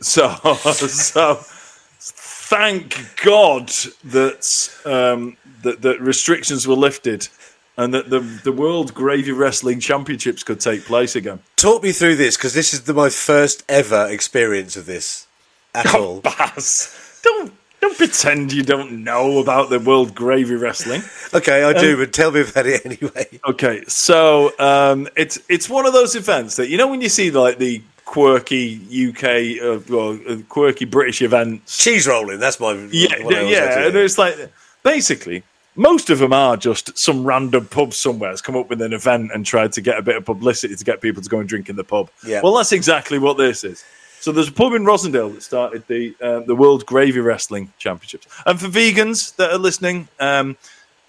So, 0.00 0.28
so 0.54 1.38
thank 1.44 3.22
God 3.22 3.68
that 4.02 4.70
um, 4.84 5.36
that, 5.62 5.82
that 5.82 6.00
restrictions 6.00 6.66
were 6.66 6.74
lifted 6.74 7.28
and 7.76 7.94
that 7.94 8.10
the 8.10 8.20
the 8.20 8.52
World 8.52 8.92
Gravy 8.92 9.32
Wrestling 9.32 9.80
Championships 9.80 10.42
could 10.42 10.60
take 10.60 10.84
place 10.84 11.16
again. 11.16 11.40
talk 11.56 11.82
me 11.82 11.92
through 11.92 12.16
this 12.16 12.36
because 12.36 12.54
this 12.54 12.74
is 12.74 12.82
the, 12.82 12.92
my 12.92 13.08
first 13.08 13.64
ever 13.68 14.08
experience 14.10 14.76
of 14.76 14.86
this 14.86 15.26
at 15.74 15.94
all. 15.94 16.20
Baz, 16.20 17.20
don't 17.22 17.52
don't 17.80 17.96
pretend 17.96 18.52
you 18.52 18.64
don't 18.64 19.04
know 19.04 19.38
about 19.38 19.70
the 19.70 19.78
World 19.78 20.14
Gravy 20.14 20.56
Wrestling. 20.56 21.02
Okay, 21.32 21.62
I 21.62 21.72
do, 21.72 21.96
but 21.96 22.12
tell 22.12 22.32
me 22.32 22.40
about 22.40 22.66
it 22.66 22.84
anyway. 22.84 23.40
Okay, 23.46 23.84
so 23.86 24.52
um, 24.58 25.08
it's 25.16 25.38
it's 25.48 25.68
one 25.68 25.86
of 25.86 25.92
those 25.92 26.16
events 26.16 26.56
that 26.56 26.68
you 26.68 26.76
know 26.76 26.88
when 26.88 27.00
you 27.00 27.08
see 27.08 27.30
like 27.30 27.58
the 27.58 27.80
quirky 28.04 28.76
UK 29.10 29.62
uh, 29.62 29.80
well, 29.88 30.18
uh, 30.28 30.36
quirky 30.48 30.84
British 30.84 31.22
events. 31.22 31.82
Cheese 31.82 32.06
rolling, 32.06 32.40
that's 32.40 32.60
my 32.60 32.72
Yeah, 32.90 33.22
what 33.22 33.34
I 33.34 33.38
always 33.40 33.52
yeah, 33.52 33.86
and 33.86 33.96
it's 33.96 34.18
like 34.18 34.36
basically 34.82 35.42
most 35.76 36.10
of 36.10 36.18
them 36.18 36.32
are 36.32 36.56
just 36.56 36.96
some 36.96 37.24
random 37.24 37.66
pub 37.66 37.92
somewhere 37.92 38.30
has 38.30 38.40
come 38.40 38.56
up 38.56 38.68
with 38.68 38.80
an 38.80 38.92
event 38.92 39.30
and 39.34 39.44
tried 39.44 39.72
to 39.72 39.80
get 39.80 39.98
a 39.98 40.02
bit 40.02 40.16
of 40.16 40.24
publicity 40.24 40.74
to 40.76 40.84
get 40.84 41.00
people 41.00 41.22
to 41.22 41.28
go 41.28 41.40
and 41.40 41.48
drink 41.48 41.68
in 41.68 41.76
the 41.76 41.84
pub. 41.84 42.10
Yeah. 42.24 42.40
Well, 42.42 42.54
that's 42.54 42.72
exactly 42.72 43.18
what 43.18 43.36
this 43.36 43.64
is. 43.64 43.84
So 44.20 44.32
there's 44.32 44.48
a 44.48 44.52
pub 44.52 44.72
in 44.72 44.84
Rossendale 44.84 45.34
that 45.34 45.42
started 45.42 45.86
the 45.86 46.14
uh, 46.20 46.40
the 46.40 46.54
World 46.54 46.86
Gravy 46.86 47.20
Wrestling 47.20 47.72
Championships. 47.78 48.26
And 48.46 48.58
for 48.58 48.68
vegans 48.68 49.36
that 49.36 49.50
are 49.50 49.58
listening, 49.58 50.08
um, 50.18 50.56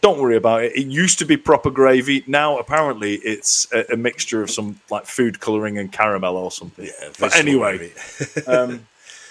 don't 0.06 0.20
worry 0.20 0.36
about 0.36 0.64
it. 0.64 0.72
It 0.76 0.86
used 0.86 1.18
to 1.18 1.26
be 1.26 1.36
proper 1.36 1.72
gravy. 1.72 2.24
Now 2.28 2.60
apparently 2.60 3.16
it's 3.16 3.68
a, 3.74 3.94
a 3.94 3.98
mixture 3.98 4.44
of 4.44 4.52
some 4.52 4.80
like 4.92 5.08
food 5.08 5.40
coloring 5.40 5.80
and 5.80 5.92
caramel 5.92 6.38
or 6.38 6.52
something. 6.52 6.88
but 7.20 7.36
anyway, 7.36 7.78
gravy. 7.80 8.44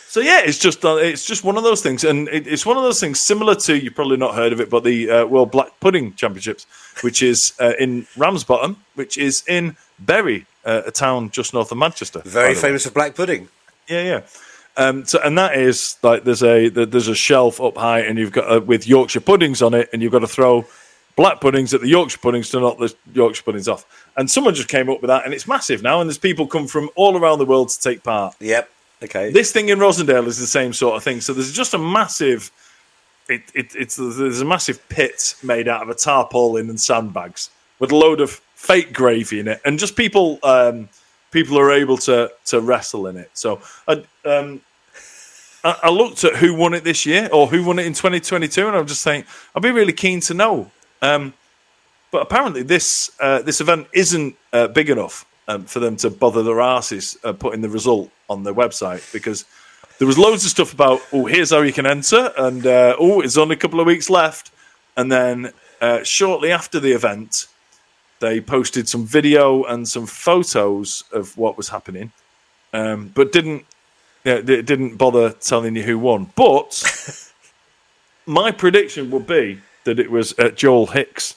so 0.08 0.18
yeah, 0.18 0.40
it's 0.44 0.58
just 0.58 0.84
uh, 0.84 0.96
it's 0.96 1.24
just 1.24 1.44
one 1.44 1.56
of 1.56 1.62
those 1.62 1.80
things, 1.80 2.02
and 2.02 2.26
it, 2.28 2.48
it's 2.48 2.66
one 2.66 2.76
of 2.76 2.82
those 2.82 2.98
things 2.98 3.20
similar 3.20 3.54
to 3.54 3.78
you've 3.78 3.94
probably 3.94 4.16
not 4.16 4.34
heard 4.34 4.52
of 4.52 4.60
it, 4.60 4.68
but 4.68 4.82
the 4.82 5.08
uh, 5.08 5.26
World 5.26 5.52
Black 5.52 5.78
Pudding 5.78 6.12
Championships, 6.14 6.66
which 7.02 7.22
is 7.22 7.52
uh, 7.60 7.74
in 7.78 8.08
Ramsbottom, 8.16 8.76
which 8.96 9.16
is 9.16 9.44
in 9.46 9.76
Bury, 10.00 10.44
uh, 10.64 10.82
a 10.86 10.90
town 10.90 11.30
just 11.30 11.54
north 11.54 11.70
of 11.70 11.78
Manchester. 11.78 12.20
very 12.24 12.48
way. 12.48 12.60
famous 12.60 12.84
for 12.84 12.90
black 12.90 13.14
pudding. 13.14 13.48
Yeah, 13.86 14.02
yeah. 14.02 14.20
Um, 14.76 15.04
so, 15.04 15.20
and 15.22 15.38
that 15.38 15.56
is 15.56 15.96
like 16.02 16.24
there's 16.24 16.42
a 16.42 16.68
there's 16.68 17.08
a 17.08 17.14
shelf 17.14 17.60
up 17.60 17.76
high, 17.76 18.00
and 18.00 18.18
you've 18.18 18.32
got 18.32 18.50
uh, 18.50 18.60
with 18.60 18.88
Yorkshire 18.88 19.20
puddings 19.20 19.62
on 19.62 19.74
it, 19.74 19.88
and 19.92 20.02
you've 20.02 20.12
got 20.12 20.20
to 20.20 20.28
throw 20.28 20.64
black 21.16 21.40
puddings 21.40 21.72
at 21.72 21.80
the 21.80 21.88
Yorkshire 21.88 22.18
puddings 22.18 22.50
to 22.50 22.60
knock 22.60 22.78
the 22.78 22.92
Yorkshire 23.12 23.44
puddings 23.44 23.68
off. 23.68 23.86
And 24.16 24.28
someone 24.28 24.54
just 24.54 24.68
came 24.68 24.90
up 24.90 25.00
with 25.00 25.08
that, 25.08 25.24
and 25.24 25.32
it's 25.32 25.46
massive 25.46 25.82
now, 25.82 26.00
and 26.00 26.10
there's 26.10 26.18
people 26.18 26.46
come 26.46 26.66
from 26.66 26.90
all 26.96 27.16
around 27.16 27.38
the 27.38 27.44
world 27.44 27.68
to 27.68 27.80
take 27.80 28.02
part. 28.02 28.34
Yep. 28.40 28.68
Okay. 29.04 29.30
This 29.30 29.52
thing 29.52 29.68
in 29.68 29.78
Rossendale 29.78 30.26
is 30.26 30.38
the 30.38 30.46
same 30.46 30.72
sort 30.72 30.96
of 30.96 31.04
thing. 31.04 31.20
So 31.20 31.32
there's 31.32 31.52
just 31.52 31.74
a 31.74 31.78
massive, 31.78 32.50
it, 33.28 33.42
it, 33.54 33.74
it's 33.76 33.96
there's 33.96 34.40
a 34.40 34.44
massive 34.44 34.88
pit 34.88 35.36
made 35.42 35.68
out 35.68 35.82
of 35.82 35.88
a 35.88 35.94
tarpaulin 35.94 36.68
and 36.68 36.80
sandbags 36.80 37.50
with 37.78 37.92
a 37.92 37.96
load 37.96 38.20
of 38.20 38.30
fake 38.54 38.92
gravy 38.92 39.40
in 39.40 39.48
it, 39.48 39.60
and 39.64 39.78
just 39.78 39.94
people 39.94 40.38
um, 40.42 40.88
people 41.34 41.58
are 41.58 41.72
able 41.72 41.98
to 41.98 42.30
to 42.46 42.60
wrestle 42.60 43.08
in 43.08 43.16
it. 43.18 43.30
So 43.34 43.60
I, 43.86 44.04
um, 44.24 44.62
I, 45.64 45.76
I 45.82 45.90
looked 45.90 46.22
at 46.24 46.36
who 46.36 46.54
won 46.54 46.72
it 46.72 46.84
this 46.84 47.04
year 47.04 47.28
or 47.32 47.48
who 47.48 47.64
won 47.64 47.78
it 47.78 47.86
in 47.86 47.92
2022, 47.92 48.68
and 48.68 48.76
I'm 48.76 48.86
just 48.86 49.02
saying 49.02 49.24
I'd 49.54 49.62
be 49.62 49.72
really 49.72 49.92
keen 49.92 50.20
to 50.20 50.34
know. 50.34 50.70
Um, 51.02 51.34
but 52.12 52.22
apparently 52.22 52.62
this 52.62 53.10
uh, 53.20 53.42
this 53.42 53.60
event 53.60 53.88
isn't 53.92 54.36
uh, 54.52 54.68
big 54.68 54.88
enough 54.88 55.26
um, 55.48 55.64
for 55.64 55.80
them 55.80 55.96
to 55.96 56.08
bother 56.08 56.44
their 56.44 56.60
asses 56.60 57.18
uh, 57.24 57.32
putting 57.32 57.60
the 57.60 57.68
result 57.68 58.10
on 58.30 58.44
their 58.44 58.54
website 58.54 59.12
because 59.12 59.44
there 59.98 60.06
was 60.06 60.16
loads 60.16 60.44
of 60.44 60.50
stuff 60.50 60.72
about 60.72 61.02
oh 61.12 61.26
here's 61.26 61.50
how 61.50 61.60
you 61.60 61.72
can 61.72 61.86
enter 61.86 62.32
and 62.38 62.66
uh, 62.66 62.94
oh 62.98 63.20
it's 63.20 63.36
only 63.36 63.54
a 63.54 63.58
couple 63.58 63.80
of 63.80 63.86
weeks 63.86 64.08
left 64.08 64.52
and 64.96 65.10
then 65.10 65.52
uh, 65.80 66.02
shortly 66.04 66.52
after 66.52 66.78
the 66.80 66.92
event 66.92 67.46
they 68.24 68.40
posted 68.40 68.88
some 68.88 69.04
video 69.04 69.64
and 69.64 69.86
some 69.86 70.06
photos 70.06 71.04
of 71.12 71.36
what 71.36 71.56
was 71.56 71.68
happening 71.68 72.10
um, 72.72 73.10
but 73.14 73.32
didn't 73.32 73.64
yeah, 74.24 74.40
they 74.40 74.62
didn't 74.62 74.96
bother 74.96 75.30
telling 75.32 75.76
you 75.76 75.82
who 75.82 75.98
won 75.98 76.30
but 76.34 76.72
my 78.26 78.50
prediction 78.50 79.10
would 79.10 79.26
be 79.26 79.60
that 79.84 79.98
it 79.98 80.10
was 80.10 80.36
uh, 80.38 80.50
Joel 80.50 80.86
Hicks, 80.86 81.36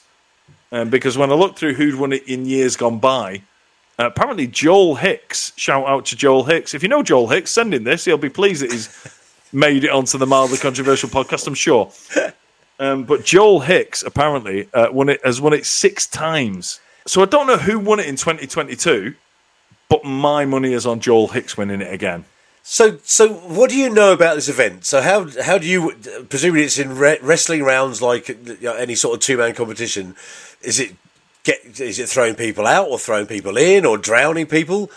um, 0.71 0.89
because 0.89 1.17
when 1.17 1.31
I 1.31 1.35
looked 1.35 1.59
through 1.59 1.75
who'd 1.75 1.95
won 1.95 2.13
it 2.13 2.27
in 2.27 2.45
years 2.45 2.75
gone 2.75 2.99
by, 2.99 3.41
uh, 3.99 4.07
apparently 4.07 4.47
Joel 4.47 4.95
Hicks. 4.95 5.53
Shout 5.55 5.88
out 5.88 6.05
to 6.07 6.15
Joel 6.15 6.43
Hicks. 6.45 6.73
If 6.73 6.83
you 6.83 6.89
know 6.89 7.03
Joel 7.03 7.27
Hicks, 7.27 7.51
send 7.51 7.73
him 7.73 7.83
this. 7.83 8.05
He'll 8.05 8.17
be 8.17 8.29
pleased 8.29 8.61
that 8.63 8.71
he's 8.71 8.89
made 9.53 9.83
it 9.83 9.91
onto 9.91 10.17
the 10.17 10.25
mildly 10.25 10.57
controversial 10.57 11.09
podcast. 11.09 11.47
I'm 11.47 11.53
sure. 11.53 11.91
Um, 12.80 13.03
but 13.05 13.25
Joel 13.25 13.61
Hicks 13.61 14.03
apparently 14.03 14.69
uh, 14.73 14.91
won 14.91 15.09
it 15.09 15.19
has 15.23 15.41
won 15.41 15.53
it 15.53 15.65
six 15.65 16.05
times. 16.05 16.80
So 17.05 17.21
I 17.21 17.25
don't 17.25 17.47
know 17.47 17.57
who 17.57 17.80
won 17.80 17.99
it 17.99 18.05
in 18.05 18.15
2022, 18.15 19.15
but 19.89 20.03
my 20.03 20.45
money 20.45 20.73
is 20.73 20.86
on 20.86 20.99
Joel 20.99 21.30
Hicks 21.30 21.57
winning 21.57 21.82
it 21.82 21.91
again. 21.91 22.25
So, 22.69 22.99
so 23.03 23.30
what 23.30 23.69
do 23.69 23.78
you 23.78 23.89
know 23.89 24.11
about 24.11 24.36
this 24.36 24.49
event? 24.49 24.86
So, 24.86 25.01
how 25.01 25.30
how 25.41 25.57
do 25.57 25.65
you 25.65 25.93
presumably 26.30 26.63
it's 26.63 26.78
in 26.78 26.97
re- 26.97 27.17
wrestling 27.21 27.63
rounds 27.63 28.01
like 28.01 28.28
you 28.28 28.57
know, 28.61 28.73
any 28.73 28.93
sort 28.93 29.15
of 29.15 29.21
two 29.21 29.38
man 29.38 29.55
competition? 29.55 30.15
Is 30.61 30.78
it 30.78 30.93
get 31.45 31.80
is 31.80 31.97
it 31.97 32.09
throwing 32.09 32.36
people 32.36 32.67
out 32.67 32.89
or 32.89 32.99
throwing 32.99 33.25
people 33.25 33.55
in 33.55 33.86
or 33.86 33.97
drowning 33.97 34.47
people? 34.47 34.91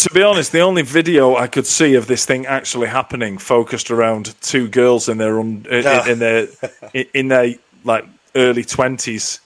To 0.00 0.08
be 0.14 0.22
honest, 0.22 0.52
the 0.52 0.60
only 0.60 0.80
video 0.80 1.36
I 1.36 1.46
could 1.46 1.66
see 1.66 1.94
of 1.94 2.06
this 2.06 2.24
thing 2.24 2.46
actually 2.46 2.88
happening 2.88 3.36
focused 3.36 3.90
around 3.90 4.34
two 4.40 4.66
girls 4.66 5.10
in 5.10 5.18
their 5.18 5.38
un, 5.38 5.66
in, 5.70 5.86
Ah. 5.86 6.06
in 6.06 6.18
their 6.18 6.48
in 7.12 7.28
their 7.28 7.56
like 7.84 8.06
early 8.34 8.64
twenties, 8.64 9.40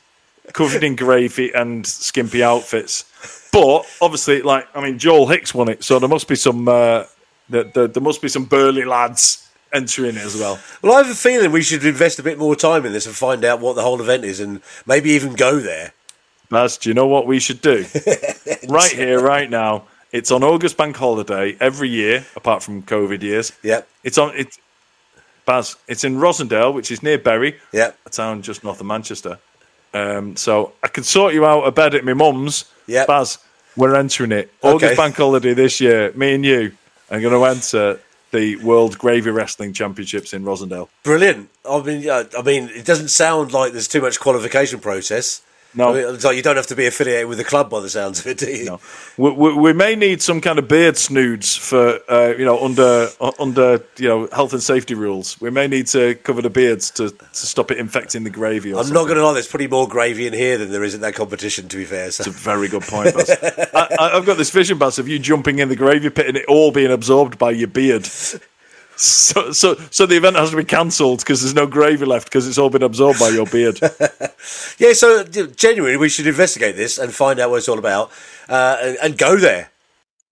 covered 0.53 0.85
in 0.85 0.95
gravy 0.95 1.53
and 1.53 1.85
skimpy 1.85 2.41
outfits. 2.45 3.05
But 3.51 3.85
obviously, 4.01 4.43
like 4.43 4.69
I 4.77 4.81
mean, 4.81 4.97
Joel 4.97 5.27
Hicks 5.27 5.53
won 5.53 5.69
it, 5.69 5.83
so 5.83 5.99
there 5.99 6.09
must 6.09 6.29
be 6.29 6.37
some 6.37 6.69
uh, 6.69 7.07
there, 7.49 7.65
there, 7.65 7.89
there 7.89 8.03
must 8.03 8.23
be 8.23 8.29
some 8.29 8.45
burly 8.45 8.85
lads 8.85 9.49
entering 9.73 10.15
it 10.15 10.23
as 10.23 10.37
well. 10.37 10.61
Well, 10.83 10.95
I 10.95 10.99
have 10.99 11.11
a 11.11 11.17
feeling 11.17 11.51
we 11.51 11.63
should 11.63 11.85
invest 11.85 12.21
a 12.21 12.23
bit 12.23 12.39
more 12.39 12.55
time 12.55 12.87
in 12.87 12.93
this 12.93 13.07
and 13.07 13.15
find 13.17 13.45
out 13.45 13.59
what 13.59 13.75
the 13.75 13.83
whole 13.83 14.01
event 14.01 14.25
is, 14.25 14.39
and 14.39 14.61
maybe 14.87 15.11
even 15.11 15.35
go 15.35 15.59
there. 15.59 15.95
Baz, 16.49 16.77
do 16.77 16.91
you 16.91 16.95
know 16.95 17.09
what 17.09 17.27
we 17.27 17.41
should 17.41 17.61
do? 17.61 17.85
right 18.69 18.93
here, 18.93 19.19
right 19.19 19.51
now. 19.51 19.87
It's 20.15 20.31
on 20.31 20.45
August 20.45 20.77
Bank 20.77 20.97
Holiday 20.97 21.57
every 21.59 21.89
year, 21.89 22.25
apart 22.37 22.63
from 22.63 22.85
COVID 22.85 23.21
years. 23.21 23.51
Yep. 23.65 23.89
It's 24.05 24.17
on 24.17 24.33
it's 24.37 24.61
Baz, 25.45 25.75
it's 25.89 26.05
in 26.05 26.19
Rossendale, 26.19 26.73
which 26.73 26.93
is 26.93 27.03
near 27.03 27.19
Bury, 27.19 27.57
Yep. 27.73 27.99
a 28.07 28.11
town 28.11 28.41
just 28.41 28.63
north 28.63 28.79
of 28.79 28.87
Manchester. 28.87 29.41
Um, 29.93 30.37
so 30.37 30.73
I 30.85 30.87
can 30.89 31.03
sort 31.03 31.35
you 31.35 31.45
out 31.45 31.63
a 31.65 31.73
bed 31.73 31.97
at 31.97 32.05
my 32.05 32.15
mum's. 32.15 32.65
Yep. 32.87 33.09
Baz, 33.09 33.39
we're 33.77 33.97
entering 33.97 34.31
it. 34.31 34.53
August 34.63 34.93
Okay. 34.93 34.95
Bank 34.97 35.17
Holiday 35.17 35.53
this 35.53 35.81
year, 35.81 36.13
me 36.15 36.37
and 36.37 36.45
you 36.45 36.71
are 37.11 37.21
going 37.21 37.35
to 37.35 37.45
enter 37.45 38.01
the 38.31 38.55
World 38.63 38.97
Gravy 38.97 39.31
Wrestling 39.31 39.73
Championships 39.73 40.33
in 40.33 40.45
Rossendale. 40.45 40.89
Brilliant. 41.03 41.49
I 41.69 41.83
mean, 41.83 42.09
I 42.09 42.43
mean, 42.45 42.69
it 42.73 42.85
doesn't 42.85 43.09
sound 43.09 43.53
like 43.53 43.73
there's 43.73 43.89
too 43.89 44.01
much 44.01 44.21
qualification 44.21 44.79
process. 44.79 45.43
No. 45.75 45.91
I 45.91 46.05
mean, 46.05 46.21
like 46.21 46.37
you 46.37 46.43
don't 46.43 46.57
have 46.57 46.69
to 46.69 46.77
be 46.77 46.87
affiliated 46.87 47.27
with 47.27 47.39
the 47.39 47.45
club 47.45 47.71
by 47.71 47.81
the 47.81 47.89
sounds 47.89 48.21
of 48.21 48.27
it, 48.27 48.39
do 48.39 48.51
you? 48.51 48.65
No. 48.67 48.81
We, 49.17 49.31
we, 49.33 49.55
we 49.55 49.73
may 49.73 49.97
need 49.97 50.23
some 50.23 50.41
kind 50.41 50.59
of 50.59 50.69
beard 50.69 50.97
snoods 50.97 51.57
for 51.57 51.99
uh, 52.09 52.35
you 52.39 52.45
know 52.45 52.65
under 52.65 53.09
uh, 53.21 53.33
under 53.39 53.85
you 53.97 54.09
know 54.09 54.29
health 54.33 54.53
and 54.53 54.63
safety 54.63 54.95
rules. 54.95 55.41
We 55.41 55.51
may 55.51 55.67
need 55.67 55.87
to 55.89 56.15
cover 56.17 56.43
the 56.43 56.51
beards 56.51 56.91
to, 56.93 57.11
to 57.11 57.47
stop 57.47 57.71
it 57.71 57.79
infecting 57.79 58.25
the 58.25 58.31
gravy. 58.31 58.73
Or 58.73 58.79
I'm 58.79 58.85
something. 58.85 58.95
not 58.95 59.05
going 59.05 59.19
to 59.19 59.27
lie. 59.27 59.33
There's 59.33 59.49
probably 59.49 59.69
more 59.69 59.89
gravy 59.89 60.27
in 60.27 60.33
here 60.33 60.59
than 60.59 60.71
there 60.71 60.85
is 60.85 60.95
in 60.95 61.01
that 61.01 61.15
competition. 61.15 61.69
To 61.69 61.77
be 61.77 61.85
fair, 61.85 62.11
so. 62.11 62.23
It's 62.23 62.29
a 62.29 62.31
very 62.31 62.69
good 62.69 62.83
point, 62.83 63.15
Baz. 63.15 63.31
I, 63.75 64.11
I've 64.15 64.27
got 64.27 64.37
this 64.37 64.51
vision, 64.51 64.79
Baz, 64.79 64.99
of 64.99 65.09
you 65.09 65.19
jumping 65.19 65.59
in 65.59 65.69
the 65.69 65.77
gravy 65.77 66.11
pit 66.11 66.29
and 66.29 66.37
it 66.37 66.47
all 66.47 66.71
being 66.71 66.93
absorbed 66.93 67.39
by 67.39 67.51
your 67.51 67.69
beard. 67.69 68.09
So, 68.97 69.53
so, 69.53 69.75
so 69.91 70.07
the 70.07 70.17
event 70.17 70.37
has 70.37 70.51
to 70.51 70.57
be 70.57 70.65
cancelled 70.65 71.21
because 71.21 71.43
there's 71.43 71.55
no 71.55 71.67
gravy 71.67 72.05
left 72.05 72.27
because 72.27 72.47
it's 72.47 72.59
all 72.59 72.71
been 72.71 72.83
absorbed 72.83 73.19
by 73.19 73.29
your 73.31 73.47
beard. 73.47 73.81
yeah. 74.79 74.93
So 74.93 75.25
genuinely, 75.25 75.97
we 75.97 76.09
should 76.09 76.27
investigate 76.27 76.77
this 76.77 76.99
and 76.99 77.13
find 77.13 77.41
out 77.41 77.51
what 77.51 77.57
it's 77.57 77.69
all 77.69 77.79
about, 77.79 78.11
uh, 78.49 78.77
and, 78.81 78.99
and 79.03 79.19
go 79.19 79.37
there. 79.37 79.71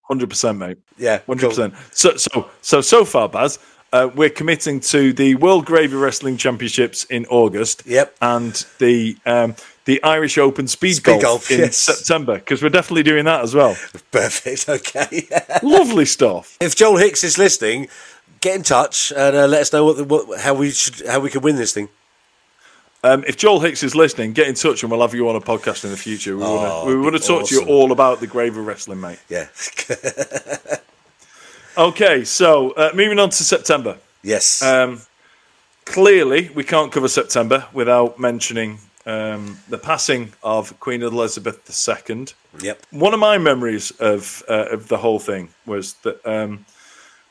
Hundred 0.03 0.31
percent, 0.31 0.59
mate. 0.59 0.79
Yeah, 0.99 1.21
hundred 1.27 1.41
cool. 1.41 1.51
percent. 1.51 1.75
So, 1.93 2.17
so, 2.17 2.51
so, 2.61 2.81
so 2.81 3.05
far, 3.05 3.29
Baz, 3.29 3.59
uh, 3.93 4.11
we're 4.15 4.31
committing 4.31 4.81
to 4.81 5.13
the 5.13 5.35
World 5.37 5.67
Gravy 5.67 5.97
Wrestling 5.97 6.37
Championships 6.37 7.05
in 7.05 7.27
August. 7.27 7.83
Yep. 7.87 8.17
and 8.21 8.67
the 8.79 9.17
um, 9.27 9.55
the 9.85 10.03
Irish 10.03 10.39
Open 10.39 10.69
Speed, 10.69 10.97
Speed 10.97 11.05
Golf, 11.05 11.23
golf, 11.23 11.51
in 11.51 11.61
yes. 11.61 11.77
September 11.77 12.37
because 12.37 12.63
we're 12.63 12.69
definitely 12.69 13.03
doing 13.03 13.25
that 13.25 13.43
as 13.43 13.55
well. 13.55 13.77
Perfect. 14.11 14.69
Okay. 14.69 15.29
Lovely 15.63 16.05
stuff. 16.05 16.57
if 16.61 16.77
Joel 16.77 16.99
Hicks 16.99 17.25
is 17.25 17.39
listening, 17.39 17.89
get 18.43 18.55
in 18.57 18.63
touch 18.63 19.11
and 19.17 19.35
uh, 19.35 19.47
let 19.47 19.63
us 19.63 19.73
know 19.73 19.85
what, 19.87 19.97
the, 19.97 20.05
what 20.05 20.41
how 20.41 20.53
we 20.55 20.71
should 20.71 21.07
how 21.07 21.21
we 21.21 21.31
can 21.31 21.41
win 21.41 21.57
this 21.57 21.73
thing. 21.73 21.89
Um, 23.05 23.25
if 23.27 23.37
Joel 23.37 23.59
Hicks 23.61 23.83
is 23.83 23.95
listening, 23.97 24.33
get 24.33 24.47
in 24.47 24.55
touch 24.55 24.83
and 24.85 24.93
we'll 24.93 25.01
have 25.01 25.15
you 25.15 25.29
on 25.29 25.35
a 25.35 25.41
podcast 25.41 25.85
in 25.85 25.91
the 25.91 25.97
future. 25.97 26.37
We 26.37 26.45
Oh, 26.45 26.55
want 26.55 26.89
to 26.89 27.01
want 27.03 27.13
be 27.15 27.19
to 27.21 27.27
talk 27.27 27.49
to 27.49 27.55
you 27.55 27.65
all 27.65 27.91
about 27.91 28.21
the 28.21 28.27
Gravy 28.29 28.61
Wrestling, 28.61 29.01
mate. 29.01 29.19
Yeah. 29.29 29.49
Okay, 31.77 32.25
so 32.25 32.73
uh, 32.73 32.91
moving 32.95 33.19
on 33.19 33.31
to 33.31 33.45
September. 33.45 33.97
yes. 34.23 34.61
Um, 34.63 35.01
clearly, 35.87 36.51
we 36.55 36.65
can't 36.65 36.93
cover 36.93 37.09
September 37.09 37.67
without 37.73 38.19
mentioning 38.21 38.79
um, 39.07 39.59
the 39.71 39.79
passing 39.79 40.35
of 40.43 40.79
Queen 40.81 41.03
Elizabeth 41.03 41.59
II. 42.09 42.27
yep. 42.61 42.83
One 42.91 43.15
of 43.15 43.21
my 43.21 43.39
memories 43.39 43.91
of 43.93 44.43
uh, 44.51 44.67
of 44.71 44.89
the 44.89 44.99
whole 44.99 45.19
thing 45.19 45.49
was 45.65 45.95
that 46.03 46.25
um, 46.27 46.67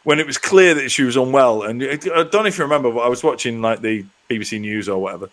when 0.04 0.20
it 0.20 0.26
was 0.26 0.38
clear 0.38 0.74
that 0.74 0.90
she 0.90 1.04
was 1.04 1.16
unwell, 1.16 1.64
and 1.64 1.82
I 1.84 1.96
don't 1.96 2.34
know 2.34 2.46
if 2.46 2.58
you 2.58 2.64
remember, 2.64 2.92
but 2.92 3.02
I 3.02 3.08
was 3.08 3.24
watching 3.24 3.62
like 3.62 3.82
the 3.82 4.06
BBC 4.30 4.60
News 4.60 4.90
or 4.90 5.02
whatever, 5.02 5.30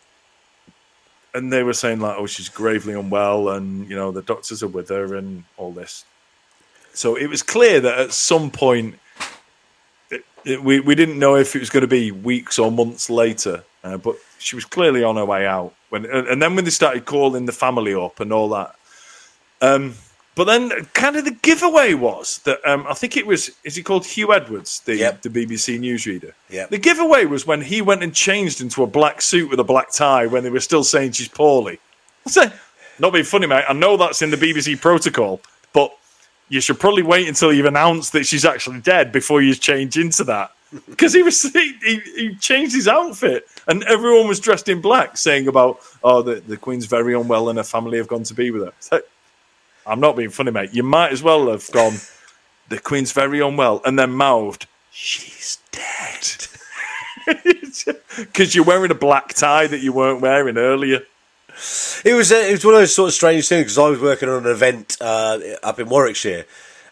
and 1.34 1.52
they 1.52 1.62
were 1.62 1.72
saying 1.72 2.00
like, 2.00 2.16
"Oh, 2.18 2.26
she's 2.26 2.48
gravely 2.48 2.94
unwell," 2.94 3.48
and 3.50 3.88
you 3.88 3.96
know 3.96 4.12
the 4.12 4.22
doctors 4.22 4.62
are 4.62 4.68
with 4.68 4.88
her, 4.90 5.14
and 5.14 5.44
all 5.56 5.72
this. 5.72 6.04
So 6.92 7.16
it 7.16 7.28
was 7.28 7.42
clear 7.42 7.80
that 7.80 7.98
at 7.98 8.12
some 8.12 8.50
point, 8.50 8.98
we 10.44 10.80
we 10.80 10.94
didn't 10.94 11.18
know 11.18 11.36
if 11.36 11.56
it 11.56 11.60
was 11.60 11.70
going 11.70 11.82
to 11.82 11.86
be 11.86 12.12
weeks 12.12 12.58
or 12.58 12.70
months 12.70 13.08
later, 13.08 13.64
uh, 13.84 13.96
but 13.96 14.16
she 14.38 14.54
was 14.54 14.64
clearly 14.64 15.02
on 15.02 15.16
her 15.16 15.24
way 15.24 15.46
out. 15.46 15.74
When 15.88 16.04
and, 16.04 16.26
and 16.28 16.42
then 16.42 16.54
when 16.56 16.64
they 16.64 16.70
started 16.70 17.06
calling 17.06 17.46
the 17.46 17.52
family 17.52 17.94
up 17.94 18.20
and 18.20 18.32
all 18.32 18.50
that, 18.50 18.74
um, 19.62 19.94
but 20.39 20.45
then 20.45 20.70
kind 20.95 21.16
of 21.16 21.24
the 21.24 21.32
giveaway 21.32 21.95
was 21.95 22.39
that 22.45 22.61
um, 22.64 22.86
I 22.89 22.95
think 22.95 23.16
it 23.16 23.26
was 23.26 23.51
is 23.64 23.74
he 23.74 23.82
called 23.82 24.05
Huw 24.05 24.32
Edwards, 24.32 24.78
the 24.84 24.95
Yep. 24.95 25.22
the 25.22 25.30
BBC 25.30 25.80
newsreader. 25.80 26.32
Yep. 26.49 26.70
The 26.70 26.78
giveaway 26.78 27.24
was 27.24 27.45
when 27.45 27.61
he 27.61 27.82
went 27.82 28.05
and 28.05 28.14
changed 28.14 28.61
into 28.61 28.84
a 28.84 28.86
black 28.86 29.20
suit 29.20 29.51
with 29.51 29.59
a 29.59 29.64
black 29.64 29.91
tie 29.93 30.26
when 30.26 30.45
they 30.45 30.51
were 30.51 30.61
still 30.61 30.84
saying 30.84 31.11
she's 31.11 31.26
poorly. 31.26 31.80
I 32.24 32.30
said, 32.30 32.53
not 33.01 33.12
being 33.12 33.24
funny, 33.24 33.49
mate. 33.49 33.64
I 33.68 33.72
know 33.72 33.97
that's 33.97 34.22
in 34.22 34.30
the 34.30 34.36
BBC 34.36 34.80
protocol, 34.80 35.41
but 35.72 35.91
you 36.49 36.61
should 36.61 36.78
probably 36.78 37.03
wait 37.03 37.26
until 37.26 37.53
you've 37.53 37.66
announced 37.66 38.12
that 38.12 38.24
she's 38.24 38.45
actually 38.45 38.80
dead 38.80 39.11
before 39.11 39.43
you 39.43 39.57
change 39.57 39.99
into 39.99 40.22
that. 40.24 40.53
Because 40.89 41.14
he 41.14 41.22
was 41.24 41.43
he, 41.43 41.74
he, 41.82 42.01
he 42.14 42.34
changed 42.36 42.74
his 42.76 42.86
outfit 42.86 43.49
and 43.66 43.82
everyone 43.84 44.28
was 44.28 44.39
dressed 44.39 44.68
in 44.68 44.80
black, 44.80 45.16
saying 45.16 45.49
about 45.49 45.80
oh 46.05 46.22
the, 46.22 46.36
the 46.47 46.57
Queen's 46.59 46.84
very 46.86 47.14
unwell 47.14 47.49
and 47.49 47.57
her 47.59 47.64
family 47.64 47.99
have 47.99 48.07
gone 48.07 48.22
to 48.24 48.34
be 48.34 48.53
with 48.53 48.62
her. 48.62 49.01
I'm 49.89 50.01
not 50.01 50.16
being 50.16 50.30
funny, 50.30 50.51
mate. 50.51 50.74
You 50.74 50.82
might 50.82 51.12
as 51.12 51.22
well 51.22 51.51
have 51.51 51.70
gone. 51.72 51.95
The 52.68 52.78
Queen's 52.78 53.12
very 53.12 53.41
unwell, 53.41 53.80
and 53.84 53.99
then 53.99 54.12
mouthed, 54.12 54.66
"She's 54.91 55.59
dead," 55.72 56.47
because 58.16 58.55
you're 58.55 58.64
wearing 58.64 58.91
a 58.91 58.95
black 58.95 59.32
tie 59.32 59.66
that 59.66 59.80
you 59.80 59.93
weren't 59.93 60.20
wearing 60.20 60.59
earlier. 60.59 61.03
It 62.05 62.14
was 62.14 62.30
uh, 62.30 62.36
it 62.36 62.53
was 62.53 62.64
one 62.64 62.74
of 62.74 62.80
those 62.80 62.95
sort 62.95 63.09
of 63.09 63.14
strange 63.14 63.49
things 63.49 63.64
because 63.64 63.78
I 63.78 63.89
was 63.89 64.01
working 64.01 64.28
on 64.28 64.45
an 64.47 64.51
event 64.53 64.97
uh, 65.01 65.39
up 65.62 65.80
in 65.80 65.89
Warwickshire, 65.89 66.45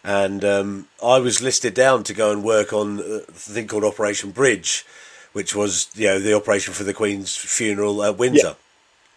and 0.03 0.43
um, 0.43 0.87
I 1.03 1.19
was 1.19 1.41
listed 1.41 1.73
down 1.73 2.03
to 2.05 2.13
go 2.13 2.31
and 2.31 2.43
work 2.43 2.73
on 2.73 2.99
a 2.99 3.19
thing 3.31 3.67
called 3.67 3.83
Operation 3.83 4.31
Bridge, 4.31 4.85
which 5.33 5.55
was 5.55 5.89
you 5.95 6.07
know 6.07 6.19
the 6.19 6.33
operation 6.33 6.73
for 6.73 6.83
the 6.83 6.93
Queen's 6.93 7.35
funeral 7.35 8.03
at 8.03 8.17
Windsor, 8.17 8.55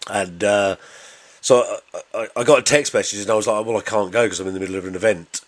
and 0.09 0.45
uh, 0.45 0.76
so 1.41 1.78
I, 1.95 2.01
I, 2.14 2.28
I 2.36 2.45
got 2.45 2.59
a 2.59 2.62
text 2.62 2.95
message 2.95 3.20
and 3.20 3.30
I 3.30 3.34
was 3.34 3.47
like, 3.47 3.64
well, 3.64 3.76
I 3.76 3.82
can't 3.82 4.12
go 4.12 4.24
because 4.24 4.41
I'm 4.41 4.49
in 4.49 4.55
the 4.55 4.61
middle 4.61 4.76
of 4.76 4.86
an 4.86 4.95
event, 4.95 5.41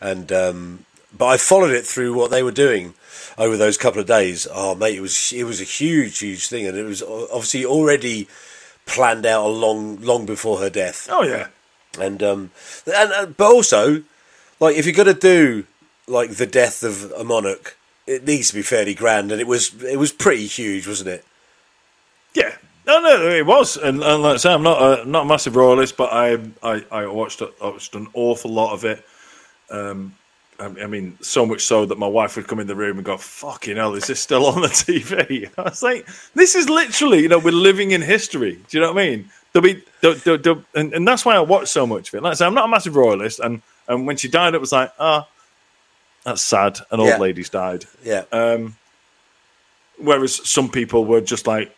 and 0.00 0.30
um, 0.32 0.84
but 1.16 1.26
I 1.26 1.36
followed 1.36 1.72
it 1.72 1.86
through 1.86 2.14
what 2.14 2.30
they 2.30 2.42
were 2.42 2.52
doing 2.52 2.94
over 3.36 3.56
those 3.56 3.76
couple 3.76 4.00
of 4.00 4.06
days. 4.06 4.46
Oh, 4.52 4.74
mate, 4.74 4.96
it 4.96 5.00
was 5.00 5.32
it 5.32 5.44
was 5.44 5.60
a 5.60 5.64
huge, 5.64 6.18
huge 6.18 6.48
thing, 6.48 6.66
and 6.66 6.76
it 6.76 6.84
was 6.84 7.02
obviously 7.02 7.64
already 7.64 8.28
planned 8.86 9.26
out 9.26 9.46
a 9.46 9.48
long, 9.48 10.00
long 10.00 10.26
before 10.26 10.58
her 10.58 10.70
death. 10.70 11.08
Oh 11.10 11.22
yeah, 11.22 11.48
And 11.98 12.22
um, 12.22 12.50
and 12.86 13.12
uh, 13.12 13.26
but 13.26 13.50
also, 13.50 14.02
like 14.58 14.76
if 14.76 14.86
you're 14.86 14.94
gonna 14.94 15.14
do 15.14 15.64
like 16.06 16.32
the 16.32 16.46
death 16.46 16.82
of 16.82 17.12
a 17.12 17.24
monarch, 17.24 17.76
it 18.06 18.24
needs 18.26 18.48
to 18.48 18.54
be 18.54 18.62
fairly 18.62 18.94
grand, 18.94 19.32
and 19.32 19.40
it 19.40 19.46
was 19.46 19.82
it 19.82 19.98
was 19.98 20.12
pretty 20.12 20.46
huge, 20.46 20.86
wasn't 20.86 21.08
it? 21.08 21.24
yeah. 22.34 22.56
No, 22.90 23.00
no, 23.00 23.28
it 23.28 23.46
was, 23.46 23.76
and, 23.76 24.02
and 24.02 24.22
like 24.22 24.34
I 24.34 24.36
say, 24.38 24.52
I'm 24.52 24.64
not 24.64 24.82
a 25.00 25.04
not 25.08 25.22
a 25.22 25.24
massive 25.26 25.54
royalist, 25.54 25.96
but 25.96 26.12
I 26.12 26.38
I, 26.62 26.84
I 26.90 27.06
watched 27.06 27.40
I 27.40 27.48
watched 27.60 27.94
an 27.94 28.08
awful 28.14 28.50
lot 28.50 28.72
of 28.72 28.84
it. 28.84 29.04
Um, 29.70 30.14
I 30.58 30.64
I 30.64 30.86
mean, 30.86 31.16
so 31.20 31.46
much 31.46 31.62
so 31.62 31.86
that 31.86 31.98
my 31.98 32.08
wife 32.08 32.34
would 32.34 32.48
come 32.48 32.58
in 32.58 32.66
the 32.66 32.74
room 32.74 32.96
and 32.96 33.04
go, 33.04 33.16
"Fucking 33.16 33.76
hell, 33.76 33.94
is 33.94 34.08
this 34.08 34.18
still 34.20 34.44
on 34.46 34.60
the 34.62 34.68
TV?" 34.86 35.48
I 35.56 35.62
was 35.62 35.82
like, 35.84 36.08
"This 36.34 36.56
is 36.56 36.68
literally, 36.68 37.20
you 37.22 37.28
know, 37.28 37.38
we're 37.38 37.52
living 37.52 37.92
in 37.92 38.02
history." 38.02 38.54
Do 38.68 38.76
you 38.76 38.80
know 38.80 38.92
what 38.92 39.00
I 39.02 39.08
mean? 39.10 39.30
There'll 39.52 39.64
be, 39.72 39.82
there, 40.00 40.14
there, 40.14 40.36
there, 40.36 40.56
and, 40.74 40.92
and 40.92 41.06
that's 41.06 41.24
why 41.24 41.34
I 41.36 41.40
watched 41.40 41.68
so 41.68 41.86
much 41.86 42.08
of 42.08 42.14
it. 42.14 42.22
Like 42.24 42.32
I 42.32 42.34
say, 42.34 42.46
I'm 42.46 42.54
not 42.54 42.64
a 42.64 42.68
massive 42.68 42.96
royalist, 42.96 43.38
and 43.38 43.62
and 43.86 44.04
when 44.06 44.16
she 44.16 44.28
died, 44.28 44.54
it 44.54 44.60
was 44.60 44.72
like, 44.72 44.92
ah, 44.98 45.28
that's 46.24 46.42
sad. 46.42 46.78
An 46.90 46.98
old 46.98 47.08
Yeah. 47.10 47.18
lady's 47.18 47.50
died. 47.50 47.84
Yeah. 48.02 48.24
Um, 48.32 48.76
whereas 49.98 50.48
some 50.48 50.68
people 50.68 51.04
were 51.04 51.20
just 51.20 51.46
like 51.46 51.72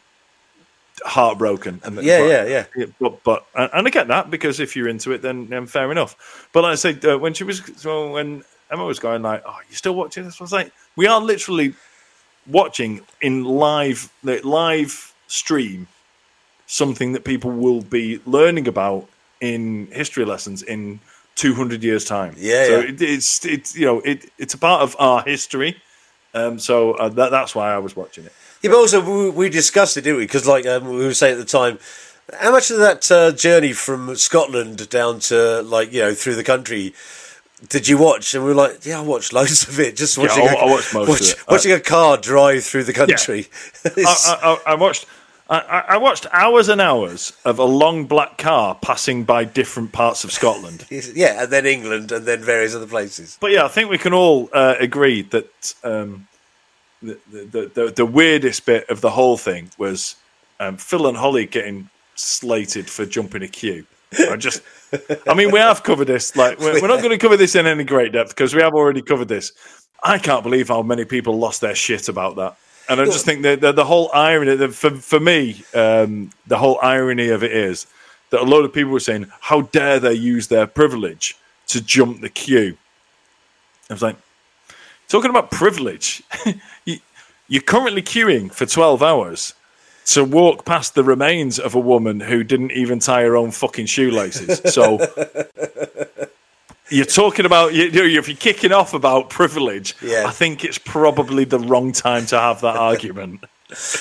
heartbroken. 1.05 1.80
And, 1.84 2.03
yeah, 2.03 2.20
but- 2.20 2.28
yeah, 2.28 2.66
yeah. 2.76 2.86
but 3.01 3.22
but 3.24 3.47
and 3.55 3.86
I 3.86 3.90
get 3.90 4.09
that 4.09 4.30
because 4.30 4.61
if 4.61 4.76
you're 4.76 4.88
into 4.88 5.12
it, 5.12 5.22
then, 5.22 5.49
then 5.49 5.66
fair 5.66 5.90
enough. 5.90 6.49
But 6.53 6.62
like 6.62 6.72
I 6.72 6.76
said, 6.76 7.05
uh, 7.05 7.18
when 7.18 7.34
she 7.34 7.45
was 7.45 7.62
so 7.76 8.12
when 8.12 8.43
Emma 8.70 8.84
was 8.84 8.99
going 8.99 9.22
like, 9.22 9.43
"Oh, 9.47 9.59
you're 9.68 9.76
still 9.76 9.95
watching 9.95 10.24
this?" 10.24 10.40
I 10.40 10.45
was 10.45 10.53
like, 10.53 10.72
"We 10.97 11.07
are 11.07 11.20
literally 11.20 11.74
watching 12.47 13.01
in 13.20 13.45
live 13.45 14.11
the 14.24 14.40
live 14.47 15.14
stream 15.28 15.86
something 16.66 17.12
that 17.12 17.24
people 17.24 17.51
will 17.51 17.82
be 17.82 18.20
learning 18.26 18.66
about 18.68 19.09
in 19.40 19.86
history 19.93 20.24
lessons 20.24 20.62
in 20.62 21.01
200 21.36 21.82
years 21.82 22.05
time." 22.05 22.34
Yeah, 22.38 22.64
so 22.64 22.80
yeah. 22.80 22.88
It, 22.88 23.03
it's 23.03 23.45
it's 23.45 23.76
you 23.76 23.86
know 23.86 24.01
it 24.01 24.30
it's 24.38 24.55
a 24.55 24.59
part 24.59 24.82
of 24.82 24.97
our 24.99 25.22
history. 25.22 25.82
Um, 26.34 26.59
so 26.59 26.93
uh, 26.95 27.11
that, 27.11 27.30
that's 27.30 27.55
why 27.55 27.74
I 27.74 27.78
was 27.78 27.95
watching 27.95 28.24
it. 28.24 28.32
Yeah, 28.63 28.71
but 28.71 28.77
also 28.79 29.01
we, 29.25 29.31
we 29.31 29.49
discussed 29.49 29.97
it, 29.97 30.03
didn't 30.03 30.19
we? 30.19 30.25
Because 30.25 30.47
like 30.47 30.67
um, 30.67 30.89
we 30.89 31.05
were 31.05 31.15
saying 31.15 31.35
at 31.35 31.39
the 31.39 31.45
time, 31.45 31.79
how 32.39 32.53
much 32.53 32.71
of 32.71 32.79
that 32.79 33.11
uh, 33.11 33.33
journey 33.33 33.73
from 33.73 34.15
Scotland 34.17 34.89
down 34.89 35.19
to 35.21 35.63
like 35.63 35.93
you 35.93 36.01
know 36.01 36.15
through 36.15 36.37
the 36.37 36.45
country 36.45 36.95
did 37.69 37.87
you 37.87 37.97
watch? 37.97 38.35
And 38.35 38.43
we 38.45 38.51
were 38.51 38.57
like, 38.57 38.85
yeah, 38.85 38.99
I 38.99 39.03
watched 39.03 39.33
loads 39.39 39.69
of 39.69 39.79
it. 39.79 39.97
Just 39.97 40.19
watching, 40.19 40.49
I- 40.49 40.53
a, 40.53 40.57
I 40.57 40.65
watched 40.65 40.95
most 40.95 41.03
of 41.03 41.09
watch- 41.09 41.21
it. 41.23 41.39
Uh, 41.39 41.45
watching 41.49 41.73
a 41.73 41.81
car 41.81 42.17
drive 42.17 42.65
through 42.65 42.85
the 42.85 42.93
country. 42.93 43.47
It's- 43.85 44.29
I, 44.29 44.59
I, 44.67 44.73
I 44.73 44.75
watched. 44.75 45.07
I 45.51 45.99
watched 45.99 46.25
hours 46.33 46.69
and 46.71 46.81
hours 46.81 47.35
of 47.45 47.59
a 47.59 47.65
long 47.65 48.07
black 48.07 48.39
car 48.39 48.75
passing 48.81 49.25
by 49.25 49.45
different 49.45 49.93
parts 49.93 50.25
of 50.25 50.33
Scotland. 50.33 50.87
yeah, 50.91 51.43
and 51.43 51.53
then 51.53 51.67
England, 51.67 52.11
and 52.11 52.25
then 52.25 52.41
various 52.41 52.75
other 52.75 52.87
places. 52.87 53.37
But 53.39 53.51
yeah, 53.51 53.67
I 53.67 53.69
think 53.69 53.91
we 53.91 53.99
can 53.99 54.15
all 54.15 54.49
uh, 54.55 54.77
agree 54.81 55.21
that 55.23 55.75
um, 55.85 56.27
the, 57.03 57.19
the, 57.31 57.71
the 57.75 57.93
the 57.97 58.07
weirdest 58.07 58.67
bit 58.67 58.89
of 58.89 59.01
the 59.01 59.11
whole 59.11 59.37
thing 59.37 59.71
was 59.79 60.17
um, 60.61 60.77
Phil 60.77 61.07
and 61.07 61.17
Holly 61.17 61.47
getting 61.47 61.89
slated 62.15 62.89
for 62.89 63.05
jumping 63.05 63.43
a 63.43 63.49
queue. 63.49 63.87
I 64.31 64.37
just, 64.37 64.63
I 65.27 65.35
mean, 65.35 65.51
we 65.51 65.59
have 65.59 65.83
covered 65.83 66.07
this. 66.07 66.37
Like, 66.37 66.59
we're, 66.59 66.81
we're 66.83 66.89
not 66.89 66.99
going 66.99 67.11
to 67.11 67.19
cover 67.19 67.37
this 67.37 67.55
in 67.55 67.67
any 67.67 67.85
great 67.85 68.13
depth 68.13 68.31
because 68.31 68.55
we 68.55 68.61
have 68.61 68.75
already 68.75 69.01
covered 69.01 69.29
this. 69.29 69.53
I 70.03 70.19
can't 70.19 70.43
believe 70.43 70.69
how 70.69 70.83
many 70.83 71.05
people 71.05 71.39
lost 71.39 71.61
their 71.61 71.75
shit 71.75 72.09
about 72.09 72.37
that. 72.37 72.57
And 72.89 73.01
I 73.01 73.05
just 73.07 73.25
think 73.25 73.43
that 73.43 73.61
the, 73.61 73.73
the 73.73 73.85
whole 73.85 74.11
irony, 74.13 74.57
the, 74.57 74.69
for, 74.69 74.91
for 74.91 75.21
me, 75.21 75.65
um, 75.75 76.31
the 76.47 76.59
whole 76.59 76.79
irony 76.83 77.29
of 77.29 77.43
it 77.43 77.53
is 77.53 77.87
that 78.31 78.41
a 78.41 78.45
lot 78.45 78.65
of 78.65 78.73
people 78.73 78.91
were 78.91 79.01
saying, 79.01 79.31
how 79.41 79.63
dare 79.63 80.01
they 80.01 80.15
use 80.15 80.49
their 80.49 80.67
privilege 80.67 81.37
to 81.69 81.81
jump 81.81 82.21
the 82.21 82.29
queue? 82.29 82.77
I 83.89 83.95
was 83.95 84.03
like, 84.03 84.17
talking 85.09 85.31
about 85.31 85.51
privilege, 85.51 86.23
you're 87.49 87.62
currently 87.62 88.03
queuing 88.03 88.53
for 88.53 88.66
12 88.66 89.03
hours 89.03 89.55
to 90.07 90.24
walk 90.24 90.64
past 90.64 90.95
the 90.95 91.05
remains 91.05 91.59
of 91.59 91.74
a 91.74 91.80
woman 91.80 92.20
who 92.20 92.43
didn't 92.43 92.72
even 92.72 92.99
tie 92.99 93.22
her 93.22 93.36
own 93.36 93.51
fucking 93.51 93.86
shoelaces. 93.86 94.61
So 94.72 94.99
you're 96.90 97.05
talking 97.07 97.47
about, 97.47 97.72
you, 97.72 97.90
know, 97.90 98.03
if 98.05 98.28
you're 98.28 98.36
kicking 98.36 98.72
off 98.72 98.95
about 98.95 99.30
privilege, 99.30 99.95
Yeah. 100.03 100.24
I 100.26 100.30
think 100.30 100.64
it's 100.64 100.78
probably 100.78 101.45
the 101.45 101.59
wrong 101.59 101.93
time 101.93 102.26
to 102.26 102.38
have 102.38 102.61
that 102.62 102.76
argument. 102.76 103.45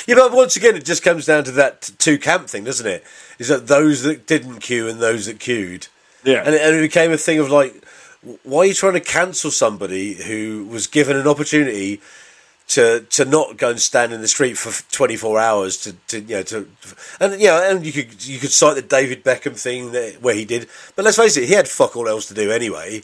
Yeah, 0.05 0.15
but 0.15 0.33
once 0.33 0.57
again, 0.57 0.75
it 0.75 0.83
just 0.83 1.01
comes 1.01 1.25
down 1.25 1.45
to 1.45 1.51
that 1.51 1.91
two 1.97 2.17
camp 2.17 2.49
thing, 2.49 2.65
doesn't 2.65 2.85
it? 2.85 3.05
Is 3.39 3.47
that 3.47 3.67
those 3.67 4.03
that 4.03 4.27
didn't 4.27 4.59
queue 4.59 4.89
and 4.89 4.99
those 4.99 5.27
that 5.27 5.39
queued. 5.39 5.87
Yeah. 6.25 6.43
And 6.45 6.53
it, 6.53 6.61
and 6.61 6.75
it 6.75 6.81
became 6.81 7.13
a 7.13 7.17
thing 7.17 7.39
of 7.39 7.49
like, 7.49 7.81
why 8.43 8.59
are 8.59 8.65
you 8.65 8.73
trying 8.73 8.95
to 8.95 8.99
cancel 8.99 9.49
somebody 9.49 10.15
who 10.15 10.67
was 10.69 10.87
given 10.87 11.15
an 11.15 11.25
opportunity 11.25 12.01
to 12.72 13.01
to 13.09 13.26
not 13.26 13.57
go 13.57 13.69
and 13.69 13.80
stand 13.80 14.13
in 14.13 14.22
the 14.22 14.28
street 14.28 14.57
for 14.57 14.72
24 14.91 15.39
hours 15.39 15.78
to, 15.78 15.93
to 16.07 16.19
you 16.22 16.36
know 16.38 16.43
to 16.43 16.67
and 17.19 17.39
you 17.41 17.47
know 17.47 17.61
and 17.69 17.86
you 17.86 17.91
could 17.91 18.26
you 18.26 18.39
could 18.39 18.51
cite 18.51 18.76
the 18.76 18.82
David 18.82 19.24
Beckham 19.24 19.57
thing 19.59 19.91
that, 19.93 20.22
where 20.22 20.36
he 20.36 20.45
did 20.45 20.67
but 20.95 21.05
let's 21.05 21.17
face 21.17 21.38
it 21.38 21.47
he 21.47 21.53
had 21.53 21.67
fuck 21.67 21.95
all 21.95 22.07
else 22.07 22.28
to 22.28 22.34
do 22.34 22.51
anyway 22.51 23.03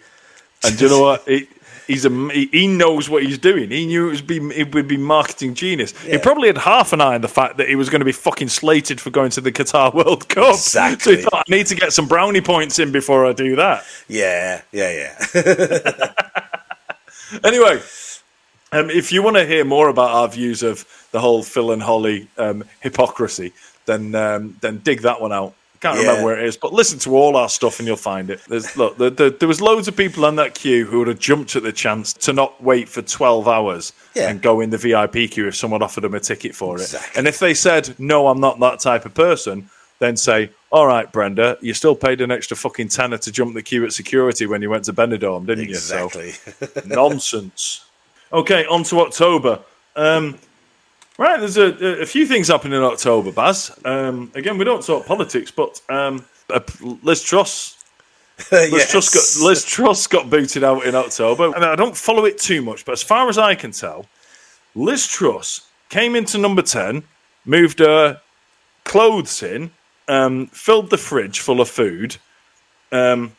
And 0.64 0.78
do 0.78 0.86
you 0.86 0.92
know 0.92 1.02
what? 1.02 1.28
He, 1.28 1.48
he's 1.88 2.06
a 2.06 2.10
he, 2.32 2.68
knows 2.68 3.10
what 3.10 3.24
he's 3.24 3.38
doing. 3.38 3.70
He 3.72 3.86
knew 3.86 4.08
it 4.08 4.12
was 4.12 4.22
be 4.22 4.38
it 4.56 4.74
would 4.74 4.88
be 4.88 4.98
marketing 4.98 5.54
genius. 5.54 5.94
He 6.02 6.18
probably 6.18 6.48
had 6.48 6.58
half 6.58 6.94
an 6.94 7.02
eye 7.02 7.16
on 7.16 7.22
the 7.22 7.28
fact 7.28 7.58
that 7.58 7.70
he 7.70 7.76
was 7.76 7.90
going 7.90 8.02
to 8.02 8.06
be 8.06 8.12
fucking 8.12 8.50
slated 8.50 9.00
for 9.00 9.10
going 9.12 9.32
to 9.32 9.42
the 9.42 9.52
Qatar 9.52 9.94
World 9.94 10.28
Cup. 10.30 10.56
Exactly. 10.56 11.14
So 11.14 11.18
he 11.18 11.24
thought, 11.24 11.46
I 11.48 11.56
need 11.56 11.68
to 11.68 11.76
get 11.76 11.94
some 11.94 12.08
brownie 12.08 12.42
points 12.42 12.80
in 12.80 12.92
before 12.92 13.26
I 13.26 13.34
do 13.34 13.56
that. 13.58 13.86
yeah 14.08 14.62
yeah 14.72 15.14
yeah 15.44 16.14
Anyway, 17.44 17.82
um, 18.78 18.90
if 18.90 19.12
you 19.12 19.22
want 19.24 19.36
to 19.38 19.46
hear 19.46 19.64
more 19.66 19.90
about 19.90 20.12
our 20.12 20.28
views 20.28 20.64
of 20.64 20.86
the 21.12 21.20
whole 21.20 21.44
Phil 21.44 21.72
and 21.72 21.82
Holly 21.82 22.28
um, 22.38 22.64
hypocrisy, 22.82 23.54
then 23.86 24.14
um, 24.16 24.58
then 24.62 24.80
dig 24.80 25.02
that 25.02 25.22
one 25.22 25.32
out. 25.34 25.54
Can't 25.80 25.96
Yeah. 25.98 26.08
remember 26.08 26.26
where 26.26 26.40
it 26.40 26.46
is, 26.48 26.58
but 26.58 26.74
listen 26.74 26.98
to 27.00 27.16
all 27.16 27.36
our 27.38 27.48
stuff 27.50 27.78
and 27.78 27.88
you'll 27.88 27.98
find 27.98 28.32
it. 28.32 28.42
There's 28.48 28.76
look, 28.76 28.98
the, 28.98 29.12
the, 29.12 29.30
there 29.40 29.48
was 29.48 29.62
loads 29.62 29.88
of 29.88 29.96
people 29.96 30.26
on 30.26 30.36
that 30.38 30.56
queue 30.56 30.86
who 30.88 30.98
would 31.00 31.08
have 31.08 31.20
jumped 31.20 31.56
at 31.56 31.62
the 31.62 31.72
chance 31.72 32.14
to 32.14 32.34
not 32.34 32.62
wait 32.64 32.90
for 32.90 33.04
twelve 33.04 33.48
hours 33.48 33.94
Yeah. 34.16 34.30
and 34.30 34.42
go 34.42 34.60
in 34.62 34.72
the 34.72 34.78
VIP 34.80 35.30
queue 35.30 35.48
if 35.48 35.56
someone 35.56 35.84
offered 35.84 36.02
them 36.04 36.16
a 36.16 36.20
ticket 36.20 36.56
for 36.56 36.78
it. 36.78 36.82
Exactly. 36.82 37.20
And 37.20 37.28
if 37.28 37.38
they 37.38 37.54
said 37.54 37.94
no, 38.00 38.28
I'm 38.28 38.40
not 38.40 38.60
that 38.60 38.80
type 38.80 39.06
of 39.06 39.14
person, 39.14 39.70
then 40.00 40.18
say, 40.18 40.50
all 40.72 40.86
right, 40.88 41.12
Brenda, 41.12 41.58
you 41.62 41.74
still 41.76 41.96
paid 41.96 42.22
an 42.22 42.32
extra 42.32 42.58
fucking 42.58 42.88
tenner 42.90 43.18
to 43.20 43.32
jump 43.32 43.54
the 43.54 43.62
queue 43.64 43.86
at 43.86 43.94
security 43.94 44.46
when 44.48 44.62
you 44.64 44.70
went 44.72 44.84
to 44.86 44.94
Benidorm, 44.94 45.46
didn't 45.46 45.70
you? 45.70 45.76
So- 45.76 46.06
exactly 46.08 46.34
Nonsense. 46.86 47.84
Okay, 48.32 48.66
on 48.66 48.84
to 48.84 49.00
October. 49.02 49.60
Um, 49.96 50.38
right, 51.18 51.40
there's 51.40 51.58
a, 51.58 52.02
a 52.02 52.06
few 52.06 52.26
things 52.26 52.50
happening 52.50 52.78
in 52.78 52.84
October, 52.84 53.32
Baz. 53.32 53.78
Um, 53.86 54.32
again, 54.36 54.58
we 54.58 54.66
don't 54.66 54.86
talk 54.86 55.06
politics, 55.06 55.52
but 55.52 55.82
um, 55.90 56.26
Liz 57.04 57.24
Truss, 57.24 57.84
Liz, 58.52 58.72
yes. 58.72 58.92
Truss 58.92 59.38
got, 59.40 59.48
Liz 59.48 59.66
Truss 59.66 60.08
got 60.08 60.30
booted 60.30 60.64
out 60.64 60.86
in 60.86 60.94
October. 60.96 61.54
And 61.56 61.64
I 61.64 61.76
don't 61.76 61.96
follow 61.96 62.26
it 62.26 62.38
too 62.38 62.62
much, 62.62 62.86
but 62.86 62.92
as 62.92 63.02
far 63.02 63.30
as 63.30 63.38
I 63.38 63.56
can 63.56 63.72
tell, 63.72 64.06
Liz 64.76 65.08
Truss 65.08 65.68
came 65.90 66.16
into 66.16 66.38
number 66.38 66.62
10, 66.62 67.04
moved 67.46 67.80
her 67.80 68.22
clothes 68.84 69.42
in, 69.42 69.72
um, 70.08 70.48
filled 70.48 70.90
the 70.90 70.98
fridge 70.98 71.40
full 71.40 71.62
of 71.62 71.70
food, 71.70 72.18
um, 72.92 73.32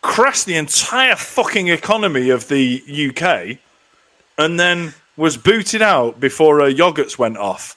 crashed 0.00 0.46
the 0.46 0.56
entire 0.56 1.16
fucking 1.16 1.68
economy 1.68 2.30
of 2.30 2.48
the 2.48 2.82
UK, 3.10 3.58
and 4.38 4.58
then 4.58 4.94
was 5.16 5.36
booted 5.36 5.82
out 5.82 6.20
before 6.20 6.60
her 6.60 6.70
yogurts 6.70 7.18
went 7.18 7.36
off. 7.36 7.76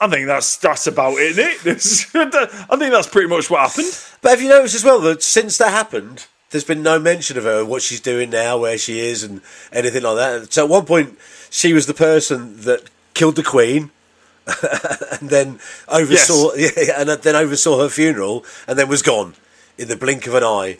I 0.00 0.08
think 0.08 0.26
that's 0.26 0.56
that's 0.56 0.86
about 0.86 1.14
it, 1.18 1.38
isn't 1.38 1.66
it? 2.14 2.34
I 2.70 2.76
think 2.76 2.92
that's 2.92 3.06
pretty 3.08 3.28
much 3.28 3.50
what 3.50 3.60
happened. 3.68 3.98
But 4.22 4.30
have 4.30 4.42
you 4.42 4.48
noticed 4.48 4.74
as 4.74 4.84
well 4.84 5.00
that 5.00 5.22
since 5.22 5.58
that 5.58 5.70
happened, 5.70 6.26
there's 6.50 6.64
been 6.64 6.82
no 6.82 6.98
mention 6.98 7.36
of 7.36 7.44
her, 7.44 7.64
what 7.64 7.82
she's 7.82 8.00
doing 8.00 8.30
now, 8.30 8.58
where 8.58 8.78
she 8.78 9.00
is, 9.00 9.22
and 9.22 9.40
anything 9.72 10.02
like 10.02 10.16
that. 10.16 10.52
So 10.52 10.64
at 10.64 10.70
one 10.70 10.86
point, 10.86 11.18
she 11.50 11.72
was 11.72 11.86
the 11.86 11.94
person 11.94 12.62
that 12.62 12.88
killed 13.14 13.36
the 13.36 13.42
Queen, 13.42 13.90
and 15.20 15.28
then 15.28 15.60
oversaw, 15.86 16.54
yeah, 16.56 17.00
and 17.00 17.10
then 17.10 17.36
oversaw 17.36 17.82
her 17.82 17.88
funeral, 17.88 18.44
and 18.66 18.78
then 18.78 18.88
was 18.88 19.02
gone 19.02 19.34
in 19.76 19.88
the 19.88 19.96
blink 19.96 20.26
of 20.26 20.34
an 20.34 20.44
eye. 20.44 20.78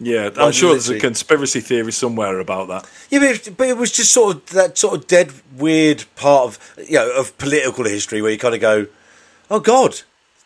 Yeah, 0.00 0.30
I'm 0.36 0.46
Like, 0.46 0.54
sure 0.54 0.70
there's 0.70 0.88
a 0.88 0.98
conspiracy 0.98 1.60
theory 1.60 1.92
somewhere 1.92 2.38
about 2.40 2.68
that. 2.68 2.88
Yeah, 3.10 3.18
but 3.20 3.28
it, 3.48 3.56
but 3.56 3.68
it 3.68 3.76
was 3.76 3.92
just 3.92 4.12
sort 4.12 4.36
of 4.36 4.46
that 4.50 4.78
sort 4.78 4.94
of 4.94 5.06
dead 5.06 5.30
weird 5.56 6.04
part 6.16 6.44
of 6.48 6.74
you 6.88 6.96
know 6.96 7.10
of 7.18 7.36
political 7.38 7.84
history 7.84 8.22
where 8.22 8.30
you 8.32 8.38
kind 8.38 8.54
of 8.54 8.60
go, 8.62 8.86
oh 9.50 9.60
God, 9.60 10.00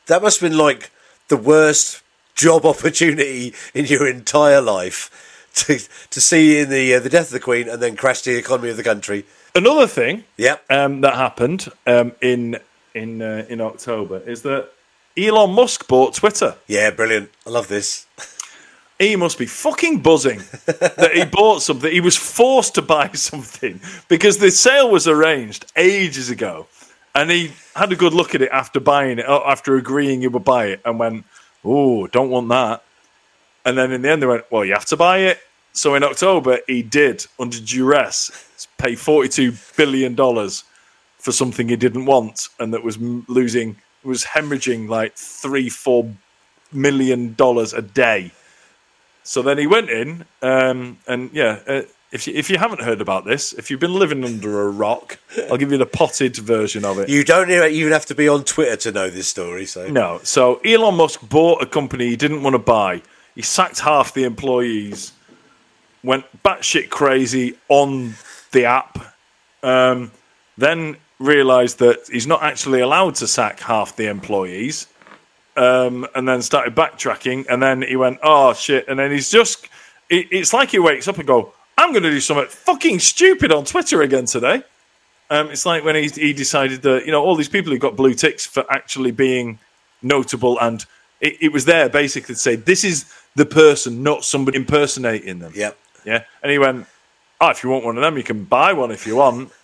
that 0.07 0.23
must 0.23 0.41
have 0.41 0.51
been 0.51 0.59
like 0.59 0.91
the 1.29 1.37
worst 1.37 2.03
job 2.35 2.67
opportunity 2.73 3.55
in 3.75 3.85
your 3.87 4.09
entire 4.09 4.61
life 4.61 5.49
to 5.55 5.79
to 6.11 6.21
see 6.21 6.59
in 6.59 6.69
the 6.71 6.95
uh, 6.95 7.01
the 7.01 7.09
death 7.09 7.27
of 7.27 7.33
the 7.33 7.41
Queen 7.41 7.69
and 7.69 7.81
then 7.81 7.95
crash 7.97 8.23
the 8.23 8.37
economy 8.37 8.71
of 8.71 8.77
the 8.77 8.83
country. 8.83 9.25
Another 9.55 9.87
thing 9.87 10.25
Yep. 10.37 10.65
um, 10.69 11.01
that 11.03 11.15
happened 11.15 11.69
um, 11.87 12.11
in 12.21 12.59
in 12.93 13.23
uh, 13.23 13.47
in 13.49 13.61
October 13.61 14.19
is 14.27 14.43
that 14.43 14.71
Elon 15.17 15.53
Musk 15.53 15.87
bought 15.87 16.15
Twitter. 16.15 16.57
Yeah, 16.67 16.91
brilliant. 16.91 17.31
I 17.47 17.51
love 17.51 17.69
this. 17.69 18.07
He 18.99 19.17
must 19.17 19.39
be 19.39 19.47
fucking 19.47 20.01
buzzing 20.01 20.39
that 20.67 21.11
he 21.15 21.25
bought 21.25 21.63
something. 21.63 21.91
He 21.91 22.01
was 22.01 22.17
forced 22.17 22.77
to 22.77 22.83
buy 22.83 23.09
something 23.15 23.81
because 24.09 24.39
the 24.39 24.51
sale 24.51 24.91
was 24.91 25.09
arranged 25.09 25.67
ages 25.77 26.31
ago, 26.31 26.69
and 27.15 27.31
he 27.31 27.53
had 27.75 27.93
a 27.93 27.97
good 27.97 28.15
look 28.15 28.35
at 28.35 28.43
it 28.43 28.51
after 28.53 28.81
buying 28.81 29.19
it, 29.19 29.29
uh, 29.29 29.43
after 29.47 29.77
agreeing 29.77 30.21
he 30.21 30.29
would 30.29 30.45
buy 30.45 30.67
it, 30.67 30.81
and 30.85 30.99
went, 30.99 31.25
"Oh, 31.65 32.07
don't 32.07 32.31
want 32.31 32.49
that." 32.51 32.85
And 33.65 33.77
then 33.77 33.91
in 33.93 34.03
the 34.03 34.11
end, 34.11 34.23
they 34.23 34.27
went, 34.27 34.45
"Well, 34.51 34.65
you 34.65 34.75
have 34.75 34.87
to 34.87 34.97
buy 34.97 35.19
it." 35.19 35.41
So 35.77 35.97
in 35.97 36.05
October, 36.05 36.61
he 36.69 36.83
did, 36.85 37.27
under 37.41 37.59
duress, 37.59 38.31
pay 38.79 38.93
$42 38.93 39.77
billion 39.77 40.15
for 41.19 41.33
something 41.33 41.69
he 41.69 41.75
didn't 41.75 42.07
want 42.07 42.49
and 42.61 42.73
that 42.73 42.85
was 42.85 42.97
losing, 42.99 43.77
was 44.05 44.23
hemorrhaging 44.23 44.89
like 44.89 45.17
three, 45.17 45.69
four 45.69 46.09
million 46.73 47.35
dollars 47.35 47.73
a 47.73 47.83
day. 47.83 48.31
So 49.25 49.43
then 49.43 49.59
he 49.59 49.67
went 49.67 49.91
in, 49.91 50.27
um, 50.43 50.99
and 51.09 51.31
yeah, 51.33 51.61
uh, 51.67 51.83
if 52.13 52.29
you, 52.29 52.35
if 52.35 52.49
you 52.49 52.59
haven't 52.59 52.83
heard 52.83 53.01
about 53.01 53.25
this, 53.25 53.53
if 53.55 53.71
you've 53.71 53.81
been 53.81 53.95
living 53.95 54.25
under 54.25 54.63
a 54.63 54.71
rock, 54.71 55.19
I'll 55.51 55.57
give 55.57 55.73
you 55.73 55.79
the 55.79 55.87
potted 55.87 56.37
version 56.37 56.85
of 56.85 56.99
it. 56.99 57.09
You 57.09 57.25
don't 57.25 57.51
even 57.51 57.93
have 57.93 58.07
to 58.07 58.15
be 58.15 58.29
on 58.29 58.45
Twitter 58.45 58.77
to 58.77 58.93
know 58.93 59.11
this 59.11 59.27
story. 59.27 59.67
So 59.67 59.89
No. 59.89 60.21
So 60.23 60.57
Elon 60.57 60.95
Musk 60.95 61.29
bought 61.29 61.61
a 61.61 61.67
company 61.67 62.11
he 62.11 62.17
didn't 62.17 62.43
want 62.43 62.55
to 62.55 62.59
buy. 62.61 63.03
He 63.35 63.43
sacked 63.43 63.81
half 63.81 64.15
the 64.15 64.23
employees, 64.23 65.13
went 66.05 66.25
batshit 66.45 66.89
crazy 66.89 67.57
on 67.69 68.15
the 68.53 68.67
app, 68.67 69.17
um, 69.65 70.13
then 70.57 70.99
realized 71.19 71.81
that 71.81 72.07
he's 72.13 72.27
not 72.27 72.43
actually 72.43 72.81
allowed 72.81 73.17
to 73.17 73.27
sack 73.27 73.59
half 73.61 73.97
the 73.97 74.07
employees, 74.07 74.87
um, 75.57 76.07
and 76.15 76.29
then 76.29 76.43
started 76.43 76.75
backtracking. 76.75 77.47
And 77.49 77.63
then 77.63 77.83
he 77.83 77.97
went, 77.97 78.19
oh 78.23 78.55
shit. 78.55 78.87
And 78.89 78.99
then 78.99 79.11
he's 79.11 79.31
just, 79.31 79.69
it, 80.11 80.29
it's 80.31 80.53
like 80.53 80.71
he 80.71 80.79
wakes 80.79 81.09
up 81.09 81.19
and 81.19 81.27
go, 81.27 81.53
I'm 81.77 81.93
going 81.93 82.03
to 82.05 82.11
do 82.11 82.21
something 82.21 82.47
fucking 82.47 83.01
stupid 83.01 83.53
on 83.53 83.65
Twitter 83.65 84.03
again 84.03 84.27
today. 84.27 84.63
Um, 85.31 85.51
it's 85.51 85.67
like 85.67 85.85
when 85.85 85.97
he, 85.97 86.09
he 86.09 86.33
decided 86.33 86.83
that 86.83 87.07
you 87.07 87.13
know 87.13 87.23
all 87.23 87.35
these 87.35 87.49
people 87.49 87.73
who 87.73 87.79
got 87.79 87.97
blue 87.97 88.15
ticks 88.15 88.45
for 88.45 88.65
actually 88.71 89.11
being 89.11 89.59
notable, 90.03 90.59
and 90.61 90.85
it, 91.21 91.37
it 91.41 91.53
was 91.53 91.65
there 91.65 91.89
basically 91.89 92.35
to 92.35 92.41
say 92.41 92.57
this 92.57 92.85
is 92.85 93.13
the 93.35 93.47
person, 93.47 94.03
not 94.03 94.25
somebody 94.25 94.59
impersonating 94.59 95.39
them. 95.39 95.53
Yep. 95.55 95.79
Yeah, 96.05 96.25
and 96.43 96.53
he 96.53 96.59
went, 96.59 96.87
"Oh, 97.41 97.49
if 97.49 97.65
you 97.65 97.71
want 97.71 97.85
one 97.85 97.97
of 97.97 98.03
them, 98.03 98.17
you 98.19 98.23
can 98.23 98.45
buy 98.45 98.73
one 98.73 98.91
if 98.91 99.07
you 99.07 99.17
want." 99.17 99.51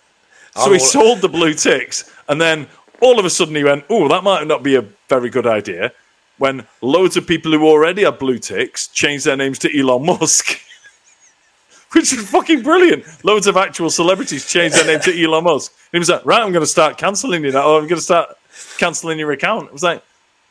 So 0.53 0.73
he 0.73 0.79
sold 0.79 1.21
the 1.21 1.29
blue 1.29 1.53
ticks, 1.53 2.11
and 2.27 2.41
then 2.41 2.67
all 3.01 3.19
of 3.19 3.25
a 3.25 3.29
sudden 3.29 3.55
he 3.55 3.63
went, 3.63 3.85
"Oh, 3.89 4.07
that 4.07 4.23
might 4.23 4.47
not 4.47 4.63
be 4.63 4.75
a 4.75 4.85
very 5.09 5.29
good 5.29 5.47
idea." 5.47 5.91
When 6.37 6.65
loads 6.81 7.17
of 7.17 7.27
people 7.27 7.51
who 7.51 7.67
already 7.67 8.03
had 8.03 8.17
blue 8.17 8.39
ticks 8.39 8.87
changed 8.87 9.25
their 9.25 9.37
names 9.37 9.59
to 9.59 9.79
Elon 9.79 10.05
Musk. 10.05 10.59
Which 11.91 12.13
is 12.13 12.29
fucking 12.29 12.63
brilliant. 12.63 13.03
Loads 13.25 13.47
of 13.47 13.57
actual 13.57 13.89
celebrities 13.89 14.49
changed 14.49 14.77
their 14.77 14.87
name 14.87 15.01
to 15.01 15.23
Elon 15.23 15.43
Musk. 15.43 15.73
And 15.73 15.97
he 15.97 15.99
was 15.99 16.09
like, 16.09 16.25
right, 16.25 16.41
I'm 16.41 16.53
going 16.53 16.63
to 16.63 16.67
start 16.67 16.97
cancelling 16.97 17.43
you 17.43 17.51
now. 17.51 17.75
I'm 17.75 17.81
going 17.81 17.99
to 17.99 18.01
start 18.01 18.37
cancelling 18.77 19.19
your 19.19 19.33
account. 19.33 19.67
It 19.67 19.73
was 19.73 19.83
like, 19.83 20.01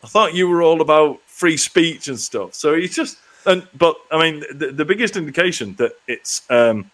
I 0.04 0.06
thought 0.06 0.34
you 0.34 0.48
were 0.48 0.62
all 0.62 0.82
about 0.82 1.20
free 1.26 1.56
speech 1.56 2.08
and 2.08 2.20
stuff. 2.20 2.54
So 2.54 2.74
he's 2.74 2.94
just, 2.94 3.18
and 3.46 3.66
but 3.76 3.96
I 4.10 4.20
mean, 4.20 4.44
the, 4.52 4.70
the 4.72 4.84
biggest 4.84 5.16
indication 5.16 5.74
that 5.76 5.92
it's 6.06 6.42
um, 6.50 6.90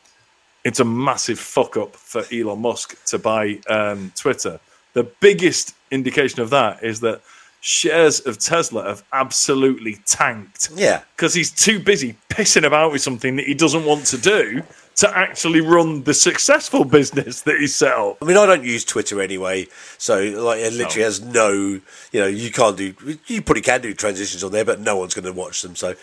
it's 0.65 0.81
a 0.81 0.85
massive 0.85 1.39
fuck 1.39 1.77
up 1.77 1.95
for 1.97 2.25
Elon 2.33 2.61
Musk 2.61 3.05
to 3.07 3.19
buy 3.19 3.59
um, 3.69 4.13
Twitter. 4.17 4.59
The 4.97 5.05
biggest 5.20 5.74
indication 5.90 6.40
of 6.40 6.49
that 6.51 6.82
is 6.82 7.01
that 7.01 7.20
shares 7.61 8.20
of 8.20 8.38
Tesla 8.38 8.84
have 8.88 9.03
absolutely 9.12 9.99
tanked 10.07 10.70
Yeah. 10.74 11.03
because 11.14 11.34
he's 11.34 11.51
too 11.51 11.78
busy 11.78 12.16
pissing 12.30 12.64
about 12.64 12.92
with 12.92 13.03
something 13.03 13.36
that 13.36 13.44
he 13.44 13.53
doesn't 13.53 13.84
want 13.84 14.07
to 14.07 14.16
do 14.16 14.62
to 14.97 15.14
actually 15.14 15.61
run 15.61 16.05
the 16.05 16.14
successful 16.14 16.82
business 16.84 17.42
that 17.42 17.59
he 17.59 17.66
set 17.66 17.92
up. 17.92 18.16
I 18.22 18.24
mean, 18.24 18.38
I 18.38 18.47
don't 18.47 18.64
use 18.64 18.86
Twitter 18.86 19.20
anyway, 19.20 19.66
so 19.99 20.18
like 20.18 20.61
it 20.61 20.72
literally 20.72 21.03
has 21.05 21.20
no, 21.20 21.51
you 21.53 22.20
know, 22.20 22.26
you 22.26 22.51
can't 22.51 22.78
do, 22.78 22.94
you 23.26 23.42
probably 23.42 23.61
can 23.61 23.82
do 23.82 23.92
transitions 23.92 24.42
on 24.42 24.53
there, 24.53 24.64
but 24.64 24.80
no 24.80 24.97
one's 24.97 25.12
going 25.12 25.26
to 25.26 25.32
watch 25.34 25.61
them. 25.61 25.76
So 25.76 25.94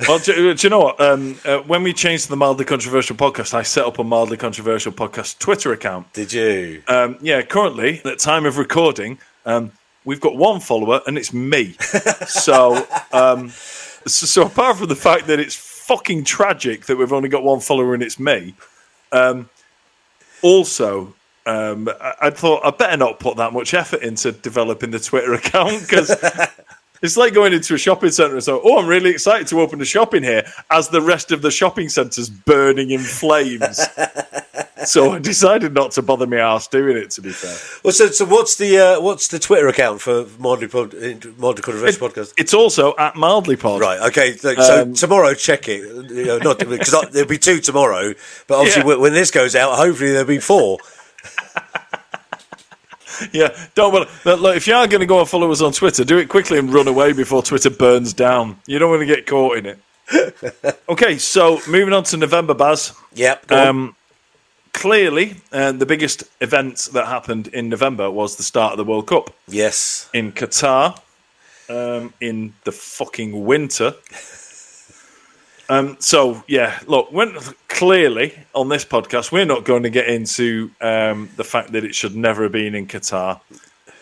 Well, 0.00 0.18
do, 0.18 0.54
do 0.54 0.66
you 0.66 0.70
know 0.70 0.80
what? 0.80 1.00
Um, 1.00 1.38
uh, 1.44 1.58
when 1.58 1.82
we 1.82 1.94
changed 1.94 2.24
to 2.24 2.30
the 2.30 2.36
mildly 2.36 2.66
controversial 2.66 3.16
podcast, 3.16 3.54
I 3.54 3.62
set 3.62 3.86
up 3.86 3.98
a 3.98 4.04
mildly 4.04 4.36
controversial 4.36 4.92
podcast 4.92 5.38
Twitter 5.38 5.72
account. 5.72 6.12
did 6.12 6.32
you? 6.32 6.82
Um, 6.86 7.16
yeah, 7.22 7.40
currently, 7.42 8.02
at 8.04 8.18
time 8.18 8.44
of 8.44 8.58
recording, 8.58 9.18
um, 9.46 9.72
we've 10.04 10.20
got 10.20 10.36
one 10.36 10.60
follower, 10.60 11.00
and 11.06 11.16
it's 11.16 11.32
me. 11.32 11.76
so, 12.26 12.86
um, 13.12 13.48
so, 13.48 14.26
so 14.26 14.42
apart 14.42 14.76
from 14.76 14.88
the 14.88 14.96
fact 14.96 15.28
that 15.28 15.40
it's 15.40 15.54
fucking 15.54 16.24
tragic 16.24 16.84
that 16.86 16.96
we've 16.96 17.12
only 17.12 17.30
got 17.30 17.42
one 17.42 17.60
follower 17.60 17.94
and 17.94 18.02
it's 18.02 18.20
me, 18.20 18.54
um, 19.12 19.48
also. 20.42 21.14
Um, 21.46 21.88
I, 22.00 22.14
I 22.22 22.30
thought 22.30 22.64
I 22.64 22.70
better 22.70 22.96
not 22.96 23.20
put 23.20 23.36
that 23.36 23.52
much 23.52 23.72
effort 23.72 24.02
into 24.02 24.32
developing 24.32 24.90
the 24.90 24.98
Twitter 24.98 25.32
account 25.32 25.80
because 25.80 26.10
it's 27.02 27.16
like 27.16 27.34
going 27.34 27.52
into 27.52 27.74
a 27.74 27.78
shopping 27.78 28.10
centre 28.10 28.34
and 28.34 28.44
so, 28.44 28.60
oh, 28.64 28.78
I'm 28.78 28.86
really 28.86 29.10
excited 29.10 29.46
to 29.48 29.60
open 29.60 29.80
a 29.80 29.84
shop 29.84 30.14
in 30.14 30.22
here 30.22 30.44
as 30.70 30.88
the 30.88 31.00
rest 31.00 31.32
of 31.32 31.42
the 31.42 31.50
shopping 31.50 31.88
centre's 31.88 32.28
burning 32.30 32.90
in 32.90 33.00
flames. 33.00 33.80
so 34.84 35.12
I 35.12 35.18
decided 35.18 35.74
not 35.74 35.92
to 35.92 36.02
bother 36.02 36.26
my 36.26 36.36
ass 36.38 36.68
doing 36.68 36.96
it. 36.96 37.10
To 37.10 37.20
be 37.22 37.30
fair, 37.30 37.56
Well, 37.82 37.92
so, 37.92 38.08
so 38.08 38.24
what's 38.24 38.56
the 38.56 38.78
uh, 38.78 39.00
what's 39.00 39.28
the 39.28 39.38
Twitter 39.38 39.68
account 39.68 40.00
for 40.00 40.26
Mildly, 40.38 40.68
Pod, 40.68 40.94
Mildly 41.38 41.62
Controversial 41.62 42.08
Podcast? 42.08 42.34
it's 42.36 42.54
also 42.54 42.94
at 42.96 43.16
mildly 43.16 43.56
pod. 43.56 43.80
Right. 43.80 44.00
Okay. 44.08 44.36
So 44.36 44.82
Um, 44.82 44.94
tomorrow, 44.94 45.34
check 45.34 45.68
it. 45.68 45.80
You 46.10 46.24
know, 46.26 46.38
not 46.38 46.58
because 46.58 46.94
there'll 47.12 47.28
be 47.28 47.38
two 47.38 47.60
tomorrow, 47.60 48.14
but 48.46 48.56
obviously 48.58 48.82
Yeah. 48.88 48.96
when 48.96 49.12
this 49.12 49.30
goes 49.30 49.54
out, 49.56 49.76
hopefully 49.76 50.10
there'll 50.12 50.26
be 50.26 50.38
four. 50.38 50.78
Yeah, 53.32 53.56
don't 53.74 53.92
worry. 53.92 54.06
Look, 54.24 54.56
if 54.56 54.66
you 54.66 54.74
are 54.74 54.86
going 54.86 55.00
to 55.00 55.06
go 55.06 55.20
and 55.20 55.28
follow 55.28 55.50
us 55.50 55.60
on 55.60 55.72
Twitter, 55.72 56.04
do 56.04 56.18
it 56.18 56.28
quickly 56.28 56.58
and 56.58 56.72
run 56.72 56.88
away 56.88 57.12
before 57.12 57.42
Twitter 57.42 57.70
burns 57.70 58.12
down. 58.12 58.58
You 58.66 58.78
don't 58.78 58.90
want 58.90 59.00
to 59.00 59.06
get 59.06 59.26
caught 59.26 59.58
in 59.58 59.66
it. 59.66 60.78
okay, 60.88 61.18
so 61.18 61.60
moving 61.68 61.92
on 61.92 62.04
to 62.04 62.16
November, 62.16 62.54
Baz. 62.54 62.92
Yep. 63.14 63.50
Um, 63.50 63.96
clearly, 64.72 65.36
uh, 65.52 65.72
the 65.72 65.86
biggest 65.86 66.24
event 66.40 66.88
that 66.92 67.06
happened 67.06 67.48
in 67.48 67.68
November 67.68 68.10
was 68.10 68.36
the 68.36 68.42
start 68.42 68.72
of 68.72 68.78
the 68.78 68.84
World 68.84 69.06
Cup 69.06 69.34
yes. 69.48 70.08
in 70.12 70.32
Qatar 70.32 70.98
um, 71.68 72.12
in 72.20 72.54
the 72.64 72.72
fucking 72.72 73.44
winter. 73.44 73.94
Um, 75.68 75.96
so 75.98 76.44
yeah, 76.46 76.78
look, 76.86 77.10
when 77.10 77.36
clearly 77.68 78.34
on 78.54 78.68
this 78.68 78.84
podcast 78.84 79.32
we're 79.32 79.44
not 79.44 79.64
going 79.64 79.82
to 79.82 79.90
get 79.90 80.08
into 80.08 80.70
um, 80.80 81.28
the 81.36 81.42
fact 81.44 81.72
that 81.72 81.84
it 81.84 81.94
should 81.94 82.14
never 82.14 82.44
have 82.44 82.52
been 82.52 82.74
in 82.74 82.86
Qatar 82.86 83.40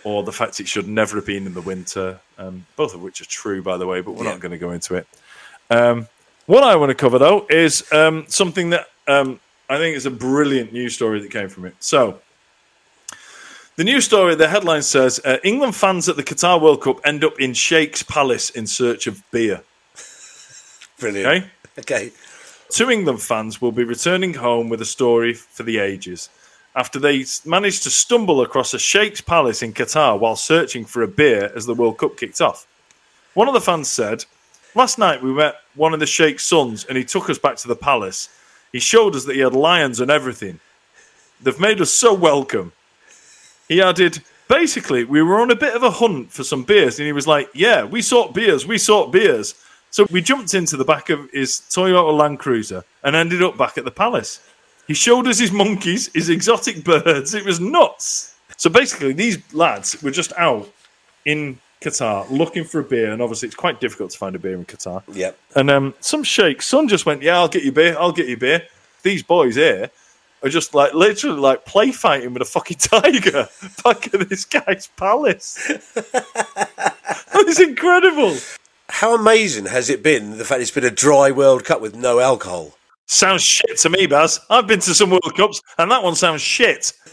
or 0.05 0.23
the 0.23 0.33
fact 0.33 0.61
it 0.61 0.69
should 0.69 0.87
never 0.87 1.17
have 1.17 1.25
been 1.25 1.47
in 1.47 1.55
the 1.55 1.63
winter, 1.63 2.21
um, 2.37 2.67
both 2.77 2.95
of 2.95 3.01
which 3.01 3.23
are 3.23 3.27
true, 3.27 3.63
by 3.63 3.79
the 3.79 3.87
way, 3.87 4.03
but 4.03 4.13
we're 4.13 4.25
Yeah. 4.25 4.33
not 4.33 4.41
going 4.41 4.53
to 4.53 4.59
go 4.59 4.73
into 4.73 4.95
it. 4.97 5.07
Um, 5.71 6.07
what 6.45 6.63
I 6.63 6.77
want 6.77 6.91
to 6.91 6.95
cover 6.95 7.19
though 7.19 7.47
is 7.49 7.91
um, 7.93 8.27
something 8.29 8.69
that 8.71 8.87
um, 9.09 9.41
I 9.71 9.79
think 9.79 9.97
is 9.97 10.05
a 10.05 10.11
brilliant 10.11 10.73
news 10.75 10.95
story 10.95 11.21
that 11.21 11.31
came 11.31 11.49
from 11.49 11.65
it. 11.65 11.75
So. 11.81 12.21
The 13.77 13.83
news 13.83 14.05
story, 14.05 14.37
the 14.37 14.47
headline 14.47 14.83
says 14.83 15.21
uh, 15.25 15.39
England 15.43 15.75
fans 15.75 16.09
at 16.09 16.15
the 16.15 16.23
Qatar 16.23 16.61
World 16.61 16.81
Cup 16.81 17.01
end 17.05 17.25
up 17.25 17.41
in 17.41 17.53
Sheikh's 17.55 18.05
Palace 18.05 18.51
in 18.51 18.69
search 18.69 19.09
of 19.09 19.21
beer. 19.33 19.63
Brilliant. 20.99 21.27
Okay? 21.27 21.51
Okay. 21.79 22.13
Two 22.71 22.91
England 22.91 23.23
fans 23.23 23.61
will 23.61 23.73
be 23.73 23.85
returning 23.85 24.35
home 24.35 24.69
with 24.69 24.81
a 24.81 24.87
story 24.87 25.35
for 25.35 25.63
the 25.63 25.79
ages 25.79 26.29
after 26.77 26.99
they 26.99 27.25
managed 27.45 27.85
to 27.85 27.91
stumble 27.91 28.43
across 28.43 28.75
a 28.75 28.79
Sheikh's 28.79 29.21
Palace 29.21 29.63
in 29.63 29.73
Qatar 29.73 30.19
while 30.19 30.37
searching 30.37 30.85
for 30.85 31.03
a 31.03 31.09
beer 31.09 31.53
as 31.55 31.67
the 31.67 31.75
World 31.75 31.99
Cup 31.99 32.17
kicked 32.17 32.41
off. 32.41 32.67
One 33.35 33.49
of 33.49 33.55
the 33.55 33.61
fans 33.61 33.89
said, 33.89 34.25
Last 34.75 34.99
night 34.99 35.23
we 35.23 35.33
met 35.33 35.55
one 35.77 35.95
of 35.95 36.01
the 36.01 36.07
Sheikh's 36.07 36.45
sons 36.45 36.85
and 36.85 36.99
he 36.99 37.05
took 37.05 37.31
us 37.31 37.39
back 37.39 37.57
to 37.59 37.69
the 37.69 37.77
palace. 37.77 38.29
He 38.73 38.81
showed 38.81 39.15
us 39.15 39.25
that 39.25 39.37
he 39.37 39.41
had 39.41 39.55
lions 39.55 40.01
and 40.01 40.11
everything. 40.11 40.59
They've 41.41 41.61
made 41.61 41.81
us 41.81 41.93
so 41.93 42.13
welcome. 42.13 42.73
He 43.69 43.81
added, 43.81 44.21
Basically, 44.49 45.05
we 45.05 45.23
were 45.23 45.41
on 45.41 45.53
a 45.53 45.57
bit 45.57 45.77
of 45.77 45.85
a 45.85 45.91
hunt 45.91 46.33
for 46.33 46.43
some 46.43 46.65
beers, 46.65 46.99
and 46.99 47.07
he 47.07 47.13
was 47.13 47.27
like, 47.27 47.49
Yeah, 47.55 47.85
we 47.85 48.03
sought 48.03 48.35
beers, 48.35 48.67
we 48.67 48.79
sought 48.79 49.13
beers. 49.13 49.55
So 49.95 50.09
we 50.11 50.23
jumped 50.23 50.55
into 50.55 50.77
the 50.77 50.85
back 50.85 51.09
of 51.09 51.31
his 51.31 51.63
Toyota 51.71 52.13
Land 52.19 52.41
Cruiser 52.41 52.83
and 53.05 53.15
ended 53.15 53.45
up 53.45 53.57
back 53.57 53.79
at 53.79 53.85
the 53.85 53.93
palace. 53.93 54.41
He 54.89 54.95
showed 54.95 55.29
us 55.29 55.39
his 55.39 55.53
monkeys, 55.53 56.11
his 56.13 56.31
exotic 56.31 56.83
birds. 56.83 57.33
It 57.33 57.45
was 57.45 57.61
nuts. 57.61 58.35
So 58.57 58.69
basically, 58.69 59.13
these 59.13 59.39
lads 59.55 60.03
were 60.03 60.11
just 60.11 60.33
out 60.37 60.69
in 61.27 61.61
Qatar 61.81 62.29
looking 62.29 62.65
for 62.65 62.81
a 62.81 62.83
beer, 62.83 63.13
and 63.13 63.23
obviously, 63.23 63.47
it's 63.47 63.55
quite 63.55 63.81
difficult 63.81 64.11
to 64.11 64.19
find 64.19 64.35
a 64.35 64.39
beer 64.41 64.57
in 64.57 64.65
Qatar. 64.65 65.05
Yep. 65.13 65.39
And 65.55 65.71
um, 65.71 65.95
some 66.01 66.25
sheikh 66.25 66.61
son 66.61 66.89
just 66.89 67.07
went, 67.07 67.23
"Yeah, 67.23 67.39
I'll 67.39 67.47
get 67.47 67.63
you 67.63 67.71
beer. 67.71 67.97
I'll 67.97 68.11
get 68.11 68.27
you 68.27 68.37
beer." 68.37 68.67
These 69.05 69.23
boys 69.23 69.55
here 69.55 69.93
are 70.43 70.49
just 70.49 70.75
like 70.75 70.93
literally 70.93 71.39
like 71.39 71.67
play 71.67 71.93
fighting 71.93 72.33
with 72.33 72.43
a 72.43 72.47
fucking 72.47 72.79
tiger 72.81 73.49
back 73.85 74.13
at 74.13 74.29
this 74.29 74.45
guy's 74.45 74.89
palace. 74.97 75.71
it's 75.71 77.61
incredible. 77.61 78.37
How 78.99 79.13
amazing 79.13 79.67
has 79.67 79.91
it 79.91 80.05
been 80.05 80.39
the 80.39 80.45
fact 80.45 80.61
it's 80.61 80.71
been 80.71 80.85
a 80.85 80.91
dry 80.91 81.33
World 81.33 81.65
Cup 81.65 81.81
with 81.81 81.97
no 81.97 82.21
alcohol? 82.21 82.77
Sounds 83.07 83.43
shit 83.43 83.77
to 83.79 83.91
me, 83.91 84.07
Baz. 84.07 84.39
I've 84.49 84.69
been 84.69 84.79
to 84.79 84.95
some 84.95 85.11
World 85.11 85.35
Cups, 85.37 85.61
and 85.79 85.91
that 85.91 86.05
one 86.05 86.15
sounds 86.15 86.43
shit. 86.43 86.93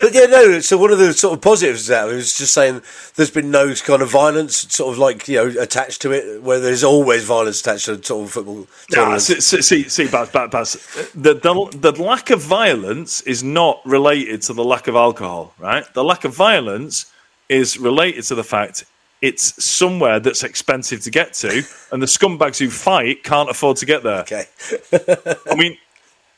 But 0.00 0.14
yeah, 0.14 0.26
no. 0.26 0.60
So 0.60 0.78
one 0.78 0.92
of 0.92 0.98
the 0.98 1.12
sort 1.12 1.34
of 1.34 1.40
positives 1.40 1.88
that 1.88 2.04
was 2.06 2.36
just 2.36 2.54
saying 2.54 2.82
there's 3.16 3.32
been 3.32 3.50
no 3.50 3.74
kind 3.74 4.00
of 4.00 4.10
violence, 4.10 4.58
sort 4.72 4.92
of 4.92 4.98
like 4.98 5.26
you 5.26 5.36
know, 5.36 5.60
attached 5.60 6.02
to 6.02 6.12
it. 6.12 6.40
Where 6.42 6.60
there's 6.60 6.84
always 6.84 7.24
violence 7.24 7.60
attached 7.62 7.86
to 7.86 8.00
sort 8.04 8.26
of 8.26 8.30
football. 8.30 8.68
Nah, 8.92 9.18
see, 9.18 9.40
see, 9.40 9.88
see 9.88 10.08
Baz, 10.08 10.28
Baz, 10.28 10.50
Baz. 10.50 10.72
The, 11.16 11.34
the, 11.34 11.90
the 11.90 12.00
lack 12.00 12.30
of 12.30 12.40
violence 12.40 13.22
is 13.22 13.42
not 13.42 13.80
related 13.84 14.42
to 14.42 14.52
the 14.52 14.62
lack 14.62 14.86
of 14.86 14.94
alcohol, 14.94 15.52
right? 15.58 15.84
The 15.94 16.04
lack 16.04 16.24
of 16.24 16.32
violence 16.32 17.10
is 17.48 17.76
related 17.76 18.22
to 18.24 18.36
the 18.36 18.44
fact 18.44 18.84
it's 19.20 19.62
somewhere 19.62 20.20
that's 20.20 20.44
expensive 20.44 21.00
to 21.02 21.10
get 21.10 21.32
to, 21.34 21.62
and 21.92 22.02
the 22.02 22.06
scumbags 22.06 22.58
who 22.58 22.70
fight 22.70 23.24
can't 23.24 23.50
afford 23.50 23.76
to 23.78 23.86
get 23.86 24.02
there. 24.02 24.20
Okay. 24.20 24.44
I 25.50 25.54
mean, 25.54 25.76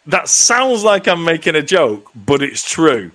that 0.06 0.28
sounds 0.28 0.82
like 0.82 1.06
I'm 1.06 1.24
making 1.24 1.56
a 1.56 1.62
joke, 1.62 2.10
but 2.14 2.42
it's 2.42 2.68
true. 2.68 3.10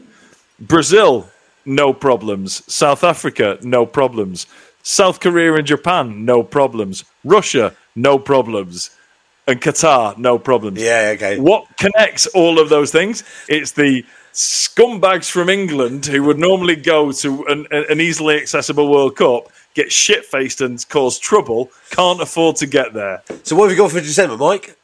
Brazil, 0.60 1.30
no 1.66 1.94
problems. 1.94 2.62
South 2.72 3.04
Africa, 3.04 3.58
no 3.62 3.86
problems. 3.86 4.48
South 4.84 5.20
Korea 5.20 5.56
and 5.56 5.66
Japan, 5.66 6.26
no 6.26 6.44
problems. 6.44 7.04
Russia, 7.24 7.76
no 7.96 8.20
problems. 8.20 8.92
And 9.48 9.62
Qatar, 9.62 10.18
no 10.18 10.38
problems. 10.40 10.80
Yeah. 10.80 11.14
Okay. 11.16 11.40
What 11.40 11.66
connects 11.78 12.28
all 12.28 12.60
of 12.60 12.70
those 12.70 12.92
things? 12.92 13.24
It's 13.48 13.72
the 13.72 14.06
scumbags 14.36 15.32
from 15.32 15.48
England 15.50 16.06
who 16.06 16.22
would 16.24 16.38
normally 16.38 16.76
go 16.76 17.12
to 17.14 17.46
an, 17.46 17.66
an 17.72 18.02
easily 18.02 18.38
accessible 18.38 18.92
World 18.92 19.16
Cup, 19.16 19.48
get 19.74 19.92
shit 19.92 20.26
faced 20.26 20.60
and 20.60 20.88
cause 20.90 21.18
trouble, 21.18 21.72
can't 21.90 22.22
afford 22.22 22.58
to 22.58 22.68
get 22.68 22.94
there. 22.94 23.24
So 23.44 23.56
what 23.56 23.70
have 23.70 23.72
you 23.72 23.82
got 23.82 23.92
for 23.92 24.02
December, 24.02 24.38
Mike? 24.38 24.76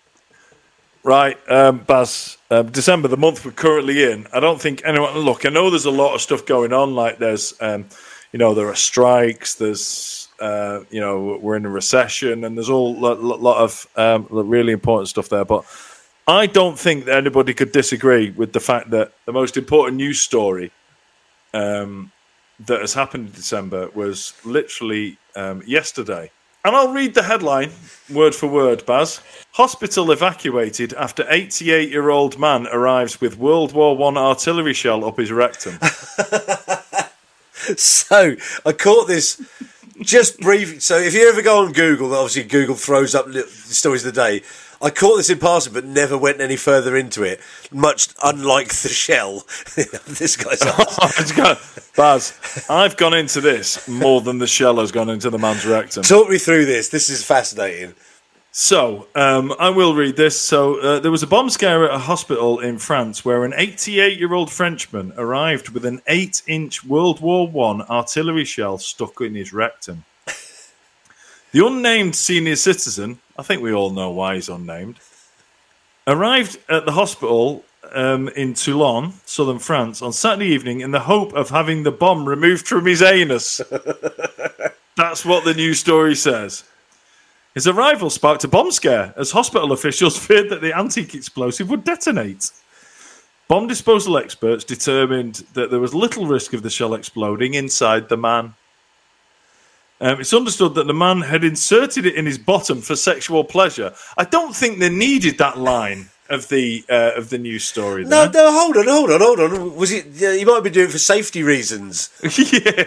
Right, 1.03 1.37
um, 1.49 1.79
Baz. 1.79 2.37
Um, 2.49 2.71
December, 2.71 3.07
the 3.07 3.17
month 3.17 3.43
we're 3.43 3.51
currently 3.51 4.03
in. 4.03 4.27
I 4.33 4.39
don't 4.39 4.61
think 4.61 4.83
anyone. 4.85 5.17
Look, 5.17 5.45
I 5.45 5.49
know 5.49 5.69
there's 5.69 5.85
a 5.85 5.91
lot 5.91 6.13
of 6.15 6.21
stuff 6.21 6.45
going 6.45 6.71
on. 6.73 6.95
Like 6.95 7.17
there's, 7.17 7.53
um, 7.59 7.85
you 8.31 8.39
know, 8.39 8.53
there 8.53 8.67
are 8.67 8.75
strikes. 8.75 9.55
There's, 9.55 10.29
uh, 10.39 10.81
you 10.91 10.99
know, 11.01 11.39
we're 11.41 11.57
in 11.57 11.65
a 11.65 11.69
recession, 11.69 12.43
and 12.43 12.55
there's 12.55 12.69
all 12.69 12.93
a 13.05 13.15
lot 13.15 13.57
of 13.57 13.87
um, 13.95 14.27
really 14.29 14.73
important 14.73 15.09
stuff 15.09 15.27
there. 15.29 15.43
But 15.43 15.65
I 16.31 16.45
don't 16.45 16.79
think 16.79 17.05
that 17.05 17.17
anybody 17.17 17.53
could 17.53 17.71
disagree 17.71 18.31
with 18.31 18.53
the 18.53 18.59
fact 18.59 18.89
that 18.91 19.13
the 19.25 19.33
most 19.33 19.57
important 19.57 19.97
news 19.97 20.21
story 20.21 20.71
um, 21.53 22.11
that 22.65 22.79
has 22.79 22.93
happened 22.93 23.27
in 23.27 23.33
December 23.33 23.89
was 23.93 24.33
literally 24.45 25.17
um, 25.35 25.61
yesterday. 25.65 26.31
And 26.63 26.75
I'll 26.75 26.93
read 26.93 27.15
the 27.15 27.23
headline 27.23 27.71
word 28.13 28.35
for 28.35 28.47
word, 28.47 28.85
Baz. 28.85 29.21
Hospital 29.53 30.11
evacuated 30.11 30.93
after 30.93 31.25
88 31.27 31.89
year 31.89 32.09
old 32.09 32.37
man 32.39 32.67
arrives 32.67 33.19
with 33.19 33.37
World 33.37 33.73
War 33.73 33.97
One 33.97 34.17
artillery 34.17 34.73
shell 34.73 35.03
up 35.03 35.17
his 35.17 35.31
rectum. 35.31 35.79
So 37.77 38.35
I 38.65 38.71
caught 38.73 39.07
this 39.07 39.41
just 40.01 40.39
briefly. 40.39 40.79
So 40.79 40.97
if 40.97 41.13
you 41.13 41.29
ever 41.29 41.41
go 41.41 41.63
on 41.63 41.73
Google, 41.73 42.13
obviously 42.15 42.43
Google 42.43 42.75
throws 42.75 43.13
up 43.13 43.27
stories 43.47 44.05
of 44.05 44.13
the 44.13 44.21
day. 44.21 44.41
I 44.81 44.89
caught 44.89 45.17
this 45.17 45.29
in 45.29 45.39
passing, 45.39 45.73
but 45.73 45.85
never 45.85 46.17
went 46.17 46.41
any 46.41 46.55
further 46.55 46.95
into 46.97 47.23
it. 47.23 47.39
Much 47.71 48.09
unlike 48.23 48.69
the 48.69 48.89
shell, 48.89 49.45
this 49.75 50.35
guy's 50.35 50.61
ass. 50.65 51.31
Gone- 51.31 51.57
Baz, 51.95 52.65
I've 52.69 52.97
gone 52.97 53.13
into 53.13 53.41
this 53.41 53.87
more 53.87 54.21
than 54.21 54.39
the 54.39 54.47
shell 54.47 54.79
has 54.79 54.91
gone 54.91 55.09
into 55.09 55.29
the 55.29 55.37
man's 55.37 55.65
rectum. 55.65 56.03
Talk 56.03 56.29
me 56.29 56.37
through 56.37 56.65
this. 56.65 56.89
This 56.89 57.09
is 57.09 57.23
fascinating. 57.23 57.93
So, 58.53 59.07
um, 59.15 59.53
I 59.59 59.69
will 59.69 59.95
read 59.95 60.17
this. 60.17 60.37
So, 60.39 60.75
uh, 60.79 60.99
there 60.99 61.11
was 61.11 61.23
a 61.23 61.27
bomb 61.27 61.49
scare 61.49 61.85
at 61.85 61.93
a 61.93 61.99
hospital 61.99 62.59
in 62.59 62.79
France 62.79 63.23
where 63.23 63.45
an 63.45 63.53
88 63.55 64.19
year 64.19 64.33
old 64.33 64.51
Frenchman 64.51 65.13
arrived 65.15 65.69
with 65.69 65.85
an 65.85 66.01
8 66.07 66.41
inch 66.47 66.83
World 66.83 67.21
War 67.21 67.47
One 67.47 67.81
artillery 67.83 68.43
shell 68.43 68.77
stuck 68.77 69.21
in 69.21 69.35
his 69.35 69.53
rectum. 69.53 70.03
The 71.51 71.65
unnamed 71.65 72.15
senior 72.15 72.55
citizen, 72.55 73.19
I 73.37 73.43
think 73.43 73.61
we 73.61 73.73
all 73.73 73.89
know 73.89 74.09
why 74.09 74.35
he's 74.35 74.47
unnamed, 74.47 74.95
arrived 76.07 76.57
at 76.69 76.85
the 76.85 76.93
hospital 76.93 77.65
um, 77.91 78.29
in 78.29 78.53
Toulon, 78.53 79.13
southern 79.25 79.59
France, 79.59 80.01
on 80.01 80.13
Saturday 80.13 80.45
evening 80.45 80.79
in 80.79 80.91
the 80.91 81.01
hope 81.01 81.33
of 81.33 81.49
having 81.49 81.83
the 81.83 81.91
bomb 81.91 82.27
removed 82.27 82.67
from 82.67 82.85
his 82.85 83.01
anus. 83.01 83.59
That's 84.95 85.25
what 85.25 85.43
the 85.43 85.53
news 85.53 85.79
story 85.79 86.15
says. 86.15 86.63
His 87.53 87.67
arrival 87.67 88.09
sparked 88.09 88.45
a 88.45 88.47
bomb 88.47 88.71
scare 88.71 89.13
as 89.17 89.31
hospital 89.31 89.73
officials 89.73 90.17
feared 90.25 90.49
that 90.49 90.61
the 90.61 90.77
antique 90.77 91.13
explosive 91.13 91.69
would 91.69 91.83
detonate. 91.83 92.49
Bomb 93.49 93.67
disposal 93.67 94.17
experts 94.17 94.63
determined 94.63 95.43
that 95.53 95.69
there 95.69 95.81
was 95.81 95.93
little 95.93 96.25
risk 96.25 96.53
of 96.53 96.63
the 96.63 96.69
shell 96.69 96.93
exploding 96.93 97.55
inside 97.55 98.07
the 98.07 98.15
man. 98.15 98.53
Um, 100.01 100.19
it's 100.19 100.33
understood 100.33 100.73
that 100.75 100.87
the 100.87 100.93
man 100.95 101.21
had 101.21 101.43
inserted 101.43 102.07
it 102.07 102.15
in 102.15 102.25
his 102.25 102.39
bottom 102.39 102.81
for 102.81 102.95
sexual 102.95 103.43
pleasure. 103.43 103.93
I 104.17 104.23
don't 104.25 104.55
think 104.55 104.79
they 104.79 104.89
needed 104.89 105.37
that 105.37 105.59
line 105.59 106.09
of 106.27 106.47
the 106.47 106.83
uh, 106.89 107.11
of 107.15 107.29
the 107.29 107.37
news 107.37 107.65
story. 107.65 108.03
No, 108.03 108.27
there. 108.27 108.45
no, 108.45 108.51
hold 108.51 108.77
on, 108.77 108.87
hold 108.87 109.11
on, 109.11 109.19
hold 109.19 109.39
on. 109.39 109.75
Was 109.75 109.91
it? 109.91 110.07
Yeah, 110.13 110.31
you 110.31 110.45
might 110.45 110.55
have 110.55 110.63
been 110.63 110.73
doing 110.73 110.87
it 110.87 110.91
for 110.91 110.97
safety 110.97 111.43
reasons. 111.43 112.09
yeah, 112.23 112.29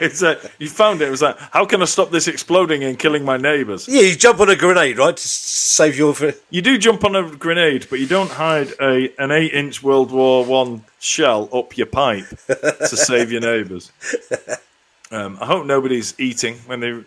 it's 0.00 0.22
like, 0.22 0.40
you 0.58 0.68
found 0.68 1.02
it. 1.02 1.08
It 1.08 1.10
was 1.10 1.22
like, 1.22 1.38
how 1.38 1.64
can 1.66 1.82
I 1.82 1.84
stop 1.84 2.10
this 2.10 2.26
exploding 2.26 2.82
and 2.82 2.98
killing 2.98 3.24
my 3.24 3.36
neighbours? 3.36 3.86
Yeah, 3.86 4.02
you 4.02 4.16
jump 4.16 4.40
on 4.40 4.48
a 4.48 4.56
grenade, 4.56 4.98
right, 4.98 5.16
to 5.16 5.28
save 5.28 5.96
your. 5.96 6.16
You 6.50 6.62
do 6.62 6.78
jump 6.78 7.04
on 7.04 7.14
a 7.14 7.30
grenade, 7.36 7.86
but 7.90 8.00
you 8.00 8.06
don't 8.06 8.30
hide 8.30 8.72
a 8.80 9.12
an 9.22 9.30
eight 9.30 9.52
inch 9.52 9.84
World 9.84 10.10
War 10.10 10.44
One 10.44 10.84
shell 10.98 11.48
up 11.52 11.76
your 11.76 11.86
pipe 11.86 12.26
to 12.48 12.96
save 12.96 13.30
your 13.30 13.42
neighbours. 13.42 13.92
Um, 15.14 15.38
I 15.40 15.46
hope 15.46 15.64
nobody's 15.64 16.18
eating 16.18 16.56
when 16.66 16.80
they. 16.80 17.04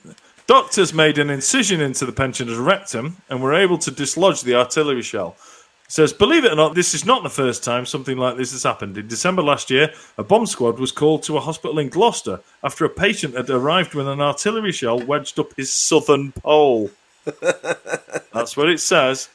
Doctors 0.48 0.94
made 0.94 1.18
an 1.18 1.30
incision 1.30 1.82
into 1.82 2.06
the 2.06 2.14
pensioner's 2.14 2.58
rectum 2.58 3.18
and 3.30 3.44
were 3.44 3.54
able 3.54 3.78
to 3.80 3.92
dislodge 3.92 4.44
the 4.44 4.56
artillery 4.56 5.02
shell. 5.02 5.36
It 5.86 5.92
says, 5.92 6.14
believe 6.14 6.46
it 6.46 6.54
or 6.54 6.56
not, 6.56 6.74
this 6.74 6.94
is 6.94 7.06
not 7.06 7.24
the 7.24 7.30
first 7.30 7.66
time 7.66 7.86
something 7.86 8.18
like 8.18 8.38
this 8.38 8.54
has 8.54 8.64
happened. 8.64 8.98
In 8.98 9.10
December 9.10 9.42
last 9.42 9.70
year, 9.70 9.92
a 10.18 10.24
bomb 10.24 10.46
squad 10.46 10.80
was 10.80 10.94
called 10.94 11.24
to 11.24 11.36
a 11.36 11.42
hospital 11.42 11.80
in 11.80 11.90
Gloucester 11.90 12.40
after 12.64 12.86
a 12.86 12.90
patient 12.90 13.36
had 13.36 13.50
arrived 13.50 13.94
with 13.94 14.08
an 14.08 14.22
artillery 14.22 14.72
shell 14.72 15.00
wedged 15.00 15.38
up 15.38 15.54
his 15.58 15.74
southern 15.74 16.32
pole. 16.32 16.92
That's 18.34 18.56
what 18.56 18.70
it 18.70 18.80
says. 18.80 19.28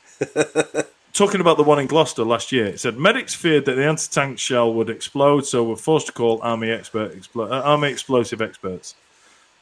Talking 1.13 1.43
about 1.43 1.59
the 1.59 1.63
one 1.63 1.79
in 1.79 1.87
Gloucester 1.87 2.25
last 2.25 2.53
year, 2.53 2.67
it 2.67 2.81
said 2.81 2.97
medics 2.97 3.35
feared 3.35 3.67
that 3.67 3.75
the 3.75 3.85
anti-tank 3.85 4.39
shell 4.39 4.73
would 4.73 4.89
explode, 4.89 5.45
so 5.45 5.63
were 5.63 5.77
forced 5.77 6.07
to 6.07 6.13
call 6.13 6.41
army 6.43 6.71
expert 6.71 7.29
uh, 7.37 7.49
army 7.49 7.91
explosive 7.91 8.41
experts. 8.41 8.95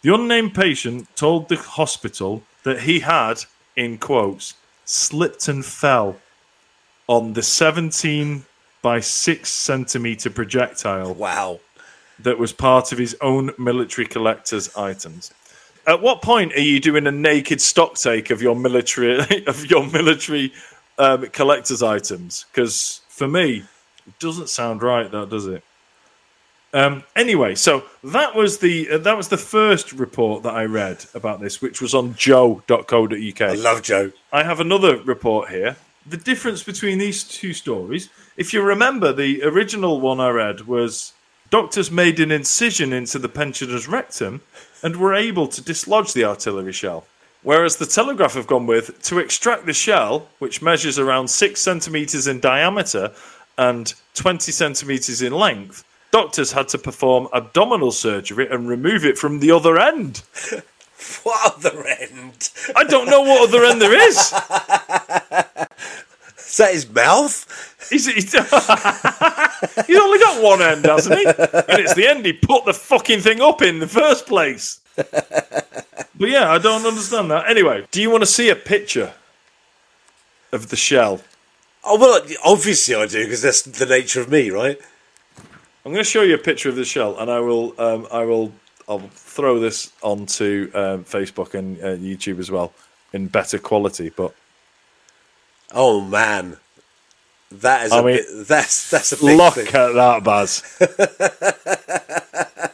The 0.02 0.14
unnamed 0.14 0.54
patient 0.54 1.08
told 1.16 1.48
the 1.48 1.56
hospital 1.56 2.44
that 2.62 2.80
he 2.82 3.00
had, 3.00 3.44
in 3.74 3.98
quotes, 3.98 4.54
slipped 4.84 5.48
and 5.48 5.64
fell 5.64 6.16
on 7.08 7.32
the 7.32 7.42
17 7.42 8.44
by 8.80 9.00
6 9.00 9.48
centimeter 9.50 10.30
projectile 10.30 11.12
Wow. 11.14 11.58
that 12.20 12.38
was 12.38 12.52
part 12.52 12.92
of 12.92 12.98
his 12.98 13.16
own 13.20 13.50
military 13.58 14.06
collector's 14.06 14.74
items. 14.76 15.32
At 15.86 16.00
what 16.00 16.22
point 16.22 16.52
are 16.54 16.60
you 16.60 16.78
doing 16.78 17.06
a 17.06 17.10
naked 17.10 17.60
stock 17.60 17.96
take 17.96 18.30
of 18.30 18.40
your 18.40 18.54
military 18.54 19.18
of 19.46 19.66
your 19.68 19.84
military 19.86 20.52
um, 21.00 21.26
collector's 21.28 21.82
items? 21.82 22.46
Because 22.52 23.00
for 23.08 23.26
me, 23.26 23.64
it 24.06 24.18
doesn't 24.18 24.48
sound 24.48 24.82
right. 24.82 25.10
That 25.10 25.30
does 25.30 25.46
it. 25.46 25.64
Um, 26.72 27.02
anyway, 27.16 27.56
so 27.56 27.84
that 28.04 28.36
was 28.36 28.58
the 28.58 28.90
uh, 28.90 28.98
that 28.98 29.16
was 29.16 29.28
the 29.28 29.36
first 29.36 29.92
report 29.92 30.44
that 30.44 30.54
I 30.54 30.64
read 30.64 31.04
about 31.14 31.40
this, 31.40 31.60
which 31.60 31.80
was 31.80 31.94
on 31.94 32.14
joe.co.uk. 32.14 33.40
I 33.40 33.54
love 33.54 33.82
Joe. 33.82 34.12
I 34.32 34.44
have 34.44 34.60
another 34.60 34.98
report 34.98 35.48
here. 35.48 35.76
The 36.06 36.16
difference 36.16 36.62
between 36.62 36.98
these 36.98 37.24
two 37.24 37.52
stories, 37.52 38.08
if 38.36 38.54
you 38.54 38.62
remember, 38.62 39.12
the 39.12 39.42
original 39.42 40.00
one 40.00 40.20
I 40.20 40.30
read 40.30 40.62
was 40.62 41.12
doctors 41.50 41.90
made 41.90 42.20
an 42.20 42.30
incision 42.30 42.92
into 42.92 43.18
the 43.18 43.28
pensioner's 43.28 43.88
rectum 43.88 44.40
and 44.82 44.96
were 44.96 45.14
able 45.14 45.48
to 45.48 45.60
dislodge 45.60 46.12
the 46.12 46.24
artillery 46.24 46.72
shell. 46.72 47.04
Whereas 47.42 47.76
the 47.76 47.86
Telegraph 47.86 48.34
have 48.34 48.46
gone 48.46 48.66
with 48.66 49.02
to 49.04 49.18
extract 49.18 49.66
the 49.66 49.72
shell, 49.72 50.28
which 50.38 50.60
measures 50.60 50.98
around 50.98 51.28
six 51.28 51.60
centimetres 51.60 52.26
in 52.26 52.40
diameter 52.40 53.12
and 53.56 53.92
20 54.14 54.52
centimetres 54.52 55.22
in 55.22 55.32
length, 55.32 55.84
doctors 56.10 56.52
had 56.52 56.68
to 56.68 56.78
perform 56.78 57.28
abdominal 57.32 57.92
surgery 57.92 58.48
and 58.50 58.68
remove 58.68 59.04
it 59.04 59.16
from 59.16 59.40
the 59.40 59.50
other 59.50 59.78
end. 59.78 60.22
What 61.22 61.56
other 61.56 61.86
end? 61.86 62.50
I 62.76 62.84
don't 62.84 63.06
know 63.06 63.22
what 63.22 63.48
other 63.48 63.64
end 63.64 63.80
there 63.80 64.06
is. 64.06 64.16
Is 64.16 64.30
that 66.58 66.72
his 66.72 66.86
mouth? 66.90 67.86
He's, 67.88 68.06
he's, 68.06 68.32
he's 69.86 69.98
only 69.98 70.18
got 70.18 70.42
one 70.42 70.60
end, 70.60 70.84
hasn't 70.84 71.18
he? 71.18 71.24
And 71.24 71.80
it's 71.80 71.94
the 71.94 72.06
end 72.06 72.26
he 72.26 72.34
put 72.34 72.66
the 72.66 72.74
fucking 72.74 73.20
thing 73.20 73.40
up 73.40 73.62
in 73.62 73.78
the 73.78 73.88
first 73.88 74.26
place. 74.26 74.80
But 76.20 76.28
yeah, 76.28 76.52
I 76.52 76.58
don't 76.58 76.84
understand 76.86 77.30
that. 77.30 77.48
Anyway, 77.48 77.86
do 77.90 78.02
you 78.02 78.10
want 78.10 78.22
to 78.22 78.26
see 78.26 78.50
a 78.50 78.54
picture 78.54 79.14
of 80.52 80.68
the 80.68 80.76
shell? 80.76 81.22
Oh 81.82 81.98
well, 81.98 82.20
obviously 82.44 82.94
I 82.94 83.06
do 83.06 83.24
because 83.24 83.40
that's 83.40 83.62
the 83.62 83.86
nature 83.86 84.20
of 84.20 84.30
me, 84.30 84.50
right? 84.50 84.78
I'm 85.84 85.92
going 85.92 86.04
to 86.04 86.10
show 86.10 86.20
you 86.20 86.34
a 86.34 86.38
picture 86.38 86.68
of 86.68 86.76
the 86.76 86.84
shell, 86.84 87.18
and 87.18 87.30
I 87.30 87.40
will, 87.40 87.74
um, 87.80 88.06
I 88.12 88.24
will, 88.24 88.52
I'll 88.86 89.08
throw 89.08 89.58
this 89.58 89.94
onto 90.02 90.70
um, 90.74 91.04
Facebook 91.04 91.54
and 91.54 91.78
uh, 91.80 91.96
YouTube 91.96 92.38
as 92.38 92.50
well 92.50 92.74
in 93.14 93.28
better 93.28 93.58
quality. 93.58 94.10
But 94.10 94.34
Oh 95.72 96.02
man, 96.02 96.58
that 97.50 97.86
is 97.86 97.92
I 97.92 98.00
a 98.00 98.02
mean, 98.02 98.16
bit, 98.16 98.26
that's 98.48 98.90
that's 98.90 99.12
a 99.12 99.24
look 99.24 99.56
at 99.56 99.72
that, 99.94 100.22
Baz. 100.22 100.62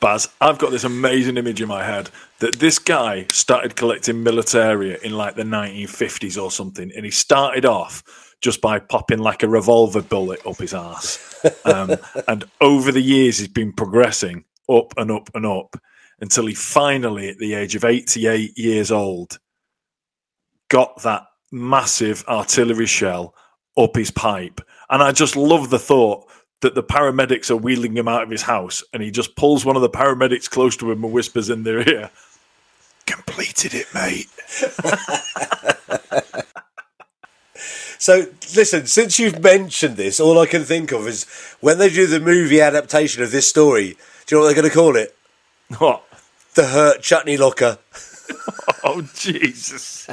Baz, 0.00 0.28
I've 0.40 0.58
got 0.58 0.70
this 0.70 0.84
amazing 0.84 1.38
image 1.38 1.62
in 1.62 1.68
my 1.68 1.82
head 1.82 2.10
that 2.40 2.58
this 2.58 2.78
guy 2.78 3.26
started 3.30 3.76
collecting 3.76 4.22
militaria 4.22 5.00
in 5.00 5.12
like 5.12 5.36
the 5.36 5.42
1950s 5.42 6.40
or 6.40 6.50
something, 6.50 6.92
and 6.94 7.04
he 7.04 7.10
started 7.10 7.64
off 7.64 8.02
just 8.42 8.60
by 8.60 8.78
popping 8.78 9.18
like 9.18 9.42
a 9.42 9.48
revolver 9.48 10.02
bullet 10.02 10.46
up 10.46 10.58
his 10.58 10.74
ass. 10.74 11.22
Um, 11.64 11.96
and 12.26 12.44
over 12.60 12.90
the 12.90 13.00
years, 13.00 13.38
he's 13.38 13.46
been 13.46 13.72
progressing 13.72 14.44
up 14.68 14.92
and 14.96 15.12
up 15.12 15.30
and 15.32 15.46
up 15.46 15.76
until 16.20 16.46
he 16.46 16.54
finally, 16.54 17.28
at 17.28 17.38
the 17.38 17.54
age 17.54 17.76
of 17.76 17.84
88 17.84 18.58
years 18.58 18.90
old, 18.90 19.38
got 20.68 21.02
that 21.02 21.26
massive 21.52 22.24
artillery 22.26 22.86
shell 22.86 23.32
up 23.76 23.94
his 23.94 24.10
pipe. 24.10 24.60
And 24.90 25.02
I 25.02 25.12
just 25.12 25.36
love 25.36 25.70
the 25.70 25.78
thought 25.78 26.26
that 26.62 26.74
the 26.74 26.82
paramedics 26.82 27.50
are 27.50 27.56
wheeling 27.56 27.96
him 27.96 28.08
out 28.08 28.22
of 28.22 28.30
his 28.30 28.42
house 28.42 28.82
and 28.92 29.02
he 29.02 29.10
just 29.10 29.36
pulls 29.36 29.64
one 29.64 29.76
of 29.76 29.82
the 29.82 29.90
paramedics 29.90 30.48
close 30.48 30.76
to 30.78 30.90
him 30.90 31.04
and 31.04 31.12
whispers 31.12 31.50
in 31.50 31.62
their 31.64 31.86
ear, 31.88 32.10
Completed 33.06 33.72
it, 33.74 33.86
mate. 33.94 34.26
So 37.98 38.26
listen, 38.54 38.86
since 38.86 39.18
you've 39.18 39.42
mentioned 39.42 39.96
this, 39.96 40.20
all 40.20 40.38
I 40.38 40.46
can 40.46 40.64
think 40.64 40.92
of 40.92 41.08
is 41.08 41.24
when 41.60 41.78
they 41.78 41.88
do 41.88 42.06
the 42.06 42.20
movie 42.20 42.60
adaptation 42.60 43.22
of 43.22 43.30
this 43.30 43.48
story. 43.48 43.96
Do 44.26 44.36
you 44.36 44.36
know 44.36 44.40
what 44.46 44.54
they're 44.54 44.62
going 44.62 44.70
to 44.70 44.76
call 44.76 44.96
it? 44.96 45.16
What? 45.78 46.04
The 46.54 46.66
Hurt 46.66 47.02
Chutney 47.02 47.36
Locker. 47.36 47.78
Oh, 48.84 49.02
Jesus. 49.14 50.06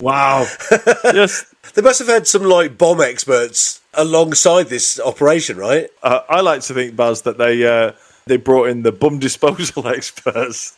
wow. 0.00 0.46
Just, 1.12 1.46
They 1.74 1.80
must 1.82 1.98
have 2.00 2.08
had 2.08 2.26
some 2.26 2.42
like 2.42 2.76
bomb 2.76 3.00
experts 3.00 3.80
alongside 3.98 4.68
this 4.68 4.98
operation, 5.00 5.58
right? 5.58 5.90
uh, 6.02 6.20
I 6.28 6.40
like 6.40 6.62
to 6.62 6.74
think, 6.74 6.96
Baz, 6.96 7.22
that 7.22 7.38
they 7.38 7.66
uh, 7.66 7.92
they 8.26 8.38
brought 8.38 8.68
in 8.70 8.82
the 8.82 8.92
bum 8.92 9.18
disposal 9.18 9.86
experts. 9.96 10.76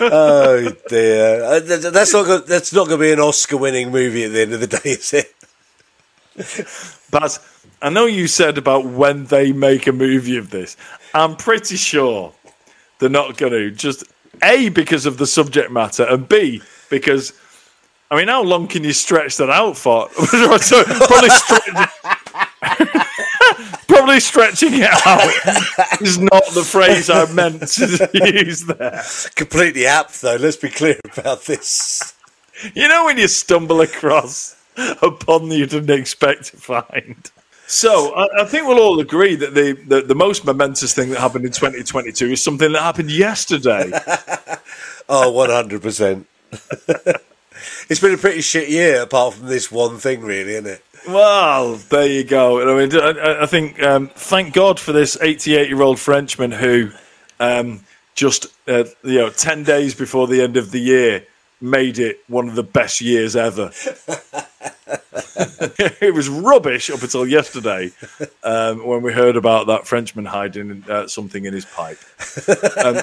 Oh 0.00 0.70
dear, 0.88 1.42
Uh, 1.44 1.60
th- 1.60 1.80
th- 1.82 1.92
that's 1.92 2.12
not 2.12 2.26
go- 2.26 2.38
that's 2.40 2.72
not 2.72 2.88
going 2.88 2.98
to 3.00 3.04
be 3.06 3.12
an 3.12 3.20
Oscar-winning 3.20 3.90
movie 3.90 4.24
at 4.24 4.32
the 4.32 4.40
end 4.42 4.52
of 4.54 4.60
the 4.60 4.66
day, 4.66 4.90
is 4.92 5.12
it? 5.12 5.34
Baz, 7.10 7.40
I 7.82 7.90
know 7.90 8.06
you 8.06 8.26
said 8.26 8.58
about 8.58 8.86
when 8.86 9.26
they 9.26 9.52
make 9.52 9.86
a 9.86 9.92
movie 9.92 10.36
of 10.36 10.50
this. 10.50 10.76
I'm 11.14 11.36
pretty 11.36 11.76
sure 11.76 12.32
they're 12.98 13.08
not 13.10 13.36
going 13.36 13.52
to. 13.52 13.70
Just 13.70 14.04
A, 14.42 14.68
because 14.68 15.06
of 15.06 15.18
the 15.18 15.26
subject 15.26 15.70
matter, 15.70 16.04
and 16.04 16.28
B, 16.28 16.62
because, 16.88 17.32
I 18.10 18.16
mean, 18.16 18.28
how 18.28 18.42
long 18.42 18.68
can 18.68 18.84
you 18.84 18.92
stretch 18.92 19.36
that 19.36 19.50
out 19.50 19.76
for? 19.76 20.08
Probably, 20.16 21.28
probably 23.88 24.20
stretching 24.20 24.74
it 24.74 25.06
out 25.06 26.00
is 26.00 26.18
not 26.18 26.44
the 26.54 26.62
phrase 26.64 27.10
I 27.10 27.30
meant 27.32 27.66
to 27.68 28.10
use 28.14 28.64
there. 28.64 29.02
Completely 29.34 29.86
apt, 29.86 30.20
though. 30.20 30.36
Let's 30.36 30.56
be 30.56 30.68
clear 30.68 30.98
about 31.16 31.44
this. 31.44 32.14
You 32.74 32.88
know 32.88 33.06
when 33.06 33.18
you 33.18 33.28
stumble 33.28 33.80
across 33.80 34.56
a 34.76 35.10
pun 35.10 35.50
you 35.50 35.66
didn't 35.66 35.98
expect 35.98 36.46
to 36.46 36.56
find. 36.56 37.30
So 37.70 38.12
I, 38.16 38.42
I 38.42 38.44
think 38.46 38.66
we'll 38.66 38.80
all 38.80 38.98
agree 38.98 39.36
that 39.36 39.54
the, 39.54 39.74
the, 39.86 40.02
the 40.02 40.14
most 40.16 40.44
momentous 40.44 40.92
thing 40.92 41.10
that 41.10 41.20
happened 41.20 41.44
in 41.44 41.52
2022 41.52 42.32
is 42.32 42.42
something 42.42 42.72
that 42.72 42.82
happened 42.82 43.10
yesterday. 43.10 43.90
Oh, 45.12 45.32
one 45.32 45.50
hundred 45.50 45.82
percent. 45.82 46.28
It's 47.90 48.00
been 48.00 48.14
a 48.14 48.16
pretty 48.16 48.42
shit 48.42 48.68
year, 48.68 49.02
apart 49.02 49.34
from 49.34 49.48
this 49.48 49.72
one 49.72 49.98
thing, 49.98 50.20
really, 50.20 50.52
isn't 50.52 50.66
it? 50.66 50.84
well, 51.08 51.74
there 51.74 52.06
you 52.06 52.22
go. 52.22 52.62
I 52.62 52.86
mean, 52.86 52.96
I, 52.96 53.42
I 53.42 53.46
think 53.46 53.82
um, 53.82 54.08
thank 54.14 54.54
God 54.54 54.78
for 54.78 54.92
this 54.92 55.18
88 55.20 55.68
year 55.68 55.82
old 55.82 55.98
Frenchman 55.98 56.52
who 56.52 56.90
um, 57.40 57.80
just 58.14 58.46
uh, 58.68 58.84
you 59.02 59.18
know 59.18 59.30
10 59.30 59.64
days 59.64 59.94
before 59.94 60.28
the 60.28 60.40
end 60.40 60.56
of 60.56 60.70
the 60.70 60.78
year 60.78 61.26
made 61.60 61.98
it 61.98 62.20
one 62.28 62.48
of 62.48 62.54
the 62.54 62.62
best 62.62 63.00
years 63.00 63.36
ever. 63.36 63.70
it 66.00 66.14
was 66.14 66.28
rubbish 66.28 66.90
up 66.90 67.02
until 67.02 67.26
yesterday 67.26 67.90
um, 68.44 68.86
when 68.86 69.02
we 69.02 69.12
heard 69.12 69.36
about 69.36 69.66
that 69.66 69.86
Frenchman 69.86 70.24
hiding 70.24 70.84
uh, 70.88 71.06
something 71.06 71.44
in 71.44 71.54
his 71.54 71.64
pipe. 71.64 71.98
Um, 72.76 73.00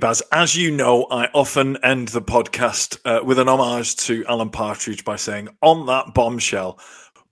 Baz, 0.00 0.22
as 0.32 0.56
you 0.56 0.70
know, 0.70 1.06
I 1.10 1.26
often 1.34 1.76
end 1.84 2.08
the 2.08 2.22
podcast 2.22 2.98
uh, 3.04 3.22
with 3.22 3.38
an 3.38 3.48
homage 3.48 3.96
to 3.96 4.24
Alan 4.26 4.48
Partridge 4.48 5.04
by 5.04 5.16
saying, 5.16 5.48
on 5.60 5.86
that 5.86 6.14
bombshell. 6.14 6.78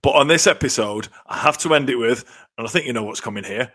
But 0.01 0.11
on 0.11 0.27
this 0.27 0.45
episode, 0.45 1.07
I 1.25 1.37
have 1.37 1.57
to 1.59 1.73
end 1.73 1.89
it 1.89 1.95
with, 1.95 2.23
and 2.57 2.67
I 2.67 2.69
think 2.69 2.85
you 2.85 2.93
know 2.93 3.03
what's 3.03 3.21
coming 3.21 3.43
here, 3.43 3.71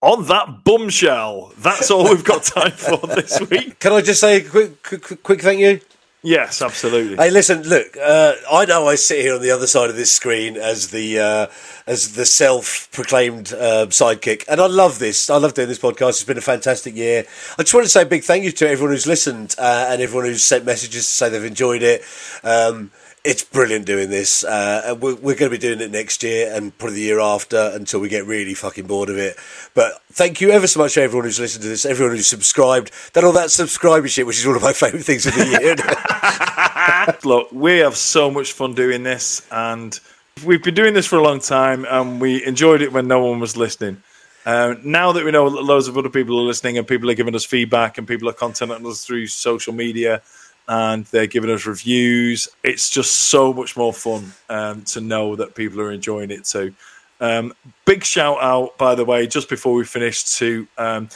on 0.00 0.26
that 0.26 0.64
bombshell. 0.64 1.52
That's 1.58 1.90
all 1.90 2.04
we've 2.04 2.24
got 2.24 2.42
time 2.42 2.72
for 2.72 2.96
this 3.06 3.40
week. 3.50 3.78
Can 3.80 3.92
I 3.92 4.00
just 4.00 4.20
say 4.20 4.38
a 4.38 4.48
quick, 4.48 4.82
quick, 4.82 5.22
quick 5.22 5.42
thank 5.42 5.60
you? 5.60 5.80
Yes, 6.22 6.62
absolutely. 6.62 7.16
Hey, 7.16 7.30
listen, 7.30 7.62
look. 7.62 7.96
Uh, 7.96 8.34
I 8.50 8.64
know 8.64 8.88
I 8.88 8.96
sit 8.96 9.20
here 9.20 9.36
on 9.36 9.40
the 9.40 9.52
other 9.52 9.68
side 9.68 9.88
of 9.88 9.94
this 9.94 10.10
screen 10.10 10.56
as 10.56 10.88
the 10.88 11.20
uh, 11.20 11.46
as 11.86 12.14
the 12.14 12.26
self-proclaimed 12.26 13.52
uh, 13.52 13.86
sidekick, 13.86 14.44
and 14.48 14.60
I 14.60 14.66
love 14.66 14.98
this. 14.98 15.30
I 15.30 15.36
love 15.36 15.54
doing 15.54 15.68
this 15.68 15.78
podcast. 15.78 16.08
It's 16.08 16.24
been 16.24 16.36
a 16.36 16.40
fantastic 16.40 16.96
year. 16.96 17.24
I 17.56 17.62
just 17.62 17.72
want 17.72 17.84
to 17.84 17.90
say 17.90 18.02
a 18.02 18.06
big 18.06 18.24
thank 18.24 18.42
you 18.42 18.50
to 18.50 18.68
everyone 18.68 18.94
who's 18.94 19.06
listened 19.06 19.54
uh, 19.58 19.86
and 19.90 20.02
everyone 20.02 20.26
who's 20.26 20.42
sent 20.42 20.64
messages 20.64 21.06
to 21.06 21.12
say 21.12 21.28
they've 21.28 21.44
enjoyed 21.44 21.84
it. 21.84 22.02
Um, 22.42 22.90
it's 23.28 23.44
brilliant 23.44 23.84
doing 23.84 24.08
this. 24.08 24.42
Uh, 24.42 24.96
we're, 24.98 25.14
we're 25.16 25.36
going 25.36 25.50
to 25.50 25.50
be 25.50 25.58
doing 25.58 25.82
it 25.82 25.90
next 25.90 26.22
year 26.22 26.50
and 26.50 26.76
probably 26.78 26.96
the 26.96 27.02
year 27.02 27.20
after 27.20 27.72
until 27.74 28.00
we 28.00 28.08
get 28.08 28.24
really 28.24 28.54
fucking 28.54 28.86
bored 28.86 29.10
of 29.10 29.18
it. 29.18 29.36
But 29.74 30.00
thank 30.10 30.40
you 30.40 30.50
ever 30.50 30.66
so 30.66 30.80
much 30.80 30.94
to 30.94 31.02
everyone 31.02 31.26
who's 31.26 31.38
listened 31.38 31.62
to 31.62 31.68
this, 31.68 31.84
everyone 31.84 32.16
who's 32.16 32.26
subscribed, 32.26 32.90
done 33.12 33.26
all 33.26 33.32
that 33.32 33.50
subscriber 33.50 34.08
shit, 34.08 34.26
which 34.26 34.38
is 34.38 34.46
one 34.46 34.56
of 34.56 34.62
my 34.62 34.72
favourite 34.72 35.04
things 35.04 35.26
of 35.26 35.34
the 35.34 35.44
year. 35.44 37.18
Look, 37.24 37.52
we 37.52 37.78
have 37.78 37.98
so 37.98 38.30
much 38.30 38.52
fun 38.52 38.74
doing 38.74 39.02
this, 39.02 39.46
and 39.50 40.00
we've 40.46 40.62
been 40.62 40.74
doing 40.74 40.94
this 40.94 41.06
for 41.06 41.16
a 41.16 41.22
long 41.22 41.40
time, 41.40 41.84
and 41.84 42.22
we 42.22 42.42
enjoyed 42.46 42.80
it 42.80 42.94
when 42.94 43.08
no 43.08 43.22
one 43.22 43.40
was 43.40 43.58
listening. 43.58 44.02
Uh, 44.46 44.74
now 44.82 45.12
that 45.12 45.22
we 45.22 45.30
know 45.30 45.44
loads 45.44 45.86
of 45.86 45.98
other 45.98 46.08
people 46.08 46.38
are 46.40 46.44
listening, 46.44 46.78
and 46.78 46.88
people 46.88 47.10
are 47.10 47.14
giving 47.14 47.34
us 47.34 47.44
feedback, 47.44 47.98
and 47.98 48.08
people 48.08 48.26
are 48.26 48.32
contacting 48.32 48.86
us 48.86 49.04
through 49.04 49.26
social 49.26 49.74
media, 49.74 50.22
and 50.68 51.04
they're 51.06 51.26
giving 51.26 51.50
us 51.50 51.66
reviews, 51.66 52.48
it's 52.62 52.90
just 52.90 53.10
so 53.30 53.52
much 53.52 53.76
more 53.76 53.92
fun 53.92 54.32
um, 54.48 54.82
to 54.82 55.00
know 55.00 55.34
that 55.36 55.54
people 55.54 55.80
are 55.80 55.90
enjoying 55.90 56.30
it 56.30 56.44
too. 56.44 56.74
Um, 57.20 57.52
big 57.84 58.04
shout 58.04 58.38
out, 58.40 58.78
by 58.78 58.94
the 58.94 59.04
way, 59.04 59.26
just 59.26 59.48
before 59.48 59.74
we 59.74 59.84
finish, 59.84 60.24
to 60.36 60.68
um, 60.76 61.08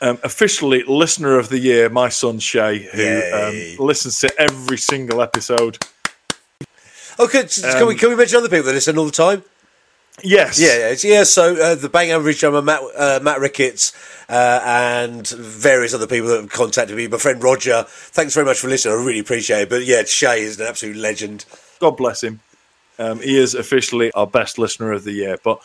um, 0.00 0.18
officially 0.24 0.82
listener 0.84 1.38
of 1.38 1.48
the 1.48 1.58
year, 1.58 1.88
my 1.90 2.08
son 2.08 2.38
Shay, 2.38 2.78
who 2.92 3.02
um, 3.78 3.86
listens 3.86 4.18
to 4.20 4.32
every 4.40 4.78
single 4.78 5.20
episode. 5.20 5.78
Okay, 7.18 7.40
s- 7.40 7.60
can 7.60 7.86
we 7.86 7.94
can 7.94 8.08
we 8.08 8.16
mention 8.16 8.38
other 8.38 8.48
people 8.48 8.64
that 8.66 8.72
listen 8.72 8.96
all 8.96 9.04
the 9.04 9.10
time? 9.12 9.42
Yes, 10.22 10.60
Yeah, 10.60 10.90
yeah, 10.90 11.16
yeah. 11.18 11.24
So 11.24 11.56
uh, 11.56 11.74
the 11.74 11.88
Bang 11.88 12.10
Average 12.10 12.40
drummer 12.40 12.60
Matt 12.60 12.82
uh, 12.96 13.20
Matt 13.22 13.40
Ricketts 13.40 13.92
uh, 14.28 14.60
and 14.62 15.26
various 15.26 15.94
other 15.94 16.06
people 16.06 16.28
that 16.28 16.42
have 16.42 16.50
contacted 16.50 16.96
me. 16.96 17.08
My 17.08 17.16
friend 17.16 17.42
Roger, 17.42 17.84
thanks 17.88 18.34
very 18.34 18.44
much 18.44 18.58
for 18.58 18.68
listening. 18.68 18.94
I 18.94 19.02
really 19.02 19.20
appreciate 19.20 19.62
it. 19.62 19.70
But 19.70 19.84
yeah, 19.84 20.04
Shay 20.04 20.42
is 20.42 20.60
an 20.60 20.66
absolute 20.66 20.96
legend. 20.96 21.46
God 21.80 21.96
bless 21.96 22.22
him. 22.22 22.40
Um, 22.98 23.20
he 23.20 23.38
is 23.38 23.54
officially 23.54 24.12
our 24.12 24.26
best 24.26 24.58
listener 24.58 24.92
of 24.92 25.04
the 25.04 25.12
year. 25.12 25.38
But 25.42 25.60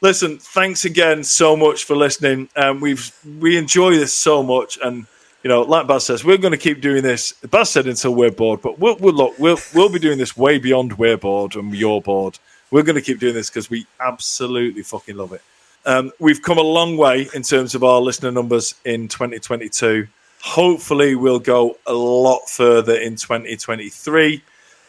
listen, 0.00 0.38
thanks 0.38 0.84
again 0.84 1.22
so 1.22 1.54
much 1.54 1.84
for 1.84 1.94
listening. 1.94 2.48
Um, 2.56 2.80
we've 2.80 3.12
we 3.38 3.58
enjoy 3.58 3.90
this 3.96 4.14
so 4.14 4.42
much, 4.42 4.78
and 4.82 5.06
you 5.42 5.48
know, 5.48 5.62
like 5.62 5.86
Baz 5.86 6.06
says, 6.06 6.24
we're 6.24 6.38
going 6.38 6.52
to 6.52 6.58
keep 6.58 6.80
doing 6.80 7.02
this. 7.02 7.32
Baz 7.50 7.70
said 7.70 7.86
until 7.86 8.14
we're 8.14 8.30
bored, 8.30 8.62
but 8.62 8.78
we'll, 8.78 8.96
we'll 8.96 9.14
look, 9.14 9.38
we'll 9.38 9.58
we'll 9.74 9.90
be 9.90 9.98
doing 9.98 10.18
this 10.18 10.36
way 10.36 10.58
beyond 10.58 10.98
we're 10.98 11.18
bored 11.18 11.54
and 11.54 11.74
you're 11.74 12.00
bored. 12.00 12.38
We're 12.70 12.82
going 12.82 12.96
to 12.96 13.02
keep 13.02 13.18
doing 13.18 13.34
this 13.34 13.50
because 13.50 13.68
we 13.70 13.86
absolutely 14.00 14.82
fucking 14.82 15.16
love 15.16 15.32
it. 15.32 15.42
Um, 15.86 16.12
we've 16.18 16.42
come 16.42 16.58
a 16.58 16.62
long 16.62 16.96
way 16.96 17.28
in 17.34 17.42
terms 17.42 17.74
of 17.74 17.82
our 17.82 18.00
listener 18.00 18.30
numbers 18.30 18.74
in 18.84 19.08
2022. 19.08 20.06
Hopefully, 20.42 21.14
we'll 21.14 21.38
go 21.38 21.76
a 21.86 21.92
lot 21.92 22.48
further 22.48 22.94
in 22.94 23.16
2023. 23.16 24.42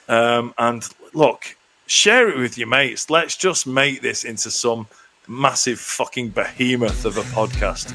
Um, 0.07 0.53
and 0.57 0.87
look, 1.13 1.55
share 1.87 2.29
it 2.29 2.37
with 2.37 2.57
your 2.57 2.67
mates. 2.67 3.09
Let's 3.09 3.35
just 3.35 3.65
make 3.65 4.01
this 4.01 4.23
into 4.25 4.51
some 4.51 4.87
massive 5.27 5.79
fucking 5.79 6.29
behemoth 6.29 7.05
of 7.05 7.17
a 7.17 7.21
podcast. 7.21 7.91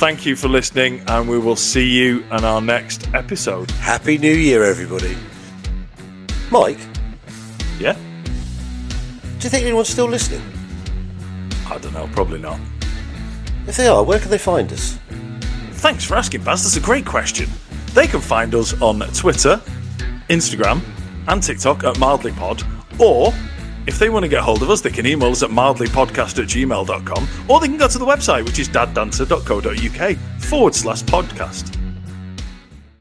thank 0.00 0.24
you 0.24 0.34
for 0.34 0.48
listening, 0.48 1.02
and 1.08 1.28
we 1.28 1.38
will 1.38 1.56
see 1.56 1.86
you 1.86 2.20
in 2.32 2.42
our 2.44 2.60
next 2.60 3.08
episode. 3.14 3.70
Happy 3.72 4.16
New 4.16 4.32
Year, 4.34 4.64
everybody. 4.64 5.16
Mike, 6.50 6.78
Yeah? 7.78 7.96
Do 9.40 9.46
you 9.46 9.50
think 9.50 9.64
anyone's 9.64 9.88
still 9.88 10.06
listening? 10.06 10.42
I 11.66 11.78
don't 11.78 11.94
know, 11.94 12.06
probably 12.12 12.38
not. 12.38 12.60
If 13.66 13.78
they 13.78 13.86
are, 13.86 14.04
where 14.04 14.18
can 14.18 14.30
they 14.30 14.36
find 14.36 14.70
us? 14.70 14.98
Thanks 15.72 16.04
for 16.04 16.14
asking, 16.16 16.44
Baz. 16.44 16.62
That's 16.62 16.76
a 16.76 16.80
great 16.80 17.06
question. 17.06 17.48
They 17.94 18.06
can 18.06 18.20
find 18.20 18.54
us 18.54 18.78
on 18.82 19.00
Twitter, 19.14 19.58
Instagram, 20.28 20.82
and 21.28 21.42
TikTok 21.42 21.84
at 21.84 21.94
mildlypod, 21.94 23.00
or 23.00 23.32
if 23.86 23.98
they 23.98 24.10
want 24.10 24.24
to 24.24 24.28
get 24.28 24.42
hold 24.42 24.62
of 24.62 24.68
us, 24.68 24.82
they 24.82 24.90
can 24.90 25.06
email 25.06 25.30
us 25.30 25.42
at 25.42 25.48
mildlypodcast 25.48 26.42
at 26.42 26.48
gmail.com, 26.48 27.28
or 27.48 27.60
they 27.60 27.66
can 27.66 27.78
go 27.78 27.88
to 27.88 27.98
the 27.98 28.04
website, 28.04 28.44
which 28.44 28.58
is 28.58 28.68
daddancer.co.uk 28.68 30.16
forward 30.42 30.74
slash 30.74 31.02
podcast. 31.04 31.79